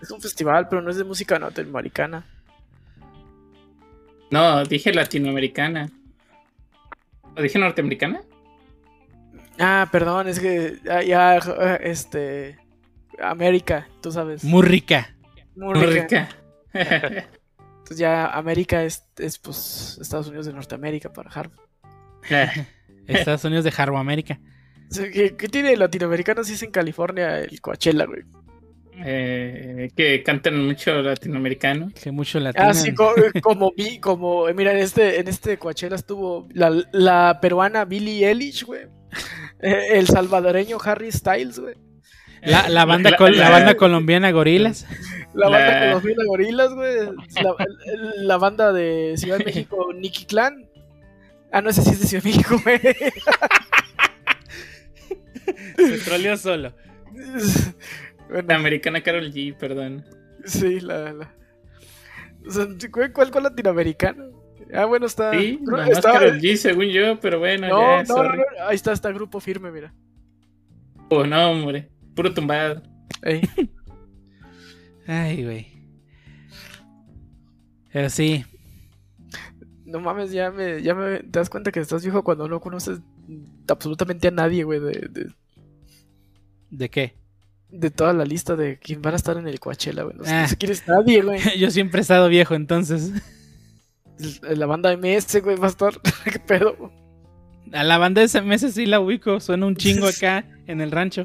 es 0.00 0.10
un 0.10 0.20
festival, 0.20 0.68
pero 0.68 0.82
no 0.82 0.90
es 0.90 0.96
de 0.96 1.04
música 1.04 1.38
norteamericana. 1.38 2.26
No, 4.30 4.64
dije 4.64 4.92
latinoamericana. 4.92 5.90
¿O 7.36 7.40
dije 7.42 7.58
norteamericana? 7.58 8.22
Ah, 9.58 9.88
perdón, 9.92 10.28
es 10.28 10.40
que 10.40 10.78
ya, 10.84 11.02
ya, 11.02 11.36
este 11.82 12.58
América, 13.22 13.86
tú 14.00 14.10
sabes. 14.10 14.42
Muy 14.44 14.62
rica. 14.66 15.14
Muy 15.54 15.74
Muy 15.78 15.86
rica. 15.86 16.28
rica. 16.72 17.28
Entonces 17.58 17.98
ya 17.98 18.26
América 18.26 18.82
es, 18.84 19.04
es 19.18 19.38
pues 19.38 19.98
Estados 20.00 20.28
Unidos 20.28 20.46
de 20.46 20.54
Norteamérica 20.54 21.12
para 21.12 21.30
Harvard. 21.30 21.58
Estados 23.06 23.44
Unidos 23.44 23.64
de 23.64 23.72
Harbo 23.76 23.98
América. 23.98 24.40
¿Qué, 25.12 25.34
qué 25.36 25.48
tiene 25.48 25.76
latinoamericano 25.76 26.44
si 26.44 26.54
es 26.54 26.62
en 26.62 26.70
California 26.70 27.40
el 27.40 27.60
Coachella, 27.60 28.04
güey? 28.06 28.22
Eh, 29.04 29.90
que 29.96 30.22
cantan 30.22 30.64
mucho 30.64 31.02
latinoamericano. 31.02 31.90
Que 32.00 32.12
mucho 32.12 32.38
latino. 32.38 32.66
Ah, 32.68 32.74
sí, 32.74 32.94
co- 32.94 33.14
como 33.42 33.72
vi, 33.76 33.98
como, 33.98 34.48
eh, 34.48 34.54
mira, 34.54 34.72
en 34.72 34.78
este, 34.78 35.18
en 35.18 35.28
este 35.28 35.58
Coachella 35.58 35.96
estuvo 35.96 36.46
la, 36.52 36.70
la 36.92 37.38
peruana 37.40 37.84
Billie 37.84 38.28
Eilish, 38.28 38.64
güey. 38.64 38.82
Eh, 39.64 39.98
El 39.98 40.08
salvadoreño 40.08 40.76
Harry 40.84 41.12
Styles, 41.12 41.60
güey. 41.60 41.76
La, 42.42 42.68
la 42.68 42.84
banda 42.84 43.10
La- 43.10 43.16
col- 43.16 43.36
la 43.38 43.44
la- 43.44 43.50
banda 43.50 43.74
colombiana 43.76 44.32
Gorilas. 44.32 44.86
La 45.34 45.48
La- 45.48 45.58
banda 45.58 45.88
colombiana 45.92 46.24
Gorilas, 46.26 46.74
güey. 46.74 46.96
La, 47.40 47.54
la 48.16 48.36
banda 48.38 48.72
de 48.72 49.14
Ciudad 49.16 49.38
de 49.38 49.44
México, 49.44 49.92
Nicky 49.96 50.24
Clan. 50.24 50.68
Ah, 51.52 51.60
no, 51.62 51.70
ese 51.70 51.82
sí 51.82 51.90
es 51.90 52.00
de 52.00 52.06
Ciudad 52.08 52.24
de 52.24 52.30
México, 52.30 52.56
güey. 52.64 52.80
Se 55.76 55.98
troleó 56.04 56.36
solo. 56.36 56.72
La 58.46 58.56
americana 58.56 59.02
Carol 59.02 59.30
G, 59.32 59.56
perdón. 59.56 60.04
sí, 60.44 60.80
la. 60.80 61.12
la... 61.12 61.34
O 62.46 62.50
sea, 62.50 62.66
¿cuál, 62.90 63.12
cuál, 63.12 63.30
cuál 63.30 63.44
latinoamericano? 63.44 64.24
Ah, 64.74 64.86
bueno, 64.86 65.06
está. 65.06 65.32
Sí, 65.32 65.58
nomás 65.62 65.90
está- 65.90 66.12
Carol 66.12 66.40
G, 66.40 66.56
según 66.56 66.86
yo, 66.86 67.20
pero 67.20 67.38
bueno, 67.38 67.68
No, 67.68 67.80
ya, 67.80 68.02
no, 68.04 68.08
no, 68.08 68.14
sorry. 68.22 68.38
no, 68.38 68.44
ahí 68.66 68.74
está, 68.74 68.92
está 68.92 69.12
grupo 69.12 69.38
firme, 69.40 69.70
mira. 69.70 69.92
Oh, 71.10 71.24
no, 71.26 71.50
hombre. 71.50 71.90
Puro 72.16 72.32
tumbado. 72.32 72.82
Ey. 73.22 73.42
Ay, 75.06 75.44
güey. 75.44 75.66
Pero 77.92 78.08
sí. 78.08 78.44
No 79.84 80.00
mames, 80.00 80.32
ya 80.32 80.50
me, 80.50 80.80
ya 80.82 80.94
me 80.94 81.18
te 81.18 81.38
das 81.38 81.50
cuenta 81.50 81.70
que 81.70 81.80
estás 81.80 82.02
viejo 82.02 82.24
cuando 82.24 82.48
no 82.48 82.60
conoces 82.60 83.00
absolutamente 83.68 84.28
a 84.28 84.30
nadie, 84.30 84.64
güey, 84.64 84.80
de, 84.80 85.08
de, 85.10 85.26
¿De 86.70 86.88
qué? 86.90 87.14
de 87.70 87.90
toda 87.90 88.12
la 88.12 88.26
lista 88.26 88.54
de 88.54 88.78
quién 88.78 89.00
van 89.00 89.14
a 89.14 89.16
estar 89.16 89.38
en 89.38 89.48
el 89.48 89.58
Coachella, 89.58 90.02
güey. 90.02 90.14
No, 90.16 90.24
Ah. 90.26 90.42
no 90.42 90.48
sé 90.48 90.56
quién 90.58 90.72
es 90.72 90.86
nadie, 90.86 91.22
güey. 91.22 91.40
Yo 91.58 91.70
siempre 91.70 92.00
he 92.00 92.02
estado 92.02 92.28
viejo, 92.28 92.54
entonces. 92.54 93.12
La 94.42 94.66
banda 94.66 94.94
MS, 94.94 95.40
güey, 95.42 95.56
va 95.56 95.66
a 95.68 95.70
estar. 95.70 95.94
¿Qué 96.30 96.38
pedo? 96.38 96.92
A 97.72 97.82
la 97.82 97.96
banda 97.96 98.20
de 98.20 98.28
SMS 98.28 98.70
sí 98.74 98.84
la 98.84 99.00
ubico. 99.00 99.40
Suena 99.40 99.64
un 99.64 99.74
chingo 99.76 100.06
acá 100.06 100.44
en 100.66 100.82
el 100.82 100.90
rancho. 100.90 101.24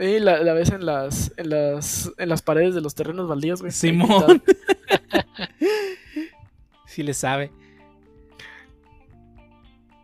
Y 0.00 0.18
la, 0.18 0.42
la 0.42 0.52
ves 0.52 0.70
en 0.70 0.84
las, 0.84 1.32
en 1.36 1.50
las 1.50 2.10
en 2.18 2.28
las 2.28 2.42
paredes 2.42 2.74
de 2.74 2.80
los 2.80 2.96
terrenos 2.96 3.28
baldíos, 3.28 3.60
güey. 3.60 3.70
Simón. 3.70 4.42
sí 6.86 7.02
le 7.04 7.14
sabe. 7.14 7.52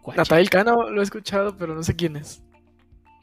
Guacha. 0.05 0.21
Natalia 0.21 0.51
Cano 0.51 0.91
lo 0.91 1.01
he 1.01 1.05
escuchado, 1.05 1.57
pero 1.57 1.75
no 1.75 1.83
sé 1.83 1.97
quién 1.97 2.17
es. 2.17 2.45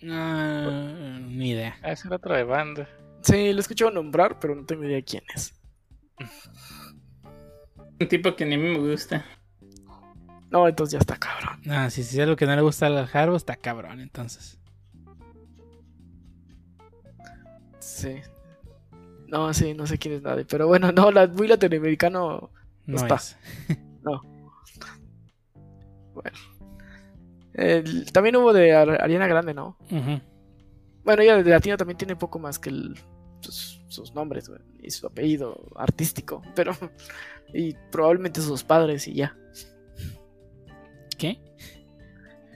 No, 0.01 1.19
ni 1.19 1.51
idea. 1.51 1.77
Ah, 1.83 1.91
ese 1.91 2.07
era 2.07 2.15
otro 2.15 2.35
de 2.35 2.43
banda. 2.43 2.89
Sí, 3.21 3.53
lo 3.53 3.59
he 3.59 3.61
escuchado 3.61 3.91
nombrar, 3.91 4.39
pero 4.39 4.55
no 4.55 4.65
tengo 4.65 4.83
idea 4.83 4.99
quién 5.03 5.23
es. 5.35 5.53
Un 7.99 8.07
tipo 8.07 8.35
que 8.35 8.45
ni 8.47 8.55
a 8.55 8.57
mí 8.57 8.63
me 8.63 8.79
gusta. 8.79 9.23
No, 10.49 10.67
entonces 10.67 10.93
ya 10.93 10.99
está 10.99 11.17
cabrón. 11.17 11.61
Ah, 11.69 11.91
si 11.91 12.03
si 12.03 12.17
es 12.17 12.23
algo 12.23 12.35
que 12.35 12.47
no 12.47 12.55
le 12.55 12.63
gusta 12.63 12.87
al 12.87 13.07
Harbo, 13.13 13.35
está 13.35 13.55
cabrón, 13.55 13.99
entonces. 13.99 14.59
Sí. 17.79 18.21
No, 19.27 19.53
sí, 19.53 19.75
no 19.75 19.85
sé 19.85 19.99
quién 19.99 20.15
es 20.15 20.23
nadie. 20.23 20.45
Pero 20.45 20.67
bueno, 20.67 20.91
no, 20.91 21.11
la, 21.11 21.27
muy 21.27 21.47
latinoamericano. 21.47 22.49
No 22.87 22.97
Está. 22.97 23.15
es. 23.15 23.37
El- 27.61 28.11
también 28.11 28.35
hubo 28.35 28.53
de 28.53 28.73
Ar- 28.73 29.01
Ariana 29.01 29.27
Grande, 29.27 29.53
¿no? 29.53 29.77
Bueno, 31.03 31.21
ella 31.23 31.41
de 31.41 31.49
latino 31.49 31.77
también 31.77 31.97
tiene 31.97 32.15
poco 32.15 32.39
más 32.39 32.59
que 32.59 32.69
el- 32.69 32.95
sus, 33.41 33.81
sus 33.87 34.13
nombres 34.13 34.51
y 34.81 34.91
su 34.91 35.07
apellido 35.07 35.59
artístico, 35.75 36.41
pero 36.55 36.73
y 37.53 37.73
probablemente 37.91 38.41
sus 38.41 38.63
padres 38.63 39.07
y 39.07 39.13
ya. 39.15 39.35
¿Qué? 41.17 41.39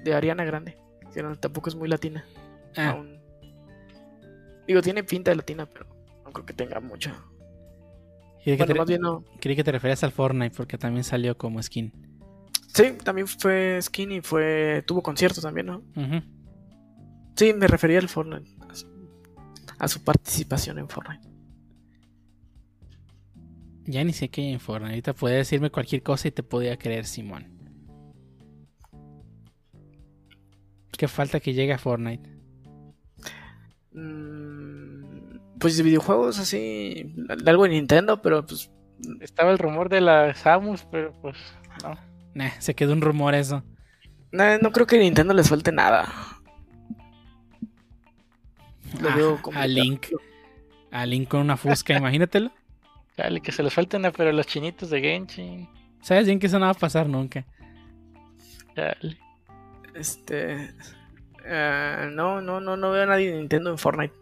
De 0.03 0.13
Ariana 0.13 0.43
Grande, 0.45 0.77
que 1.13 1.21
no- 1.23 1.35
tampoco 1.37 1.69
es 1.69 1.75
muy 1.75 1.87
latina. 1.89 2.25
Ah, 2.75 2.91
aún. 2.91 3.19
Digo, 4.67 4.81
tiene 4.81 5.03
pinta 5.03 5.31
de 5.31 5.37
latina, 5.37 5.65
pero 5.67 5.85
no 6.23 6.31
creo 6.31 6.45
que 6.45 6.53
tenga 6.53 6.79
mucho. 6.79 7.11
creí 8.43 8.57
que, 8.57 8.63
Bueno, 8.63 8.73
te, 8.73 8.79
más 8.79 8.87
bien 8.87 9.01
no. 9.01 9.23
creí 9.39 9.55
que 9.55 9.63
te 9.63 9.71
referías 9.71 10.03
al 10.03 10.11
Fortnite 10.11 10.55
porque 10.55 10.77
también 10.77 11.03
salió 11.03 11.37
como 11.37 11.61
skin. 11.61 11.91
Sí, 12.75 12.91
también 13.01 13.25
fue 13.25 13.79
skinny, 13.81 14.19
fue 14.19 14.83
tuvo 14.85 15.01
conciertos 15.01 15.41
también, 15.41 15.67
¿no? 15.67 15.81
Sí, 17.37 17.53
me 17.53 17.67
refería 17.67 17.99
al 17.99 18.09
Fortnite, 18.09 18.51
a 18.69 18.75
su, 18.75 18.87
a 19.79 19.87
su 19.87 20.03
participación 20.03 20.79
en 20.79 20.89
Fortnite. 20.89 21.25
Ya 23.85 24.03
ni 24.03 24.11
sé 24.11 24.27
qué 24.27 24.41
hay 24.41 24.51
en 24.51 24.59
Fortnite. 24.59 24.91
Ahorita 24.91 25.13
podía 25.13 25.37
decirme 25.37 25.69
cualquier 25.69 26.03
cosa 26.03 26.27
y 26.27 26.31
te 26.31 26.43
podía 26.43 26.77
creer, 26.77 27.05
Simón. 27.05 27.47
¿Qué 30.97 31.07
falta 31.07 31.39
que 31.39 31.53
llegue 31.53 31.71
a 31.71 31.77
Fortnite? 31.77 32.29
Mm, 33.93 35.37
pues 35.59 35.77
de 35.77 35.83
videojuegos 35.83 36.39
así, 36.39 37.15
algo 37.45 37.63
de 37.63 37.69
Nintendo, 37.69 38.21
pero 38.21 38.45
pues 38.45 38.69
Estaba 39.21 39.51
el 39.51 39.59
rumor 39.59 39.87
de 39.87 40.01
la 40.01 40.33
Samus, 40.33 40.85
pero 40.91 41.13
pues 41.21 41.37
no. 41.83 42.14
Nah, 42.35 42.51
se 42.59 42.75
quedó 42.75 42.93
un 42.93 43.01
rumor 43.01 43.33
eso. 43.33 43.63
no, 44.31 44.57
no 44.59 44.71
creo 44.71 44.85
que 44.85 44.97
a 44.97 44.99
Nintendo 44.99 45.33
les 45.33 45.49
falte 45.49 45.71
nada. 45.71 46.07
Lo 49.01 49.09
Ah, 49.09 49.15
veo 49.15 49.33
a 49.35 49.41
complicado. 49.41 49.67
Link. 49.73 50.07
A 50.91 51.05
Link 51.05 51.27
con 51.27 51.41
una 51.41 51.57
fusca, 51.57 51.93
imagínatelo. 51.97 52.51
Dale, 53.17 53.41
que 53.41 53.51
se 53.51 53.63
les 53.63 53.73
falten 53.73 54.03
pero 54.15 54.31
los 54.31 54.45
chinitos 54.45 54.89
de 54.89 55.01
Genshin. 55.01 55.69
¿Sabes 56.01 56.25
bien 56.27 56.37
que 56.39 56.47
eso 56.47 56.59
no 56.59 56.65
va 56.65 56.71
a 56.71 56.75
pasar 56.75 57.07
nunca? 57.09 57.45
Dale. 58.75 59.17
Este. 59.93 60.73
eh, 61.45 62.09
no, 62.11 62.41
no, 62.41 62.59
no, 62.59 62.75
no 62.75 62.91
veo 62.91 63.03
a 63.03 63.07
nadie 63.07 63.31
de 63.31 63.37
Nintendo 63.37 63.69
en 63.71 63.77
Fortnite. 63.77 64.13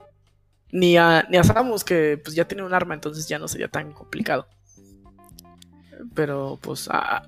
Ni 0.72 0.98
a, 0.98 1.26
ni 1.30 1.38
a 1.38 1.44
Samus, 1.44 1.84
que 1.84 2.19
pues 2.23 2.35
ya 2.35 2.48
tiene 2.48 2.64
un 2.64 2.73
arma, 2.73 2.94
entonces 2.94 3.27
ya 3.27 3.38
no 3.40 3.48
sería 3.48 3.68
tan 3.68 3.91
complicado. 3.91 4.48
Pero 6.14 6.60
pues. 6.61 6.88
a- 6.91 7.23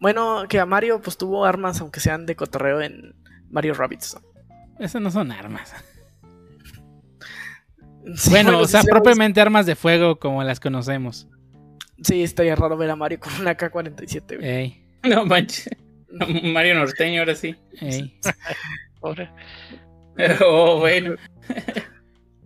bueno, 0.00 0.44
que 0.48 0.60
a 0.60 0.66
Mario 0.66 1.00
pues 1.00 1.16
tuvo 1.18 1.44
armas, 1.44 1.80
aunque 1.80 2.00
sean 2.00 2.26
de 2.26 2.36
cotorreo 2.36 2.80
en 2.80 3.14
Mario 3.50 3.74
Rabbids. 3.74 4.14
¿no? 4.16 4.84
Esas 4.84 5.02
no 5.02 5.10
son 5.10 5.32
armas. 5.32 5.72
Sí, 8.16 8.30
Bueno, 8.30 8.58
o 8.60 8.66
sea, 8.66 8.80
sí, 8.82 8.88
propiamente 8.88 9.38
armas 9.38 9.66
de 9.66 9.74
fuego 9.74 10.18
como 10.18 10.42
las 10.42 10.60
conocemos. 10.60 11.28
Sí, 12.02 12.22
estaría 12.22 12.54
raro 12.56 12.76
ver 12.78 12.90
a 12.90 12.96
Mario 12.96 13.20
con 13.20 13.34
una 13.38 13.54
K-47. 13.54 14.36
güey. 14.38 14.48
Ey, 14.48 14.86
No 15.02 15.26
manches. 15.26 15.68
Mario 16.42 16.76
Norteño, 16.76 17.20
ahora 17.20 17.34
sí. 17.34 17.54
ey. 17.82 18.18
Pobre. 19.00 19.30
Oh, 20.42 20.78
bueno. 20.78 21.16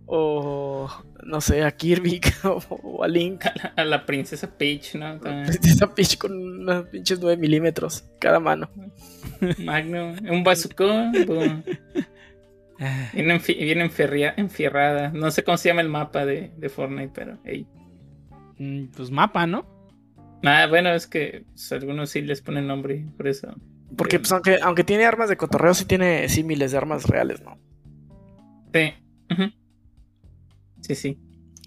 O 0.05 0.89
no 1.25 1.41
sé, 1.41 1.63
a 1.63 1.71
Kirby 1.71 2.21
o, 2.43 3.03
a 3.03 3.07
Link. 3.07 3.45
A 3.75 3.83
la 3.83 4.05
princesa 4.05 4.49
Peach, 4.57 4.95
¿no? 4.95 5.19
También. 5.19 5.49
Esa 5.63 5.93
pitch 5.93 6.17
con 6.17 6.31
unos 6.33 6.85
pinches 6.87 7.19
9 7.19 7.37
milímetros 7.37 8.03
cada 8.19 8.39
mano. 8.39 8.69
Magnum. 9.59 10.15
Un 10.29 10.43
bazucón. 10.43 11.11
boom. 11.25 11.63
Viene, 13.13 13.35
enfi- 13.39 13.57
viene 13.57 13.83
enferria- 13.85 14.33
enfierrada. 14.35 15.09
No 15.09 15.31
sé 15.31 15.43
cómo 15.43 15.57
se 15.57 15.69
llama 15.69 15.81
el 15.81 15.89
mapa 15.89 16.25
de, 16.25 16.51
de 16.57 16.69
Fortnite, 16.69 17.11
pero. 17.13 17.37
Hey. 17.45 17.65
mm, 18.57 18.85
Pues 18.95 19.09
mapa, 19.11 19.45
¿no? 19.47 19.65
Ah, 20.43 20.65
bueno, 20.67 20.89
es 20.93 21.07
que 21.07 21.45
pues, 21.53 21.71
algunos 21.71 22.09
sí 22.09 22.21
les 22.21 22.41
ponen 22.41 22.67
nombre, 22.67 23.05
por 23.15 23.27
eso. 23.27 23.55
Porque 23.95 24.19
pues 24.19 24.31
aunque, 24.33 24.57
aunque 24.61 24.83
tiene 24.83 25.05
armas 25.05 25.29
de 25.29 25.37
cotorreo, 25.37 25.73
sí 25.73 25.85
tiene 25.85 26.27
sí 26.27 26.43
miles 26.43 26.71
de 26.71 26.77
armas 26.77 27.05
reales, 27.07 27.41
¿no? 27.41 27.57
Sí. 28.73 28.91
Ujú. 29.31 29.43
Sí, 30.83 30.95
sí. 30.95 31.17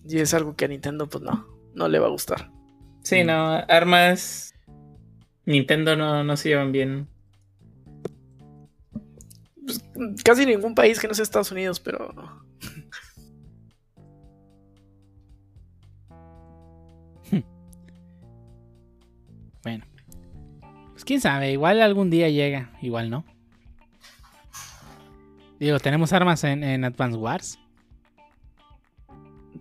Y 0.07 0.19
es 0.19 0.35
algo 0.35 0.55
que 0.55 0.67
a 0.67 0.69
Nintendo 0.69 1.09
pues 1.09 1.25
no, 1.25 1.47
no 1.75 1.89
le 1.89 1.99
va 1.99 2.07
a 2.07 2.11
gustar. 2.11 2.51
Sí, 3.03 3.25
no, 3.25 3.55
armas. 3.69 4.55
Nintendo 5.47 5.97
no, 5.97 6.23
no 6.23 6.37
se 6.37 6.51
llevan 6.51 6.73
bien. 6.73 7.09
Pues, 9.65 9.83
casi 10.23 10.45
ningún 10.45 10.75
país 10.75 11.01
que 11.01 11.09
no 11.09 11.15
sea 11.15 11.23
Estados 11.23 11.51
Unidos, 11.51 11.81
pero... 11.81 12.15
Bueno. 19.63 19.85
Pues 20.93 21.05
quién 21.05 21.21
sabe, 21.21 21.51
igual 21.51 21.83
algún 21.83 22.09
día 22.09 22.29
llega, 22.29 22.71
igual 22.81 23.11
no. 23.11 23.25
Digo, 25.59 25.81
tenemos 25.81 26.13
armas 26.13 26.45
en, 26.45 26.63
en 26.63 26.85
Advance 26.85 27.17
Wars. 27.17 27.59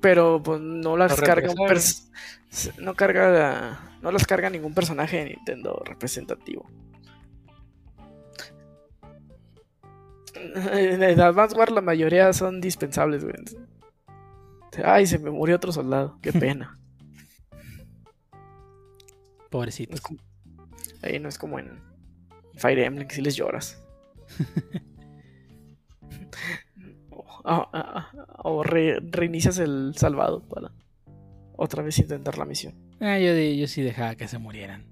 Pero 0.01 0.41
pues 0.41 0.59
no 0.61 0.97
las 0.97 1.19
carga 1.19 1.51
un 1.51 1.55
no 2.79 2.93
carga 2.95 3.97
no 4.01 4.11
las 4.11 4.25
carga 4.25 4.49
ningún 4.49 4.73
personaje 4.73 5.17
de 5.17 5.25
Nintendo 5.25 5.81
representativo. 5.85 6.65
En 10.35 11.03
Advance 11.19 11.55
Wars 11.57 11.71
la 11.71 11.81
mayoría 11.81 12.31
son 12.33 12.61
dispensables, 12.61 13.23
güey. 13.23 13.35
Ay, 14.83 15.07
se 15.07 15.17
me 15.19 15.31
murió 15.31 15.55
otro 15.55 15.71
soldado. 15.71 16.19
Qué 16.21 16.33
pena. 16.33 16.77
Pobrecito. 19.49 19.91
No 19.91 19.95
es 19.95 20.01
como- 20.01 20.19
ahí 21.01 21.19
no 21.19 21.29
es 21.29 21.37
como 21.37 21.59
en 21.59 21.81
Fire 22.55 22.79
Emblem, 22.79 23.07
que 23.07 23.15
si 23.15 23.21
les 23.21 23.35
lloras. 23.35 23.81
o 27.45 27.69
o 28.43 28.63
re- 28.63 28.99
reinicias 29.01 29.57
el 29.59 29.93
salvado 29.95 30.41
para 30.47 30.71
otra 31.55 31.83
vez 31.83 31.97
intentar 31.99 32.37
la 32.37 32.45
misión. 32.45 32.73
Ah, 32.99 33.17
yo, 33.19 33.33
yo 33.35 33.67
sí 33.67 33.81
dejaba 33.81 34.15
que 34.15 34.27
se 34.27 34.37
murieran. 34.39 34.85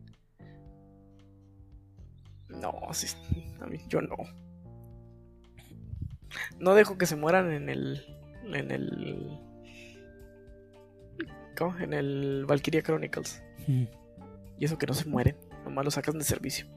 No, 2.50 2.72
sí, 2.94 3.08
a 3.62 3.66
mí, 3.66 3.78
yo 3.90 4.02
no. 4.02 4.16
No 6.60 6.74
dejo 6.76 6.98
que 6.98 7.06
se 7.06 7.16
mueran 7.16 7.52
en 7.52 7.70
el. 7.70 8.02
En 8.46 8.72
el. 8.72 9.40
¿Cómo? 11.58 11.78
En 11.80 11.94
el 11.94 12.46
Valkyria 12.48 12.82
Chronicles. 12.82 13.44
Mm. 13.68 13.84
Y 14.58 14.66
eso 14.66 14.78
que 14.78 14.88
no 14.88 14.94
se 14.94 15.08
mueren. 15.10 15.36
Nomás 15.64 15.86
lo 15.86 15.92
sacan 15.92 16.18
de 16.18 16.24
servicio. 16.24 16.68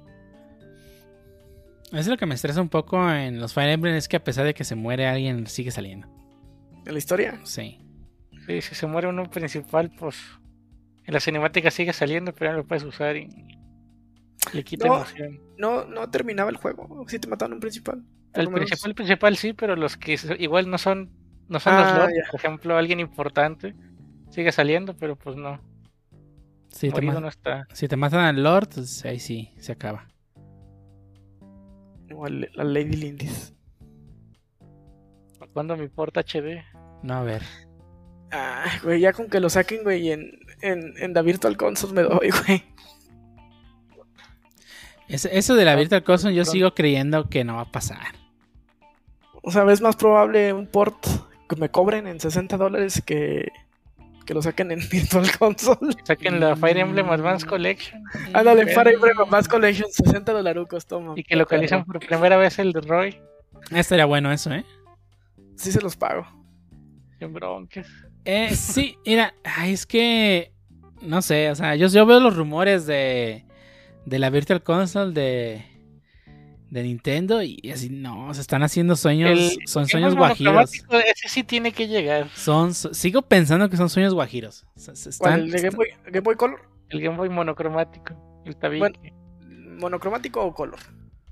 Eso 1.89 1.99
es 2.01 2.07
lo 2.09 2.17
que 2.17 2.27
me 2.27 2.35
estresa 2.35 2.61
un 2.61 2.69
poco 2.69 3.11
en 3.11 3.41
los 3.41 3.55
Fire 3.55 3.71
Emblem, 3.71 3.95
es 3.95 4.09
que 4.09 4.17
a 4.17 4.25
pesar 4.25 4.45
de 4.45 4.55
que 4.55 4.65
se 4.65 4.75
muere 4.75 5.07
alguien, 5.07 5.47
sigue 5.47 5.71
saliendo. 5.71 6.09
En 6.85 6.93
la 6.93 6.99
historia. 6.99 7.39
Sí. 7.45 7.79
Sí, 8.47 8.61
si 8.61 8.75
se 8.75 8.87
muere 8.87 9.09
uno 9.09 9.25
principal, 9.31 9.91
pues 9.99 10.17
en 11.05 11.15
la 11.15 11.21
cinemática 11.21 11.71
sigue 11.71 11.93
saliendo, 11.93 12.33
pero 12.35 12.53
no 12.53 12.59
lo 12.59 12.67
puedes 12.67 12.85
usar 12.85 13.17
y 13.17 13.29
le 14.53 14.65
quita 14.65 14.87
No. 14.87 14.97
emoción. 14.97 15.41
No, 15.59 15.85
no 15.85 16.09
terminaba 16.11 16.51
el 16.51 16.57
juego. 16.57 17.05
Si 17.09 17.19
te 17.19 17.29
mataron 17.29 17.55
un 17.55 17.61
principal. 17.61 18.03
El 18.35 18.45
lo 18.47 18.51
menos- 18.51 18.69
principal, 18.69 18.95
principal 18.95 19.37
sí, 19.37 19.53
pero 19.53 19.77
los 19.77 19.97
que 19.97 20.19
igual 20.39 20.69
no 20.71 20.79
son, 20.79 21.11
no 21.49 21.59
son 21.61 21.75
Ah, 21.75 21.81
los 21.89 21.99
lords, 21.99 22.15
ya. 22.17 22.31
por 22.31 22.41
ejemplo, 22.41 22.77
alguien 22.77 23.01
importante 23.01 23.75
sigue 24.31 24.53
saliendo, 24.53 24.95
pero 24.97 25.17
pues 25.17 25.37
no, 25.37 25.61
Si 26.69 26.89
te, 26.91 26.95
morido 27.01 27.21
no 27.21 27.29
está. 27.29 27.67
si 27.73 27.89
te 27.89 27.97
matan 27.97 28.21
al 28.21 28.43
Lord, 28.43 28.69
pues 28.75 29.05
ahí 29.05 29.19
sí, 29.19 29.53
se 29.59 29.73
acaba. 29.73 30.09
Igual 32.17 32.51
la 32.55 32.65
Lady 32.65 32.97
Lindis. 32.97 33.53
Cuando 35.53 35.77
mi 35.77 35.87
porta 35.89 36.23
HD? 36.23 36.65
No, 37.03 37.13
a 37.13 37.23
ver. 37.23 37.43
Ah, 38.33 38.65
güey, 38.83 39.01
ya 39.01 39.13
con 39.13 39.29
que 39.29 39.39
lo 39.39 39.51
saquen, 39.51 39.83
güey, 39.83 40.11
en, 40.11 40.41
en, 40.63 40.95
en 40.97 41.13
la 41.13 41.21
Virtual 41.21 41.59
Console 41.59 41.93
me 41.93 42.03
doy, 42.03 42.31
güey. 42.31 42.65
Eso, 45.09 45.29
eso 45.31 45.55
de 45.57 45.67
la 45.67 45.77
Virtual 45.77 46.03
Console, 46.03 46.35
yo 46.35 46.47
sigo 46.47 46.73
creyendo 46.73 47.29
que 47.29 47.45
no 47.45 47.57
va 47.57 47.61
a 47.63 47.71
pasar. 47.71 48.15
O 49.43 49.51
sea, 49.51 49.71
es 49.71 49.83
más 49.83 49.97
probable 49.97 50.55
un 50.55 50.67
port 50.67 50.97
que 51.51 51.57
me 51.57 51.69
cobren 51.69 52.07
en 52.07 52.19
60 52.19 52.57
dólares 52.57 53.03
que, 53.05 53.53
que 54.27 54.35
lo 54.35 54.43
saquen 54.43 54.71
en 54.73 54.81
Virtual 54.91 55.27
Console. 55.39 55.95
Saquen 56.05 56.41
la 56.41 56.55
Fire 56.57 56.77
Emblem. 56.79 57.09
Advance 57.09 57.47
Collection 57.47 58.03
Ándale, 58.35 58.67
Fire 58.67 58.89
Emblem 58.89 59.19
Advance 59.21 59.49
Collection, 59.49 59.89
60 59.91 60.33
dolarucos, 60.33 60.85
toma. 60.87 61.15
y 61.17 61.23
que 61.25 61.37
localizan 61.37 61.85
por 61.85 61.99
primera 62.01 62.37
vez 62.37 62.59
el 62.59 62.73
de 62.73 62.81
Roy 62.83 63.21
Ah, 63.73 63.81
Estaría 63.81 64.05
bueno 64.05 64.31
eso, 64.31 64.53
¿eh? 64.53 64.65
Sí 65.57 65.73
se 65.73 65.81
los 65.81 65.97
pago. 65.97 66.27
en 67.21 67.33
bronques. 67.33 67.89
Eh, 68.25 68.51
sí, 68.55 68.99
mira, 69.07 69.33
ay, 69.45 69.73
es 69.73 69.87
que 69.87 70.53
no 71.01 71.23
sé, 71.23 71.51
o 71.51 71.55
sea, 71.55 71.75
yo, 71.77 71.87
yo 71.89 72.05
veo 72.07 72.19
los 72.21 72.37
rumores 72.37 72.87
de, 72.87 73.45
de 74.05 74.19
la 74.19 74.29
Virtual 74.31 74.63
Console 74.63 75.13
de, 75.13 75.65
de 76.77 76.83
Nintendo 76.85 77.43
y 77.43 77.59
así, 77.73 77.89
no, 77.91 78.33
se 78.35 78.41
están 78.41 78.63
haciendo 78.63 78.95
sueños, 78.97 79.31
El 79.31 79.67
son 79.67 79.89
sueños 79.89 80.15
guajiros. 80.15 80.71
Ese 80.73 81.29
sí 81.29 81.43
tiene 81.43 81.73
que 81.73 81.89
llegar. 81.89 82.29
Son, 82.35 82.73
sigo 82.75 83.23
pensando 83.23 83.69
que 83.69 83.77
son 83.77 83.89
sueños 83.89 84.15
guajiros. 84.15 84.65
Se 84.77 84.93
¿El 85.29 85.51
de 85.51 85.63
Game 85.63 85.77
Boy, 85.77 85.89
Game 86.07 86.21
Boy 86.21 86.37
Color? 86.37 86.61
El 86.91 87.01
Game 87.01 87.17
Boy 87.17 87.29
monocromático. 87.29 88.15
El 88.45 88.57
tabique 88.57 88.79
Bueno. 88.81 88.99
¿Monocromático 89.81 90.41
o 90.45 90.55
Color? 90.55 90.79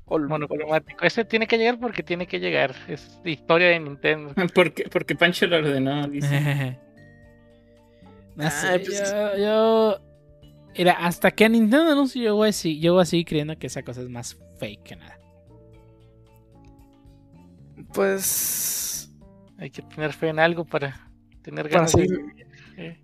O 0.06 0.16
el- 0.16 0.24
monocromático. 0.28 1.04
Ese 1.04 1.24
tiene 1.24 1.46
que 1.46 1.56
llegar 1.58 1.78
porque 1.78 2.02
tiene 2.02 2.26
que 2.26 2.40
llegar. 2.40 2.74
Es 2.88 3.20
historia 3.24 3.68
de 3.68 3.80
Nintendo. 3.80 4.34
Porque, 4.54 4.84
porque 4.90 5.14
Pancho 5.14 5.46
lo 5.46 5.56
ordenó, 5.58 6.06
dice. 6.08 6.78
no 8.36 8.50
sé, 8.50 8.66
Ay, 8.66 8.78
pues- 8.84 9.12
yo, 9.12 9.36
yo- 9.38 10.00
Mira, 10.76 10.92
hasta 10.94 11.30
que 11.30 11.44
a 11.44 11.48
Nintendo 11.48 11.92
anunció, 11.92 12.20
yo 12.22 12.34
voy, 12.34 12.48
a 12.48 12.52
seguir- 12.52 12.80
yo 12.82 12.94
voy 12.94 13.02
a 13.02 13.04
seguir 13.04 13.26
creyendo 13.26 13.56
que 13.56 13.68
esa 13.68 13.82
cosa 13.84 14.00
es 14.02 14.08
más 14.08 14.36
fake 14.58 14.82
que 14.82 14.96
nada. 14.96 15.18
Pues. 17.94 19.10
Hay 19.58 19.70
que 19.70 19.82
tener 19.82 20.12
fe 20.12 20.28
en 20.28 20.38
algo 20.38 20.64
para 20.64 21.08
tener 21.42 21.64
Para 21.70 21.74
ganas 21.86 21.92
de. 21.92 22.06
Eh, 22.76 23.00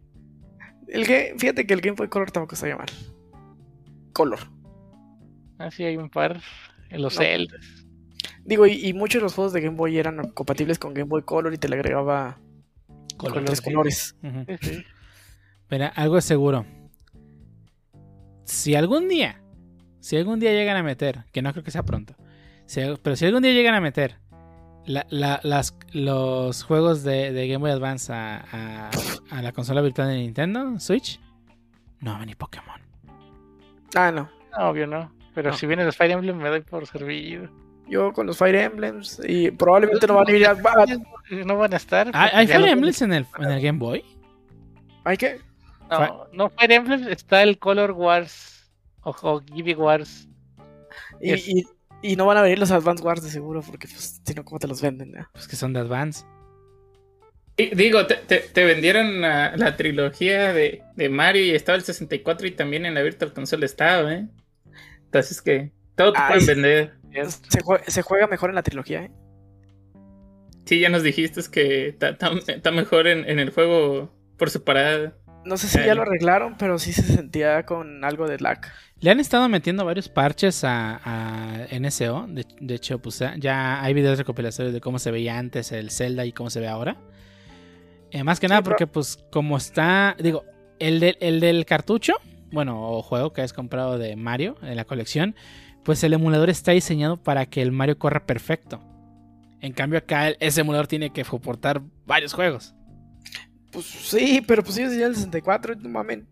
El 0.88 1.06
que, 1.06 1.34
fíjate 1.38 1.66
que 1.66 1.74
el 1.74 1.80
Game 1.80 1.94
Boy 1.96 2.08
Color 2.08 2.30
tampoco 2.32 2.54
estaría 2.54 2.76
mal. 2.76 2.88
Color. 4.12 4.40
Así 5.58 5.84
hay 5.84 5.96
un 5.96 6.10
par. 6.10 6.40
En 6.90 7.02
los 7.02 7.16
No. 7.18 7.24
Digo, 8.44 8.66
y, 8.66 8.84
y 8.88 8.92
muchos 8.94 9.20
de 9.20 9.24
los 9.24 9.34
juegos 9.34 9.52
de 9.52 9.60
Game 9.60 9.76
Boy 9.76 9.96
eran 9.98 10.30
compatibles 10.32 10.78
con 10.78 10.92
Game 10.94 11.08
Boy 11.08 11.22
Color 11.22 11.54
y 11.54 11.58
te 11.58 11.68
le 11.68 11.76
agregaba 11.76 12.38
Color. 13.16 13.44
tres 13.44 13.60
colores. 13.60 14.16
Sí. 14.60 14.84
Mira, 15.70 15.86
algo 15.88 16.18
es 16.18 16.24
seguro. 16.24 16.66
Si 18.44 18.74
algún 18.74 19.08
día, 19.08 19.40
si 20.00 20.16
algún 20.16 20.40
día 20.40 20.50
llegan 20.52 20.76
a 20.76 20.82
meter, 20.82 21.24
que 21.32 21.42
no 21.42 21.52
creo 21.52 21.62
que 21.62 21.70
sea 21.70 21.84
pronto, 21.84 22.16
si- 22.66 22.80
pero 23.02 23.14
si 23.14 23.26
algún 23.26 23.42
día 23.42 23.52
llegan 23.52 23.74
a 23.74 23.80
meter 23.80 24.16
la- 24.86 25.06
la- 25.10 25.40
las- 25.42 25.76
los 25.92 26.62
juegos 26.64 27.02
de, 27.02 27.32
de 27.32 27.48
Game 27.48 27.58
Boy 27.60 27.70
Advance 27.70 28.12
a, 28.12 28.44
a- 28.52 28.90
a 29.30 29.42
la 29.42 29.52
consola 29.52 29.80
virtual 29.80 30.08
de 30.08 30.16
Nintendo, 30.16 30.78
Switch, 30.80 31.20
no 32.00 32.10
va 32.12 32.16
a 32.16 32.20
venir 32.20 32.36
Pokémon. 32.36 32.80
Ah, 33.94 34.10
no. 34.10 34.30
No, 34.56 34.68
obvio 34.68 34.86
no. 34.86 35.12
Pero 35.34 35.50
No. 35.50 35.56
si 35.56 35.66
vienes 35.66 35.86
de 35.86 35.92
Fire 35.92 36.10
Emblem 36.10 36.36
me 36.36 36.48
doy 36.48 36.60
por 36.62 36.86
servido. 36.86 37.48
Yo 37.88 38.12
con 38.12 38.26
los 38.26 38.38
Fire 38.38 38.54
Emblems 38.56 39.20
y 39.26 39.50
probablemente 39.50 40.06
no 40.06 40.14
van 40.14 40.28
a 40.28 40.32
ir 40.32 40.46
a... 40.46 40.54
No 41.44 41.56
van 41.56 41.72
a 41.72 41.76
estar. 41.76 42.10
¿Hay, 42.14 42.46
Fire 42.46 42.68
Emblems 42.68 43.02
en 43.02 43.12
el, 43.12 43.26
en 43.38 43.50
el 43.50 43.60
Game 43.60 43.78
Boy? 43.78 44.04
¿Hay 45.04 45.16
que? 45.16 45.40
No, 45.90 46.26
no 46.32 46.50
Fire 46.50 46.70
Emblem, 46.72 47.08
está 47.08 47.42
el 47.42 47.58
Color 47.58 47.92
Wars 47.92 48.70
o, 49.02 49.10
o 49.22 49.40
Gibi 49.40 49.74
Wars. 49.74 50.28
Y, 51.20 51.32
y, 51.34 51.64
y 52.02 52.16
no 52.16 52.26
van 52.26 52.38
a 52.38 52.42
venir 52.42 52.58
los 52.58 52.70
Advance 52.70 53.02
Wars 53.02 53.22
de 53.22 53.30
seguro 53.30 53.62
porque 53.62 53.88
pues, 53.88 54.20
si 54.24 54.34
no, 54.34 54.44
¿cómo 54.44 54.58
te 54.58 54.68
los 54.68 54.80
venden? 54.82 55.16
eh? 55.16 55.26
Pues 55.32 55.46
que 55.48 55.56
son 55.56 55.72
de 55.72 55.80
Advance. 55.80 56.24
Y 57.56 57.74
Digo, 57.74 58.06
te, 58.06 58.14
te- 58.16 58.38
te 58.40 58.64
vendieron 58.64 59.20
la, 59.20 59.54
la 59.56 59.76
trilogía 59.76 60.52
de, 60.52 60.82
de 60.96 61.08
Mario 61.10 61.44
y 61.44 61.50
estaba 61.50 61.76
el 61.76 61.82
64 61.84 62.46
y 62.46 62.52
también 62.52 62.86
en 62.86 62.94
la 62.94 63.02
Virtual 63.02 63.32
Console 63.32 63.66
estaba, 63.66 64.12
¿eh? 64.14 64.28
Entonces 65.04 65.42
que 65.42 65.72
todo 65.96 66.12
te 66.12 66.20
Ay, 66.20 66.40
pueden 66.40 66.62
vender. 66.62 66.94
Se, 67.28 67.60
jue- 67.60 67.82
se 67.86 68.02
juega 68.02 68.26
mejor 68.28 68.50
en 68.50 68.54
la 68.56 68.62
trilogía, 68.62 69.02
¿eh? 69.04 69.10
Sí, 70.64 70.78
ya 70.80 70.88
nos 70.88 71.02
dijiste 71.02 71.40
que 71.50 71.88
está, 71.88 72.70
mejor 72.70 73.08
en, 73.08 73.28
en 73.28 73.38
el 73.40 73.50
juego 73.50 74.14
por 74.38 74.50
separado. 74.50 75.12
No 75.44 75.56
sé 75.56 75.68
si 75.68 75.78
ya 75.84 75.94
lo 75.94 76.02
arreglaron, 76.02 76.56
pero 76.58 76.78
sí 76.78 76.92
se 76.92 77.02
sentía 77.02 77.64
con 77.66 78.04
algo 78.04 78.28
de 78.28 78.38
lag. 78.38 78.60
Le 79.00 79.10
han 79.10 79.18
estado 79.20 79.48
metiendo 79.48 79.84
varios 79.84 80.08
parches 80.08 80.62
a, 80.62 81.00
a 81.02 81.66
NSO. 81.78 82.26
De, 82.28 82.44
de 82.60 82.74
hecho, 82.74 82.98
pues 82.98 83.22
ya- 83.38 83.82
hay 83.82 83.94
videos 83.94 84.18
recopilatorios 84.18 84.74
de 84.74 84.80
cómo 84.80 84.98
se 84.98 85.10
veía 85.10 85.38
antes 85.38 85.72
el 85.72 85.90
Zelda 85.90 86.26
y 86.26 86.32
cómo 86.32 86.50
se 86.50 86.60
ve 86.60 86.68
ahora. 86.68 86.98
Eh, 88.10 88.24
más 88.24 88.40
que 88.40 88.46
Sí, 88.46 88.50
nada 88.50 88.62
porque, 88.62 88.86
pues, 88.86 89.18
como 89.32 89.56
está. 89.56 90.16
Digo, 90.22 90.44
el, 90.78 91.00
del- 91.00 91.16
el 91.20 91.40
del 91.40 91.64
cartucho, 91.64 92.14
bueno, 92.52 92.90
o 92.90 93.02
juego 93.02 93.32
que 93.32 93.40
has 93.40 93.54
comprado 93.54 93.96
de 93.98 94.16
Mario 94.16 94.56
en 94.62 94.76
la 94.76 94.84
colección, 94.84 95.34
pues 95.82 96.04
el 96.04 96.12
emulador 96.12 96.50
está 96.50 96.72
diseñado 96.72 97.16
para 97.16 97.46
que 97.46 97.62
el 97.62 97.72
Mario 97.72 97.98
corra 97.98 98.26
perfecto. 98.26 98.82
En 99.62 99.72
cambio, 99.72 99.98
acá 99.98 100.28
el- 100.28 100.36
ese 100.40 100.60
emulador 100.60 100.88
tiene 100.88 101.10
que 101.10 101.24
soportar 101.24 101.80
varios 102.04 102.34
juegos. 102.34 102.74
Pues 103.70 103.86
sí, 103.86 104.42
pero 104.46 104.62
pues 104.62 104.76
ellos 104.76 104.94
ya 104.94 105.06
el 105.06 105.14
64, 105.14 105.76
no 105.76 105.88
mamen. 105.88 106.28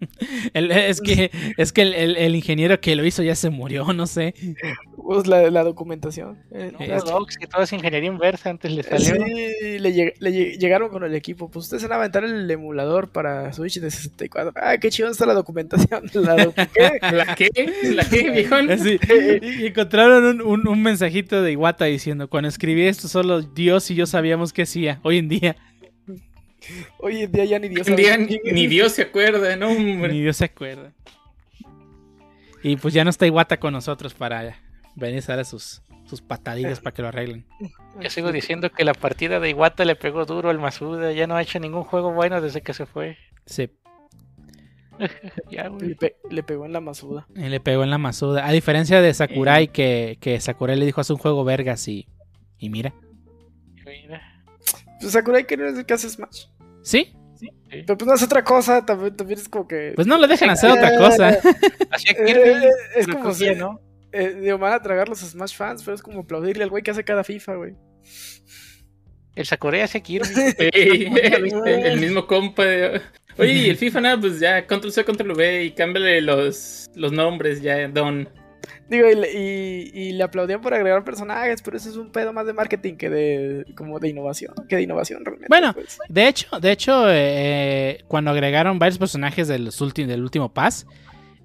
El- 0.54 0.70
es 0.70 1.00
que, 1.00 1.30
es 1.56 1.72
que 1.72 1.82
el, 1.82 1.94
el- 1.94 2.16
el 2.16 2.34
ingeniero 2.36 2.80
que 2.80 2.96
lo 2.96 3.04
hizo 3.04 3.22
ya 3.22 3.34
se 3.34 3.50
murió, 3.50 3.92
no 3.92 4.06
sé. 4.06 4.34
Pues 4.96 5.26
la, 5.26 5.50
la 5.50 5.62
documentación. 5.64 6.38
eh, 6.52 6.70
No, 6.72 6.80
Eh, 6.84 6.88
los 6.88 7.04
docs, 7.04 7.36
que 7.36 7.46
todo 7.46 7.62
es 7.62 7.72
ingeniería 7.72 8.08
inversa, 8.10 8.50
antes 8.50 8.70
le 8.72 8.82
salió. 8.82 9.14
Sí, 9.14 9.78
le, 9.78 9.94
lleg- 9.94 10.14
le 10.18 10.30
lleg- 10.30 10.58
llegaron 10.58 10.90
con 10.90 11.04
el 11.04 11.14
equipo. 11.14 11.50
Pues 11.50 11.66
ustedes 11.66 11.82
van 11.84 11.92
a 11.92 11.96
aventar 11.96 12.24
el 12.24 12.50
emulador 12.50 13.10
para 13.10 13.52
Switch 13.52 13.80
de 13.80 13.90
64. 13.90 14.52
Ah, 14.56 14.76
qué 14.78 14.90
chido 14.90 15.08
está 15.10 15.26
la 15.26 15.34
documentación. 15.34 16.04
La 16.14 16.52
¿qué? 16.74 16.98
¿La 17.12 17.34
qué? 17.34 17.50
¿La 17.94 18.04
qué, 18.08 18.30
viejón? 18.32 18.70
Así, 18.70 18.98
y 19.60 19.66
encontraron 19.66 20.24
un, 20.24 20.42
un- 20.42 20.68
un 20.68 20.82
mensajito 20.82 21.42
de 21.42 21.52
Iwata 21.52 21.86
diciendo, 21.86 22.28
cuando 22.28 22.48
escribí 22.48 22.82
esto 22.86 23.08
solo 23.08 23.40
Dios 23.42 23.90
y 23.90 23.94
yo 23.94 24.06
sabíamos 24.06 24.52
qué 24.52 24.62
hacía. 24.62 25.00
Hoy 25.02 25.18
en 25.18 25.28
día 25.28 25.56
Hoy 26.98 27.22
en 27.22 27.32
día 27.32 27.44
ya 27.44 27.58
ni 27.58 27.68
Dios 27.68 27.86
día 27.86 28.16
quién 28.16 28.40
ni, 28.54 28.66
Dios 28.66 28.92
se 28.92 29.02
acuerda, 29.02 29.56
¿no? 29.56 29.70
hombre? 29.70 30.12
ni 30.12 30.20
Dios 30.20 30.36
se 30.36 30.44
acuerda. 30.46 30.92
Y 32.62 32.76
pues 32.76 32.92
ya 32.94 33.04
no 33.04 33.10
está 33.10 33.26
Iwata 33.26 33.58
con 33.58 33.72
nosotros 33.72 34.12
para 34.14 34.58
venir 34.94 35.22
a 35.28 35.36
dar 35.36 35.44
sus, 35.46 35.82
sus 36.04 36.20
patadillas 36.20 36.80
para 36.80 36.92
que 36.94 37.02
lo 37.02 37.08
arreglen. 37.08 37.46
Yo 38.00 38.10
sigo 38.10 38.32
diciendo 38.32 38.70
que 38.70 38.84
la 38.84 38.92
partida 38.92 39.40
de 39.40 39.50
Iwata 39.50 39.84
le 39.84 39.96
pegó 39.96 40.26
duro 40.26 40.50
al 40.50 40.58
Masuda. 40.58 41.12
Ya 41.12 41.26
no 41.26 41.36
ha 41.36 41.42
hecho 41.42 41.58
ningún 41.58 41.84
juego 41.84 42.12
bueno 42.12 42.40
desde 42.40 42.60
que 42.60 42.74
se 42.74 42.84
fue. 42.86 43.16
Sí, 43.46 43.70
Ya, 45.50 45.68
güey. 45.68 45.88
Le, 45.88 45.94
pe- 45.96 46.16
le 46.30 46.42
pegó 46.42 46.66
en 46.66 46.74
la 46.74 46.80
masuda. 46.82 47.26
y 47.34 47.48
le 47.48 47.60
pegó 47.60 47.82
en 47.82 47.88
la 47.90 47.96
masuda. 47.96 48.46
A 48.46 48.52
diferencia 48.52 49.00
de 49.00 49.14
Sakurai, 49.14 49.68
que, 49.68 50.18
que 50.20 50.38
Sakurai 50.40 50.76
le 50.78 50.84
dijo 50.84 51.00
hace 51.00 51.14
un 51.14 51.18
juego 51.18 51.42
vergas 51.44 51.88
y, 51.88 52.06
y. 52.58 52.68
Mira. 52.68 52.92
Pues 55.00 55.12
Sakurai 55.12 55.46
que 55.46 55.56
no 55.56 55.66
es 55.66 55.78
el 55.78 55.86
que 55.86 55.94
hace 55.94 56.08
Smash. 56.10 56.44
Sí, 56.82 57.12
Pero 57.70 57.96
pues 57.98 58.06
no 58.08 58.14
es 58.14 58.22
otra 58.22 58.44
cosa, 58.44 58.84
también, 58.84 59.16
también 59.16 59.38
es 59.40 59.48
como 59.48 59.66
que. 59.66 59.92
pues 59.96 60.06
no 60.06 60.18
lo 60.18 60.26
dejan 60.26 60.50
hacer 60.50 60.70
otra 60.70 60.96
cosa. 60.98 61.28
Hacía 61.90 62.12
Eh, 62.12 62.24
Kirby. 62.26 62.66
eh, 62.66 62.70
es 62.96 63.06
como 63.06 63.32
si, 63.34 63.54
¿no? 63.54 63.80
eh, 64.12 64.36
digo, 64.40 64.58
van 64.58 64.72
a 64.74 64.82
tragar 64.82 65.08
los 65.08 65.20
Smash 65.20 65.56
fans, 65.56 65.82
pero 65.84 65.94
es 65.94 66.02
como 66.02 66.20
aplaudirle 66.20 66.64
al 66.64 66.70
güey 66.70 66.82
que 66.82 66.90
hace 66.90 67.04
cada 67.04 67.24
FIFA, 67.24 67.54
güey. 67.56 67.74
El 69.36 69.46
Sakurai 69.46 69.82
hacía 69.82 70.00
Kirby. 70.02 70.28
El, 70.58 71.66
el 71.86 72.00
mismo 72.00 72.26
compa. 72.26 72.64
de- 72.64 73.00
Oye, 73.38 73.52
y 73.54 73.70
el 73.70 73.76
FIFA 73.76 74.00
nada, 74.02 74.20
pues 74.20 74.38
ya, 74.40 74.66
control 74.66 74.92
C, 74.92 75.04
control 75.04 75.32
V 75.32 75.64
y 75.64 75.70
cámbiale 75.70 76.20
los, 76.20 76.90
los 76.94 77.10
nombres 77.12 77.62
ya, 77.62 77.88
Don. 77.88 78.28
Digo, 78.90 79.08
y, 79.08 79.14
le- 79.14 79.32
y, 79.32 79.90
y 79.94 80.12
le 80.12 80.24
aplaudían 80.24 80.60
por 80.60 80.74
agregar 80.74 81.04
personajes, 81.04 81.62
pero 81.62 81.76
eso 81.76 81.88
es 81.88 81.96
un 81.96 82.10
pedo 82.10 82.32
más 82.32 82.44
de 82.46 82.52
marketing 82.52 82.96
que 82.96 83.08
de 83.08 83.64
como 83.76 83.98
de 84.00 84.08
innovación, 84.08 84.52
que 84.68 84.76
de 84.76 84.82
innovación 84.82 85.24
realmente. 85.24 85.46
Bueno. 85.48 85.72
pues. 85.72 85.98
De 86.08 86.26
hecho, 86.28 86.58
de 86.60 86.72
hecho 86.72 87.04
eh, 87.08 88.04
cuando 88.08 88.32
agregaron 88.32 88.78
varios 88.78 88.98
personajes 88.98 89.46
de 89.48 89.60
los 89.60 89.80
ulti- 89.80 90.06
del 90.06 90.22
último 90.22 90.52
pass, 90.52 90.86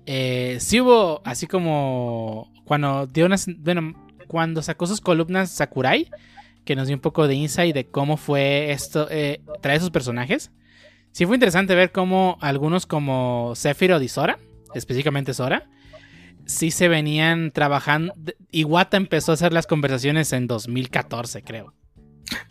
eh, 0.07 0.57
sí 0.59 0.81
hubo 0.81 1.21
así 1.23 1.47
como 1.47 2.51
cuando 2.65 3.07
dio 3.07 3.25
unas, 3.27 3.45
bueno, 3.59 3.93
cuando 4.27 4.61
sacó 4.61 4.87
sus 4.87 4.99
columnas 5.01 5.51
Sakurai, 5.51 6.09
que 6.63 6.75
nos 6.75 6.87
dio 6.87 6.95
un 6.95 7.01
poco 7.01 7.27
de 7.27 7.35
insight 7.35 7.75
de 7.75 7.85
cómo 7.85 8.17
fue 8.17 8.71
esto, 8.71 9.07
eh, 9.11 9.41
traer 9.61 9.77
esos 9.77 9.91
personajes. 9.91 10.49
Sí 11.11 11.25
fue 11.27 11.35
interesante 11.35 11.75
ver 11.75 11.91
cómo 11.91 12.37
algunos 12.41 12.85
como 12.87 13.53
Sephiroth 13.55 14.01
y 14.01 14.07
Sora, 14.09 14.39
específicamente 14.73 15.33
Sora, 15.33 15.69
sí 16.45 16.71
se 16.71 16.87
venían 16.87 17.51
trabajando. 17.51 18.13
Iwata 18.51 18.97
empezó 18.97 19.31
a 19.31 19.35
hacer 19.35 19.53
las 19.53 19.67
conversaciones 19.67 20.31
en 20.33 20.47
2014, 20.47 21.43
creo. 21.43 21.73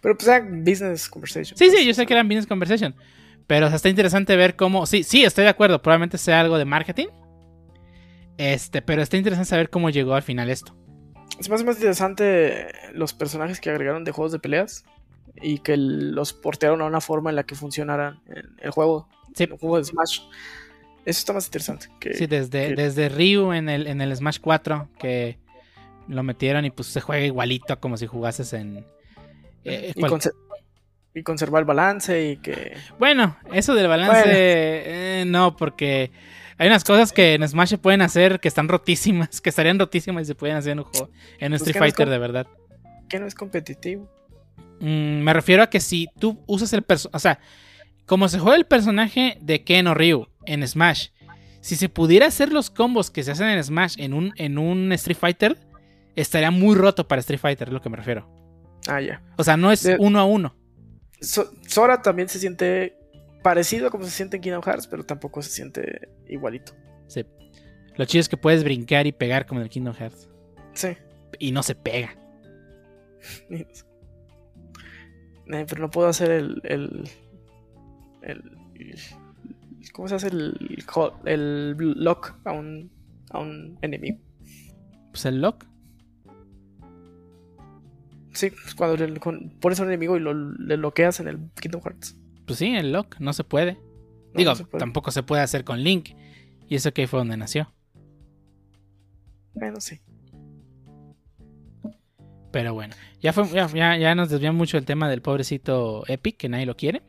Pero 0.00 0.16
pues 0.16 0.28
era 0.28 0.40
business 0.40 1.08
conversation. 1.08 1.56
Sí, 1.56 1.66
pues, 1.66 1.78
sí, 1.78 1.86
yo 1.86 1.94
sé 1.94 2.06
que 2.06 2.12
eran 2.12 2.28
business 2.28 2.46
conversation. 2.46 2.94
Pero 3.46 3.66
o 3.66 3.68
sea, 3.68 3.76
está 3.76 3.88
interesante 3.88 4.36
ver 4.36 4.56
cómo. 4.56 4.86
Sí, 4.86 5.02
sí, 5.02 5.24
estoy 5.24 5.44
de 5.44 5.50
acuerdo. 5.50 5.82
Probablemente 5.82 6.18
sea 6.18 6.40
algo 6.40 6.58
de 6.58 6.64
marketing. 6.64 7.06
Este, 8.38 8.82
pero 8.82 9.02
está 9.02 9.16
interesante 9.16 9.48
saber 9.48 9.70
cómo 9.70 9.90
llegó 9.90 10.14
al 10.14 10.22
final 10.22 10.50
esto. 10.50 10.74
Es 11.38 11.48
más, 11.48 11.64
más 11.64 11.76
interesante 11.76 12.68
los 12.92 13.12
personajes 13.12 13.60
que 13.60 13.70
agregaron 13.70 14.04
de 14.04 14.12
juegos 14.12 14.32
de 14.32 14.38
peleas 14.38 14.84
y 15.36 15.58
que 15.58 15.76
los 15.76 16.32
portearon 16.32 16.80
a 16.82 16.84
una 16.84 17.00
forma 17.00 17.30
en 17.30 17.36
la 17.36 17.44
que 17.44 17.54
funcionaran 17.54 18.20
en 18.26 18.56
el 18.60 18.70
juego, 18.70 19.08
Sí, 19.34 19.44
en 19.44 19.52
el 19.52 19.58
juego 19.58 19.78
de 19.78 19.84
Smash. 19.84 20.20
Eso 21.06 21.18
está 21.18 21.32
más 21.32 21.46
interesante. 21.46 21.88
Que, 22.00 22.14
sí 22.14 22.26
desde, 22.26 22.68
que- 22.68 22.74
desde 22.76 23.08
Ryu 23.08 23.52
en 23.52 23.68
el, 23.68 23.86
en 23.86 24.00
el 24.00 24.14
Smash 24.16 24.38
4, 24.40 24.88
que 24.98 25.38
lo 26.08 26.22
metieron 26.22 26.64
y 26.64 26.70
pues 26.70 26.88
se 26.88 27.00
juega 27.00 27.24
igualito 27.24 27.78
como 27.80 27.96
si 27.96 28.06
jugases 28.06 28.52
en. 28.52 28.84
eh, 29.64 29.92
y, 29.94 30.00
cual- 30.00 30.12
conser- 30.12 30.34
y 31.14 31.22
conservar 31.22 31.60
el 31.60 31.66
balance 31.66 32.30
y 32.32 32.36
que... 32.38 32.76
Bueno, 32.98 33.36
eso 33.52 33.74
del 33.74 33.86
balance. 33.88 34.12
Bueno. 34.22 34.32
eh, 34.36 35.24
no, 35.26 35.56
porque 35.56 36.10
hay 36.58 36.66
unas 36.68 36.84
cosas 36.84 37.12
que 37.12 37.34
en 37.34 37.46
Smash 37.46 37.68
se 37.68 37.78
pueden 37.78 38.02
hacer 38.02 38.40
que 38.40 38.48
están 38.48 38.68
rotísimas, 38.68 39.40
que 39.42 39.48
estarían 39.50 39.78
rotísimas 39.78 40.22
y 40.24 40.26
se 40.26 40.34
pueden 40.34 40.56
hacer 40.56 40.72
en 40.72 40.78
un 40.80 40.84
juego, 40.86 41.10
en 41.38 41.52
un 41.52 41.58
Pues 41.58 41.68
Street 41.68 41.78
Fighter 41.78 42.08
de 42.08 42.18
verdad. 42.18 42.46
que 43.08 43.18
no 43.20 43.26
es 43.26 43.34
competitivo. 43.34 44.10
Mm, 44.80 45.20
me 45.22 45.32
refiero 45.32 45.62
a 45.62 45.70
que 45.70 45.80
si 45.80 46.08
tú 46.18 46.42
usas 46.46 46.72
el 46.72 46.82
personaje. 46.82 47.16
O 47.16 47.20
sea, 47.20 47.38
como 48.06 48.28
se 48.28 48.38
juega 48.38 48.56
el 48.56 48.66
personaje 48.66 49.38
de 49.40 49.62
Ken 49.64 49.86
o 49.86 49.94
Ryu 49.94 50.26
en 50.46 50.66
Smash, 50.66 51.08
si 51.60 51.76
se 51.76 51.88
pudiera 51.88 52.26
hacer 52.26 52.52
los 52.52 52.70
combos 52.70 53.10
que 53.10 53.22
se 53.22 53.30
hacen 53.32 53.48
en 53.48 53.62
Smash 53.64 53.94
en 53.98 54.12
un, 54.14 54.32
en 54.36 54.58
un 54.58 54.92
Street 54.92 55.16
Fighter, 55.16 55.56
estaría 56.16 56.50
muy 56.50 56.74
roto 56.76 57.08
para 57.08 57.20
Street 57.20 57.40
Fighter, 57.40 57.68
es 57.68 57.74
lo 57.74 57.80
que 57.80 57.88
me 57.90 57.96
refiero. 57.96 58.28
Ah, 58.86 59.00
ya. 59.00 59.22
O 59.38 59.44
sea, 59.44 59.56
no 59.56 59.72
es 59.72 59.82
De- 59.82 59.96
uno 59.98 60.18
a 60.20 60.24
uno. 60.24 60.54
So- 61.20 61.50
Sora 61.66 62.02
también 62.02 62.28
se 62.28 62.38
siente 62.38 62.96
parecido 63.42 63.88
a 63.88 63.90
como 63.90 64.04
se 64.04 64.10
siente 64.10 64.36
en 64.36 64.42
Kingdom 64.42 64.62
Hearts, 64.62 64.86
pero 64.86 65.04
tampoco 65.04 65.40
se 65.42 65.50
siente 65.50 66.08
igualito. 66.28 66.72
Sí. 67.06 67.24
Lo 67.96 68.04
chido 68.04 68.20
es 68.20 68.28
que 68.28 68.36
puedes 68.36 68.62
brincar 68.64 69.06
y 69.06 69.12
pegar 69.12 69.46
como 69.46 69.60
en 69.60 69.64
el 69.64 69.70
Kingdom 69.70 69.94
Hearts. 69.94 70.28
Sí. 70.74 70.88
Y 71.38 71.52
no 71.52 71.62
se 71.62 71.74
pega. 71.74 72.14
Eh, 75.46 75.66
pero 75.68 75.82
no 75.82 75.90
puedo 75.90 76.08
hacer 76.08 76.30
el, 76.30 76.60
el, 76.64 77.10
el- 78.22 78.58
¿Cómo 79.92 80.08
se 80.08 80.14
hace 80.16 80.28
el, 80.28 80.84
el 81.24 81.76
lock 81.76 82.34
a 82.44 82.52
un, 82.52 82.90
a 83.30 83.38
un 83.40 83.78
enemigo? 83.82 84.18
Pues 85.10 85.24
el 85.26 85.40
lock. 85.40 85.64
Sí, 88.32 88.50
pues 88.50 88.74
cuando 88.74 88.96
le, 89.06 89.20
con- 89.20 89.50
pones 89.60 89.78
a 89.78 89.82
un 89.84 89.88
enemigo 89.90 90.16
y 90.16 90.20
lo, 90.20 90.34
le 90.34 90.76
bloqueas 90.76 91.20
en 91.20 91.28
el 91.28 91.38
Kingdom 91.60 91.82
Hearts. 91.82 92.16
Pues 92.46 92.58
sí, 92.58 92.74
el 92.74 92.92
lock. 92.92 93.16
No 93.20 93.32
se 93.32 93.44
puede. 93.44 93.74
No, 93.74 93.80
Digo, 94.34 94.50
no 94.50 94.56
se 94.56 94.64
puede. 94.64 94.80
tampoco 94.80 95.10
se 95.12 95.22
puede 95.22 95.42
hacer 95.42 95.64
con 95.64 95.82
Link. 95.82 96.10
Y 96.68 96.74
eso 96.74 96.92
que 96.92 97.06
fue 97.06 97.20
donde 97.20 97.36
nació. 97.36 97.72
Bueno, 99.54 99.80
sí. 99.80 100.00
Pero 102.50 102.72
bueno, 102.72 102.94
ya, 103.20 103.32
fue, 103.32 103.46
ya, 103.48 103.96
ya, 103.96 104.14
nos 104.14 104.30
desviamos 104.30 104.56
mucho 104.58 104.76
del 104.76 104.84
tema 104.86 105.08
del 105.08 105.22
pobrecito 105.22 106.04
Epic, 106.06 106.36
que 106.36 106.48
nadie 106.48 106.66
lo 106.66 106.76
quiere. 106.76 107.02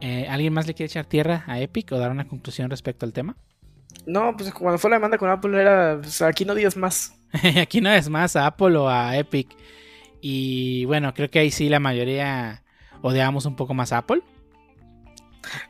Eh, 0.00 0.26
¿Alguien 0.28 0.52
más 0.52 0.66
le 0.66 0.74
quiere 0.74 0.86
echar 0.86 1.04
tierra 1.06 1.44
a 1.46 1.60
Epic 1.60 1.92
o 1.92 1.98
dar 1.98 2.10
una 2.10 2.26
conclusión 2.26 2.70
respecto 2.70 3.04
al 3.06 3.12
tema? 3.12 3.36
No, 4.06 4.34
pues 4.36 4.52
cuando 4.52 4.78
fue 4.78 4.88
la 4.90 4.96
demanda 4.96 5.18
con 5.18 5.28
Apple 5.30 5.60
era, 5.60 5.98
pues, 6.00 6.22
aquí 6.22 6.44
no 6.44 6.54
digas 6.54 6.76
más. 6.76 7.14
Aquí 7.60 7.80
no 7.80 7.90
es 7.92 8.08
más 8.08 8.34
a 8.34 8.46
Apple 8.46 8.76
o 8.76 8.88
a 8.88 9.16
Epic. 9.16 9.48
Y 10.20 10.84
bueno, 10.86 11.14
creo 11.14 11.30
que 11.30 11.38
ahí 11.38 11.50
sí 11.50 11.68
la 11.68 11.78
mayoría 11.80 12.62
odiamos 13.02 13.46
un 13.46 13.56
poco 13.56 13.72
más 13.74 13.92
a 13.92 13.98
Apple. 13.98 14.22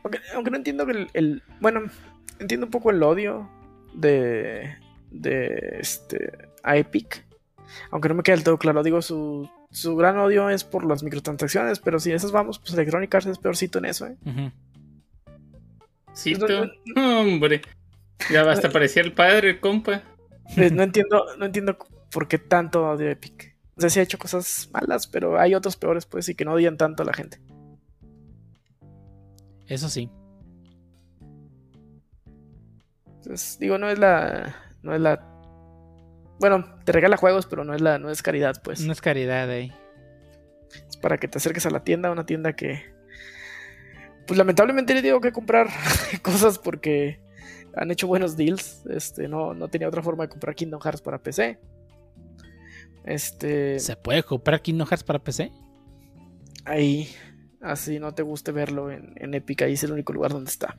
Aunque, 0.03 0.19
aunque 0.35 0.51
no 0.51 0.57
entiendo 0.57 0.85
que 0.85 0.91
el, 0.93 1.09
el- 1.13 1.43
Bueno, 1.59 1.81
entiendo 2.39 2.65
un 2.65 2.71
poco 2.71 2.89
el 2.91 3.01
odio 3.03 3.49
de. 3.93 4.75
de 5.11 5.77
este. 5.79 6.31
a 6.63 6.77
Epic. 6.77 7.23
Aunque 7.91 8.09
no 8.09 8.15
me 8.15 8.23
queda 8.23 8.35
del 8.35 8.43
todo 8.43 8.57
claro. 8.57 8.81
Digo, 8.83 9.01
su, 9.01 9.49
su 9.71 9.95
gran 9.95 10.17
odio 10.17 10.49
es 10.49 10.63
por 10.63 10.85
las 10.85 11.01
microtransacciones. 11.01 11.79
Pero 11.79 11.99
si 11.99 12.11
esas 12.11 12.31
vamos, 12.31 12.59
pues 12.59 12.73
Electronic 12.73 13.13
Arts 13.15 13.27
es 13.27 13.39
peorcito 13.39 13.79
en 13.79 13.85
eso, 13.85 14.05
¿eh? 14.05 14.17
Ujú. 14.25 14.51
Cito. 16.15 16.45
Hombre. 16.95 17.61
Ya 18.29 18.49
hasta 18.49 18.69
parecía 18.71 19.01
el 19.01 19.13
padre, 19.13 19.51
el 19.51 19.59
compa. 19.59 20.03
Pues, 20.55 20.71
no 20.71 20.83
entiendo, 20.83 21.25
no 21.37 21.45
entiendo 21.45 21.77
por 22.11 22.27
qué 22.27 22.37
tanto 22.37 22.87
odio 22.87 23.07
a 23.07 23.11
Epic. 23.11 23.55
O 23.77 23.81
sea, 23.81 23.89
sí 23.89 23.99
ha 23.99 24.03
hecho 24.03 24.19
cosas 24.19 24.69
malas, 24.73 25.07
pero 25.07 25.39
hay 25.39 25.55
otros 25.55 25.77
peores, 25.77 26.05
pues, 26.05 26.27
y 26.29 26.35
que 26.35 26.45
no 26.45 26.53
odian 26.53 26.77
tanto 26.77 27.03
a 27.03 27.05
la 27.05 27.13
gente. 27.13 27.39
Eso 29.67 29.89
sí. 29.89 30.09
Entonces, 33.05 33.57
digo, 33.59 33.77
no 33.77 33.89
es 33.89 33.97
la. 33.97 34.55
No 34.83 34.93
es 34.93 34.99
la. 34.99 35.30
Bueno, 36.41 36.65
te 36.85 36.91
regala 36.91 37.17
juegos, 37.17 37.45
pero 37.45 37.63
no 37.63 37.75
es 37.75 37.81
la, 37.81 37.99
no 37.99 38.09
es 38.09 38.23
caridad, 38.23 38.59
pues. 38.63 38.81
No 38.81 38.91
es 38.91 38.99
caridad 38.99 39.47
ahí. 39.47 39.71
Es 40.89 40.97
para 40.97 41.19
que 41.19 41.27
te 41.27 41.37
acerques 41.37 41.67
a 41.67 41.69
la 41.69 41.83
tienda, 41.83 42.09
una 42.09 42.25
tienda 42.25 42.53
que. 42.53 42.81
Pues 44.25 44.39
lamentablemente 44.39 44.95
le 44.95 45.03
digo 45.03 45.21
que 45.21 45.31
comprar 45.31 45.67
cosas 46.23 46.57
porque 46.57 47.21
han 47.75 47.91
hecho 47.91 48.07
buenos 48.07 48.37
deals. 48.37 48.83
Este, 48.89 49.27
no, 49.27 49.53
no 49.53 49.67
tenía 49.67 49.87
otra 49.87 50.01
forma 50.01 50.23
de 50.23 50.29
comprar 50.29 50.55
Kingdom 50.55 50.81
Hearts 50.81 51.03
para 51.03 51.21
PC. 51.21 51.59
Este. 53.05 53.79
¿Se 53.79 53.95
puede 53.95 54.23
comprar 54.23 54.63
Kingdom 54.63 54.87
Hearts 54.87 55.03
para 55.03 55.19
PC? 55.19 55.51
Ahí. 56.65 57.07
Así 57.61 57.99
no 57.99 58.15
te 58.15 58.23
guste 58.23 58.51
verlo 58.51 58.89
en, 58.89 59.13
en 59.17 59.35
Epic, 59.35 59.61
ahí 59.61 59.73
es 59.73 59.83
el 59.83 59.91
único 59.91 60.11
lugar 60.11 60.31
donde 60.31 60.49
está. 60.49 60.75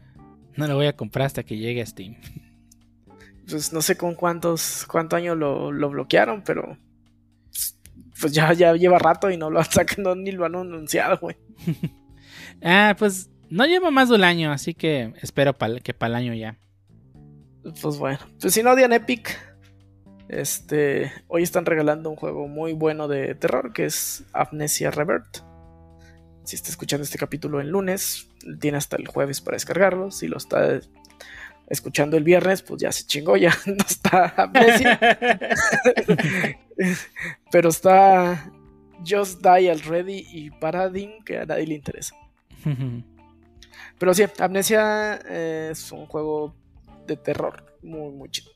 No 0.57 0.67
lo 0.67 0.75
voy 0.75 0.87
a 0.87 0.97
comprar 0.97 1.27
hasta 1.27 1.45
que 1.45 1.57
llegue 1.57 1.83
a 1.83 1.87
Steam. 1.87 2.17
Pues 3.49 3.73
no 3.73 3.83
sé 3.83 3.97
con 3.97 4.15
cuántos, 4.15 4.87
cuánto 4.89 5.17
año 5.17 5.35
lo, 5.35 5.73
lo 5.73 5.91
bloquearon, 5.91 6.43
pero. 6.43 6.77
Pues 8.21 8.33
ya, 8.33 8.53
ya 8.53 8.75
lleva 8.75 8.99
rato 8.99 9.31
y 9.31 9.37
no 9.37 9.51
lo 9.51 9.59
han 9.59 9.65
sacado 9.71 10.15
ni 10.15 10.33
lo 10.33 10.45
han 10.45 10.55
anunciado, 10.55 11.19
güey. 11.19 11.37
Ah, 12.65 12.95
pues 12.97 13.29
no 13.51 13.67
lleva 13.67 13.91
más 13.91 14.09
de 14.09 14.15
un 14.15 14.25
año, 14.25 14.53
así 14.53 14.73
que 14.73 15.13
espero 15.21 15.55
que 15.83 15.95
para 15.95 16.11
el 16.11 16.15
año 16.15 16.35
ya. 16.35 16.59
Pues 17.83 17.99
bueno, 17.99 18.19
pues 18.41 18.55
si 18.55 18.63
no 18.63 18.71
odian 18.71 18.93
Epic, 18.93 19.39
este, 20.29 21.13
hoy 21.29 21.43
están 21.43 21.67
regalando 21.67 22.09
un 22.09 22.17
juego 22.17 22.49
muy 22.49 22.73
bueno 22.73 23.09
de 23.09 23.35
terror 23.35 23.73
que 23.73 23.85
es 23.85 24.25
Amnesia 24.33 24.91
Revert. 24.91 25.39
Si 26.45 26.57
está 26.57 26.71
escuchando 26.71 27.05
este 27.05 27.19
capítulo 27.19 27.61
el 27.61 27.69
lunes, 27.69 28.29
tiene 28.59 28.79
hasta 28.79 28.97
el 28.97 29.07
jueves 29.07 29.41
para 29.41 29.57
descargarlo. 29.57 30.11
Si 30.11 30.27
lo 30.27 30.39
está 30.39 30.81
escuchando 31.73 32.19
el 32.19 32.23
viernes, 32.23 32.63
pues 32.63 32.83
ya 32.83 32.93
se 32.93 33.07
chingó, 33.07 33.37
ya 33.37 33.57
no 33.67 33.83
está 33.89 34.35
Amnesia. 34.37 35.01
Pero 37.51 37.71
está 37.71 38.53
Just 39.07 39.43
Die 39.43 39.71
Already 39.71 40.27
y 40.31 40.51
Paradigm, 40.51 41.25
que 41.25 41.39
a 41.39 41.47
nadie 41.47 41.67
le 41.67 41.75
interesa. 41.75 42.15
Pero 43.99 44.13
sí, 44.13 44.25
Amnesia 44.39 45.19
eh, 45.27 45.71
es 45.73 45.91
un 45.93 46.07
juego 46.07 46.55
de 47.07 47.17
terror 47.17 47.65
muy, 47.83 48.13
muy 48.13 48.31
chido. 48.31 48.51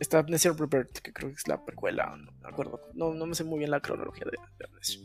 Está 0.00 0.18
Amnesia 0.18 0.52
Rebirth, 0.52 0.98
que 0.98 1.12
creo 1.12 1.28
que 1.28 1.36
es 1.36 1.46
la 1.46 1.64
precuela, 1.64 2.16
no 2.16 2.32
me 2.42 2.48
acuerdo. 2.48 2.80
No, 2.94 3.14
no 3.14 3.26
me 3.26 3.34
sé 3.36 3.44
muy 3.44 3.58
bien 3.58 3.70
la 3.70 3.80
cronología 3.80 4.24
de, 4.24 4.36
de 4.58 4.64
Amnesia. 4.64 5.00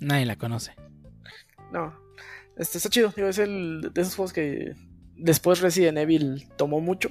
Nadie 0.00 0.24
la 0.24 0.36
conoce. 0.36 0.74
No, 1.70 1.94
este 2.56 2.78
está 2.78 2.88
chido. 2.88 3.12
Digo, 3.14 3.28
es 3.28 3.38
el 3.38 3.90
de 3.92 4.00
esos 4.00 4.14
juegos 4.14 4.32
que 4.32 4.74
después 5.18 5.60
Resident 5.60 5.98
Evil 5.98 6.48
tomó 6.56 6.80
mucho, 6.80 7.10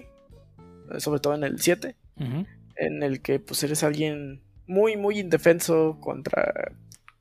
eh, 0.92 1.00
sobre 1.00 1.20
todo 1.20 1.36
en 1.36 1.44
el 1.44 1.60
7, 1.60 1.96
Ujú. 2.20 2.46
en 2.78 3.04
el 3.04 3.22
que 3.22 3.40
pues 3.40 3.64
eres 3.64 3.84
alguien 3.84 4.42
muy, 4.66 4.98
muy 4.98 5.20
indefenso 5.20 5.98
contra 6.02 6.72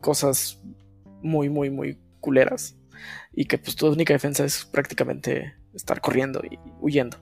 cosas 0.00 0.60
muy, 1.22 1.48
muy, 1.48 1.70
muy 1.70 1.98
culeras 2.20 2.76
y 3.32 3.44
que 3.44 3.58
pues 3.58 3.76
tu 3.76 3.86
única 3.88 4.12
defensa 4.14 4.44
es 4.44 4.64
prácticamente 4.64 5.54
estar 5.74 6.00
corriendo 6.00 6.40
y 6.50 6.58
huyendo. 6.80 7.18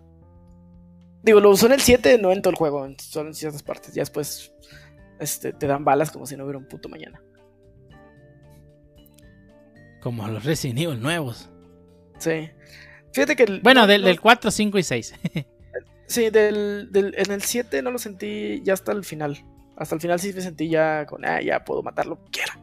Digo, 1.23 1.41
lo 1.41 1.51
usó 1.51 1.67
en 1.67 1.73
el 1.73 1.81
7, 1.81 2.19
no 2.19 2.33
en 2.33 2.43
todo 2.43 2.51
el 2.51 2.57
juego, 2.57 2.87
solo 2.99 3.29
en 3.29 3.35
ciertas 3.35 3.63
partes. 3.63 3.95
Ya 3.95 4.03
después 4.03 4.53
este, 5.19 5.53
te 5.53 5.67
dan 5.67 5.85
balas 5.85 6.11
como 6.11 6.27
si 6.27 6.37
no 6.37 6.45
hubiera 6.45 6.59
un 6.59 6.69
puto 6.69 6.89
mañana. 6.89 7.21
Como 10.03 10.27
los 10.29 10.45
Resident 10.45 10.81
Evil 10.81 11.01
nuevos. 11.01 11.49
Sí. 12.19 12.51
Fíjate 13.15 13.37
que... 13.37 13.45
el- 13.45 13.61
Bueno, 13.61 13.83
no- 13.83 13.87
del, 13.87 14.03
no- 14.03 14.09
del 14.09 14.21
4, 14.21 14.51
5 14.51 14.79
y 14.79 14.83
6. 14.83 15.15
Sí, 16.07 16.29
del, 16.29 16.93
del- 16.93 17.15
en 17.17 17.33
el 17.33 17.41
7 17.41 17.81
no 17.81 17.91
lo 17.91 17.99
sentí 17.99 18.61
ya 18.63 18.75
hasta 18.75 18.93
el 18.93 19.05
final. 19.05 19.39
Hasta 19.75 19.95
el 19.95 20.03
final 20.03 20.21
sí 20.21 20.33
me 20.35 20.43
sentí 20.43 20.69
ya 20.69 21.07
con, 21.07 21.25
ah, 21.25 21.41
ya 21.41 21.65
puedo 21.65 21.83
matar 21.83 22.05
lo 22.07 22.23
que 22.23 22.31
quiera. 22.31 22.61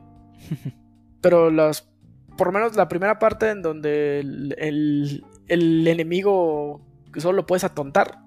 Pero 1.22 1.50
los, 1.50 1.90
por 2.38 2.48
lo 2.48 2.54
menos 2.54 2.76
la 2.76 2.88
primera 2.88 3.18
parte 3.18 3.50
en 3.50 3.64
donde 3.64 4.20
el, 4.20 4.56
el- 4.60 5.26
el 5.48 5.88
enemigo 5.88 6.86
solo 7.18 7.38
lo 7.38 7.46
puedes 7.48 7.64
atontar, 7.64 8.20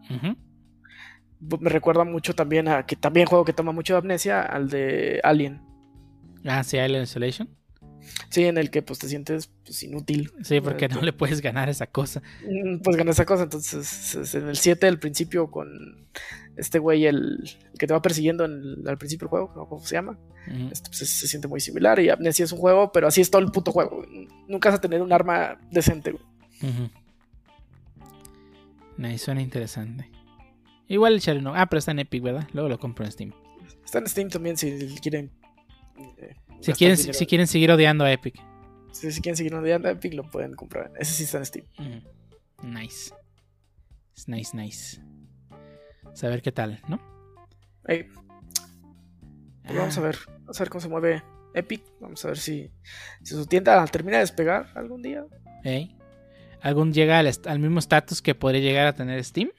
me 1.60 1.70
recuerda 1.70 2.04
mucho 2.04 2.34
también 2.34 2.68
a 2.68 2.84
que 2.84 2.96
también 2.96 3.26
juego 3.26 3.44
que 3.44 3.52
toma 3.52 3.72
mucho 3.72 3.94
de 3.94 3.98
amnesia, 3.98 4.42
al 4.42 4.68
de 4.68 5.20
Alien. 5.22 5.62
Ah, 6.44 6.64
sí, 6.64 6.76
Alien 6.78 7.02
Isolation. 7.04 7.48
Sí, 8.30 8.44
en 8.44 8.58
el 8.58 8.70
que 8.70 8.82
pues 8.82 8.98
te 8.98 9.08
sientes 9.08 9.50
pues, 9.64 9.82
inútil. 9.82 10.32
Sí, 10.42 10.60
porque 10.60 10.88
no 10.88 11.00
le 11.02 11.12
puedes 11.12 11.40
ganar 11.40 11.68
esa 11.68 11.86
cosa. 11.86 12.22
Mm, 12.48 12.78
Pues 12.82 12.96
gané 12.96 13.10
esa 13.12 13.24
cosa, 13.24 13.44
entonces 13.44 14.14
es 14.14 14.34
en 14.34 14.48
el 14.48 14.56
7 14.56 14.86
al 14.86 14.98
principio 14.98 15.50
con 15.50 16.06
este 16.56 16.78
güey, 16.78 17.06
el, 17.06 17.42
el 17.72 17.78
que 17.78 17.86
te 17.86 17.92
va 17.92 18.02
persiguiendo 18.02 18.44
en 18.44 18.52
el- 18.52 18.88
al 18.88 18.98
principio 18.98 19.26
del 19.26 19.30
juego, 19.30 19.52
no 19.56 19.66
cómo 19.68 19.84
se 19.84 19.94
llama. 19.96 20.18
Este, 20.70 20.88
pues, 20.90 20.98
se, 21.08 21.26
siente 21.26 21.48
muy 21.48 21.60
similar 21.60 21.98
y 22.00 22.10
Amnesia 22.10 22.44
es 22.44 22.52
un 22.52 22.58
juego, 22.58 22.92
pero 22.92 23.06
así 23.08 23.20
es 23.20 23.30
todo 23.30 23.40
el 23.42 23.50
puto 23.50 23.72
juego. 23.72 24.04
Nunca 24.48 24.68
vas 24.68 24.78
a 24.78 24.80
tener 24.80 25.00
un 25.00 25.12
arma 25.12 25.58
decente. 25.70 26.12
güey. 26.12 26.24
Nice, 28.96 29.24
suena 29.24 29.42
interesante. 29.42 30.08
Igual 30.86 31.14
el 31.14 31.20
Shadow 31.20 31.42
no. 31.42 31.54
Ah, 31.54 31.66
pero 31.66 31.78
está 31.78 31.90
en 31.92 32.00
Epic, 32.00 32.22
¿verdad? 32.22 32.46
Luego 32.52 32.68
lo 32.68 32.78
compro 32.78 33.04
en 33.04 33.12
Steam. 33.12 33.32
Está 33.84 33.98
en 33.98 34.06
Steam 34.06 34.28
también 34.28 34.56
si 34.56 34.76
quieren. 35.02 35.30
eh, 36.18 36.34
Si 36.60 36.72
quieren, 36.72 36.96
dinero. 36.96 37.14
si 37.14 37.26
quieren 37.26 37.46
seguir 37.46 37.70
odiando 37.70 38.04
a 38.04 38.12
Epic. 38.12 38.34
Si, 38.92 39.10
si 39.12 39.20
quieren 39.20 39.36
seguir 39.36 39.54
odiando 39.54 39.88
a 39.88 39.92
Epic, 39.92 40.14
lo 40.14 40.22
pueden 40.30 40.54
comprar. 40.54 40.92
Ese 40.98 41.12
sí 41.12 41.24
está 41.24 41.38
en 41.38 41.46
Steam. 41.46 41.66
Nice. 42.62 43.12
Es 44.16 44.28
nice, 44.28 44.56
nice. 44.56 45.00
Saber 46.14 46.40
qué 46.42 46.52
tal, 46.52 46.80
¿no? 46.88 47.00
Ey, 47.86 48.04
pues 49.64 49.76
vamos 49.76 49.96
a 49.98 50.00
Ah, 50.00 50.04
ver. 50.04 50.16
Vamos 50.40 50.60
a 50.60 50.62
ver 50.64 50.70
cómo 50.70 50.80
se 50.80 50.88
mueve 50.88 51.22
Epic. 51.54 51.82
Vamos 52.00 52.24
a 52.24 52.28
ver 52.28 52.38
si, 52.38 52.70
si 53.22 53.34
su 53.34 53.46
tienda 53.46 53.84
termina 53.86 54.18
de 54.18 54.22
despegar 54.22 54.70
algún 54.74 55.02
día. 55.02 55.24
ey. 55.64 55.96
¿Algún 56.62 56.94
llega 56.94 57.18
al, 57.18 57.30
al 57.44 57.58
mismo 57.58 57.78
estatus 57.78 58.22
que 58.22 58.34
podría 58.34 58.60
llegar 58.62 58.86
a 58.86 58.94
tener 58.94 59.22
Steam? 59.22 59.50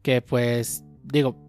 Que 0.00 0.22
pues, 0.22 0.82
digo, 1.02 1.45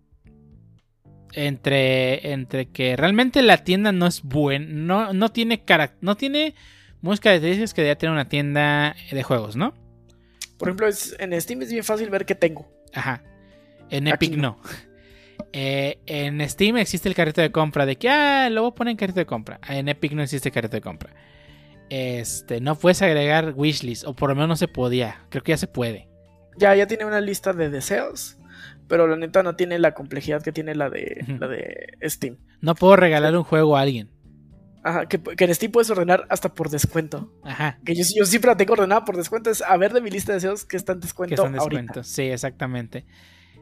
entre, 1.33 2.31
entre 2.31 2.67
que 2.69 2.95
realmente 2.95 3.41
la 3.41 3.63
tienda 3.63 3.91
no 3.91 4.07
es 4.07 4.23
buena, 4.23 4.65
no, 4.69 5.13
no 5.13 5.29
tiene 5.29 5.65
carac- 5.65 5.97
no 6.01 6.15
tiene 6.15 6.55
muchas 7.01 7.19
características 7.21 7.73
que 7.73 7.81
debería 7.81 7.97
tener 7.97 8.13
una 8.13 8.29
tienda 8.29 8.95
de 9.11 9.23
juegos, 9.23 9.55
¿no? 9.55 9.73
Por 10.57 10.69
ejemplo, 10.69 10.87
es- 10.87 11.15
en 11.19 11.39
Steam 11.39 11.61
es 11.61 11.71
bien 11.71 11.83
fácil 11.83 12.09
ver 12.09 12.25
qué 12.25 12.35
tengo. 12.35 12.67
Ajá. 12.93 13.23
En 13.89 14.07
Aquí 14.07 14.27
Epic 14.27 14.39
no. 14.39 14.59
Eh, 15.53 15.99
en 16.07 16.47
Steam 16.49 16.77
existe 16.77 17.07
el 17.07 17.15
carrito 17.15 17.41
de 17.41 17.51
compra 17.51 17.85
de 17.85 17.95
que, 17.95 18.09
ah, 18.09 18.49
lo 18.49 18.63
voy 18.63 18.71
a 18.71 18.75
poner 18.75 18.91
en 18.91 18.97
carrito 18.97 19.19
de 19.19 19.25
compra. 19.25 19.59
En 19.69 19.87
Epic 19.87 20.11
no 20.13 20.21
existe 20.23 20.51
carrito 20.51 20.75
de 20.75 20.81
compra. 20.81 21.13
Este, 21.89 22.59
no 22.59 22.75
puedes 22.77 23.01
agregar 23.01 23.53
wishlist, 23.55 24.03
o 24.05 24.13
por 24.15 24.29
lo 24.29 24.35
menos 24.35 24.49
no 24.49 24.55
se 24.57 24.67
podía. 24.67 25.21
Creo 25.29 25.43
que 25.43 25.51
ya 25.53 25.57
se 25.57 25.67
puede. 25.67 26.09
Ya, 26.57 26.75
ya 26.75 26.85
tiene 26.87 27.05
una 27.05 27.21
lista 27.21 27.53
de 27.53 27.69
deseos. 27.69 28.37
Pero 28.87 29.05
la 29.07 29.15
neta 29.17 29.43
no 29.43 29.55
tiene 29.55 29.79
la 29.79 29.93
complejidad 29.93 30.41
que 30.41 30.51
tiene 30.51 30.73
la 30.75 30.89
de, 30.89 31.25
la 31.39 31.47
de 31.47 31.87
Steam. 32.05 32.37
No 32.61 32.73
puedo 32.75 32.95
regalar 32.95 33.35
un 33.35 33.43
juego 33.43 33.75
a 33.77 33.81
alguien. 33.81 34.09
Ajá, 34.83 35.05
que, 35.07 35.19
que 35.21 35.43
en 35.43 35.53
Steam 35.53 35.71
puedes 35.71 35.89
ordenar 35.89 36.25
hasta 36.29 36.53
por 36.53 36.69
descuento. 36.69 37.33
Ajá. 37.43 37.79
Que 37.83 37.93
yo, 37.95 38.03
yo 38.15 38.25
siempre 38.25 38.49
la 38.51 38.55
tengo 38.57 38.73
ordenada 38.73 39.03
por 39.03 39.17
descuento. 39.17 39.49
Es 39.49 39.61
a 39.61 39.75
ver 39.75 39.91
de 39.91 39.99
mi 39.99 40.09
lista 40.09 40.31
de 40.31 40.35
deseos 40.37 40.63
que 40.63 40.77
está 40.77 40.93
en 40.93 40.99
Que 40.99 41.05
descuento 41.07 41.35
están 41.35 41.53
en 41.53 41.59
ahorita. 41.59 41.81
descuento. 41.81 42.03
Sí, 42.03 42.21
exactamente. 42.23 43.05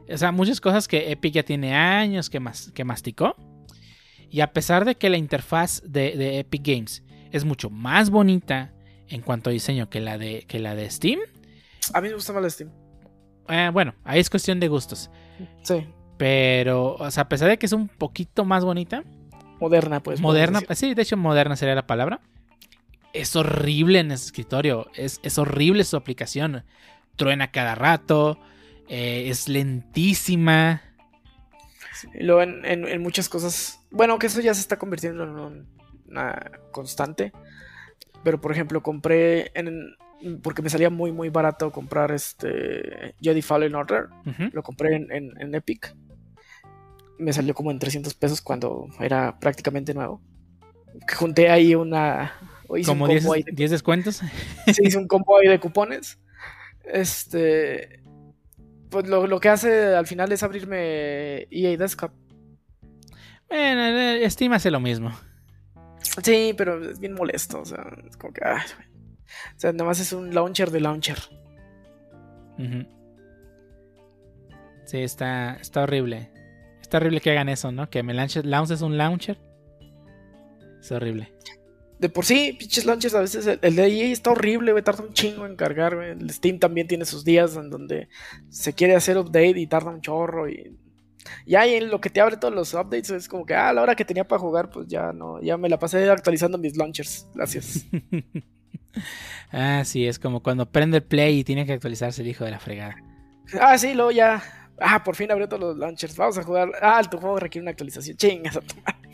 O 0.08 0.16
sea, 0.16 0.30
muchas 0.30 0.60
cosas 0.60 0.86
que 0.86 1.10
Epic 1.10 1.34
ya 1.34 1.42
tiene 1.42 1.74
años 1.74 2.30
que, 2.30 2.38
mas- 2.38 2.70
que 2.72 2.84
masticó. 2.84 3.34
Y 4.30 4.40
a 4.40 4.52
pesar 4.52 4.84
de 4.84 4.94
que 4.94 5.10
la 5.10 5.16
interfaz 5.16 5.82
de, 5.84 6.16
de 6.16 6.38
Epic 6.38 6.62
Games 6.64 7.02
es 7.32 7.44
mucho 7.44 7.70
más 7.70 8.10
bonita 8.10 8.72
en 9.08 9.22
cuanto 9.22 9.50
a 9.50 9.52
diseño 9.52 9.88
que 9.90 10.00
la 10.00 10.18
de, 10.18 10.44
que 10.46 10.60
la 10.60 10.76
de 10.76 10.88
Steam, 10.90 11.18
A 11.92 12.00
mí 12.00 12.08
me 12.08 12.14
gusta 12.14 12.32
más 12.32 12.42
la 12.42 12.50
Steam. 12.50 12.70
Eh, 13.48 13.70
bueno, 13.72 13.94
ahí 14.04 14.20
es 14.20 14.30
cuestión 14.30 14.60
de 14.60 14.68
gustos. 14.68 15.10
Sí. 15.62 15.86
Pero, 16.16 16.94
o 16.94 17.10
sea, 17.10 17.24
a 17.24 17.28
pesar 17.28 17.48
de 17.48 17.58
que 17.58 17.66
es 17.66 17.72
un 17.72 17.88
poquito 17.88 18.44
más 18.44 18.64
bonita, 18.64 19.04
Moderna, 19.60 20.00
pues. 20.02 20.20
moderna, 20.20 20.60
sí, 20.74 20.94
de 20.94 21.02
hecho 21.02 21.16
moderna 21.16 21.56
sería 21.56 21.74
la 21.74 21.86
palabra. 21.86 22.20
Es 23.12 23.34
horrible 23.36 24.00
en 24.00 24.10
ese 24.12 24.26
escritorio, 24.26 24.90
es, 24.94 25.20
es 25.22 25.38
horrible 25.38 25.84
su 25.84 25.96
aplicación. 25.96 26.64
Truena 27.16 27.50
cada 27.50 27.74
rato, 27.74 28.38
eh, 28.88 29.24
es 29.28 29.48
lentísima. 29.48 30.82
Y 32.14 32.24
luego 32.24 32.42
en, 32.42 32.64
en- 32.66 32.86
en 32.86 33.00
muchas 33.02 33.28
cosas. 33.30 33.80
Bueno, 33.90 34.18
que 34.18 34.26
eso 34.26 34.40
ya 34.42 34.52
se 34.52 34.60
está 34.60 34.78
convirtiendo 34.78 35.24
en 35.24 35.30
un- 35.30 35.66
una 36.08 36.50
constante. 36.72 37.32
Pero 38.22 38.40
por 38.40 38.52
ejemplo, 38.52 38.82
compré 38.82 39.50
en. 39.54 39.96
Porque 40.42 40.62
me 40.62 40.70
salía 40.70 40.90
muy, 40.90 41.12
muy 41.12 41.28
barato 41.28 41.70
comprar 41.70 42.10
este 42.12 43.14
Jedi 43.20 43.42
Fallen 43.42 43.74
Order. 43.74 44.06
Lo 44.52 44.62
compré 44.62 44.96
en, 44.96 45.12
en- 45.12 45.40
en 45.40 45.54
Epic. 45.54 45.94
Me 47.18 47.32
salió 47.32 47.54
como 47.54 47.70
en 47.70 47.78
300 47.78 48.14
pesos 48.14 48.40
cuando 48.40 48.88
era 49.00 49.38
prácticamente 49.38 49.94
nuevo. 49.94 50.20
Junté 51.16 51.50
ahí 51.50 51.74
una. 51.74 52.32
hice 52.76 52.90
un 52.90 52.98
Como 52.98 53.08
10, 53.08 53.22
combo 53.22 53.34
ahí 53.34 53.42
de 53.42 53.52
10 53.52 53.70
descuentos. 53.70 54.22
se 54.72 54.86
hizo 54.86 54.98
un 54.98 55.06
combo 55.06 55.38
ahí 55.38 55.48
de 55.48 55.60
cupones. 55.60 56.18
Este. 56.84 58.02
Pues 58.90 59.06
lo, 59.08 59.26
lo 59.26 59.40
que 59.40 59.48
hace 59.48 59.94
al 59.94 60.06
final 60.06 60.30
es 60.32 60.42
abrirme 60.42 61.46
EA 61.50 61.76
Desktop. 61.76 62.12
Bueno, 63.48 63.82
eh, 63.98 64.30
Steam 64.30 64.52
hace 64.54 64.70
lo 64.70 64.80
mismo. 64.80 65.12
Sí, 66.22 66.54
pero 66.56 66.90
es 66.90 66.98
bien 66.98 67.14
molesto. 67.14 67.60
O 67.60 67.64
sea, 67.64 67.84
es 68.08 68.16
como 68.16 68.32
que. 68.32 68.40
ay. 68.44 68.62
O 69.56 69.58
sea, 69.58 69.72
nada 69.72 69.84
más 69.84 70.00
es 70.00 70.12
un 70.12 70.34
launcher 70.34 70.70
de 70.70 70.80
launcher. 70.80 71.18
Sí, 74.86 74.98
está, 74.98 75.54
está 75.60 75.82
horrible. 75.82 76.30
Está 76.80 76.98
horrible 76.98 77.20
que 77.20 77.30
hagan 77.30 77.48
eso, 77.48 77.72
¿no? 77.72 77.90
Que 77.90 78.02
me 78.02 78.14
lances, 78.14 78.44
lances 78.44 78.80
un 78.80 78.96
launcher. 78.96 79.38
Es 80.80 80.92
horrible. 80.92 81.32
De 81.98 82.08
por 82.08 82.24
sí, 82.24 82.54
pinches 82.58 82.84
launchers 82.84 83.14
a 83.14 83.20
veces. 83.20 83.46
El, 83.46 83.58
el 83.62 83.74
de 83.74 83.86
EA 83.86 84.12
está 84.12 84.30
horrible, 84.30 84.72
güey. 84.72 84.84
Tarda 84.84 85.02
un 85.02 85.12
chingo 85.12 85.46
en 85.46 85.56
cargar, 85.56 85.96
güey. 85.96 86.10
El 86.10 86.30
Steam 86.30 86.58
también 86.58 86.86
tiene 86.86 87.04
sus 87.04 87.24
días 87.24 87.56
en 87.56 87.70
donde 87.70 88.08
se 88.48 88.72
quiere 88.74 88.94
hacer 88.94 89.18
update 89.18 89.58
y 89.58 89.66
tarda 89.66 89.90
un 89.90 90.00
chorro. 90.00 90.48
Y 90.48 90.76
ya 91.46 91.62
ahí 91.62 91.74
en 91.74 91.90
lo 91.90 92.00
que 92.00 92.10
te 92.10 92.20
abre 92.20 92.36
todos 92.36 92.54
los 92.54 92.74
updates 92.74 93.10
es 93.10 93.28
como 93.28 93.46
que, 93.46 93.54
ah, 93.54 93.70
a 93.70 93.72
la 93.72 93.82
hora 93.82 93.96
que 93.96 94.04
tenía 94.04 94.28
para 94.28 94.38
jugar, 94.38 94.70
pues 94.70 94.86
ya 94.86 95.12
no. 95.12 95.40
Ya 95.42 95.56
me 95.56 95.68
la 95.68 95.78
pasé 95.78 96.08
actualizando 96.08 96.58
mis 96.58 96.76
launchers. 96.76 97.28
Gracias. 97.34 97.86
ah, 99.52 99.82
sí, 99.84 100.06
es 100.06 100.18
como 100.18 100.42
cuando 100.42 100.70
prende 100.70 100.98
el 100.98 101.02
play 101.04 101.38
y 101.40 101.44
tiene 101.44 101.66
que 101.66 101.72
actualizarse 101.72 102.22
el 102.22 102.28
hijo 102.28 102.44
de 102.44 102.50
la 102.52 102.58
fregada. 102.58 102.96
Ah, 103.60 103.76
sí, 103.78 103.94
luego 103.94 104.10
ya. 104.10 104.42
Ah, 104.80 105.02
por 105.04 105.16
fin 105.16 105.30
abrió 105.30 105.48
todos 105.48 105.60
los 105.62 105.76
launchers. 105.78 106.16
Vamos 106.16 106.36
a 106.38 106.42
jugar. 106.42 106.70
Ah, 106.82 107.00
tu 107.10 107.18
juego 107.18 107.38
requiere 107.38 107.62
una 107.62 107.70
actualización. 107.70 108.16
Chingas 108.16 108.56
a 108.56 108.60
tu 108.60 108.74
madre. 108.82 109.08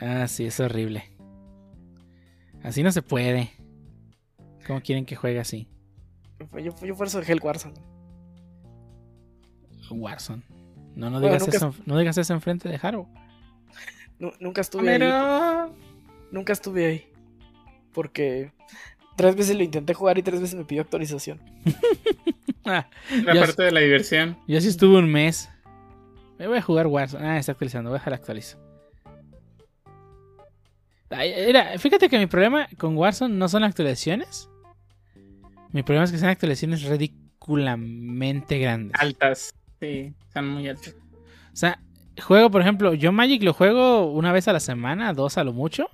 Ah, 0.00 0.28
sí, 0.28 0.44
es 0.46 0.60
horrible. 0.60 1.04
Así 2.62 2.82
no 2.82 2.92
se 2.92 3.02
puede. 3.02 3.50
¿Cómo 4.66 4.80
quieren 4.80 5.04
que 5.06 5.16
juegue 5.16 5.40
así? 5.40 5.68
Yo, 6.62 6.74
yo 6.84 6.96
por 6.96 7.06
eso 7.06 7.18
dejé 7.20 7.32
el 7.32 7.40
Warzone. 7.42 7.74
Warzone. 9.90 10.42
No, 10.94 11.10
no 11.10 11.20
Bueno, 11.20 11.26
digas, 11.36 11.42
nunca- 11.42 11.56
eso, 11.56 11.74
no 11.86 11.98
digas 11.98 12.18
eso 12.18 12.32
enfrente 12.34 12.68
de 12.68 12.78
Haro. 12.82 13.08
Nu- 14.18 14.32
nunca 14.40 14.60
estuve 14.60 14.90
ahí. 14.94 15.70
Nunca 16.30 16.52
estuve 16.52 16.86
ahí. 16.86 17.04
Porque 17.94 18.52
tres 19.16 19.34
veces 19.36 19.56
lo 19.56 19.62
intenté 19.62 19.94
jugar 19.94 20.18
y 20.18 20.22
tres 20.22 20.40
veces 20.40 20.56
me 20.56 20.64
pidió 20.64 20.82
actualización. 20.82 21.40
Ah, 22.66 22.88
La 23.26 23.34
parte 23.34 23.62
de 23.62 23.72
la 23.72 23.80
diversión. 23.80 24.38
yo 24.48 24.58
sí 24.58 24.68
estuve 24.68 24.96
un 24.96 25.12
mes. 25.12 25.50
Me 26.38 26.46
voy 26.48 26.56
a 26.56 26.62
jugar 26.62 26.86
Warzone. 26.86 27.26
Ah, 27.26 27.36
está 27.38 27.52
actualizando. 27.52 27.90
Voy 27.90 27.96
a 27.96 28.00
dejar 28.00 28.14
actualizo. 28.14 28.58
Ay, 31.10 31.30
Era, 31.36 31.78
fíjate 31.78 32.08
que 32.08 32.18
mi 32.18 32.26
problema 32.26 32.66
con 32.78 32.96
Warzone 32.96 33.34
no 33.34 33.48
son 33.50 33.60
las 33.60 33.68
actualizaciones. 33.70 34.48
Mi 35.72 35.82
problema 35.82 36.04
es 36.06 36.12
que 36.12 36.16
son 36.18 36.30
actualizaciones 36.30 36.82
ridículamente 36.84 38.58
grandes. 38.58 38.98
Altas. 38.98 39.54
Sí, 39.80 40.14
están 40.26 40.48
muy 40.48 40.66
altas. 40.66 40.96
O 41.52 41.56
sea, 41.56 41.78
juego, 42.22 42.50
por 42.50 42.62
ejemplo, 42.62 42.94
yo 42.94 43.12
Magic 43.12 43.42
lo 43.42 43.52
juego 43.52 44.10
una 44.10 44.32
vez 44.32 44.48
a 44.48 44.52
la 44.54 44.60
semana, 44.60 45.12
dos 45.12 45.36
a 45.36 45.44
lo 45.44 45.52
mucho. 45.52 45.90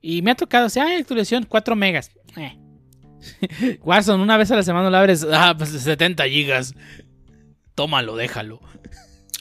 Y 0.00 0.22
me 0.22 0.30
ha 0.30 0.34
tocado, 0.34 0.66
o 0.66 0.70
sea, 0.70 0.84
hay 0.84 0.96
actualización 1.00 1.44
4 1.48 1.76
megas. 1.76 2.10
Eh. 2.36 2.58
Warzone, 3.82 4.22
una 4.22 4.36
vez 4.36 4.50
a 4.50 4.56
la 4.56 4.62
semana 4.62 4.88
lo 4.90 4.96
abres, 4.96 5.26
ah, 5.30 5.54
pues 5.56 5.70
70 5.70 6.24
gigas. 6.24 6.74
Tómalo, 7.74 8.16
déjalo. 8.16 8.60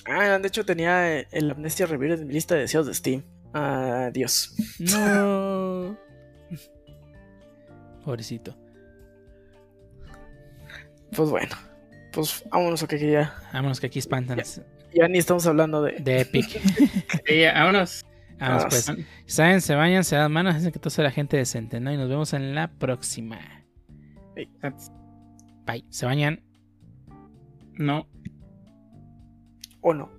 Ah, 0.06 0.40
de 0.40 0.48
hecho 0.48 0.65
tenía 0.65 1.19
eh, 1.19 1.27
el 1.31 1.52
Amnesia 1.52 1.86
Rebirth 1.86 2.19
en 2.22 2.27
mi 2.27 2.34
lista 2.34 2.56
de 2.56 2.61
deseos 2.61 2.88
de 2.88 2.94
Steam. 2.94 3.23
Adiós. 3.53 4.56
No. 4.80 5.98
Pobrecito. 8.06 8.57
Pues 11.15 11.30
bueno. 11.30 11.56
Pues 12.11 12.44
vámonos, 12.49 12.81
ok, 12.81 12.90
que 12.90 13.11
ya, 13.11 13.36
Vámonos 13.53 13.80
que 13.80 13.88
aquí 13.88 13.99
espantan. 13.99 14.41
ya 14.94 15.07
ni 15.07 15.19
estamos 15.19 15.45
hablando 15.45 15.81
de. 15.84 15.94
De 15.99 16.22
Epic. 16.22 16.60
Sí, 17.27 17.44
vámonos. 17.45 18.03
Vámonos 18.40 18.64
Ah, 18.64 18.68
pues. 18.70 18.91
Saben, 19.26 19.61
se 19.61 19.76
bañan, 19.76 20.03
se 20.03 20.16
dan 20.16 20.32
manos, 20.32 20.56
hacen 20.56 20.72
que 20.72 20.80
todo 20.80 20.90
sea 20.90 21.03
la 21.03 21.11
gente 21.11 21.38
decente, 21.38 21.80
¿no? 21.80 21.91
Y 21.91 21.98
nos 21.98 22.10
vemos 22.10 22.34
en 22.34 22.56
la 22.56 22.70
próxima. 22.70 23.40
Bye. 25.66 25.86
Se 25.90 26.06
bañan. 26.06 26.41
No. 27.74 28.07
¿O 29.82 29.94
no? 29.94 30.19